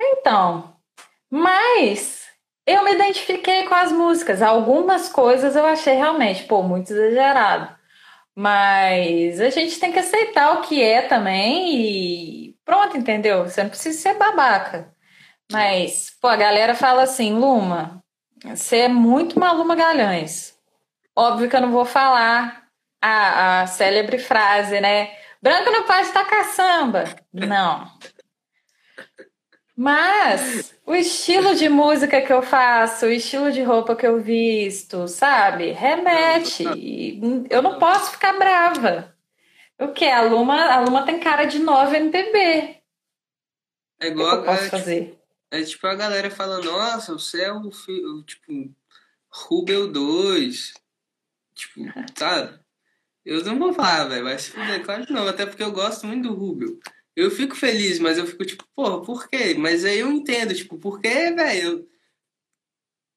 Então, 0.00 0.76
mas 1.30 2.25
eu 2.66 2.82
me 2.84 2.94
identifiquei 2.94 3.64
com 3.64 3.74
as 3.74 3.92
músicas. 3.92 4.42
Algumas 4.42 5.08
coisas 5.08 5.54
eu 5.54 5.64
achei 5.64 5.94
realmente, 5.94 6.44
pô, 6.44 6.62
muito 6.62 6.92
exagerado. 6.92 7.74
Mas 8.34 9.40
a 9.40 9.48
gente 9.50 9.78
tem 9.78 9.92
que 9.92 9.98
aceitar 9.98 10.54
o 10.54 10.62
que 10.62 10.82
é 10.82 11.02
também 11.02 11.74
e 11.74 12.56
pronto, 12.64 12.96
entendeu? 12.96 13.44
Você 13.44 13.62
não 13.62 13.70
precisa 13.70 13.98
ser 13.98 14.14
babaca. 14.18 14.92
Mas, 15.50 16.10
pô, 16.20 16.28
a 16.28 16.36
galera 16.36 16.74
fala 16.74 17.04
assim, 17.04 17.32
Luma, 17.32 18.02
você 18.44 18.80
é 18.80 18.88
muito 18.88 19.38
Maluma 19.38 19.76
Galhães. 19.76 20.54
Óbvio 21.14 21.48
que 21.48 21.56
eu 21.56 21.60
não 21.60 21.70
vou 21.70 21.84
falar 21.84 22.64
a, 23.00 23.62
a 23.62 23.66
célebre 23.66 24.18
frase, 24.18 24.80
né? 24.80 25.16
Branco 25.40 25.70
não 25.70 25.84
pode 25.84 26.08
estar 26.08 26.24
caçamba. 26.24 27.04
Não. 27.32 27.90
Mas 29.76 30.74
o 30.86 30.94
estilo 30.94 31.54
de 31.54 31.68
música 31.68 32.22
que 32.22 32.32
eu 32.32 32.40
faço, 32.40 33.04
o 33.04 33.10
estilo 33.10 33.52
de 33.52 33.62
roupa 33.62 33.94
que 33.94 34.06
eu 34.06 34.18
visto, 34.18 35.06
sabe? 35.06 35.72
Remete. 35.72 36.64
Eu 37.50 37.60
não 37.60 37.78
posso 37.78 38.12
ficar 38.12 38.38
brava. 38.38 39.14
O 39.78 39.88
que? 39.88 40.06
A 40.06 40.22
Luma, 40.22 40.58
a 40.58 40.80
Luma 40.80 41.04
tem 41.04 41.20
cara 41.20 41.44
de 41.44 41.58
nova 41.58 41.94
MPB. 41.94 42.38
É 42.38 42.78
O 42.78 42.80
que 43.98 44.06
igual. 44.06 44.36
eu 44.36 44.44
posso 44.44 44.64
é, 44.64 44.70
fazer? 44.70 45.18
é 45.50 45.62
tipo 45.62 45.86
a 45.86 45.94
galera 45.94 46.30
fala, 46.30 46.62
nossa, 46.62 47.12
você 47.12 47.42
é 47.42 47.52
o 47.52 47.70
tipo, 48.22 48.74
Rubel 49.28 49.92
2. 49.92 50.72
Tipo, 51.54 51.80
sabe? 52.16 52.58
Eu 53.26 53.44
não 53.44 53.58
vou 53.58 53.74
falar, 53.74 54.04
velho, 54.04 54.24
vai 54.24 54.38
se 54.38 54.52
fuder, 54.52 54.82
claro 54.84 55.04
que 55.04 55.12
não, 55.12 55.26
até 55.26 55.44
porque 55.44 55.62
eu 55.62 55.72
gosto 55.72 56.06
muito 56.06 56.28
do 56.28 56.34
Rubel. 56.34 56.78
Eu 57.16 57.30
fico 57.30 57.56
feliz, 57.56 57.98
mas 57.98 58.18
eu 58.18 58.26
fico 58.26 58.44
tipo, 58.44 58.64
porra, 58.76 59.02
por 59.02 59.26
quê? 59.28 59.54
Mas 59.54 59.86
aí 59.86 60.00
eu 60.00 60.12
entendo, 60.12 60.54
tipo, 60.54 60.76
por 60.78 61.00
quê, 61.00 61.32
velho? 61.32 61.70
Eu 61.70 61.88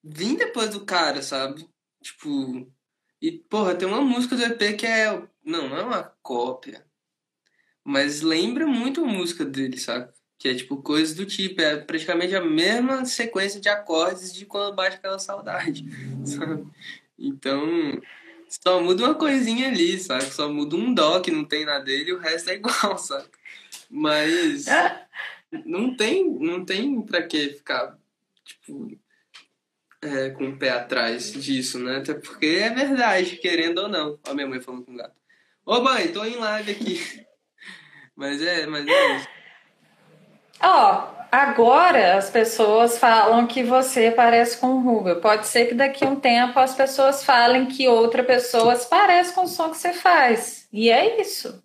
vim 0.01 0.35
depois 0.35 0.69
do 0.69 0.85
cara, 0.85 1.21
sabe? 1.21 1.69
Tipo, 2.01 2.71
e 3.21 3.31
porra, 3.31 3.75
tem 3.75 3.87
uma 3.87 4.01
música 4.01 4.37
do 4.37 4.43
EP 4.43 4.77
que 4.77 4.85
é, 4.87 5.11
não, 5.43 5.67
não 5.67 5.77
é 5.77 5.83
uma 5.83 6.03
cópia, 6.21 6.85
mas 7.83 8.21
lembra 8.21 8.65
muito 8.65 9.01
a 9.03 9.07
música 9.07 9.43
dele, 9.43 9.77
sabe? 9.77 10.09
Que 10.37 10.47
é 10.47 10.55
tipo 10.55 10.81
coisas 10.81 11.13
do 11.13 11.25
tipo, 11.25 11.61
é 11.61 11.75
praticamente 11.75 12.33
a 12.33 12.41
mesma 12.41 13.03
sequência 13.03 13.59
de 13.59 13.67
acordes 13.67 14.33
de 14.33 14.45
quando 14.45 14.75
bate 14.75 14.95
aquela 14.95 15.19
saudade, 15.19 15.83
sabe? 16.25 16.65
Então, 17.17 18.01
só 18.47 18.81
muda 18.81 19.03
uma 19.03 19.15
coisinha 19.15 19.67
ali, 19.67 19.99
sabe? 19.99 20.25
Só 20.25 20.47
muda 20.47 20.77
um 20.77 20.93
dó 20.93 21.19
que 21.19 21.31
não 21.31 21.43
tem 21.43 21.65
na 21.65 21.79
dele 21.79 22.11
e 22.11 22.13
o 22.13 22.19
resto 22.19 22.49
é 22.49 22.55
igual, 22.55 22.95
sabe? 22.97 23.27
Mas 23.89 24.65
não 25.65 25.95
tem, 25.95 26.29
não 26.29 26.63
tem 26.63 27.01
pra 27.01 27.23
que 27.23 27.49
ficar, 27.49 27.97
tipo, 28.45 28.97
é, 30.01 30.29
com 30.29 30.49
o 30.49 30.57
pé 30.57 30.69
atrás 30.69 31.31
disso, 31.33 31.79
né? 31.79 31.97
Até 31.97 32.13
porque 32.13 32.45
é 32.45 32.69
verdade, 32.69 33.37
querendo 33.37 33.79
ou 33.79 33.89
não. 33.89 34.19
Ó, 34.27 34.33
minha 34.33 34.47
mãe 34.47 34.61
falando 34.61 34.85
com 34.85 34.93
o 34.93 34.97
gato. 34.97 35.15
Ô 35.65 35.81
mãe, 35.81 36.07
tô 36.07 36.23
em 36.23 36.35
live 36.35 36.71
aqui. 36.71 37.25
Mas 38.15 38.41
é, 38.41 38.65
mas 38.67 38.85
é 38.85 39.15
isso. 39.15 39.27
Ó, 40.61 41.07
agora 41.31 42.17
as 42.17 42.29
pessoas 42.29 42.97
falam 42.97 43.47
que 43.47 43.63
você 43.63 44.11
parece 44.11 44.57
com 44.57 44.73
o 44.73 44.81
Rubio. 44.81 45.21
Pode 45.21 45.47
ser 45.47 45.67
que 45.67 45.73
daqui 45.73 46.03
a 46.03 46.09
um 46.09 46.19
tempo 46.19 46.59
as 46.59 46.75
pessoas 46.75 47.23
falem 47.23 47.67
que 47.67 47.87
outra 47.87 48.21
pessoa 48.21 48.75
parece 48.89 49.33
com 49.33 49.43
o 49.43 49.47
som 49.47 49.69
que 49.69 49.77
você 49.77 49.93
faz. 49.93 50.67
E 50.73 50.89
é 50.89 51.21
isso. 51.21 51.63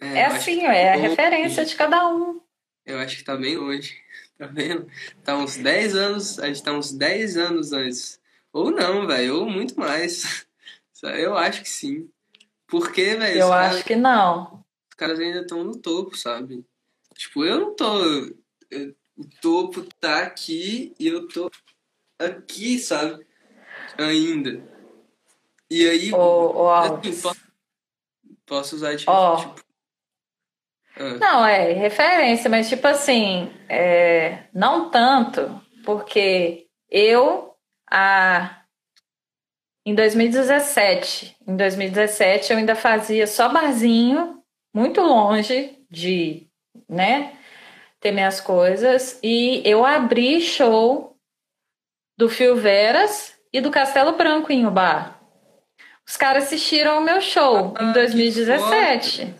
É, 0.00 0.24
acho 0.26 0.36
assim, 0.36 0.60
é 0.64 0.90
a 0.92 0.96
tá 0.96 1.00
referência 1.00 1.64
de 1.64 1.74
cada 1.76 2.08
um. 2.08 2.40
Eu 2.86 2.98
acho 2.98 3.16
que 3.18 3.24
tá 3.24 3.36
bem 3.36 3.56
longe. 3.56 3.96
Tá 4.38 4.46
vendo? 4.46 4.88
Tá 5.24 5.36
uns 5.36 5.56
10 5.56 5.96
anos, 5.96 6.38
a 6.38 6.46
gente 6.46 6.62
tá 6.62 6.72
uns 6.72 6.92
10 6.92 7.36
anos 7.36 7.72
antes. 7.72 8.20
Ou 8.52 8.70
não, 8.70 9.04
velho, 9.04 9.40
ou 9.40 9.50
muito 9.50 9.76
mais. 9.76 10.46
Eu 11.02 11.36
acho 11.36 11.60
que 11.62 11.68
sim. 11.68 12.08
Porque, 12.68 13.16
velho, 13.16 13.36
Eu 13.40 13.52
acho 13.52 13.70
caras- 13.70 13.82
que 13.82 13.96
não. 13.96 14.64
os 14.88 14.94
caras 14.96 15.18
ainda 15.18 15.40
estão 15.40 15.64
no 15.64 15.76
topo, 15.76 16.16
sabe? 16.16 16.64
Tipo, 17.16 17.44
eu 17.44 17.58
não 17.58 17.74
tô. 17.74 18.00
eu- 18.70 18.94
o 19.16 19.24
topo 19.42 19.82
tá 20.00 20.20
aqui 20.22 20.94
e 21.00 21.08
eu 21.08 21.26
tô 21.26 21.50
aqui, 22.16 22.78
sabe? 22.78 23.26
Ainda. 23.98 24.62
E 25.68 25.88
aí, 25.88 26.12
Ô, 26.14 26.62
ô 26.62 26.70
assim, 26.70 27.20
posso, 27.20 27.40
posso 28.46 28.76
usar 28.76 28.96
tipo. 28.96 29.10
Ó. 29.10 29.36
tipo 29.36 29.60
ah, 30.98 31.18
Não, 31.18 31.46
é 31.46 31.72
referência, 31.72 32.50
mas 32.50 32.68
tipo 32.68 32.86
assim, 32.86 33.50
é, 33.68 34.44
não 34.52 34.90
tanto, 34.90 35.60
porque 35.84 36.66
eu, 36.90 37.54
a, 37.90 38.62
em 39.86 39.94
2017, 39.94 41.36
em 41.46 41.56
2017 41.56 42.52
eu 42.52 42.58
ainda 42.58 42.74
fazia 42.74 43.26
só 43.26 43.48
barzinho, 43.48 44.42
muito 44.74 45.00
longe 45.00 45.78
de, 45.90 46.46
né, 46.88 47.32
ter 48.00 48.12
minhas 48.12 48.40
coisas, 48.40 49.18
e 49.22 49.62
eu 49.64 49.84
abri 49.84 50.40
show 50.40 51.16
do 52.16 52.28
Fio 52.28 52.56
Veras 52.56 53.34
e 53.52 53.60
do 53.60 53.70
Castelo 53.70 54.12
Branco 54.12 54.52
em 54.52 54.66
Ubá. 54.66 55.14
Os 56.06 56.16
caras 56.16 56.44
assistiram 56.44 56.98
o 56.98 57.04
meu 57.04 57.20
show 57.20 57.74
Ah, 57.76 57.84
em 57.84 57.86
que 57.88 57.92
2017. 57.94 59.34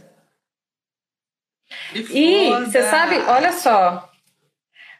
Que 1.92 2.00
E 2.00 2.50
você 2.50 2.82
sabe, 2.82 3.16
olha 3.18 3.52
só. 3.52 4.10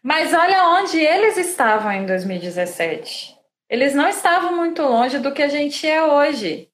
Mas 0.03 0.33
olha 0.33 0.65
onde 0.69 0.99
eles 0.99 1.37
estavam 1.37 1.93
em 1.93 2.07
2017. 2.07 3.37
Eles 3.69 3.95
não 3.95 4.09
estavam 4.09 4.57
muito 4.57 4.83
longe 4.83 5.19
do 5.19 5.33
que 5.33 5.43
a 5.43 5.49
gente 5.49 5.87
é 5.87 6.03
hoje. 6.03 6.69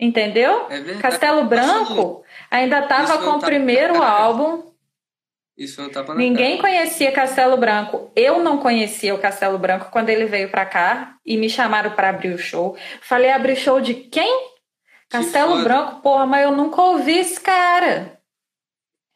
Entendeu? 0.00 0.66
É. 0.68 0.94
Castelo 1.00 1.44
Branco 1.44 2.24
ainda 2.50 2.80
estava 2.80 3.14
Isso 3.14 3.24
com 3.24 3.30
o 3.36 3.40
primeiro 3.40 4.02
álbum. 4.02 4.72
Isso 5.56 5.80
não 5.80 5.88
tapa 5.88 6.12
na 6.12 6.18
Ninguém 6.18 6.56
cara. 6.56 6.68
conhecia 6.68 7.12
Castelo 7.12 7.56
Branco. 7.56 8.10
Eu 8.16 8.40
não 8.40 8.58
conhecia 8.58 9.14
o 9.14 9.18
Castelo 9.18 9.56
Branco 9.56 9.90
quando 9.92 10.08
ele 10.08 10.24
veio 10.26 10.50
pra 10.50 10.66
cá 10.66 11.14
e 11.24 11.36
me 11.36 11.48
chamaram 11.48 11.92
para 11.92 12.08
abrir 12.08 12.34
o 12.34 12.38
show. 12.38 12.76
Falei, 13.00 13.30
abrir 13.30 13.54
show 13.54 13.80
de 13.80 13.94
quem? 13.94 14.48
Castelo 15.08 15.52
foda. 15.52 15.62
Branco, 15.62 16.00
porra, 16.00 16.26
mas 16.26 16.42
eu 16.42 16.50
nunca 16.50 16.82
ouvi 16.82 17.18
esse 17.18 17.40
cara. 17.40 18.13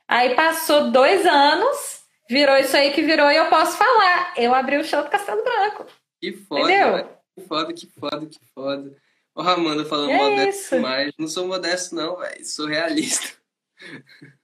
Aí 0.09 0.35
passou 0.35 0.91
dois 0.91 1.27
anos, 1.27 2.01
virou 2.29 2.57
isso 2.57 2.75
aí 2.75 2.93
que 2.93 3.03
virou 3.03 3.31
e 3.31 3.37
eu 3.37 3.51
posso 3.51 3.77
falar. 3.77 4.33
Eu 4.37 4.55
abri 4.55 4.79
o 4.79 4.85
show 4.85 5.03
do 5.03 5.11
Castelo 5.11 5.45
Branco. 5.45 5.87
Que 6.19 6.33
foda, 6.33 6.63
Entendeu? 6.63 6.93
velho. 6.95 7.09
Que 7.37 7.47
foda, 7.47 7.73
que 7.75 7.87
foda, 7.87 8.27
que 8.27 8.41
foda. 8.55 8.97
Ó, 9.35 9.43
Amanda 9.43 9.85
falando 9.85 10.11
É 10.11 10.17
modesto 10.17 10.77
demais. 10.77 11.13
Não 11.19 11.29
sou 11.29 11.47
modesto, 11.47 11.95
não, 11.95 12.17
velho. 12.17 12.45
Sou 12.45 12.67
realista. 12.67 13.37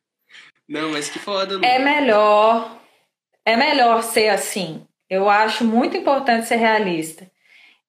Não, 0.67 0.93
mas 0.93 1.11
que 1.11 1.19
foda. 1.19 1.61
É 1.63 1.79
melhor, 1.79 2.81
é 3.45 3.55
melhor 3.55 4.03
ser 4.03 4.31
assim. 4.31 4.87
Eu 5.11 5.29
acho 5.29 5.63
muito 5.63 5.95
importante 5.95 6.47
ser 6.47 6.57
realista. 6.57 7.31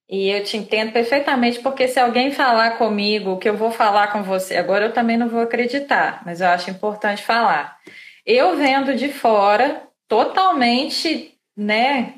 E 0.07 0.29
eu 0.29 0.43
te 0.43 0.55
entendo 0.55 0.91
perfeitamente, 0.91 1.59
porque 1.59 1.87
se 1.87 1.99
alguém 1.99 2.31
falar 2.31 2.77
comigo 2.77 3.31
o 3.31 3.37
que 3.39 3.49
eu 3.49 3.57
vou 3.57 3.71
falar 3.71 4.07
com 4.11 4.21
você, 4.21 4.55
agora 4.55 4.85
eu 4.85 4.93
também 4.93 5.17
não 5.17 5.27
vou 5.27 5.41
acreditar, 5.41 6.21
mas 6.25 6.41
eu 6.41 6.47
acho 6.47 6.69
importante 6.69 7.23
falar. 7.23 7.77
Eu 8.23 8.55
vendo 8.55 8.95
de 8.95 9.09
fora, 9.09 9.81
totalmente, 10.07 11.35
né, 11.57 12.15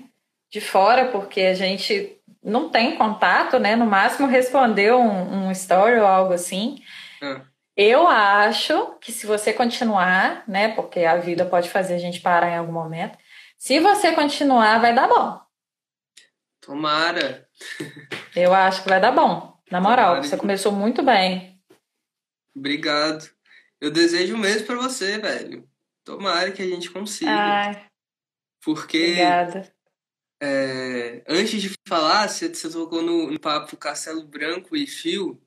de 0.51 0.59
fora, 0.59 1.05
porque 1.05 1.41
a 1.41 1.53
gente 1.53 2.17
não 2.43 2.69
tem 2.69 2.97
contato, 2.97 3.57
né, 3.57 3.75
no 3.75 3.85
máximo 3.85 4.27
respondeu 4.27 4.99
um, 4.99 5.47
um 5.47 5.51
story 5.51 5.99
ou 5.99 6.05
algo 6.05 6.33
assim. 6.33 6.81
Ah, 7.21 7.41
Eu 7.75 8.07
acho 8.07 8.95
que 8.99 9.11
se 9.13 9.25
você 9.25 9.53
continuar, 9.53 10.43
né, 10.47 10.69
porque 10.69 11.05
a 11.05 11.17
vida 11.17 11.45
pode 11.45 11.69
fazer 11.69 11.95
a 11.95 11.99
gente 11.99 12.19
parar 12.19 12.49
em 12.49 12.57
algum 12.57 12.73
momento, 12.73 13.17
se 13.57 13.79
você 13.79 14.11
continuar, 14.11 14.79
vai 14.81 14.93
dar 14.93 15.07
bom. 15.07 15.39
tomara. 16.59 17.46
Eu 18.35 18.53
acho 18.53 18.83
que 18.83 18.89
vai 18.89 18.99
dar 19.01 19.11
bom. 19.11 19.57
Na 19.71 19.81
moral, 19.81 20.15
Tomara. 20.15 20.23
você 20.23 20.37
começou 20.37 20.71
muito 20.71 21.03
bem. 21.03 21.59
Obrigado. 22.55 23.29
Eu 23.79 23.91
desejo 23.91 24.35
o 24.35 24.37
mesmo 24.37 24.65
pra 24.65 24.75
você, 24.75 25.17
velho. 25.17 25.67
Tomara 26.03 26.51
que 26.51 26.61
a 26.61 26.65
gente 26.65 26.89
consiga. 26.89 27.31
Ai, 27.31 27.89
porque 28.63 28.97
obrigada. 28.97 29.73
é, 30.41 31.23
antes 31.27 31.61
de 31.61 31.73
falar, 31.87 32.27
você, 32.27 32.47
você 32.47 32.69
tocou 32.69 33.01
no, 33.01 33.29
no 33.29 33.39
papo 33.39 33.75
Castelo 33.77 34.23
Branco 34.25 34.75
e 34.75 34.87
Fio. 34.87 35.41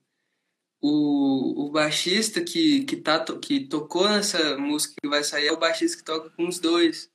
O, 0.82 1.66
o 1.66 1.70
baixista 1.70 2.42
que, 2.42 2.84
que, 2.84 2.96
tá, 2.96 3.22
que 3.40 3.66
tocou 3.66 4.08
nessa 4.08 4.56
música 4.56 4.94
que 5.00 5.08
vai 5.08 5.22
sair 5.22 5.48
é 5.48 5.52
o 5.52 5.58
baixista 5.58 5.98
que 5.98 6.04
toca 6.04 6.30
com 6.30 6.46
os 6.46 6.58
dois. 6.58 7.10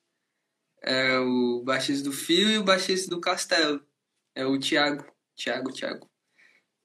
É 0.82 1.18
o 1.18 1.64
baixista 1.64 2.04
do 2.04 2.12
Fio 2.12 2.50
e 2.50 2.58
o 2.58 2.64
baixista 2.64 3.10
do 3.10 3.20
Castelo. 3.20 3.84
É 4.36 4.45
o 4.45 4.60
Thiago. 4.60 5.06
Thiago, 5.36 5.72
Thiago. 5.72 6.10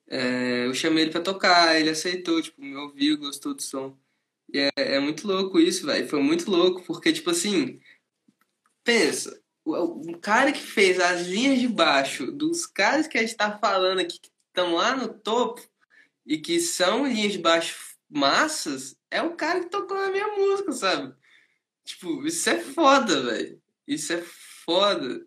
É, 0.09 0.67
eu 0.67 0.75
chamei 0.75 1.05
ele 1.05 1.13
pra 1.13 1.21
tocar, 1.21 1.79
ele 1.79 1.91
aceitou, 1.91 2.41
tipo, 2.43 2.61
me 2.61 2.75
ouviu, 2.77 3.19
gostou 3.19 3.55
do 3.55 3.63
som. 3.63 3.99
E 4.53 4.59
é, 4.59 4.71
é 4.77 5.01
muito 5.01 5.27
louco 5.27 5.61
isso, 5.61 5.87
velho. 5.87 6.09
Foi 6.09 6.23
muito 6.23 6.51
louco, 6.51 6.83
porque, 6.83 7.13
tipo 7.13 7.31
assim, 7.31 7.81
pensa, 8.85 9.41
o, 9.65 10.11
o 10.13 10.19
cara 10.19 10.53
que 10.53 10.61
fez 10.61 10.99
as 10.99 11.27
linhas 11.27 11.61
de 11.61 11.69
baixo 11.69 12.33
dos 12.33 12.67
caras 12.67 13.07
que 13.07 13.19
a 13.19 13.21
gente 13.21 13.37
tá 13.37 13.59
falando 13.59 14.01
aqui, 14.01 14.19
que 14.21 14.31
estão 14.49 14.75
lá 14.75 14.97
no 14.97 15.09
topo, 15.09 15.63
e 16.27 16.39
que 16.39 16.61
são 16.61 17.07
linhas 17.07 17.33
de 17.33 17.39
baixo 17.39 17.97
massas, 18.09 18.97
é 19.11 19.23
o 19.23 19.37
cara 19.37 19.61
que 19.61 19.71
tocou 19.71 19.97
na 19.97 20.11
minha 20.11 20.29
música, 20.29 20.73
sabe? 20.73 21.15
Tipo, 21.85 22.27
isso 22.27 22.49
é 22.51 22.59
foda, 22.59 23.23
velho. 23.23 23.63
Isso 23.87 24.13
é 24.13 24.23
foda. 24.65 25.25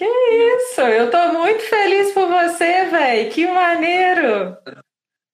Isso, 0.00 0.80
eu 0.80 1.10
tô 1.10 1.32
muito 1.32 1.62
feliz 1.62 2.12
por 2.12 2.26
você, 2.26 2.86
velho. 2.86 3.30
Que 3.30 3.46
maneiro. 3.46 4.56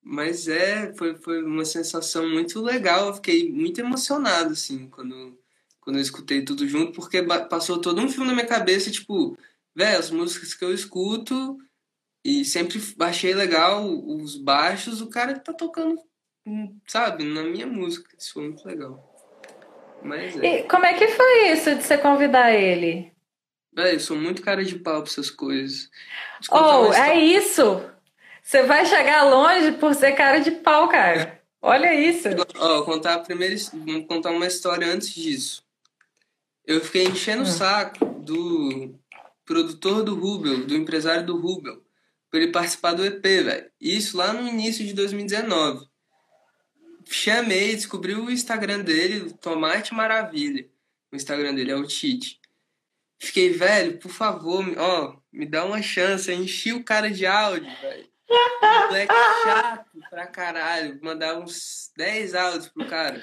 Mas 0.02 0.48
é, 0.48 0.92
foi, 0.94 1.14
foi 1.16 1.42
uma 1.44 1.64
sensação 1.64 2.28
muito 2.28 2.60
legal. 2.60 3.08
Eu 3.08 3.14
fiquei 3.14 3.52
muito 3.52 3.80
emocionado, 3.80 4.52
assim, 4.52 4.88
quando, 4.88 5.38
quando 5.80 5.96
eu 5.96 6.02
escutei 6.02 6.44
tudo 6.44 6.66
junto, 6.66 6.92
porque 6.92 7.22
passou 7.22 7.80
todo 7.80 8.00
um 8.00 8.08
filme 8.08 8.26
na 8.26 8.34
minha 8.34 8.46
cabeça, 8.46 8.90
tipo, 8.90 9.38
velho, 9.74 9.98
as 9.98 10.10
músicas 10.10 10.54
que 10.54 10.64
eu 10.64 10.74
escuto 10.74 11.58
e 12.24 12.44
sempre 12.44 12.80
achei 13.00 13.32
legal 13.32 13.86
os 13.86 14.36
baixos, 14.36 15.00
o 15.00 15.08
cara 15.08 15.34
que 15.34 15.44
tá 15.44 15.52
tocando 15.52 15.98
sabe, 16.86 17.24
na 17.24 17.42
minha 17.42 17.66
música. 17.66 18.10
Isso 18.18 18.34
foi 18.34 18.44
muito 18.44 18.66
legal. 18.66 19.04
Mas 20.02 20.38
é. 20.38 20.60
E 20.60 20.62
como 20.64 20.86
é 20.86 20.94
que 20.94 21.08
foi 21.08 21.52
isso 21.52 21.74
de 21.74 21.82
você 21.82 21.98
convidar 21.98 22.52
ele? 22.52 23.12
Véi, 23.78 23.94
eu 23.94 24.00
sou 24.00 24.16
muito 24.16 24.42
cara 24.42 24.64
de 24.64 24.76
pau 24.76 25.02
pra 25.02 25.08
essas 25.08 25.30
coisas. 25.30 25.88
Oh, 26.50 26.92
é 26.92 27.16
isso! 27.16 27.80
Você 28.42 28.64
vai 28.64 28.84
chegar 28.84 29.22
longe 29.22 29.70
por 29.78 29.94
ser 29.94 30.16
cara 30.16 30.40
de 30.40 30.50
pau, 30.50 30.88
cara. 30.88 31.40
Olha 31.62 31.94
isso. 31.94 32.26
Ó, 32.56 32.82
contar 32.82 33.14
a 33.14 33.18
primeira, 33.20 33.54
vou 33.72 34.04
contar 34.04 34.32
uma 34.32 34.48
história 34.48 34.84
antes 34.84 35.14
disso. 35.14 35.62
Eu 36.66 36.80
fiquei 36.80 37.04
enchendo 37.04 37.44
o 37.44 37.46
hum. 37.46 37.50
saco 37.52 38.04
do 38.04 38.98
produtor 39.44 40.02
do 40.02 40.16
Rubel, 40.16 40.66
do 40.66 40.74
empresário 40.74 41.24
do 41.24 41.40
Rubel, 41.40 41.80
pra 42.28 42.40
ele 42.40 42.50
participar 42.50 42.94
do 42.94 43.06
EP, 43.06 43.22
velho. 43.22 43.70
Isso 43.80 44.16
lá 44.16 44.32
no 44.32 44.48
início 44.48 44.84
de 44.84 44.92
2019. 44.92 45.86
Chamei, 47.04 47.76
descobri 47.76 48.16
o 48.16 48.28
Instagram 48.28 48.80
dele, 48.80 49.32
Tomate 49.34 49.94
Maravilha. 49.94 50.68
O 51.12 51.16
Instagram 51.16 51.54
dele 51.54 51.70
é 51.70 51.76
o 51.76 51.86
Tite. 51.86 52.40
Fiquei, 53.20 53.50
velho, 53.52 53.98
por 53.98 54.10
favor, 54.10 54.64
ó, 54.78 55.16
me 55.32 55.44
dá 55.44 55.64
uma 55.64 55.82
chance. 55.82 56.30
Eu 56.30 56.38
enchi 56.38 56.72
o 56.72 56.84
cara 56.84 57.10
de 57.10 57.26
áudio, 57.26 57.70
velho. 57.80 58.08
Moleque 58.86 59.14
chato 59.42 59.90
pra 60.10 60.26
caralho. 60.26 60.98
Mandar 61.02 61.38
uns 61.38 61.90
10 61.96 62.34
áudios 62.34 62.68
pro 62.68 62.86
cara. 62.86 63.22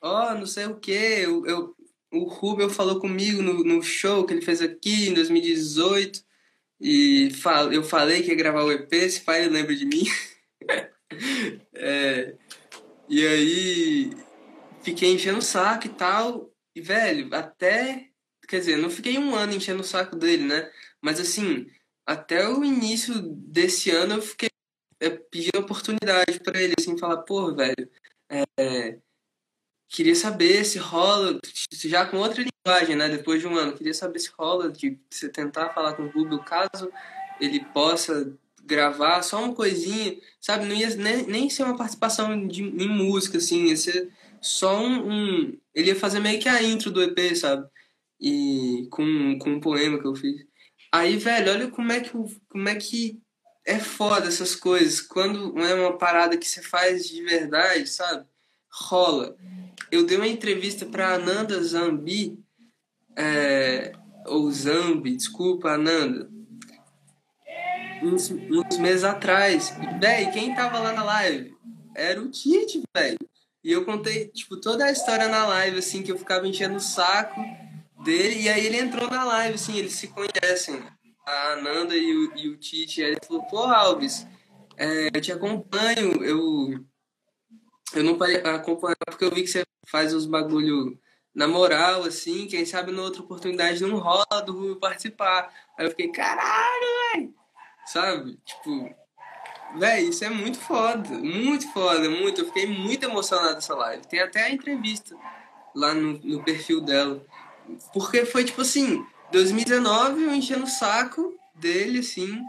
Ó, 0.00 0.34
não 0.34 0.46
sei 0.46 0.66
o 0.66 0.78
que. 0.78 0.92
Eu, 0.92 1.44
eu, 1.46 1.76
o 2.12 2.24
Rubel 2.24 2.70
falou 2.70 3.00
comigo 3.00 3.42
no, 3.42 3.64
no 3.64 3.82
show 3.82 4.24
que 4.24 4.32
ele 4.32 4.42
fez 4.42 4.62
aqui 4.62 5.08
em 5.08 5.14
2018. 5.14 6.22
E 6.80 7.30
fal, 7.32 7.70
eu 7.72 7.82
falei 7.82 8.22
que 8.22 8.30
ia 8.30 8.36
gravar 8.36 8.64
o 8.64 8.72
EP. 8.72 8.92
Se 9.10 9.20
pai 9.20 9.46
lembra 9.48 9.74
de 9.74 9.84
mim. 9.84 10.04
é, 11.74 12.34
e 13.08 13.26
aí 13.26 14.10
fiquei 14.82 15.12
enchendo 15.12 15.38
o 15.38 15.42
saco 15.42 15.86
e 15.86 15.90
tal. 15.90 16.50
E, 16.74 16.80
velho, 16.80 17.34
até. 17.34 18.09
Quer 18.50 18.58
dizer, 18.58 18.76
não 18.78 18.90
fiquei 18.90 19.16
um 19.16 19.32
ano 19.36 19.54
enchendo 19.54 19.80
o 19.80 19.84
saco 19.84 20.16
dele, 20.16 20.42
né? 20.42 20.68
Mas 21.00 21.20
assim, 21.20 21.70
até 22.04 22.48
o 22.48 22.64
início 22.64 23.14
desse 23.22 23.90
ano 23.90 24.14
eu 24.14 24.22
fiquei 24.22 24.48
é, 24.98 25.08
pedindo 25.08 25.60
oportunidade 25.60 26.40
para 26.40 26.60
ele, 26.60 26.74
assim, 26.76 26.98
falar, 26.98 27.18
pô, 27.18 27.54
velho, 27.54 27.88
é, 28.28 28.98
queria 29.88 30.16
saber 30.16 30.64
se 30.64 30.78
rola, 30.78 31.38
já 31.72 32.04
com 32.04 32.16
outra 32.16 32.42
linguagem, 32.42 32.96
né, 32.96 33.08
depois 33.08 33.40
de 33.40 33.46
um 33.46 33.56
ano, 33.56 33.76
queria 33.76 33.94
saber 33.94 34.18
se 34.18 34.30
rola 34.36 34.68
de 34.68 34.98
você 35.08 35.28
tentar 35.28 35.70
falar 35.70 35.94
com 35.94 36.02
o 36.02 36.10
Rubio, 36.10 36.42
caso 36.42 36.92
ele 37.40 37.64
possa 37.66 38.36
gravar 38.64 39.22
só 39.22 39.44
uma 39.44 39.54
coisinha, 39.54 40.18
sabe, 40.40 40.66
não 40.66 40.74
ia 40.74 40.88
nem, 40.96 41.24
nem 41.24 41.48
ser 41.48 41.62
uma 41.62 41.76
participação 41.76 42.48
de, 42.48 42.64
em 42.64 42.88
música, 42.88 43.38
assim, 43.38 43.66
ia 43.66 43.76
ser 43.76 44.10
só 44.40 44.80
um, 44.80 45.12
um, 45.12 45.58
Ele 45.72 45.90
ia 45.90 45.96
fazer 45.96 46.18
meio 46.18 46.40
que 46.40 46.48
a 46.48 46.60
intro 46.60 46.90
do 46.90 47.00
EP, 47.00 47.36
sabe? 47.36 47.68
E 48.20 48.86
com, 48.90 49.38
com 49.38 49.50
um 49.50 49.60
poema 49.60 49.98
que 49.98 50.06
eu 50.06 50.14
fiz. 50.14 50.44
Aí, 50.92 51.16
velho, 51.16 51.52
olha 51.52 51.68
como 51.68 51.92
é 51.92 52.00
que, 52.00 52.10
como 52.48 52.68
é, 52.68 52.74
que 52.74 53.20
é 53.64 53.78
foda 53.78 54.26
essas 54.26 54.56
coisas. 54.56 55.00
Quando 55.00 55.58
é 55.60 55.74
uma 55.74 55.96
parada 55.96 56.36
que 56.36 56.46
você 56.46 56.60
faz 56.62 57.08
de 57.08 57.22
verdade, 57.22 57.88
sabe? 57.88 58.26
Rola. 58.70 59.36
Eu 59.90 60.04
dei 60.04 60.16
uma 60.16 60.26
entrevista 60.26 60.84
pra 60.86 61.14
Ananda 61.14 61.62
Zambi, 61.62 62.38
é, 63.16 63.92
ou 64.26 64.50
Zambi, 64.50 65.16
desculpa, 65.16 65.70
Ananda, 65.70 66.30
uns, 68.02 68.30
uns 68.30 68.78
meses 68.78 69.04
atrás. 69.04 69.74
Véi, 70.00 70.30
quem 70.30 70.54
tava 70.54 70.78
lá 70.78 70.92
na 70.92 71.02
live? 71.02 71.54
Era 71.94 72.20
o 72.20 72.30
Tite, 72.30 72.82
velho. 72.94 73.18
E 73.62 73.72
eu 73.72 73.84
contei, 73.84 74.28
tipo, 74.28 74.56
toda 74.56 74.84
a 74.84 74.92
história 74.92 75.28
na 75.28 75.46
live, 75.46 75.78
assim, 75.78 76.02
que 76.02 76.10
eu 76.10 76.18
ficava 76.18 76.46
enchendo 76.46 76.76
o 76.76 76.80
saco 76.80 77.40
dele, 78.02 78.42
e 78.42 78.48
aí 78.48 78.66
ele 78.66 78.78
entrou 78.78 79.08
na 79.10 79.24
live, 79.24 79.54
assim, 79.54 79.76
eles 79.76 79.94
se 79.94 80.08
conhecem, 80.08 80.82
a 81.26 81.52
Ananda 81.52 81.96
e 81.96 82.14
o, 82.14 82.36
e 82.36 82.48
o 82.48 82.56
Tite, 82.56 83.02
aí 83.02 83.12
ele 83.12 83.20
falou, 83.26 83.42
pô, 83.44 83.58
Alves, 83.58 84.26
é, 84.76 85.08
eu 85.14 85.20
te 85.20 85.32
acompanho, 85.32 86.24
eu, 86.24 86.84
eu 87.94 88.04
não 88.04 88.16
parei 88.16 88.36
acompanhar 88.36 88.96
porque 89.06 89.24
eu 89.24 89.30
vi 89.30 89.42
que 89.42 89.48
você 89.48 89.64
faz 89.86 90.14
os 90.14 90.26
bagulho 90.26 90.98
na 91.34 91.46
moral, 91.46 92.04
assim, 92.04 92.46
quem 92.46 92.64
sabe 92.64 92.92
na 92.92 93.02
outra 93.02 93.22
oportunidade 93.22 93.82
não 93.82 93.98
rola 93.98 94.42
do 94.44 94.52
Rubio 94.52 94.76
participar. 94.76 95.52
Aí 95.78 95.86
eu 95.86 95.90
fiquei, 95.90 96.08
caralho, 96.08 96.86
velho! 97.12 97.34
Sabe? 97.86 98.38
Tipo, 98.44 98.94
velho, 99.76 100.08
isso 100.08 100.24
é 100.24 100.30
muito 100.30 100.58
foda, 100.58 101.08
muito 101.10 101.72
foda, 101.72 102.08
muito. 102.10 102.40
Eu 102.40 102.46
fiquei 102.46 102.66
muito 102.66 103.04
emocionado 103.04 103.54
nessa 103.54 103.74
live. 103.74 104.06
Tem 104.06 104.20
até 104.20 104.42
a 104.42 104.50
entrevista 104.50 105.16
lá 105.74 105.94
no, 105.94 106.18
no 106.18 106.42
perfil 106.42 106.80
dela. 106.80 107.24
Porque 107.92 108.24
foi 108.24 108.44
tipo 108.44 108.62
assim, 108.62 109.04
2019 109.32 110.24
eu 110.24 110.34
enchendo 110.34 110.64
o 110.64 110.68
saco 110.68 111.34
dele, 111.54 112.00
assim, 112.00 112.42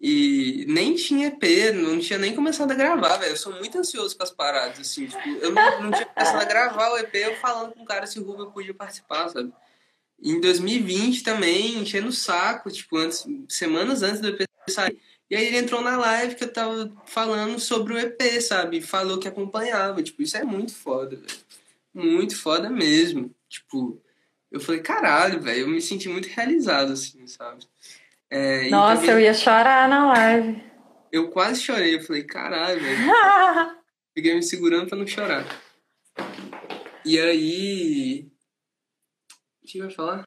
e 0.00 0.64
nem 0.68 0.94
tinha 0.94 1.28
EP, 1.28 1.72
não 1.74 1.98
tinha 1.98 2.18
nem 2.18 2.34
começado 2.34 2.70
a 2.70 2.74
gravar, 2.74 3.16
velho. 3.16 3.32
Eu 3.32 3.36
sou 3.36 3.52
muito 3.54 3.78
ansioso 3.78 4.16
com 4.16 4.22
as 4.22 4.30
paradas, 4.30 4.80
assim, 4.80 5.06
tipo, 5.06 5.28
eu 5.40 5.52
não, 5.52 5.82
não 5.82 5.90
tinha 5.90 6.06
começado 6.06 6.40
a 6.40 6.44
gravar 6.44 6.90
o 6.92 6.98
EP, 6.98 7.14
eu 7.14 7.36
falando 7.36 7.72
com 7.72 7.82
o 7.82 7.86
cara 7.86 8.06
se 8.06 8.18
o 8.18 8.24
Rubio 8.24 8.50
podia 8.50 8.74
participar, 8.74 9.28
sabe? 9.28 9.52
em 10.22 10.40
2020 10.40 11.22
também, 11.22 11.78
enchendo 11.78 12.08
o 12.08 12.12
saco, 12.12 12.70
tipo, 12.70 12.96
antes, 12.96 13.26
semanas 13.48 14.02
antes 14.02 14.20
do 14.20 14.28
EP 14.28 14.48
sair. 14.68 14.98
E 15.28 15.36
aí 15.36 15.46
ele 15.46 15.58
entrou 15.58 15.82
na 15.82 15.96
live 15.96 16.34
que 16.34 16.44
eu 16.44 16.52
tava 16.52 16.90
falando 17.06 17.58
sobre 17.58 17.92
o 17.92 17.98
EP, 17.98 18.40
sabe? 18.40 18.80
Falou 18.80 19.18
que 19.18 19.28
acompanhava. 19.28 20.02
Tipo, 20.02 20.22
isso 20.22 20.36
é 20.36 20.44
muito 20.44 20.74
foda, 20.74 21.16
velho. 21.16 21.38
Muito 21.92 22.36
foda 22.40 22.70
mesmo. 22.70 23.34
Tipo, 23.48 24.00
eu 24.54 24.60
falei, 24.60 24.80
caralho, 24.80 25.40
velho, 25.40 25.62
eu 25.62 25.68
me 25.68 25.82
senti 25.82 26.08
muito 26.08 26.28
realizado, 26.28 26.92
assim, 26.92 27.26
sabe? 27.26 27.66
É, 28.30 28.70
Nossa, 28.70 29.00
também, 29.00 29.10
eu 29.10 29.20
ia 29.20 29.34
chorar 29.34 29.88
na 29.88 30.06
live. 30.12 30.62
Eu 31.10 31.28
quase 31.28 31.60
chorei, 31.60 31.96
eu 31.96 32.00
falei, 32.00 32.22
caralho, 32.22 32.80
velho. 32.80 32.98
Fiquei 34.14 34.32
me 34.32 34.44
segurando 34.44 34.88
pra 34.88 34.96
não 34.96 35.08
chorar. 35.08 35.44
E 37.04 37.18
aí. 37.18 38.28
O 39.60 39.66
que 39.66 39.78
eu 39.78 39.86
ia 39.86 39.90
falar? 39.90 40.24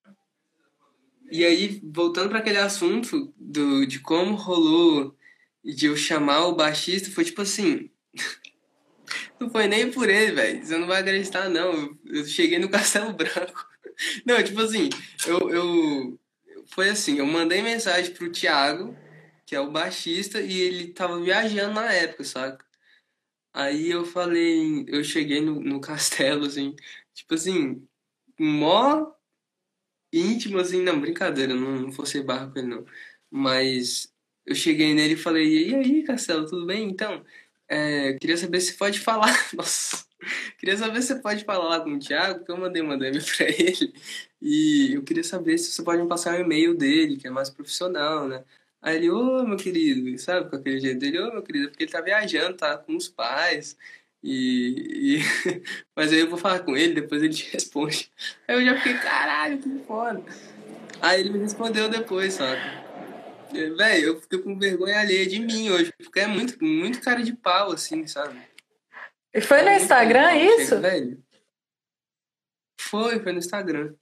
E 1.32 1.46
aí, 1.46 1.82
voltando 1.86 2.28
para 2.28 2.40
aquele 2.40 2.58
assunto 2.58 3.34
do, 3.38 3.86
de 3.86 4.02
como 4.02 4.36
rolou 4.36 5.16
de 5.64 5.86
eu 5.86 5.96
chamar 5.96 6.48
o 6.48 6.56
baixista, 6.56 7.10
foi 7.10 7.24
tipo 7.24 7.42
assim. 7.42 7.90
não 9.40 9.50
foi 9.50 9.68
nem 9.68 9.90
por 9.90 10.10
ele, 10.10 10.34
velho. 10.34 10.66
Você 10.66 10.78
não 10.78 10.86
vai 10.86 11.00
acreditar, 11.00 11.48
não. 11.48 11.98
Eu 12.06 12.26
cheguei 12.26 12.60
no 12.60 12.68
Castelo 12.68 13.14
Branco. 13.14 13.77
Não, 14.26 14.44
tipo 14.44 14.62
assim, 14.62 14.90
eu, 15.26 15.50
eu. 15.50 16.20
Foi 16.68 16.90
assim, 16.90 17.18
eu 17.20 17.26
mandei 17.26 17.62
mensagem 17.62 18.14
pro 18.14 18.32
Thiago, 18.32 18.96
que 19.46 19.56
é 19.56 19.60
o 19.60 19.72
baixista, 19.72 20.42
e 20.42 20.60
ele 20.60 20.90
tava 20.94 21.22
viajando 21.22 21.76
na 21.76 21.92
época, 21.94 22.24
saca? 22.24 22.66
Aí 23.54 23.90
eu 23.90 24.06
falei, 24.06 24.86
eu 24.88 25.04
cheguei 25.04 25.42
no, 25.42 25.60
no 25.62 25.82
castelo, 25.82 26.46
assim, 26.46 26.76
tipo 27.14 27.34
assim, 27.34 27.88
mó 28.40 29.12
íntimo, 30.14 30.60
assim, 30.60 30.82
não, 30.82 31.00
brincadeira, 31.00 31.54
não, 31.56 31.82
não 31.82 31.92
fosse 31.92 32.22
barra 32.22 32.48
com 32.52 32.60
ele, 32.60 32.68
não. 32.68 32.86
Mas 33.30 34.14
eu 34.46 34.56
cheguei 34.56 34.94
nele 34.94 35.14
e 35.16 35.18
falei, 35.18 35.70
e 35.70 35.76
aí, 35.76 36.04
Castelo, 36.04 36.46
tudo 36.48 36.66
bem? 36.66 36.90
Então, 36.90 37.24
é, 37.68 38.14
queria 38.14 38.38
saber 38.38 38.62
se 38.62 38.78
pode 38.78 39.00
falar. 39.00 39.34
Nossa, 39.54 40.07
queria 40.58 40.78
saber 40.78 41.02
se 41.02 41.08
você 41.08 41.16
pode 41.22 41.44
falar 41.44 41.70
lá 41.70 41.80
com 41.80 41.92
o 41.92 42.00
Thiago, 42.00 42.40
porque 42.40 42.52
eu 42.52 42.58
mandei 42.58 42.82
uma 42.82 42.98
DM 42.98 43.20
pra 43.38 43.48
ele. 43.48 43.94
E 44.42 44.94
eu 44.94 45.04
queria 45.04 45.24
saber 45.24 45.58
se 45.58 45.72
você 45.72 45.84
pode 45.84 46.02
me 46.02 46.08
passar 46.08 46.38
o 46.38 46.42
e-mail 46.42 46.76
dele, 46.76 47.18
que 47.18 47.28
é 47.28 47.30
mais 47.30 47.50
profissional, 47.50 48.28
né? 48.28 48.44
Aí 48.82 48.98
ele, 48.98 49.10
ô 49.10 49.44
meu 49.46 49.58
querido, 49.58 50.18
sabe 50.20 50.50
com 50.50 50.56
aquele 50.56 50.80
jeito 50.80 51.00
dele, 51.00 51.20
ô 51.20 51.32
meu 51.34 51.44
querido, 51.44 51.70
porque 51.70 51.84
ele 51.84 51.92
tá 51.92 52.02
viajando, 52.02 52.58
tá 52.58 52.78
com 52.78 52.96
os 52.96 53.08
pais. 53.08 53.78
E, 54.24 55.18
e... 55.18 55.62
Mas 55.96 56.12
aí 56.12 56.20
eu 56.20 56.30
vou 56.30 56.38
falar 56.38 56.60
com 56.60 56.76
ele, 56.76 57.02
depois 57.02 57.22
ele 57.24 57.34
te 57.34 57.52
responde. 57.52 58.12
Aí 58.48 58.56
eu 58.56 58.66
já 58.66 58.78
fiquei, 58.78 58.94
caralho, 58.96 59.58
que 59.58 59.80
foda. 59.88 60.24
Aí 61.02 61.20
ele 61.22 61.32
me 61.32 61.40
respondeu 61.40 61.90
depois, 61.90 62.34
sabe? 62.34 62.62
Véi, 63.52 64.06
eu 64.06 64.20
fiquei 64.20 64.40
com 64.40 64.58
vergonha 64.58 65.00
alheia 65.00 65.26
de 65.26 65.40
mim 65.40 65.70
hoje, 65.70 65.94
porque 66.04 66.20
é 66.20 66.28
muito, 66.28 66.64
muito 66.64 67.02
cara 67.02 67.24
de 67.24 67.34
pau, 67.34 67.72
assim, 67.72 68.06
sabe? 68.06 68.38
E 69.38 69.42
foi 69.42 69.62
no 69.62 69.70
Instagram 69.70 70.36
isso? 70.36 70.82
Velho. 70.82 71.24
Foi, 72.82 73.20
foi 73.20 73.32
no 73.32 73.38
Instagram. 73.38 73.94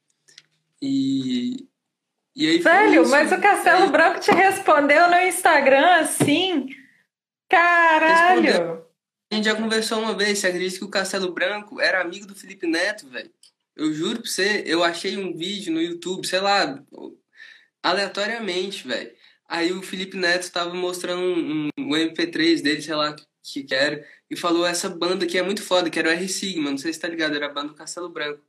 E. 0.82 1.68
E 2.34 2.48
aí 2.48 2.60
Velho, 2.60 3.02
isso, 3.02 3.12
mas 3.12 3.34
o 3.34 3.42
Castelo. 3.42 3.92
Branco 3.92 4.22
te 4.22 4.32
respondeu 4.32 5.10
no 5.10 5.18
Instagram 5.18 6.00
assim? 6.00 6.70
Caralho! 7.50 8.44
Respondeu. 8.44 8.92
A 9.30 9.36
gente 9.36 9.44
já 9.44 9.56
conversou 9.56 10.00
uma 10.00 10.16
vez, 10.16 10.40
você 10.40 10.48
acredita 10.48 10.80
que 10.80 10.86
o 10.86 10.90
Castelo 10.90 11.34
Branco 11.34 11.82
era 11.82 12.00
amigo 12.00 12.26
do 12.26 12.36
Felipe 12.36 12.66
Neto, 12.66 13.10
velho? 13.10 13.30
Eu 13.76 13.94
juro 13.94 14.22
pra 14.22 14.32
você, 14.32 14.64
eu 14.66 14.86
achei 14.86 15.18
um 15.18 15.36
vídeo 15.36 15.74
no 15.74 15.82
YouTube, 15.82 16.26
sei 16.26 16.40
lá, 16.40 16.82
aleatoriamente, 17.84 18.88
velho. 18.88 19.12
Aí 19.50 19.74
o 19.74 19.82
Felipe 19.82 20.16
Neto 20.16 20.50
tava 20.50 20.74
mostrando 20.74 21.22
um, 21.22 21.68
um, 21.68 21.70
um 21.78 21.90
MP3 21.92 22.62
dele, 22.62 22.82
sei 22.82 22.96
lá, 22.96 23.14
que, 23.54 23.64
que 23.64 23.76
era, 23.76 24.06
e 24.30 24.36
falou 24.36 24.66
essa 24.66 24.90
banda 24.90 25.26
que 25.26 25.38
é 25.38 25.44
muito 25.44 25.62
foda, 25.62 25.90
que 25.90 26.00
era 26.00 26.10
o 26.10 26.12
R 26.12 26.28
Sigma, 26.28 26.72
não 26.72 26.78
sei 26.78 26.92
se 26.92 27.00
tá 27.00 27.08
ligado, 27.08 27.36
era 27.36 27.46
a 27.46 27.54
banda 27.54 27.70
do 27.70 27.76
Castelo 27.76 28.10
Branco. 28.10 28.42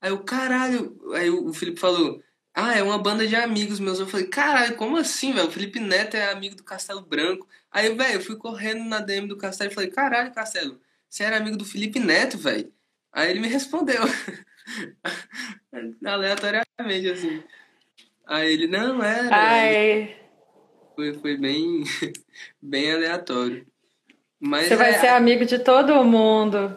Aí 0.00 0.10
o 0.10 0.24
caralho, 0.24 0.98
aí 1.14 1.30
o 1.30 1.52
Felipe 1.52 1.78
falou, 1.78 2.22
ah, 2.54 2.76
é 2.76 2.82
uma 2.82 2.98
banda 2.98 3.26
de 3.26 3.34
amigos 3.36 3.80
meus. 3.80 3.98
Eu 3.98 4.06
falei, 4.06 4.26
caralho, 4.26 4.76
como 4.76 4.96
assim, 4.96 5.32
velho? 5.32 5.48
O 5.48 5.50
Felipe 5.50 5.80
Neto 5.80 6.16
é 6.16 6.30
amigo 6.30 6.56
do 6.56 6.64
Castelo 6.64 7.00
Branco. 7.00 7.48
Aí, 7.70 7.94
velho, 7.94 8.14
eu 8.14 8.20
fui 8.20 8.36
correndo 8.36 8.84
na 8.84 9.00
DM 9.00 9.28
do 9.28 9.38
Castelo 9.38 9.70
e 9.70 9.74
falei, 9.74 9.90
caralho, 9.90 10.32
Castelo, 10.32 10.80
você 11.08 11.24
era 11.24 11.36
amigo 11.36 11.56
do 11.56 11.64
Felipe 11.64 11.98
Neto, 11.98 12.38
velho? 12.38 12.72
Aí 13.12 13.30
ele 13.30 13.40
me 13.40 13.48
respondeu. 13.48 14.02
Aleatoriamente, 16.04 17.10
assim. 17.10 17.42
Aí 18.26 18.52
ele, 18.52 18.66
não, 18.66 19.02
era. 19.02 19.34
Ai. 19.34 20.16
Foi, 20.94 21.14
foi 21.14 21.36
bem, 21.36 21.84
bem 22.60 22.92
aleatório. 22.92 23.66
Mas 24.44 24.66
Você 24.66 24.74
vai 24.74 24.90
é- 24.90 24.98
ser 24.98 25.06
amigo 25.06 25.44
de 25.46 25.60
todo 25.60 26.02
mundo. 26.02 26.76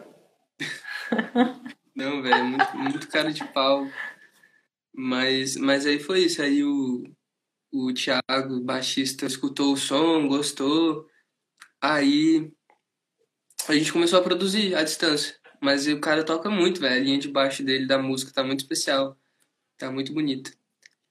Não, 1.96 2.22
velho, 2.22 2.44
muito, 2.44 2.76
muito 2.76 3.08
cara 3.08 3.32
de 3.32 3.44
pau. 3.44 3.90
Mas, 4.94 5.56
mas 5.56 5.84
aí 5.84 5.98
foi 5.98 6.20
isso. 6.20 6.40
Aí 6.40 6.62
o, 6.62 7.02
o 7.72 7.92
Thiago, 7.92 8.60
baixista, 8.62 9.26
escutou 9.26 9.72
o 9.72 9.76
som, 9.76 10.28
gostou. 10.28 11.08
Aí 11.82 12.52
a 13.66 13.74
gente 13.74 13.92
começou 13.92 14.20
a 14.20 14.22
produzir 14.22 14.76
à 14.76 14.84
distância. 14.84 15.34
Mas 15.60 15.88
o 15.88 15.98
cara 15.98 16.22
toca 16.22 16.48
muito, 16.48 16.80
velho. 16.80 16.94
A 16.94 17.04
linha 17.04 17.18
de 17.18 17.28
baixo 17.28 17.64
dele 17.64 17.86
da 17.86 17.98
música 17.98 18.32
tá 18.32 18.44
muito 18.44 18.60
especial. 18.60 19.18
Tá 19.76 19.90
muito 19.90 20.12
bonita. 20.12 20.52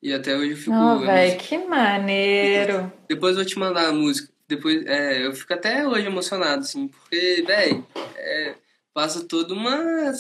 E 0.02 0.14
até 0.14 0.38
hoje 0.38 0.52
eu 0.52 0.58
fico. 0.58 0.72
Eu- 0.72 1.00
velho, 1.00 1.38
que 1.38 1.58
maneiro. 1.58 2.94
Depois 3.10 3.32
eu 3.32 3.44
vou 3.44 3.46
te 3.46 3.60
mandar 3.60 3.90
a 3.90 3.94
música. 3.94 4.35
Depois, 4.48 4.86
é, 4.86 5.26
eu 5.26 5.34
fico 5.34 5.54
até 5.54 5.88
hoje 5.88 6.06
emocionado, 6.06 6.62
assim, 6.62 6.88
porque, 6.88 7.44
velho, 7.46 7.86
é, 8.16 8.56
passa 8.94 9.24
toda 9.26 9.54
uma, 9.54 10.12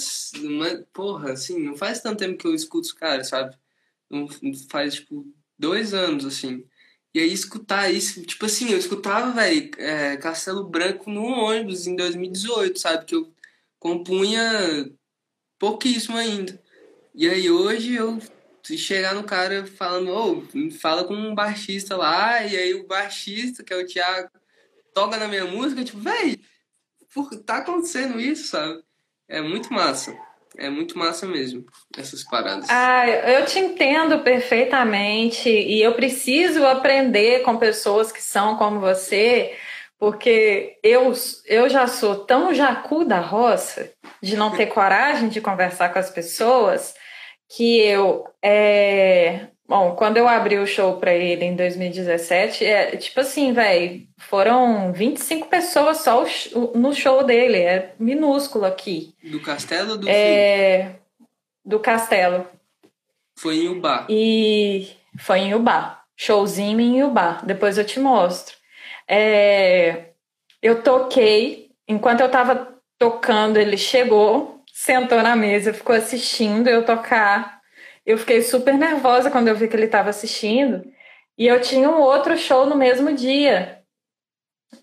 uma. 0.42 0.86
Porra, 0.94 1.34
assim, 1.34 1.60
não 1.60 1.76
faz 1.78 2.02
tanto 2.02 2.20
tempo 2.20 2.38
que 2.38 2.48
eu 2.48 2.56
escuto 2.56 2.88
os 2.88 2.94
caras, 2.94 3.30
sabe? 3.30 3.56
Não, 4.10 4.28
faz, 4.70 4.96
tipo, 4.96 5.26
dois 5.58 5.94
anos, 5.94 6.26
assim. 6.26 6.66
E 7.14 7.20
aí 7.20 7.32
escutar 7.32 7.90
isso, 7.92 8.22
tipo 8.24 8.46
assim, 8.46 8.72
eu 8.72 8.78
escutava, 8.78 9.32
velho, 9.32 9.72
é, 9.78 10.18
Castelo 10.18 10.68
Branco 10.68 11.10
no 11.10 11.24
ônibus 11.24 11.88
em 11.88 11.96
2018, 11.96 12.78
sabe? 12.80 13.06
Que 13.06 13.16
eu 13.16 13.32
compunha 13.80 14.42
pouquíssimo 15.58 16.18
ainda. 16.18 16.62
E 17.14 17.30
aí 17.30 17.50
hoje 17.50 17.96
eu 17.96 18.20
se 18.66 18.80
chegar 18.80 19.14
no 19.14 19.24
cara 19.24 19.64
falando, 19.66 20.10
ô, 20.12 20.44
fala 20.82 21.04
com 21.04 21.14
um 21.14 21.36
baixista 21.36 21.96
lá, 21.96 22.44
e 22.44 22.58
aí 22.58 22.74
o 22.74 22.88
baixista, 22.88 23.64
que 23.64 23.72
é 23.72 23.78
o 23.78 23.86
Thiago, 23.86 24.30
toca 24.92 25.18
na 25.18 25.28
minha 25.28 25.46
música, 25.46 25.84
tipo, 25.84 26.00
por- 27.14 27.30
tá 27.44 27.58
acontecendo 27.58 28.20
isso, 28.20 28.48
sabe? 28.48 28.82
É 29.30 29.40
muito 29.40 29.72
massa. 29.72 30.18
É 30.58 30.70
muito 30.70 30.98
massa 30.98 31.28
mesmo, 31.28 31.66
essas 31.98 32.24
paradas. 32.24 32.68
Ah, 32.70 33.08
eu 33.08 33.46
te 33.46 33.60
entendo 33.60 34.20
perfeitamente 34.20 35.50
e 35.50 35.82
eu 35.82 35.94
preciso 35.94 36.66
aprender 36.66 37.44
com 37.44 37.58
pessoas 37.58 38.12
que 38.12 38.24
são 38.24 38.58
como 38.58 38.80
você, 38.80 39.54
porque 40.00 40.80
eu, 40.82 41.14
eu 41.46 41.70
já 41.70 41.88
sou 41.88 42.26
tão 42.26 42.54
jacu 42.54 43.04
da 43.04 43.20
roça 43.20 43.92
de 44.24 44.38
não 44.38 44.56
ter 44.56 44.68
coragem 44.68 45.28
de 45.30 45.42
conversar 45.42 45.90
com 45.92 46.00
as 46.00 46.10
pessoas 46.10 46.96
que 47.50 47.80
eu 47.80 48.26
é, 48.42 49.48
bom, 49.68 49.96
quando 49.96 50.18
eu 50.18 50.28
abri 50.28 50.58
o 50.58 50.68
show 50.68 50.98
para 50.98 51.14
ele 51.14 51.46
em 51.46 51.56
2017, 51.56 52.64
é 52.64 52.96
tipo 52.98 53.20
assim, 53.20 53.54
velho, 53.54 54.08
foram 54.18 54.92
25 54.94 55.48
pessoas 55.48 55.98
só 55.98 56.26
no 56.74 56.94
show 56.94 57.24
dele, 57.24 57.58
é 57.58 57.94
minúsculo 58.00 58.66
aqui. 58.66 59.14
Do 59.24 59.42
Castelo 59.42 59.92
ou 59.92 59.98
do? 59.98 60.10
É, 60.10 60.96
do 61.64 61.80
Castelo. 61.80 62.46
Foi 63.38 63.58
em 63.58 63.70
Ubá. 63.70 64.06
E 64.10 64.92
foi 65.20 65.40
em 65.40 65.54
Ubá. 65.56 66.04
Showzinho 66.16 66.80
em 66.80 67.04
Ubá. 67.04 67.42
Depois 67.44 67.78
eu 67.78 67.86
te 67.86 68.00
mostro. 68.00 68.56
É, 69.08 70.12
eu 70.62 70.82
toquei. 70.82 71.72
Enquanto 71.88 72.22
eu 72.22 72.32
tava 72.32 72.76
tocando, 72.98 73.58
ele 73.58 73.78
chegou, 73.78 74.55
sentou 74.76 75.24
na 75.24 75.38
mesa, 75.38 75.74
ficou 75.74 75.96
assistindo 75.96 76.68
eu 76.68 76.84
tocar. 76.84 77.62
Eu 78.06 78.18
fiquei 78.18 78.42
super 78.42 78.74
nervosa 78.74 79.32
quando 79.32 79.48
eu 79.48 79.56
vi 79.56 79.70
que 79.70 79.76
ele 79.76 79.86
estava 79.86 80.10
assistindo. 80.10 80.84
E 81.38 81.48
eu 81.48 81.62
tinha 81.62 81.90
um 81.90 82.02
outro 82.02 82.38
show 82.38 82.66
no 82.66 82.76
mesmo 82.76 83.14
dia. 83.14 83.80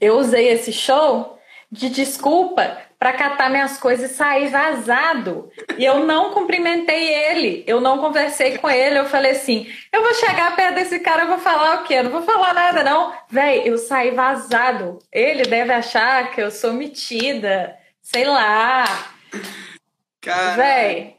Eu 0.00 0.16
usei 0.16 0.48
esse 0.48 0.72
show 0.72 1.38
de 1.70 1.90
desculpa 1.90 2.78
para 2.98 3.12
catar 3.12 3.50
minhas 3.50 3.76
coisas 3.76 4.10
e 4.10 4.14
sair 4.14 4.48
vazado. 4.48 5.50
E 5.76 5.84
eu 5.84 6.06
não 6.06 6.32
cumprimentei 6.32 7.12
ele, 7.12 7.62
eu 7.66 7.78
não 7.78 7.98
conversei 7.98 8.56
com 8.56 8.70
ele. 8.70 8.98
Eu 8.98 9.04
falei 9.04 9.32
assim: 9.32 9.70
eu 9.92 10.02
vou 10.02 10.14
chegar 10.14 10.56
perto 10.56 10.76
desse 10.76 11.00
cara, 11.00 11.24
eu 11.24 11.28
vou 11.28 11.38
falar 11.38 11.80
o 11.80 11.84
quê? 11.84 11.96
Eu 11.96 12.04
não 12.04 12.10
vou 12.10 12.22
falar 12.22 12.54
nada, 12.54 12.82
não. 12.82 13.12
Véi, 13.28 13.68
eu 13.68 13.76
saí 13.76 14.10
vazado. 14.10 15.00
Ele 15.12 15.42
deve 15.42 15.70
achar 15.70 16.30
que 16.30 16.40
eu 16.40 16.50
sou 16.50 16.72
metida, 16.72 17.76
sei 18.00 18.24
lá. 18.24 18.84
Cara, 20.22 20.54
Véi, 20.54 21.16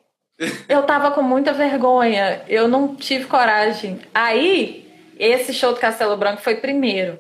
eu 0.68 0.84
tava 0.84 1.12
com 1.12 1.22
muita 1.22 1.52
vergonha, 1.52 2.42
eu 2.48 2.68
não 2.68 2.96
tive 2.96 3.26
coragem. 3.26 4.00
Aí, 4.14 4.90
esse 5.20 5.54
show 5.54 5.74
do 5.74 5.80
Castelo 5.80 6.18
Branco 6.18 6.42
foi 6.42 6.56
primeiro. 6.56 7.20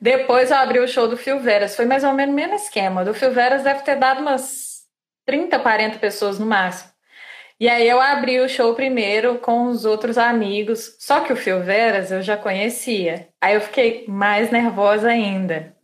Depois 0.00 0.50
eu 0.50 0.56
abri 0.56 0.78
o 0.78 0.88
show 0.88 1.08
do 1.08 1.16
Fio 1.16 1.40
Veras, 1.40 1.74
foi 1.74 1.84
mais 1.84 2.04
ou 2.04 2.12
menos 2.12 2.32
o 2.32 2.36
mesmo 2.36 2.54
esquema. 2.54 3.04
Do 3.04 3.12
Fio 3.12 3.32
Veras 3.32 3.64
deve 3.64 3.82
ter 3.82 3.96
dado 3.96 4.20
umas 4.20 4.84
30, 5.26 5.58
40 5.58 5.98
pessoas 5.98 6.38
no 6.38 6.46
máximo. 6.46 6.90
E 7.60 7.68
aí 7.68 7.88
eu 7.88 8.00
abri 8.00 8.38
o 8.38 8.48
show 8.48 8.72
primeiro 8.74 9.38
com 9.38 9.66
os 9.66 9.84
outros 9.84 10.16
amigos, 10.16 10.96
só 11.00 11.20
que 11.20 11.32
o 11.32 11.36
Fio 11.36 11.60
Veras 11.60 12.12
eu 12.12 12.22
já 12.22 12.36
conhecia. 12.36 13.28
Aí 13.40 13.54
eu 13.54 13.60
fiquei 13.60 14.04
mais 14.06 14.52
nervosa 14.52 15.08
ainda. 15.08 15.74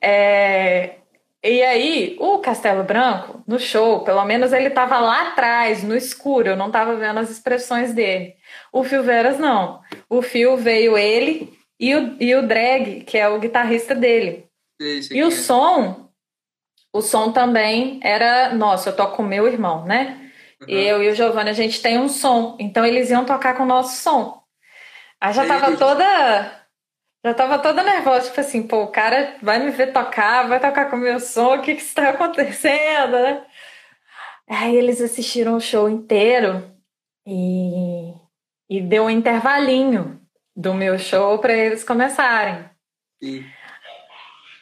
É, 0.00 0.96
e 1.42 1.62
aí, 1.62 2.16
o 2.18 2.38
Castelo 2.38 2.82
Branco, 2.82 3.42
no 3.46 3.58
show, 3.58 4.00
pelo 4.00 4.24
menos 4.24 4.52
ele 4.52 4.70
tava 4.70 4.98
lá 4.98 5.28
atrás, 5.28 5.82
no 5.82 5.96
escuro, 5.96 6.48
eu 6.48 6.56
não 6.56 6.70
tava 6.70 6.96
vendo 6.96 7.18
as 7.18 7.30
expressões 7.30 7.94
dele. 7.94 8.34
O 8.72 8.82
Fio 8.82 9.02
Veras, 9.02 9.38
não. 9.38 9.80
O 10.08 10.20
Fio 10.20 10.56
veio 10.56 10.98
ele 10.98 11.52
e 11.78 11.94
o, 11.94 12.16
e 12.20 12.34
o 12.34 12.46
Drag, 12.46 13.02
que 13.04 13.16
é 13.16 13.28
o 13.28 13.38
guitarrista 13.38 13.94
dele. 13.94 14.46
E 14.80 15.22
o 15.22 15.28
é. 15.28 15.30
som, 15.30 16.08
o 16.92 17.00
som 17.00 17.32
também 17.32 18.00
era 18.02 18.54
nosso, 18.54 18.88
eu 18.88 18.96
toco 18.96 19.16
com 19.16 19.22
meu 19.22 19.46
irmão, 19.46 19.84
né? 19.84 20.30
Uhum. 20.60 20.68
Eu 20.68 21.02
e 21.02 21.08
o 21.08 21.14
Giovanni, 21.14 21.50
a 21.50 21.54
gente 21.54 21.80
tem 21.80 21.98
um 21.98 22.08
som, 22.08 22.56
então 22.58 22.84
eles 22.84 23.10
iam 23.10 23.24
tocar 23.24 23.56
com 23.56 23.62
o 23.62 23.66
nosso 23.66 24.02
som. 24.02 24.42
Aí 25.20 25.32
já 25.32 25.42
Aí 25.42 25.48
tava 25.48 25.66
eles- 25.68 25.78
toda. 25.78 26.52
Já 27.24 27.34
tava 27.34 27.58
toda 27.58 27.82
nervosa, 27.82 28.26
tipo 28.26 28.40
assim, 28.40 28.62
pô, 28.62 28.84
o 28.84 28.92
cara 28.92 29.36
vai 29.42 29.58
me 29.58 29.70
ver 29.70 29.92
tocar, 29.92 30.46
vai 30.48 30.60
tocar 30.60 30.88
com 30.88 30.96
o 30.96 31.00
meu 31.00 31.18
som, 31.18 31.56
o 31.56 31.62
que 31.62 31.74
que 31.74 31.82
está 31.82 32.10
acontecendo, 32.10 33.12
né? 33.12 33.44
Aí 34.48 34.76
eles 34.76 35.00
assistiram 35.00 35.56
o 35.56 35.60
show 35.60 35.88
inteiro 35.88 36.70
e, 37.26 38.14
e 38.70 38.80
deu 38.80 39.04
um 39.04 39.10
intervalinho 39.10 40.20
do 40.56 40.72
meu 40.72 40.98
show 40.98 41.38
para 41.38 41.52
eles 41.52 41.84
começarem. 41.84 42.64
Sim. 43.22 43.44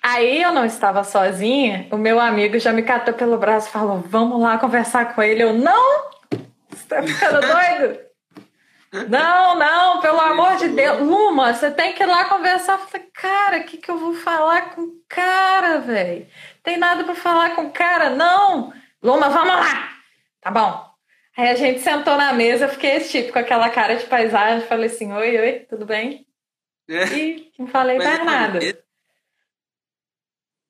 Aí 0.02 0.40
eu 0.40 0.52
não 0.52 0.64
estava 0.64 1.02
sozinha, 1.02 1.88
o 1.90 1.96
meu 1.96 2.20
amigo 2.20 2.58
já 2.58 2.72
me 2.72 2.82
catou 2.82 3.12
pelo 3.12 3.38
braço 3.38 3.68
e 3.68 3.72
falou: 3.72 4.00
Vamos 4.06 4.40
lá 4.40 4.56
conversar 4.56 5.14
com 5.14 5.22
ele. 5.22 5.42
Eu, 5.42 5.52
não! 5.52 6.10
Você 6.68 6.86
tá 6.88 7.02
ficando 7.02 7.40
doido? 7.46 8.05
Não, 9.08 9.56
não, 9.58 10.00
pelo 10.00 10.20
amor 10.20 10.56
de 10.56 10.68
Deus. 10.68 11.00
Luma, 11.00 11.52
você 11.52 11.70
tem 11.70 11.92
que 11.92 12.02
ir 12.02 12.06
lá 12.06 12.24
conversar. 12.26 12.78
Falei, 12.78 13.06
cara, 13.12 13.58
o 13.58 13.64
que, 13.64 13.76
que 13.78 13.90
eu 13.90 13.98
vou 13.98 14.14
falar 14.14 14.74
com 14.74 14.82
o 14.82 15.00
cara, 15.08 15.78
velho? 15.80 16.26
Tem 16.62 16.76
nada 16.78 17.04
pra 17.04 17.14
falar 17.14 17.54
com 17.54 17.66
o 17.66 17.72
cara? 17.72 18.10
Não! 18.10 18.72
Luma, 19.02 19.28
vamos 19.28 19.54
lá! 19.54 19.92
Tá 20.40 20.50
bom. 20.50 20.86
Aí 21.36 21.48
a 21.50 21.54
gente 21.54 21.80
sentou 21.80 22.16
na 22.16 22.32
mesa, 22.32 22.64
eu 22.64 22.68
fiquei 22.70 22.98
tipo 23.00 23.32
com 23.32 23.38
aquela 23.38 23.68
cara 23.68 23.96
de 23.96 24.04
paisagem, 24.06 24.66
falei 24.66 24.86
assim: 24.86 25.12
Oi, 25.12 25.38
oi, 25.38 25.52
tudo 25.68 25.84
bem? 25.84 26.26
E 26.88 27.52
não 27.58 27.66
falei 27.66 27.98
mais 27.98 28.24
nada. 28.24 28.58
mesa- 28.60 28.82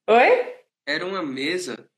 Oi? 0.08 0.54
Era 0.86 1.06
uma 1.06 1.22
mesa. 1.22 1.88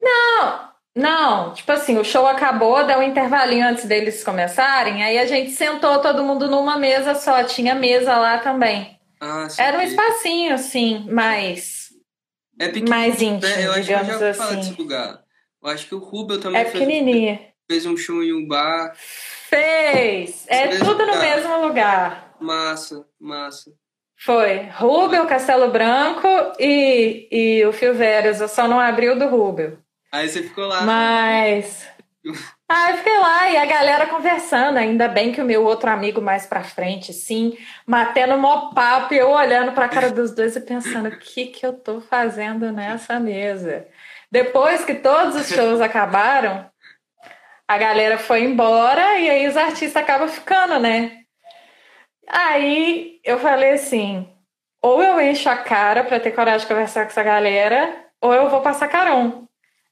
Não, 0.00 0.67
não, 0.98 1.52
tipo 1.54 1.70
assim, 1.72 1.96
o 1.98 2.04
show 2.04 2.26
acabou, 2.26 2.84
deu 2.84 2.98
um 2.98 3.02
intervalinho 3.02 3.66
antes 3.66 3.84
deles 3.84 4.24
começarem, 4.24 5.02
aí 5.02 5.18
a 5.18 5.26
gente 5.26 5.52
sentou 5.52 6.00
todo 6.00 6.24
mundo 6.24 6.50
numa 6.50 6.76
mesa 6.76 7.14
só, 7.14 7.42
tinha 7.44 7.74
mesa 7.74 8.16
lá 8.16 8.38
também. 8.38 8.98
Ah, 9.20 9.46
Era 9.58 9.78
um 9.78 9.82
espacinho, 9.82 10.54
assim, 10.54 11.06
mais, 11.10 11.88
É 12.58 12.68
pequeno, 12.68 12.90
mais 12.90 13.20
íntimo, 13.22 13.40
né? 13.52 13.66
Eu 13.66 13.72
acho 13.72 13.86
que 13.86 13.92
eu 13.92 13.96
já 13.96 14.02
digamos 14.02 14.22
assim. 14.22 14.56
desse 14.56 14.72
lugar. 14.80 15.20
Eu 15.62 15.70
acho 15.70 15.86
que 15.88 15.94
o 15.94 15.98
Rubel 15.98 16.40
também 16.40 16.60
É 16.60 16.64
fez, 16.64 17.38
fez 17.68 17.86
um 17.86 17.96
show 17.96 18.22
em 18.22 18.32
um 18.32 18.46
bar. 18.46 18.92
Fez! 18.96 20.44
É 20.48 20.68
tudo 20.78 21.04
no 21.06 21.14
lugar. 21.14 21.20
mesmo 21.20 21.66
lugar. 21.66 22.34
Massa, 22.40 23.04
massa. 23.20 23.70
Foi. 24.20 24.68
Rubel, 24.72 25.26
Castelo 25.26 25.70
Branco 25.70 26.28
e, 26.58 27.28
e 27.30 27.64
o 27.66 27.72
Fio 27.72 27.94
Veras. 27.94 28.40
Eu 28.40 28.48
só 28.48 28.66
não 28.68 28.78
abri 28.80 29.08
o 29.08 29.18
do 29.18 29.28
Rubel. 29.28 29.78
Aí 30.12 30.28
você 30.28 30.42
ficou 30.42 30.66
lá. 30.66 30.82
Mas. 30.82 31.88
Ah, 32.70 32.90
eu 32.90 32.98
fiquei 32.98 33.18
lá 33.18 33.48
e 33.48 33.56
a 33.56 33.64
galera 33.64 34.06
conversando. 34.06 34.76
Ainda 34.76 35.08
bem 35.08 35.32
que 35.32 35.40
o 35.40 35.44
meu 35.44 35.64
outro 35.64 35.88
amigo 35.88 36.20
mais 36.20 36.44
pra 36.44 36.62
frente, 36.62 37.14
sim, 37.14 37.56
matando 37.86 38.36
mó 38.36 38.72
papo 38.74 39.14
e 39.14 39.16
eu 39.16 39.30
olhando 39.30 39.72
pra 39.72 39.88
cara 39.88 40.10
dos 40.10 40.34
dois 40.34 40.54
e 40.54 40.60
pensando: 40.60 41.08
o 41.08 41.18
que 41.18 41.46
que 41.46 41.64
eu 41.64 41.72
tô 41.72 42.02
fazendo 42.02 42.70
nessa 42.70 43.18
mesa? 43.18 43.88
Depois 44.30 44.84
que 44.84 44.94
todos 44.96 45.34
os 45.34 45.48
shows 45.48 45.80
acabaram, 45.80 46.70
a 47.66 47.78
galera 47.78 48.18
foi 48.18 48.42
embora 48.42 49.18
e 49.18 49.30
aí 49.30 49.48
os 49.48 49.56
artistas 49.56 49.96
acabam 49.96 50.28
ficando, 50.28 50.78
né? 50.78 51.22
Aí 52.28 53.18
eu 53.24 53.38
falei 53.38 53.72
assim: 53.72 54.30
ou 54.82 55.02
eu 55.02 55.18
encho 55.22 55.48
a 55.48 55.56
cara 55.56 56.04
pra 56.04 56.20
ter 56.20 56.32
coragem 56.32 56.60
de 56.60 56.66
conversar 56.66 57.04
com 57.04 57.10
essa 57.10 57.22
galera, 57.22 58.04
ou 58.20 58.34
eu 58.34 58.50
vou 58.50 58.60
passar 58.60 58.88
carão. 58.88 59.47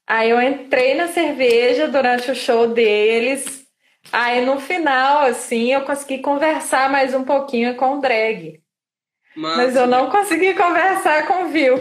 Aí 0.07 0.29
eu 0.29 0.41
entrei 0.41 0.95
na 0.95 1.09
cerveja 1.09 1.89
durante 1.89 2.31
o 2.31 2.35
show 2.35 2.69
deles. 2.69 3.67
Aí 4.09 4.45
no 4.45 4.57
final, 4.57 5.25
assim, 5.25 5.73
eu 5.73 5.81
consegui 5.81 6.19
conversar 6.19 6.89
mais 6.89 7.13
um 7.13 7.25
pouquinho 7.25 7.75
com 7.75 7.97
o 7.97 8.01
drag. 8.01 8.63
Mas, 9.35 9.57
Mas 9.57 9.75
eu 9.75 9.85
não 9.85 10.09
consegui 10.09 10.53
conversar 10.53 11.27
com 11.27 11.43
o 11.43 11.49
Vil. 11.49 11.75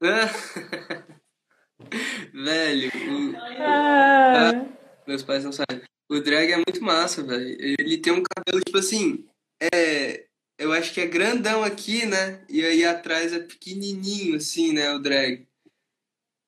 velho, 2.32 2.88
o... 2.88 3.36
ah. 3.60 4.50
Ah, 4.50 4.64
meus 5.06 5.22
pais 5.22 5.44
não 5.44 5.52
sabem. 5.52 5.82
O 6.10 6.20
drag 6.20 6.52
é 6.52 6.56
muito 6.56 6.82
massa, 6.82 7.22
velho. 7.22 7.54
Ele 7.60 7.98
tem 7.98 8.14
um 8.14 8.22
cabelo, 8.22 8.64
tipo 8.64 8.78
assim, 8.78 9.26
é, 9.62 10.24
eu 10.58 10.72
acho 10.72 10.92
que 10.92 11.02
é 11.02 11.06
grandão 11.06 11.62
aqui, 11.62 12.06
né? 12.06 12.42
E 12.48 12.64
aí 12.64 12.84
atrás 12.84 13.32
é 13.32 13.38
pequenininho, 13.38 14.36
assim, 14.36 14.72
né? 14.72 14.92
O 14.92 14.98
drag 14.98 15.46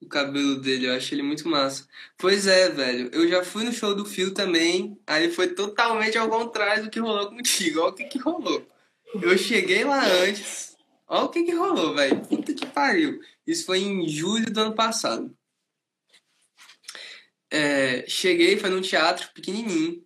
o 0.05 0.09
cabelo 0.09 0.57
dele, 0.57 0.87
eu 0.87 0.95
acho 0.95 1.15
ele 1.15 1.23
muito 1.23 1.49
massa. 1.49 1.89
Pois 2.17 2.47
é, 2.47 2.69
velho, 2.69 3.11
eu 3.13 3.29
já 3.29 3.43
fui 3.45 3.65
no 3.65 3.73
show 3.73 3.95
do 3.95 4.05
Phil 4.05 4.35
também, 4.35 4.99
aí 5.07 5.31
foi 5.31 5.49
totalmente 5.49 6.17
ao 6.19 6.29
contrário 6.29 6.85
do 6.85 6.91
que 6.91 7.01
rolou 7.01 7.29
contigo. 7.31 7.81
Olha 7.81 7.91
o 7.91 7.95
que 7.95 8.05
que 8.05 8.19
rolou. 8.19 8.67
Eu 9.21 9.37
cheguei 9.39 9.85
lá 9.85 10.05
antes, 10.07 10.77
olha 11.07 11.25
o 11.25 11.29
que 11.29 11.43
que 11.45 11.55
rolou, 11.55 11.95
velho. 11.95 12.21
Puta 12.23 12.53
que 12.55 12.67
pariu. 12.67 13.21
Isso 13.47 13.67
foi 13.67 13.81
em 13.81 14.09
julho 14.09 14.51
do 14.53 14.61
ano 14.61 14.75
passado. 14.75 15.37
É, 17.51 18.05
cheguei, 18.09 18.59
foi 18.59 18.71
num 18.71 18.81
teatro 18.81 19.29
pequenininho. 19.33 20.05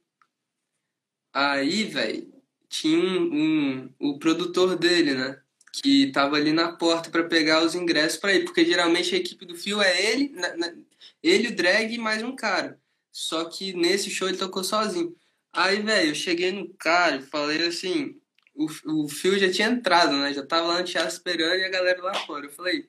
Aí, 1.32 1.84
velho, 1.84 2.30
tinha 2.68 2.98
um, 2.98 3.34
um, 3.34 3.94
o 3.98 4.18
produtor 4.18 4.76
dele, 4.76 5.14
né? 5.14 5.40
Que 5.72 6.10
tava 6.12 6.36
ali 6.36 6.52
na 6.52 6.72
porta 6.72 7.10
para 7.10 7.24
pegar 7.24 7.62
os 7.62 7.74
ingressos 7.74 8.18
para 8.18 8.34
ir, 8.34 8.44
porque 8.44 8.64
geralmente 8.64 9.14
a 9.14 9.18
equipe 9.18 9.44
do 9.44 9.54
Fio 9.54 9.80
é 9.80 10.10
ele, 10.10 10.30
na, 10.30 10.56
na, 10.56 10.74
ele, 11.22 11.48
o 11.48 11.56
drag 11.56 11.94
e 11.94 11.98
mais 11.98 12.22
um 12.22 12.34
cara. 12.34 12.80
Só 13.12 13.44
que 13.44 13.72
nesse 13.72 14.10
show 14.10 14.28
ele 14.28 14.38
tocou 14.38 14.64
sozinho. 14.64 15.14
Aí, 15.52 15.80
velho, 15.82 16.10
eu 16.10 16.14
cheguei 16.14 16.52
no 16.52 16.68
cara 16.74 17.16
e 17.16 17.22
falei 17.22 17.66
assim, 17.66 18.20
o, 18.54 18.66
o 19.04 19.08
Fio 19.08 19.38
já 19.38 19.50
tinha 19.50 19.68
entrado, 19.68 20.16
né? 20.16 20.32
Já 20.32 20.44
tava 20.44 20.68
lá 20.68 20.78
no 20.78 20.84
teatro 20.84 21.12
esperando 21.12 21.60
e 21.60 21.64
a 21.64 21.70
galera 21.70 22.02
lá 22.02 22.14
fora. 22.14 22.46
Eu 22.46 22.50
falei, 22.50 22.88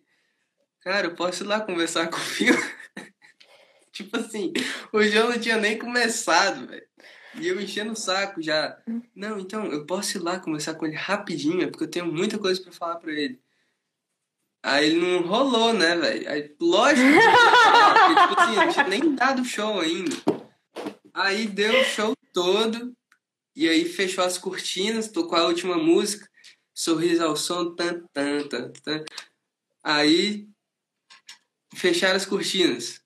cara, 0.81 1.07
eu 1.07 1.15
posso 1.15 1.43
ir 1.43 1.47
lá 1.47 1.61
conversar 1.61 2.07
com 2.11 2.17
o 2.17 2.19
Fio? 2.19 2.55
tipo 3.91 4.17
assim, 4.17 4.53
o 4.93 5.03
show 5.03 5.29
não 5.29 5.39
tinha 5.39 5.57
nem 5.57 5.77
começado, 5.77 6.67
velho. 6.67 6.88
E 7.35 7.47
eu 7.47 7.59
enchendo 7.61 7.93
o 7.93 7.95
saco 7.95 8.41
já. 8.41 8.81
Não, 9.15 9.39
então, 9.39 9.65
eu 9.65 9.85
posso 9.85 10.17
ir 10.17 10.21
lá 10.21 10.39
conversar 10.39 10.73
com 10.75 10.85
ele 10.85 10.95
rapidinho, 10.95 11.63
é 11.63 11.67
porque 11.67 11.83
eu 11.83 11.89
tenho 11.89 12.11
muita 12.11 12.37
coisa 12.37 12.61
para 12.61 12.71
falar 12.71 12.95
para 12.95 13.11
ele. 13.11 13.39
Aí 14.61 14.87
ele 14.87 14.99
não 14.99 15.27
rolou, 15.27 15.73
né, 15.73 15.95
velho? 15.95 16.55
Lógico 16.59 17.07
que 17.07 17.19
tinha 17.19 18.27
tipo 18.27 18.41
assim, 18.41 18.55
não 18.55 18.71
tinha 18.71 18.87
nem 18.87 19.15
dado 19.15 19.45
show 19.45 19.79
ainda. 19.79 20.15
Aí 21.13 21.47
deu 21.47 21.79
o 21.79 21.85
show 21.85 22.13
todo, 22.33 22.93
e 23.55 23.69
aí 23.69 23.85
fechou 23.85 24.23
as 24.23 24.37
cortinas, 24.37 25.07
tocou 25.07 25.37
a 25.37 25.45
última 25.45 25.77
música, 25.77 26.29
sorriso 26.73 27.23
ao 27.23 27.35
som, 27.35 27.73
tan, 27.73 28.05
tan, 28.13 28.47
tan, 28.47 28.71
tan. 28.83 29.03
Aí 29.83 30.47
fecharam 31.75 32.17
as 32.17 32.25
cortinas. 32.25 33.01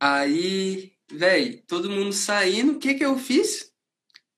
Aí 0.00 0.95
Véi, 1.10 1.62
todo 1.66 1.90
mundo 1.90 2.12
saindo, 2.12 2.72
o 2.72 2.78
que 2.78 2.94
que 2.94 3.04
eu 3.04 3.16
fiz? 3.18 3.72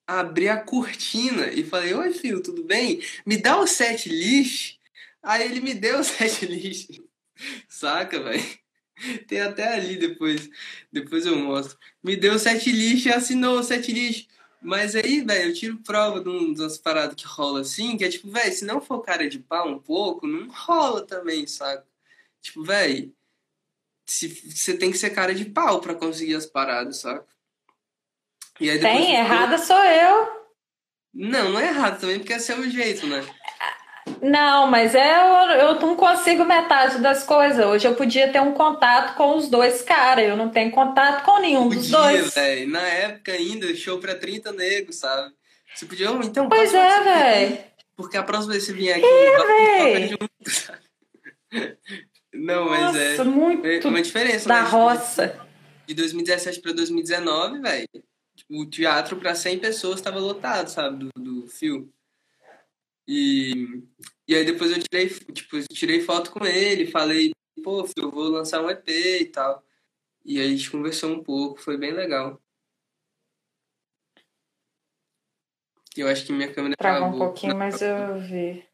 Abri 0.07 0.49
a 0.49 0.61
cortina 0.61 1.49
e 1.49 1.65
falei, 1.65 1.95
oi 1.95 2.12
filho, 2.12 2.43
tudo 2.43 2.65
bem? 2.65 3.03
Me 3.27 3.36
dá 3.36 3.59
o 3.59 3.66
set 3.66 4.09
list. 4.09 4.78
Aí 5.23 5.45
ele 5.45 5.61
me 5.61 5.74
deu 5.74 6.01
o 6.01 6.05
set 6.05 6.47
list. 6.47 7.01
Saca, 7.69 8.23
velho? 8.23 8.45
Tem 9.27 9.40
até 9.40 9.74
ali 9.74 9.97
depois. 9.97 10.49
Depois 10.93 11.24
eu 11.24 11.36
mostro. 11.36 11.78
Me 12.03 12.16
deu 12.16 12.35
o 12.35 12.39
set 12.39 12.70
list 12.70 13.07
e 13.07 13.12
assinou 13.12 13.59
o 13.59 13.62
set 13.62 13.90
list. 13.93 14.28
Mas 14.61 14.97
aí, 14.97 15.20
velho, 15.23 15.51
eu 15.51 15.55
tiro 15.55 15.78
prova 15.78 16.20
de 16.20 16.28
umas 16.28 16.78
paradas 16.78 17.15
que 17.15 17.27
rola 17.27 17.61
assim, 17.61 17.97
que 17.97 18.05
é 18.05 18.09
tipo, 18.09 18.28
velho, 18.28 18.53
se 18.53 18.65
não 18.65 18.81
for 18.81 19.01
cara 19.03 19.28
de 19.28 19.39
pau 19.39 19.69
um 19.69 19.78
pouco, 19.78 20.27
não 20.27 20.49
rola 20.49 21.07
também, 21.07 21.47
saca? 21.47 21.86
Tipo, 22.43 22.65
velho, 22.65 23.15
você 24.09 24.77
tem 24.77 24.91
que 24.91 24.99
ser 24.99 25.11
cara 25.11 25.35
de 25.35 25.45
pau 25.45 25.81
para 25.81 25.95
conseguir 25.95 26.35
as 26.35 26.47
paradas, 26.47 27.01
saca? 27.01 27.27
E 28.59 28.71
aí 28.71 28.81
tem, 28.81 29.15
errada 29.15 29.59
sou 29.59 29.77
eu. 29.77 30.39
Não, 31.15 31.51
não 31.51 31.61
é 31.61 31.69
errado 31.69 32.01
também, 32.01 32.19
porque 32.19 32.33
é 32.33 32.39
seu 32.39 32.69
jeito, 32.69 33.07
né? 33.07 33.25
Não, 34.23 34.67
mas 34.67 34.95
é, 34.95 35.17
eu, 35.17 35.51
eu 35.61 35.81
não 35.81 35.95
consigo 35.95 36.45
metade 36.45 36.99
das 36.99 37.23
coisas. 37.25 37.65
Hoje 37.65 37.87
eu 37.87 37.95
podia 37.95 38.33
ter 38.33 38.41
um 38.41 38.53
contato 38.53 39.15
com 39.17 39.37
os 39.37 39.49
dois 39.49 39.83
caras. 39.83 40.25
Eu 40.25 40.37
não 40.37 40.49
tenho 40.49 40.71
contato 40.71 41.25
com 41.25 41.39
nenhum 41.41 41.65
podia, 41.65 41.79
dos 41.79 41.91
dois. 41.91 42.35
Véio. 42.35 42.69
Na 42.69 42.83
época 42.83 43.33
ainda, 43.33 43.75
show 43.77 43.99
pra 43.99 44.15
30 44.15 44.53
negros, 44.53 44.97
sabe? 44.97 45.33
Você 45.75 45.87
podia, 45.87 46.11
oh, 46.11 46.23
então. 46.23 46.49
Pois 46.49 46.73
é, 46.73 47.01
velho. 47.03 47.59
Porque 47.95 48.17
a 48.17 48.23
próxima 48.23 48.53
vez 48.53 48.65
que 48.65 48.73
você 48.73 48.77
vier 48.79 48.97
aqui, 48.97 49.07
é, 49.07 50.09
junto, 50.09 50.29
Não, 52.39 52.69
mas 52.69 52.94
é 52.94 53.16
Nossa, 53.16 53.23
é. 53.23 53.24
Muito 53.24 53.86
é 53.86 53.90
uma 53.90 54.02
diferença. 54.02 54.48
Da 54.48 54.62
né? 54.62 54.69
roça. 54.69 55.47
De 55.86 55.94
2017 55.94 56.60
para 56.60 56.73
2019, 56.73 57.60
velho. 57.60 57.89
O 58.48 58.65
teatro 58.65 59.16
para 59.16 59.35
100 59.35 59.59
pessoas 59.59 59.97
estava 59.97 60.19
lotado, 60.19 60.69
sabe? 60.69 61.05
Do, 61.05 61.10
do 61.20 61.47
fio. 61.48 61.93
E, 63.06 63.82
e 64.28 64.35
aí 64.35 64.44
depois 64.44 64.70
eu 64.70 64.78
tirei, 64.82 65.09
tipo, 65.09 65.56
tirei 65.73 66.01
foto 66.01 66.31
com 66.31 66.44
ele, 66.44 66.86
falei, 66.86 67.32
pô, 67.65 67.85
filho, 67.85 68.06
eu 68.06 68.10
vou 68.10 68.28
lançar 68.28 68.62
um 68.62 68.70
EP 68.70 68.89
e 68.89 69.24
tal. 69.24 69.65
E 70.24 70.39
aí 70.39 70.47
a 70.47 70.51
gente 70.51 70.70
conversou 70.70 71.10
um 71.10 71.23
pouco, 71.23 71.60
foi 71.60 71.77
bem 71.77 71.93
legal. 71.93 72.40
Eu 75.97 76.06
acho 76.06 76.24
que 76.24 76.32
minha 76.32 76.52
câmera 76.52 76.77
travou 76.77 77.09
um 77.09 77.19
pouquinho, 77.19 77.56
mas 77.56 77.81
eu 77.82 78.20
vi. 78.20 78.68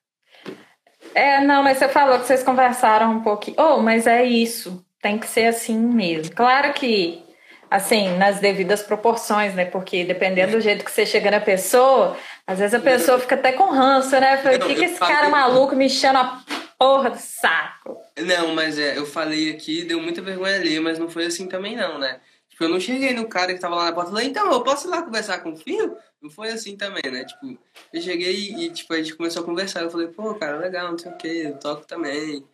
É, 1.14 1.40
não, 1.40 1.62
mas 1.62 1.78
você 1.78 1.88
falou 1.88 2.18
que 2.18 2.26
vocês 2.26 2.42
conversaram 2.42 3.12
um 3.12 3.20
pouquinho. 3.20 3.56
Oh, 3.58 3.78
mas 3.78 4.06
é 4.06 4.24
isso. 4.24 4.84
Tem 5.00 5.18
que 5.18 5.26
ser 5.26 5.46
assim 5.46 5.78
mesmo. 5.78 6.34
Claro 6.34 6.72
que, 6.72 7.22
assim, 7.70 8.16
nas 8.16 8.40
devidas 8.40 8.82
proporções, 8.82 9.54
né? 9.54 9.64
Porque 9.64 10.04
dependendo 10.04 10.52
do 10.52 10.60
jeito 10.60 10.84
que 10.84 10.90
você 10.90 11.06
chega 11.06 11.30
na 11.30 11.40
pessoa, 11.40 12.16
às 12.46 12.58
vezes 12.58 12.74
a 12.74 12.80
pessoa 12.80 13.18
fica 13.18 13.34
até 13.36 13.52
com 13.52 13.70
ranço, 13.70 14.18
né? 14.18 14.38
Falei, 14.38 14.58
o 14.58 14.66
que, 14.66 14.74
que 14.74 14.84
esse 14.84 14.98
cara 14.98 15.28
maluco 15.28 15.76
me 15.76 15.86
enchendo 15.86 16.18
a 16.18 16.42
porra 16.78 17.10
do 17.10 17.18
saco? 17.18 17.96
Não, 18.18 18.54
mas 18.54 18.78
é, 18.78 18.96
eu 18.96 19.06
falei 19.06 19.50
aqui, 19.50 19.84
deu 19.84 20.00
muita 20.00 20.22
vergonha 20.22 20.56
ali, 20.56 20.80
mas 20.80 20.98
não 20.98 21.08
foi 21.08 21.26
assim 21.26 21.46
também, 21.46 21.76
não, 21.76 21.98
né? 21.98 22.18
Tipo, 22.55 22.64
eu 22.64 22.68
não 22.68 22.78
cheguei 22.78 23.12
no 23.12 23.26
cara 23.26 23.52
que 23.52 23.59
tava 23.59 23.74
lá 23.74 23.86
na 23.86 23.93
porta 23.93 24.10
e 24.10 24.12
falei, 24.12 24.28
então, 24.28 24.52
eu 24.52 24.62
posso 24.62 24.86
ir 24.86 24.90
lá 24.90 25.02
conversar 25.02 25.40
com 25.40 25.55
o 25.55 25.56
filho? 25.56 25.97
Não 26.22 26.31
foi 26.31 26.51
assim 26.51 26.76
também, 26.76 27.02
né? 27.10 27.24
Tipo, 27.24 27.59
eu 27.93 28.01
cheguei 28.01 28.32
e, 28.32 28.70
tipo, 28.70 28.94
a 28.94 28.97
gente 28.97 29.16
começou 29.16 29.43
a 29.43 29.44
conversar. 29.44 29.82
Eu 29.82 29.90
falei, 29.90 30.06
pô, 30.06 30.32
cara, 30.36 30.59
legal, 30.59 30.93
não 30.93 30.97
sei 30.97 31.10
o 31.10 31.16
que, 31.16 31.26
eu 31.26 31.59
toco 31.59 31.85
também. 31.85 32.47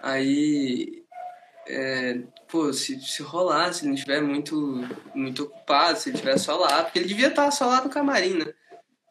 Aí, 0.00 1.02
é, 1.66 2.20
pô, 2.48 2.72
se, 2.72 3.00
se 3.00 3.20
rolar, 3.20 3.72
se 3.72 3.80
ele 3.80 3.88
não 3.88 3.94
estiver 3.96 4.22
muito, 4.22 4.80
muito 5.12 5.42
ocupado, 5.42 5.98
se 5.98 6.08
ele 6.08 6.18
estiver 6.18 6.38
só 6.38 6.56
lá, 6.56 6.84
porque 6.84 7.00
ele 7.00 7.08
devia 7.08 7.26
estar 7.26 7.50
só 7.50 7.66
lá 7.66 7.82
no 7.82 7.90
camarim, 7.90 8.34
né? 8.34 8.54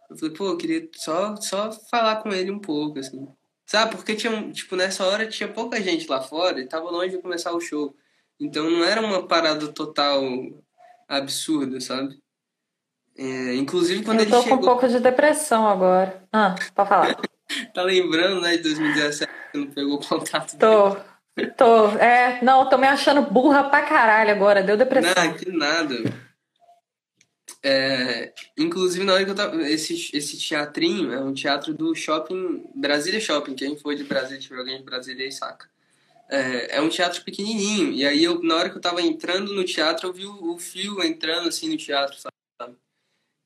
Eu 0.10 0.18
falei, 0.18 0.34
pô, 0.34 0.48
eu 0.48 0.58
queria 0.58 0.88
só, 0.96 1.36
só 1.36 1.74
falar 1.74 2.24
com 2.24 2.32
ele 2.32 2.52
um 2.52 2.60
pouco, 2.60 3.00
assim. 3.00 3.28
Sabe, 3.66 3.98
porque 3.98 4.16
tinha, 4.16 4.50
tipo, 4.54 4.78
nessa 4.78 5.06
hora 5.06 5.28
tinha 5.28 5.52
pouca 5.52 5.82
gente 5.82 6.08
lá 6.08 6.22
fora 6.22 6.58
e 6.62 6.66
tava 6.66 6.90
longe 6.90 7.18
de 7.18 7.22
começar 7.22 7.52
o 7.52 7.60
show. 7.60 7.94
Então 8.40 8.70
não 8.70 8.84
era 8.84 9.02
uma 9.02 9.28
parada 9.28 9.68
total 9.68 10.22
absurda, 11.08 11.80
sabe? 11.80 12.20
É, 13.18 13.56
inclusive 13.56 14.04
quando 14.04 14.20
ele 14.20 14.30
chegou... 14.30 14.44
Eu 14.44 14.44
tô 14.44 14.50
com 14.50 14.62
um 14.62 14.66
pouco 14.66 14.88
de 14.88 15.00
depressão 15.00 15.68
agora. 15.68 16.24
Ah, 16.32 16.56
pode 16.76 16.90
falar. 16.90 17.18
tá 17.74 17.82
lembrando, 17.82 18.42
né, 18.42 18.58
de 18.58 18.64
2017 18.64 19.32
que 19.52 19.58
não 19.58 19.68
pegou 19.68 20.00
contato 20.00 20.58
Tô. 20.58 20.90
Dele. 21.36 21.52
Tô. 21.56 21.90
É, 21.98 22.44
não, 22.44 22.68
tô 22.68 22.78
me 22.78 22.88
achando 22.88 23.22
burra 23.22 23.64
pra 23.70 23.84
caralho 23.84 24.32
agora. 24.32 24.64
Deu 24.64 24.76
depressão. 24.76 25.14
Não, 25.24 25.34
que 25.34 25.52
nada. 25.52 25.96
É, 27.64 28.34
inclusive, 28.58 29.06
na 29.06 29.14
hora 29.14 29.26
que 29.26 29.32
eu 29.32 29.36
tava. 29.36 29.62
Esse, 29.70 29.94
esse 30.16 30.38
teatrinho 30.38 31.14
é 31.14 31.20
um 31.22 31.34
teatro 31.34 31.74
do 31.74 31.94
shopping. 31.94 32.64
Brasília 32.76 33.20
Shopping. 33.20 33.56
Quem 33.56 33.78
foi 33.78 33.96
de 33.96 34.04
Brasília, 34.04 34.40
tiver 34.40 34.60
alguém 34.60 34.78
de 34.78 34.84
Brasília 34.84 35.26
aí 35.26 35.32
saca. 35.32 35.70
É, 36.30 36.78
é 36.78 36.82
um 36.82 36.90
teatro 36.90 37.24
pequenininho. 37.24 37.92
E 37.94 38.06
aí, 38.06 38.24
eu, 38.24 38.42
na 38.44 38.56
hora 38.56 38.70
que 38.70 38.78
eu 38.78 38.82
tava 38.82 39.02
entrando 39.02 39.54
no 39.54 39.64
teatro, 39.64 40.08
eu 40.08 40.14
vi 40.14 40.26
o, 40.26 40.56
o 40.56 40.60
fio 40.60 41.02
entrando 41.04 41.48
assim 41.48 41.70
no 41.70 41.78
teatro, 41.78 42.18
sabe? 42.20 42.76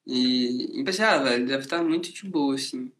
E, 0.05 0.79
e 0.79 0.83
pensei, 0.83 1.05
ah, 1.05 1.19
velho, 1.19 1.45
deve 1.45 1.63
estar 1.63 1.83
muito 1.83 2.11
de 2.11 2.25
boa, 2.25 2.55
assim. 2.55 2.91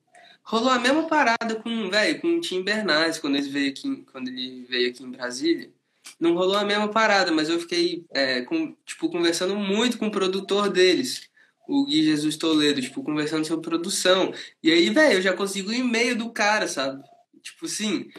Rolou 0.44 0.70
a 0.70 0.80
mesma 0.80 1.08
parada 1.08 1.56
com, 1.56 1.90
velho, 1.90 2.22
com 2.22 2.38
o 2.38 2.42
Tim 2.42 2.64
Bernardes 2.64 3.20
quando 3.20 3.38
ele 3.38 3.50
veio 3.50 3.70
aqui, 3.70 4.04
quando 4.12 4.28
ele 4.28 4.66
veio 4.66 4.90
aqui 4.90 5.04
em 5.04 5.12
Brasília. 5.12 5.72
Não 6.20 6.34
rolou 6.34 6.58
a 6.58 6.66
mesma 6.66 6.90
parada, 6.90 7.32
mas 7.32 7.50
eu 7.50 7.60
fiquei, 7.60 8.06
é, 8.12 8.42
com, 8.42 8.76
tipo, 8.86 9.10
conversando 9.10 9.56
muito 9.56 9.98
com 9.98 10.08
o 10.08 10.12
produtor 10.12 10.70
deles, 10.70 11.30
o 11.68 11.86
Gui 11.86 12.04
Jesus 12.04 12.38
Toledo, 12.38 12.82
tipo, 12.82 13.04
conversando 13.04 13.46
sobre 13.46 13.68
produção. 13.68 14.34
E 14.62 14.72
aí, 14.72 14.90
velho, 14.90 15.16
eu 15.16 15.22
já 15.22 15.34
consigo 15.34 15.70
o 15.70 15.74
e-mail 15.74 16.18
do 16.18 16.32
cara, 16.32 16.68
sabe? 16.68 17.04
Tipo 17.42 17.66
assim, 17.66 18.10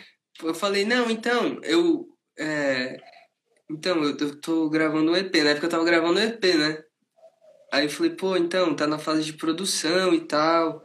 eu 0.42 0.54
falei, 0.54 0.84
não, 0.84 1.10
então, 1.10 1.58
eu. 1.62 2.08
É, 2.38 2.96
então, 3.70 4.02
eu, 4.02 4.16
eu 4.16 4.40
tô 4.40 4.68
gravando 4.68 5.12
um 5.12 5.16
EP, 5.16 5.34
na 5.42 5.50
época 5.50 5.66
eu 5.66 5.70
tava 5.70 5.84
gravando 5.84 6.18
um 6.18 6.22
EP, 6.22 6.44
né? 6.54 6.82
Aí 7.72 7.86
eu 7.86 7.90
falei, 7.90 8.12
pô, 8.12 8.36
então, 8.36 8.74
tá 8.74 8.86
na 8.86 8.98
fase 8.98 9.24
de 9.24 9.32
produção 9.34 10.14
e 10.14 10.20
tal 10.20 10.84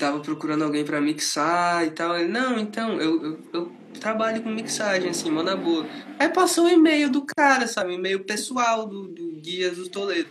tava 0.00 0.18
procurando 0.20 0.64
alguém 0.64 0.82
para 0.82 1.00
mixar 1.00 1.86
e 1.86 1.90
tal. 1.90 2.16
Ele, 2.16 2.28
não, 2.28 2.58
então, 2.58 2.98
eu, 2.98 3.22
eu, 3.22 3.40
eu, 3.52 3.72
trabalho 4.00 4.42
com 4.42 4.48
mixagem, 4.48 5.10
assim, 5.10 5.30
mano, 5.30 5.50
na 5.50 5.56
boa. 5.56 5.86
Aí 6.18 6.28
passou 6.30 6.64
o 6.64 6.66
um 6.68 6.70
e-mail 6.70 7.10
do 7.10 7.24
cara, 7.24 7.66
sabe? 7.68 7.94
E-mail 7.94 8.24
pessoal 8.24 8.86
do, 8.86 9.08
do 9.08 9.32
Guias 9.42 9.76
do 9.76 9.90
Toledo. 9.90 10.30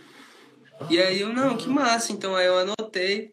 E 0.90 1.00
aí 1.00 1.20
eu, 1.20 1.32
não, 1.32 1.56
que 1.56 1.68
massa. 1.68 2.12
Então 2.12 2.34
aí 2.34 2.46
eu 2.46 2.58
anotei. 2.58 3.32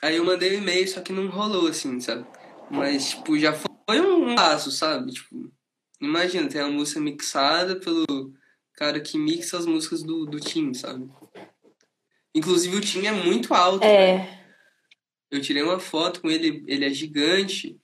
Aí 0.00 0.16
eu 0.16 0.24
mandei 0.24 0.50
o 0.50 0.58
um 0.58 0.62
e-mail, 0.62 0.86
só 0.86 1.00
que 1.00 1.12
não 1.12 1.28
rolou, 1.28 1.66
assim, 1.66 2.00
sabe? 2.00 2.24
Mas, 2.70 3.10
tipo, 3.10 3.36
já 3.38 3.52
foi 3.52 3.73
um 3.88 4.34
passo, 4.34 4.70
sabe? 4.70 5.12
Tipo, 5.12 5.52
imagina, 6.00 6.48
tem 6.48 6.62
uma 6.62 6.70
música 6.70 7.00
mixada 7.00 7.76
pelo 7.76 8.32
cara 8.74 9.00
que 9.00 9.18
mixa 9.18 9.58
as 9.58 9.66
músicas 9.66 10.02
do, 10.02 10.26
do 10.26 10.40
time, 10.40 10.74
sabe? 10.74 11.08
Inclusive 12.34 12.76
o 12.76 12.80
time 12.80 13.06
é 13.06 13.12
muito 13.12 13.54
alto. 13.54 13.84
É. 13.84 14.18
Né? 14.18 14.44
Eu 15.30 15.40
tirei 15.40 15.62
uma 15.62 15.80
foto 15.80 16.20
com 16.20 16.30
ele, 16.30 16.64
ele 16.66 16.84
é 16.84 16.90
gigante. 16.90 17.78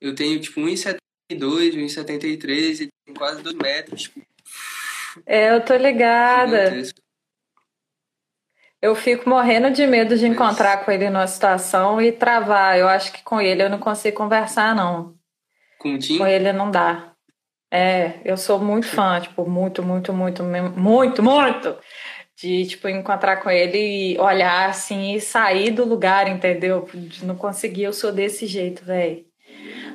Eu 0.00 0.14
tenho 0.14 0.40
tipo 0.40 0.60
1,72, 0.60 0.98
1,73, 1.30 2.80
ele 2.80 2.90
tem 3.04 3.14
quase 3.14 3.42
2 3.42 3.56
metros. 3.56 4.02
Tipo, 4.02 4.26
é, 5.26 5.54
eu 5.54 5.64
tô 5.64 5.74
ligada. 5.76 6.66
Gigantesco. 6.66 7.00
Eu 8.80 8.94
fico 8.94 9.28
morrendo 9.28 9.70
de 9.70 9.86
medo 9.86 10.16
de 10.16 10.26
encontrar 10.26 10.76
Mas... 10.76 10.84
com 10.84 10.90
ele 10.90 11.10
numa 11.10 11.26
situação 11.26 12.00
e 12.00 12.12
travar. 12.12 12.78
Eu 12.78 12.88
acho 12.88 13.12
que 13.12 13.22
com 13.22 13.40
ele 13.40 13.62
eu 13.62 13.70
não 13.70 13.78
consigo 13.78 14.16
conversar, 14.16 14.74
não. 14.74 15.14
Com 15.78 15.94
o 15.94 15.98
Tim? 15.98 16.18
Com 16.18 16.26
ele 16.26 16.52
não 16.52 16.70
dá. 16.70 17.12
É, 17.70 18.20
eu 18.24 18.36
sou 18.36 18.58
muito 18.58 18.86
fã, 18.86 19.20
tipo, 19.20 19.48
muito, 19.48 19.82
muito, 19.82 20.12
muito, 20.12 20.42
muito, 20.42 21.22
muito 21.22 21.78
de 22.40 22.64
tipo 22.64 22.88
encontrar 22.88 23.36
com 23.36 23.50
ele 23.50 24.14
e 24.14 24.18
olhar 24.18 24.70
assim 24.70 25.14
e 25.14 25.20
sair 25.20 25.70
do 25.70 25.84
lugar, 25.84 26.26
entendeu? 26.26 26.88
De 26.92 27.24
não 27.24 27.36
conseguir, 27.36 27.82
eu 27.82 27.92
sou 27.92 28.10
desse 28.10 28.46
jeito, 28.46 28.82
velho. 28.82 29.24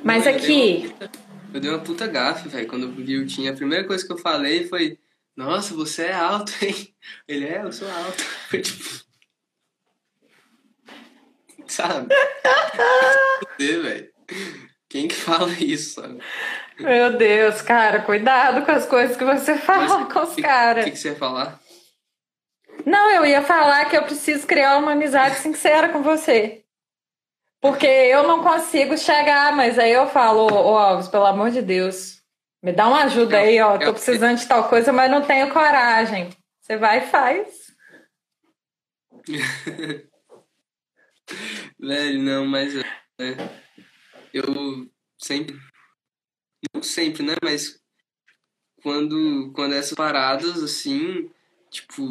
Mas 0.04 0.26
aqui. 0.26 0.84
Eu 0.84 0.90
dei, 0.90 0.90
puta, 0.90 1.10
eu 1.54 1.60
dei 1.60 1.70
uma 1.70 1.80
puta 1.80 2.06
gafe, 2.06 2.48
velho, 2.48 2.68
quando 2.68 2.92
vi 2.92 3.18
o 3.18 3.26
Tim. 3.26 3.48
A 3.48 3.52
primeira 3.52 3.84
coisa 3.84 4.06
que 4.06 4.12
eu 4.12 4.18
falei 4.18 4.64
foi: 4.68 4.96
Nossa, 5.36 5.74
você 5.74 6.06
é 6.06 6.14
alto, 6.14 6.52
hein? 6.64 6.94
Ele 7.28 7.46
é, 7.46 7.62
eu 7.62 7.72
sou 7.72 7.88
alto. 7.88 8.24
Foi 8.48 8.62
tipo. 8.62 9.04
Sabe? 11.68 12.14
Você, 13.58 13.80
velho. 13.80 14.10
Quem 14.88 15.08
que 15.08 15.14
fala 15.14 15.50
isso, 15.52 16.00
sabe? 16.00 16.22
Meu 16.78 17.16
Deus, 17.18 17.60
cara, 17.60 18.02
cuidado 18.02 18.64
com 18.64 18.70
as 18.70 18.86
coisas 18.86 19.16
que 19.16 19.24
você 19.24 19.58
fala 19.58 19.98
Mas, 19.98 20.12
com 20.12 20.20
os 20.20 20.36
caras. 20.36 20.84
O 20.84 20.84
que, 20.84 20.92
que 20.92 20.98
você 20.98 21.08
ia 21.08 21.16
falar? 21.16 21.60
Não, 22.84 23.10
eu 23.10 23.26
ia 23.26 23.42
falar 23.42 23.86
que 23.86 23.96
eu 23.96 24.04
preciso 24.04 24.46
criar 24.46 24.78
uma 24.78 24.92
amizade 24.92 25.36
sincera 25.36 25.88
com 25.88 26.02
você. 26.02 26.64
Porque 27.60 27.86
eu 27.86 28.28
não 28.28 28.42
consigo 28.42 28.96
chegar, 28.96 29.56
mas 29.56 29.78
aí 29.78 29.90
eu 29.90 30.06
falo, 30.08 30.46
ô 30.52 30.78
Alves, 30.78 31.08
pelo 31.08 31.26
amor 31.26 31.50
de 31.50 31.62
Deus, 31.62 32.15
me 32.62 32.72
dá 32.72 32.88
uma 32.88 33.04
ajuda 33.04 33.38
aí, 33.38 33.60
ó. 33.60 33.78
Tô 33.78 33.92
precisando 33.92 34.38
de 34.38 34.46
tal 34.46 34.68
coisa, 34.68 34.92
mas 34.92 35.10
não 35.10 35.22
tenho 35.22 35.52
coragem. 35.52 36.30
Você 36.60 36.76
vai 36.76 36.98
e 36.98 37.06
faz. 37.06 37.74
Velho, 41.78 42.22
não, 42.22 42.46
mas 42.46 42.74
é, 42.76 43.36
eu 44.32 44.44
sempre. 45.18 45.56
Não 46.74 46.82
sempre, 46.82 47.22
né? 47.22 47.34
Mas 47.42 47.80
quando, 48.82 49.52
quando 49.52 49.74
essas 49.74 49.94
paradas 49.94 50.62
assim, 50.62 51.30
tipo, 51.70 52.02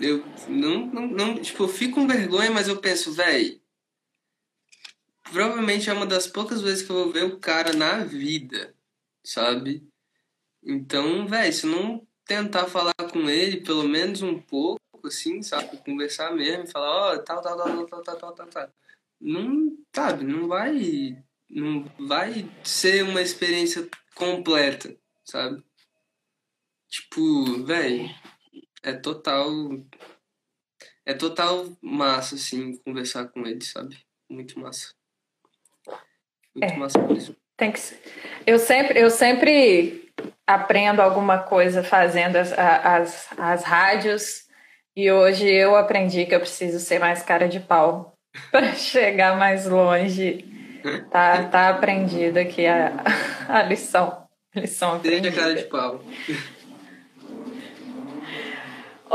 eu 0.00 0.24
não, 0.48 0.86
não, 0.86 1.06
não, 1.06 1.38
tipo, 1.40 1.64
eu 1.64 1.68
fico 1.68 1.94
com 1.94 2.06
vergonha, 2.06 2.50
mas 2.50 2.68
eu 2.68 2.80
penso, 2.80 3.12
velho, 3.12 3.60
provavelmente 5.32 5.88
é 5.88 5.92
uma 5.92 6.06
das 6.06 6.26
poucas 6.26 6.60
vezes 6.60 6.82
que 6.82 6.90
eu 6.90 6.96
vou 6.96 7.12
ver 7.12 7.24
o 7.24 7.38
cara 7.38 7.72
na 7.72 8.04
vida, 8.04 8.73
sabe? 9.24 9.88
Então, 10.62 11.26
velho, 11.26 11.52
se 11.52 11.66
não 11.66 12.06
tentar 12.26 12.66
falar 12.66 12.94
com 13.12 13.28
ele 13.28 13.62
pelo 13.62 13.88
menos 13.88 14.22
um 14.22 14.40
pouco, 14.40 14.80
assim, 15.04 15.42
sabe? 15.42 15.76
Conversar 15.78 16.32
mesmo, 16.32 16.66
falar, 16.66 16.90
ó, 16.90 17.14
oh, 17.14 17.22
tal, 17.22 17.42
tal, 17.42 17.56
tal, 17.56 17.86
tal, 17.86 18.02
tal, 18.02 18.16
tal, 18.16 18.32
tal, 18.32 18.46
tal. 18.46 18.72
Não, 19.20 19.76
sabe, 19.94 20.24
não 20.24 20.48
vai. 20.48 21.22
Não 21.48 21.84
vai 22.08 22.50
ser 22.64 23.04
uma 23.04 23.20
experiência 23.20 23.88
completa, 24.14 24.96
sabe? 25.24 25.62
Tipo, 26.88 27.64
velho 27.64 28.08
é 28.82 28.92
total. 28.92 29.50
É 31.06 31.12
total 31.12 31.76
massa, 31.82 32.34
assim, 32.34 32.76
conversar 32.78 33.28
com 33.28 33.46
ele, 33.46 33.62
sabe? 33.62 33.98
Muito 34.28 34.58
massa. 34.58 34.94
Muito 36.54 36.72
é. 36.72 36.76
massa 36.76 36.98
mesmo. 37.06 37.36
Tem 37.56 37.70
que 37.72 37.80
eu 38.46 38.58
sempre 38.58 39.00
eu 39.00 39.10
sempre 39.10 40.12
aprendo 40.46 41.00
alguma 41.00 41.38
coisa 41.38 41.82
fazendo 41.82 42.36
as, 42.36 42.52
as, 42.52 43.28
as 43.38 43.64
rádios 43.64 44.44
e 44.96 45.10
hoje 45.10 45.50
eu 45.50 45.74
aprendi 45.74 46.26
que 46.26 46.34
eu 46.34 46.40
preciso 46.40 46.78
ser 46.78 46.98
mais 46.98 47.22
cara 47.22 47.48
de 47.48 47.60
pau 47.60 48.14
para 48.50 48.72
chegar 48.74 49.36
mais 49.36 49.66
longe 49.66 50.44
tá 51.10 51.44
tá 51.44 51.68
aprendida 51.70 52.40
aqui 52.40 52.66
a, 52.66 52.92
a 53.48 53.62
lição 53.62 54.26
lição 54.54 54.96
aprendida. 54.96 55.30
Seja 55.30 55.42
cara 55.42 55.54
de 55.54 55.64
pau 55.64 56.00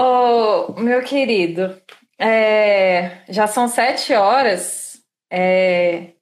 Oh, 0.01 0.79
meu 0.79 1.01
querido, 1.01 1.75
é, 2.17 3.17
já 3.27 3.47
são 3.47 3.67
sete 3.67 4.13
horas. 4.13 5.01
É, 5.29 6.13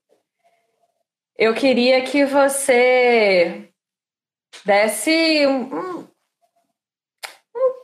eu 1.38 1.54
queria 1.54 2.02
que 2.02 2.26
você 2.26 3.70
desse 4.66 5.46
um, 5.46 5.78
um, 5.80 6.08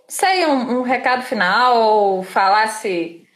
sei, 0.08 0.46
um, 0.46 0.80
um, 0.80 0.82
recado 0.82 1.24
final 1.24 1.78
ou 1.78 2.24
falasse 2.24 3.28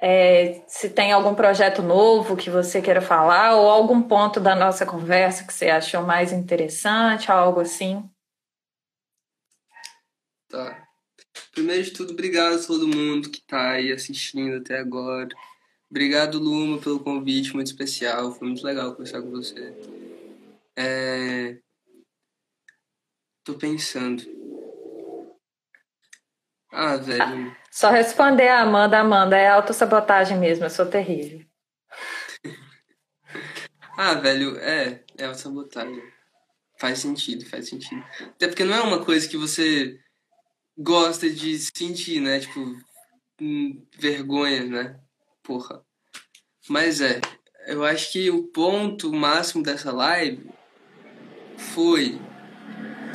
é, 0.00 0.62
se 0.68 0.90
tem 0.90 1.12
algum 1.12 1.34
projeto 1.34 1.82
novo 1.82 2.36
que 2.36 2.50
você 2.50 2.82
queira 2.82 3.00
falar 3.00 3.54
ou 3.56 3.68
algum 3.68 4.02
ponto 4.02 4.38
da 4.38 4.54
nossa 4.54 4.84
conversa 4.84 5.44
que 5.44 5.52
você 5.52 5.70
achou 5.70 6.02
mais 6.02 6.32
interessante, 6.32 7.32
algo 7.32 7.60
assim. 7.60 8.08
Tá. 10.48 10.86
Primeiro 11.52 11.82
de 11.82 11.90
tudo, 11.92 12.12
obrigado 12.12 12.54
a 12.54 12.66
todo 12.66 12.86
mundo 12.86 13.30
que 13.30 13.38
está 13.38 13.72
aí 13.72 13.92
assistindo 13.92 14.58
até 14.58 14.78
agora. 14.78 15.28
Obrigado, 15.90 16.38
Luma, 16.38 16.78
pelo 16.78 17.00
convite 17.00 17.54
muito 17.54 17.68
especial. 17.68 18.32
Foi 18.32 18.46
muito 18.46 18.64
legal 18.64 18.92
conversar 18.92 19.22
com 19.22 19.30
você. 19.30 19.74
É... 20.76 21.58
Tô 23.42 23.54
pensando. 23.54 24.22
Ah, 26.70 26.96
velho. 26.96 27.56
Só 27.70 27.90
responder 27.90 28.48
a 28.48 28.60
Amanda, 28.60 28.98
Amanda, 28.98 29.36
é 29.36 29.48
autossabotagem 29.48 30.38
mesmo, 30.38 30.66
eu 30.66 30.70
sou 30.70 30.84
terrível. 30.84 31.44
ah, 33.96 34.14
velho, 34.14 34.58
é, 34.58 35.02
é 35.16 35.24
autossabotagem. 35.24 36.02
Faz 36.78 36.98
sentido, 36.98 37.46
faz 37.46 37.68
sentido. 37.68 38.04
Até 38.20 38.46
porque 38.46 38.64
não 38.64 38.74
é 38.74 38.80
uma 38.82 39.04
coisa 39.04 39.26
que 39.26 39.36
você 39.36 39.98
gosta 40.76 41.28
de 41.28 41.58
sentir, 41.58 42.20
né? 42.20 42.38
Tipo, 42.38 42.60
hum, 43.40 43.84
vergonha, 43.98 44.64
né? 44.64 45.00
Porra. 45.48 45.82
Mas 46.68 47.00
é, 47.00 47.20
eu 47.66 47.82
acho 47.84 48.12
que 48.12 48.30
o 48.30 48.48
ponto 48.48 49.10
máximo 49.12 49.62
dessa 49.62 49.90
live 49.90 50.46
foi 51.56 52.20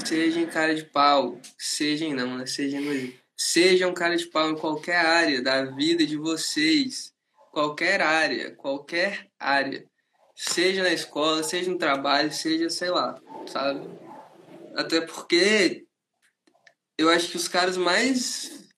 seja 0.04 0.40
em 0.40 0.48
cara 0.48 0.74
de 0.74 0.84
pau, 0.84 1.40
seja 1.58 2.06
em 2.06 2.14
não, 2.14 2.40
né? 2.40 2.48
Seja 2.48 2.82
no 2.82 2.92
Sejam 3.38 3.92
um 3.92 3.94
cara 3.94 4.16
de 4.16 4.26
pau 4.28 4.50
em 4.50 4.56
qualquer 4.56 4.98
área 4.98 5.42
da 5.42 5.66
vida 5.66 6.06
de 6.06 6.18
vocês. 6.18 7.14
Qualquer 7.52 8.02
área, 8.02 8.56
qualquer 8.56 9.28
área. 9.40 9.86
Seja 10.36 10.82
na 10.82 10.92
escola, 10.92 11.44
seja 11.44 11.70
no 11.70 11.78
trabalho, 11.78 12.32
seja, 12.32 12.70
sei 12.70 12.90
lá, 12.90 13.22
sabe? 13.46 13.88
Até 14.76 15.02
porque 15.02 15.86
eu 16.98 17.10
acho 17.10 17.30
que 17.30 17.38
os 17.38 17.48
caras 17.48 17.78
mais. 17.78 18.72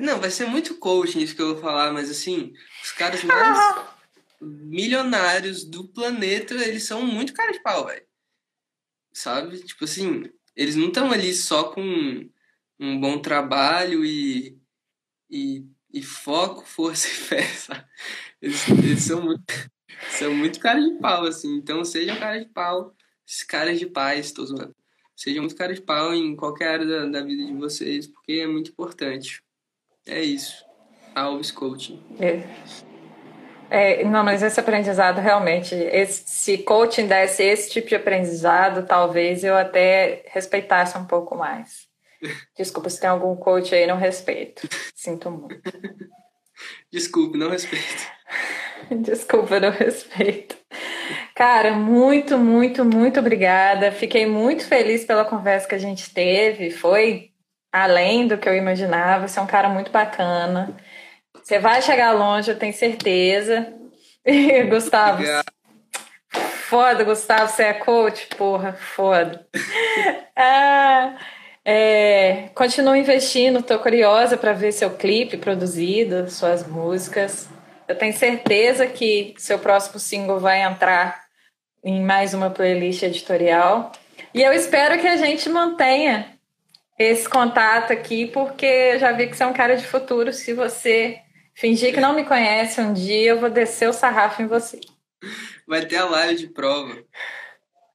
Não, 0.00 0.20
vai 0.20 0.30
ser 0.30 0.46
muito 0.46 0.78
coaching 0.78 1.20
isso 1.20 1.36
que 1.36 1.42
eu 1.42 1.54
vou 1.54 1.62
falar, 1.62 1.92
mas 1.92 2.10
assim, 2.10 2.52
os 2.82 2.92
caras 2.92 3.22
mais 3.24 3.58
milionários 4.40 5.64
do 5.64 5.86
planeta, 5.88 6.54
eles 6.54 6.84
são 6.84 7.04
muito 7.04 7.32
cara 7.32 7.52
de 7.52 7.62
pau, 7.62 7.86
velho. 7.86 8.06
Sabe? 9.12 9.58
Tipo 9.62 9.84
assim, 9.84 10.30
eles 10.56 10.76
não 10.76 10.88
estão 10.88 11.10
ali 11.10 11.34
só 11.34 11.64
com 11.64 12.28
um 12.78 12.98
bom 12.98 13.20
trabalho 13.20 14.04
e, 14.04 14.58
e, 15.28 15.66
e 15.92 16.02
foco, 16.02 16.64
força 16.66 17.06
e 17.08 17.10
fé, 17.10 17.42
sabe? 17.42 17.84
Eles, 18.40 18.68
eles 18.68 19.02
são 19.02 19.22
muito, 19.22 19.44
são 20.18 20.34
muito 20.34 20.58
caras 20.58 20.84
de 20.84 20.98
pau, 20.98 21.24
assim. 21.24 21.56
Então 21.56 21.84
sejam 21.84 22.18
caras 22.18 22.44
de 22.44 22.48
pau, 22.50 22.94
caras 23.46 23.78
de 23.78 23.86
paz, 23.86 24.32
tô 24.32 24.46
zoando. 24.46 24.74
Sejam 25.14 25.42
muito 25.42 25.56
caras 25.56 25.76
de 25.76 25.82
pau 25.82 26.14
em 26.14 26.34
qualquer 26.34 26.68
área 26.68 26.86
da, 26.86 27.06
da 27.06 27.22
vida 27.22 27.44
de 27.44 27.52
vocês, 27.52 28.06
porque 28.06 28.32
é 28.32 28.46
muito 28.46 28.70
importante. 28.70 29.42
É 30.06 30.22
isso. 30.22 30.64
Alves 31.14 31.50
Coaching. 31.50 32.02
É. 32.18 32.42
É, 33.70 34.04
não, 34.04 34.24
mas 34.24 34.42
esse 34.42 34.58
aprendizado 34.58 35.20
realmente, 35.20 35.76
esse, 35.76 36.24
se 36.26 36.58
coaching 36.58 37.06
desse 37.06 37.44
esse 37.44 37.70
tipo 37.70 37.88
de 37.88 37.94
aprendizado, 37.94 38.84
talvez 38.84 39.44
eu 39.44 39.56
até 39.56 40.24
respeitasse 40.26 40.98
um 40.98 41.04
pouco 41.04 41.36
mais. 41.36 41.88
Desculpa 42.58 42.90
se 42.90 43.00
tem 43.00 43.08
algum 43.08 43.36
coach 43.36 43.72
aí, 43.72 43.86
não 43.86 43.96
respeito. 43.96 44.68
Sinto 44.94 45.30
muito. 45.30 45.60
Desculpe, 46.92 47.38
não 47.38 47.48
respeito. 47.48 48.10
Desculpa, 48.90 49.60
não 49.60 49.70
respeito. 49.70 50.56
Cara, 51.34 51.72
muito, 51.72 52.36
muito, 52.36 52.84
muito 52.84 53.20
obrigada. 53.20 53.92
Fiquei 53.92 54.26
muito 54.26 54.64
feliz 54.66 55.04
pela 55.04 55.24
conversa 55.24 55.68
que 55.68 55.74
a 55.74 55.78
gente 55.78 56.12
teve. 56.12 56.70
Foi 56.70 57.30
além 57.72 58.26
do 58.26 58.36
que 58.36 58.48
eu 58.48 58.54
imaginava. 58.54 59.26
Você 59.26 59.38
é 59.38 59.42
um 59.42 59.46
cara 59.46 59.68
muito 59.68 59.90
bacana. 59.90 60.76
Você 61.50 61.58
vai 61.58 61.82
chegar 61.82 62.12
longe, 62.12 62.48
eu 62.48 62.56
tenho 62.56 62.72
certeza. 62.72 63.74
Gustavo. 64.70 65.14
Obrigado. 65.14 65.52
Foda, 66.68 67.02
Gustavo, 67.02 67.50
você 67.50 67.64
é 67.64 67.72
coach? 67.72 68.28
Porra, 68.36 68.72
foda. 68.72 69.44
ah, 70.36 71.18
é, 71.64 72.50
continuo 72.54 72.94
investindo, 72.94 73.64
tô 73.64 73.76
curiosa 73.80 74.36
para 74.36 74.52
ver 74.52 74.70
seu 74.70 74.90
clipe 74.90 75.38
produzido, 75.38 76.30
suas 76.30 76.64
músicas. 76.64 77.48
Eu 77.88 77.98
tenho 77.98 78.12
certeza 78.12 78.86
que 78.86 79.34
seu 79.36 79.58
próximo 79.58 79.98
single 79.98 80.38
vai 80.38 80.62
entrar 80.62 81.20
em 81.82 82.00
mais 82.00 82.32
uma 82.32 82.48
playlist 82.48 83.02
editorial. 83.02 83.90
E 84.32 84.40
eu 84.40 84.52
espero 84.52 85.00
que 85.00 85.08
a 85.08 85.16
gente 85.16 85.48
mantenha 85.48 86.28
esse 86.96 87.28
contato 87.28 87.92
aqui, 87.92 88.26
porque 88.28 88.92
eu 88.92 89.00
já 89.00 89.10
vi 89.10 89.26
que 89.26 89.36
você 89.36 89.42
é 89.42 89.46
um 89.48 89.52
cara 89.52 89.76
de 89.76 89.84
futuro. 89.84 90.32
Se 90.32 90.54
você 90.54 91.20
Fingir 91.60 91.92
que 91.92 92.00
não 92.00 92.14
me 92.14 92.24
conhece 92.24 92.80
um 92.80 92.94
dia, 92.94 93.32
eu 93.32 93.38
vou 93.38 93.50
descer 93.50 93.86
o 93.86 93.92
sarrafo 93.92 94.40
em 94.40 94.46
você. 94.46 94.80
Vai 95.68 95.84
ter 95.84 95.96
a 95.96 96.06
live 96.06 96.40
de 96.40 96.46
prova. 96.48 97.04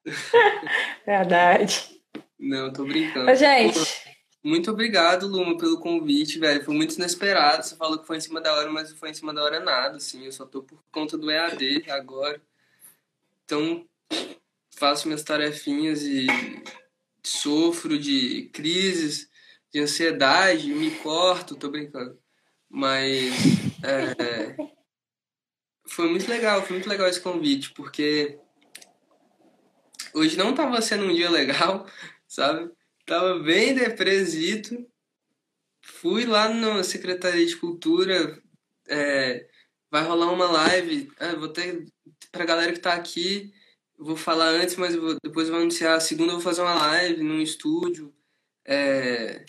Verdade. 1.04 2.00
Não, 2.38 2.72
tô 2.72 2.86
brincando. 2.86 3.32
Ô, 3.32 3.34
gente. 3.34 3.80
Muito 4.44 4.70
obrigado, 4.70 5.26
Luma, 5.26 5.58
pelo 5.58 5.80
convite, 5.80 6.38
velho. 6.38 6.64
Foi 6.64 6.76
muito 6.76 6.94
inesperado. 6.94 7.64
Você 7.64 7.76
falou 7.76 7.98
que 7.98 8.06
foi 8.06 8.18
em 8.18 8.22
cima 8.22 8.40
da 8.40 8.54
hora, 8.54 8.72
mas 8.72 8.92
não 8.92 8.98
foi 8.98 9.10
em 9.10 9.16
cima 9.16 9.34
da 9.34 9.44
hora 9.44 9.60
nada, 9.60 9.98
assim. 9.98 10.24
Eu 10.24 10.32
só 10.32 10.46
tô 10.46 10.62
por 10.62 10.78
conta 10.92 11.18
do 11.18 11.32
EAD 11.32 11.86
agora. 11.90 12.40
Então, 13.46 13.84
faço 14.78 15.08
minhas 15.08 15.24
tarefinhas 15.24 16.04
e 16.04 16.28
sofro 17.24 17.98
de 17.98 18.48
crises, 18.54 19.28
de 19.74 19.80
ansiedade, 19.80 20.72
me 20.72 20.92
corto, 20.92 21.56
tô 21.56 21.68
brincando. 21.72 22.24
Mas 22.76 23.34
é, 23.82 24.54
foi 25.88 26.10
muito 26.10 26.28
legal, 26.28 26.62
foi 26.62 26.74
muito 26.74 26.90
legal 26.90 27.08
esse 27.08 27.22
convite, 27.22 27.72
porque 27.72 28.38
hoje 30.14 30.36
não 30.36 30.54
tava 30.54 30.82
sendo 30.82 31.06
um 31.06 31.16
dia 31.16 31.30
legal, 31.30 31.88
sabe? 32.28 32.70
Tava 33.06 33.40
bem 33.40 33.74
depresito. 33.74 34.86
Fui 35.82 36.26
lá 36.26 36.50
na 36.50 36.84
Secretaria 36.84 37.46
de 37.46 37.56
Cultura, 37.56 38.44
é, 38.90 39.48
vai 39.90 40.04
rolar 40.04 40.34
uma 40.34 40.52
live, 40.52 41.10
é, 41.18 41.34
vou 41.34 41.48
ter, 41.48 41.86
pra 42.30 42.44
galera 42.44 42.74
que 42.74 42.80
tá 42.80 42.94
aqui, 42.94 43.54
vou 43.98 44.18
falar 44.18 44.50
antes, 44.50 44.76
mas 44.76 44.94
vou, 44.98 45.16
depois 45.24 45.48
vou 45.48 45.60
anunciar. 45.60 46.02
Segunda 46.02 46.34
eu 46.34 46.40
vou 46.40 46.44
fazer 46.44 46.62
uma 46.62 46.76
live 46.76 47.24
num 47.24 47.40
estúdio. 47.40 48.14
É, 48.66 49.46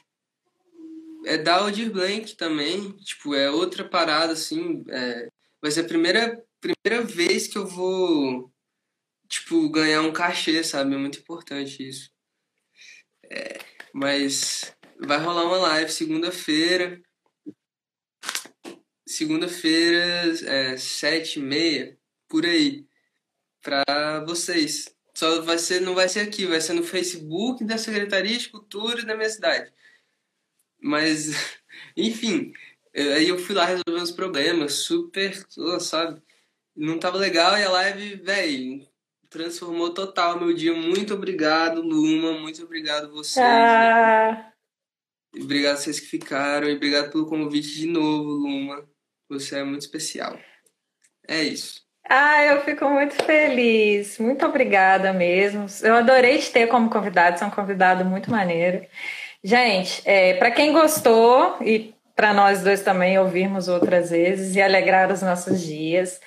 é 1.26 1.36
da 1.36 1.56
Aldir 1.56 1.90
Blank 1.90 2.36
também, 2.36 2.92
tipo, 2.98 3.34
é 3.34 3.50
outra 3.50 3.84
parada, 3.88 4.32
assim, 4.32 4.84
é, 4.88 5.28
vai 5.60 5.70
ser 5.72 5.80
a 5.80 5.84
primeira, 5.84 6.40
primeira 6.60 7.04
vez 7.04 7.48
que 7.48 7.58
eu 7.58 7.66
vou, 7.66 8.52
tipo, 9.28 9.68
ganhar 9.68 10.02
um 10.02 10.12
cachê, 10.12 10.62
sabe? 10.62 10.94
É 10.94 10.98
muito 10.98 11.18
importante 11.18 11.86
isso. 11.86 12.10
É, 13.28 13.58
mas 13.92 14.72
vai 15.00 15.18
rolar 15.18 15.44
uma 15.46 15.58
live 15.58 15.90
segunda-feira, 15.90 17.02
segunda-feira, 19.04 20.32
é, 20.46 20.76
sete 20.76 21.40
e 21.40 21.42
meia, 21.42 21.98
por 22.28 22.46
aí, 22.46 22.86
pra 23.60 24.24
vocês. 24.24 24.94
Só 25.12 25.42
vai 25.42 25.58
ser, 25.58 25.80
não 25.80 25.94
vai 25.94 26.08
ser 26.08 26.20
aqui, 26.20 26.46
vai 26.46 26.60
ser 26.60 26.74
no 26.74 26.84
Facebook 26.84 27.64
da 27.64 27.78
Secretaria 27.78 28.38
de 28.38 28.48
Cultura 28.48 29.04
da 29.04 29.16
minha 29.16 29.30
cidade. 29.30 29.72
Mas, 30.80 31.58
enfim, 31.96 32.52
aí 32.94 33.28
eu 33.28 33.38
fui 33.38 33.54
lá 33.54 33.64
resolver 33.64 34.02
uns 34.02 34.10
problemas, 34.10 34.74
super, 34.74 35.34
sabe? 35.80 36.22
Não 36.74 36.98
tava 36.98 37.16
legal 37.16 37.56
e 37.58 37.64
a 37.64 37.70
live, 37.70 38.16
velho, 38.16 38.86
transformou 39.30 39.92
total 39.92 40.38
meu 40.38 40.54
dia. 40.54 40.74
Muito 40.74 41.14
obrigado, 41.14 41.80
Luma. 41.80 42.38
Muito 42.38 42.62
obrigado 42.62 43.10
vocês. 43.10 43.44
Ah. 43.44 44.52
Obrigado 45.34 45.76
vocês 45.76 46.00
que 46.00 46.06
ficaram 46.06 46.68
e 46.68 46.74
obrigado 46.74 47.10
pelo 47.10 47.26
convite 47.26 47.74
de 47.74 47.86
novo, 47.86 48.30
Luma. 48.30 48.88
Você 49.28 49.58
é 49.58 49.64
muito 49.64 49.82
especial. 49.82 50.38
É 51.28 51.42
isso. 51.42 51.84
Ah, 52.08 52.44
eu 52.44 52.62
fico 52.62 52.88
muito 52.88 53.14
feliz. 53.24 54.18
Muito 54.18 54.46
obrigada 54.46 55.12
mesmo. 55.12 55.66
Eu 55.82 55.96
adorei 55.96 56.38
te 56.38 56.52
ter 56.52 56.68
como 56.68 56.88
convidado. 56.88 57.36
Você 57.36 57.44
é 57.44 57.46
um 57.46 57.50
convidado 57.50 58.04
muito 58.04 58.30
maneiro. 58.30 58.86
Gente, 59.42 60.02
é, 60.04 60.34
para 60.34 60.50
quem 60.50 60.72
gostou 60.72 61.56
e 61.60 61.94
para 62.14 62.32
nós 62.32 62.62
dois 62.62 62.82
também 62.82 63.18
ouvirmos 63.18 63.68
outras 63.68 64.10
vezes 64.10 64.56
e 64.56 64.62
alegrar 64.62 65.12
os 65.12 65.20
nossos 65.22 65.60
dias, 65.60 66.20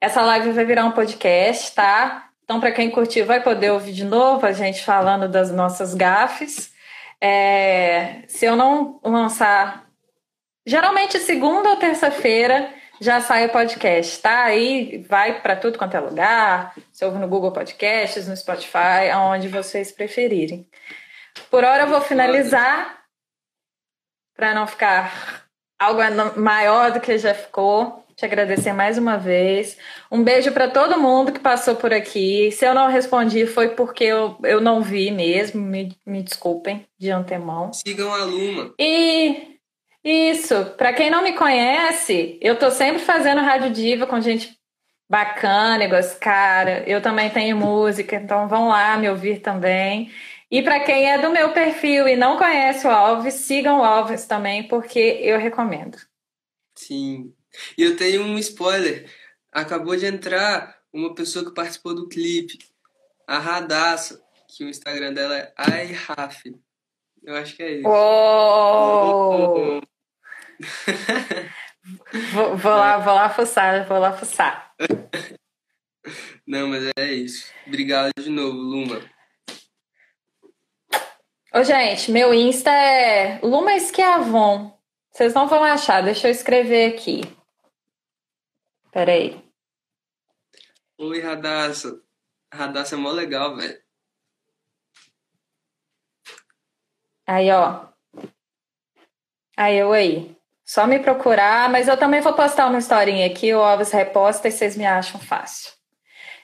essa 0.00 0.20
live 0.20 0.50
vai 0.50 0.64
virar 0.64 0.84
um 0.84 0.92
podcast, 0.92 1.74
tá? 1.74 2.28
Então, 2.44 2.60
para 2.60 2.72
quem 2.72 2.90
curtiu, 2.90 3.24
vai 3.24 3.42
poder 3.42 3.70
ouvir 3.70 3.92
de 3.92 4.04
novo 4.04 4.44
a 4.44 4.52
gente 4.52 4.84
falando 4.84 5.28
das 5.28 5.50
nossas 5.50 5.94
gafes. 5.94 6.72
É, 7.20 8.22
se 8.28 8.44
eu 8.44 8.56
não 8.56 9.00
lançar, 9.02 9.86
geralmente 10.64 11.18
segunda 11.18 11.70
ou 11.70 11.76
terça-feira 11.76 12.72
já 13.00 13.20
sai 13.20 13.46
o 13.46 13.50
podcast, 13.50 14.20
tá? 14.20 14.44
Aí 14.44 15.04
vai 15.08 15.40
para 15.40 15.56
tudo 15.56 15.78
quanto 15.78 15.96
é 15.96 16.00
lugar. 16.00 16.74
Você 16.92 17.04
ouve 17.04 17.18
no 17.18 17.28
Google 17.28 17.52
Podcasts, 17.52 18.26
no 18.26 18.36
Spotify, 18.36 19.10
aonde 19.12 19.48
vocês 19.48 19.92
preferirem. 19.92 20.66
Por 21.50 21.64
hora 21.64 21.84
eu 21.84 21.88
vou 21.88 22.00
finalizar 22.00 23.02
para 24.36 24.54
não 24.54 24.66
ficar 24.66 25.46
algo 25.78 26.00
maior 26.36 26.92
do 26.92 27.00
que 27.00 27.16
já 27.18 27.34
ficou. 27.34 28.04
Te 28.14 28.24
agradecer 28.24 28.72
mais 28.72 28.96
uma 28.96 29.18
vez. 29.18 29.76
Um 30.10 30.24
beijo 30.24 30.50
para 30.50 30.70
todo 30.70 30.98
mundo 30.98 31.32
que 31.32 31.38
passou 31.38 31.76
por 31.76 31.92
aqui. 31.92 32.50
Se 32.50 32.64
eu 32.64 32.74
não 32.74 32.88
respondi, 32.88 33.46
foi 33.46 33.70
porque 33.70 34.04
eu, 34.04 34.38
eu 34.42 34.58
não 34.58 34.80
vi 34.80 35.10
mesmo. 35.10 35.60
Me, 35.60 35.94
me 36.06 36.22
desculpem 36.22 36.86
de 36.98 37.10
antemão. 37.10 37.72
Sigam 37.74 38.14
a 38.14 38.24
Luma. 38.24 38.72
E 38.78 39.58
isso, 40.02 40.64
para 40.78 40.94
quem 40.94 41.10
não 41.10 41.22
me 41.22 41.34
conhece, 41.34 42.38
eu 42.40 42.56
tô 42.58 42.70
sempre 42.70 43.02
fazendo 43.02 43.42
Rádio 43.42 43.70
Diva 43.70 44.06
com 44.06 44.18
gente 44.18 44.56
bacana, 45.10 45.84
igual 45.84 46.00
esse 46.00 46.16
cara. 46.16 46.84
Eu 46.86 47.02
também 47.02 47.28
tenho 47.28 47.56
música, 47.56 48.16
então 48.16 48.48
vão 48.48 48.68
lá 48.68 48.96
me 48.96 49.10
ouvir 49.10 49.40
também. 49.40 50.10
E 50.50 50.62
para 50.62 50.80
quem 50.80 51.10
é 51.10 51.18
do 51.18 51.30
meu 51.30 51.52
perfil 51.52 52.06
e 52.06 52.14
não 52.14 52.38
conhece 52.38 52.86
o 52.86 52.90
Alves, 52.90 53.34
sigam 53.34 53.80
o 53.80 53.84
Alves 53.84 54.26
também, 54.26 54.68
porque 54.68 54.98
eu 55.20 55.38
recomendo. 55.38 55.98
Sim. 56.74 57.34
E 57.76 57.82
eu 57.82 57.96
tenho 57.96 58.22
um 58.22 58.38
spoiler. 58.38 59.10
Acabou 59.50 59.96
de 59.96 60.06
entrar 60.06 60.78
uma 60.92 61.14
pessoa 61.14 61.44
que 61.44 61.54
participou 61.54 61.94
do 61.94 62.08
clipe, 62.08 62.58
a 63.26 63.38
Radassa, 63.38 64.22
que 64.48 64.64
o 64.64 64.68
Instagram 64.68 65.12
dela 65.12 65.36
é 65.36 65.86
iRaf. 65.86 66.44
Eu 67.24 67.34
acho 67.34 67.56
que 67.56 67.62
é 67.62 67.72
isso. 67.78 67.88
Oh! 67.88 69.80
vou, 72.32 72.56
vou 72.56 72.72
lá, 72.72 72.98
vou 72.98 73.14
lá 73.14 73.28
fuçar, 73.30 73.86
vou 73.88 73.98
lá 73.98 74.12
fuçar. 74.12 74.72
Não, 76.46 76.68
mas 76.68 76.84
é 76.96 77.12
isso. 77.12 77.52
Obrigado 77.66 78.12
de 78.16 78.30
novo, 78.30 78.56
Luma. 78.56 79.15
Ô, 81.56 81.64
gente, 81.64 82.12
meu 82.12 82.34
Insta 82.34 82.70
é 82.70 83.40
Luma 83.42 83.72
Esquiavon. 83.72 84.78
Vocês 85.10 85.32
não 85.32 85.48
vão 85.48 85.64
achar, 85.64 86.02
deixa 86.02 86.28
eu 86.28 86.30
escrever 86.30 86.92
aqui. 86.92 87.22
Peraí. 88.92 89.42
Oi, 90.98 91.18
Radassa. 91.22 91.98
Radassa 92.52 92.94
é 92.94 92.98
mó 92.98 93.10
legal, 93.10 93.56
velho. 93.56 93.80
Aí, 97.26 97.50
ó. 97.50 97.86
Aí, 99.56 99.78
eu 99.78 99.94
aí. 99.94 100.36
Só 100.62 100.86
me 100.86 100.98
procurar, 100.98 101.70
mas 101.70 101.88
eu 101.88 101.96
também 101.96 102.20
vou 102.20 102.34
postar 102.34 102.66
uma 102.66 102.80
historinha 102.80 103.26
aqui, 103.28 103.54
o 103.54 103.62
Alves 103.62 103.92
reposta 103.92 104.46
e 104.46 104.52
vocês 104.52 104.76
me 104.76 104.84
acham 104.84 105.18
fácil. 105.18 105.72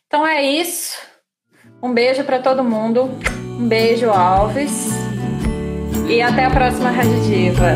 Então 0.07 0.27
é 0.27 0.41
isso. 0.41 1.12
Um 1.83 1.93
beijo 1.93 2.23
para 2.23 2.39
todo 2.39 2.63
mundo. 2.63 3.11
Um 3.59 3.67
beijo, 3.67 4.09
Alves. 4.09 4.91
E 6.09 6.23
até 6.23 6.45
a 6.45 6.51
próxima 6.51 6.93
Rádio 6.93 7.21
Diva. 7.23 7.75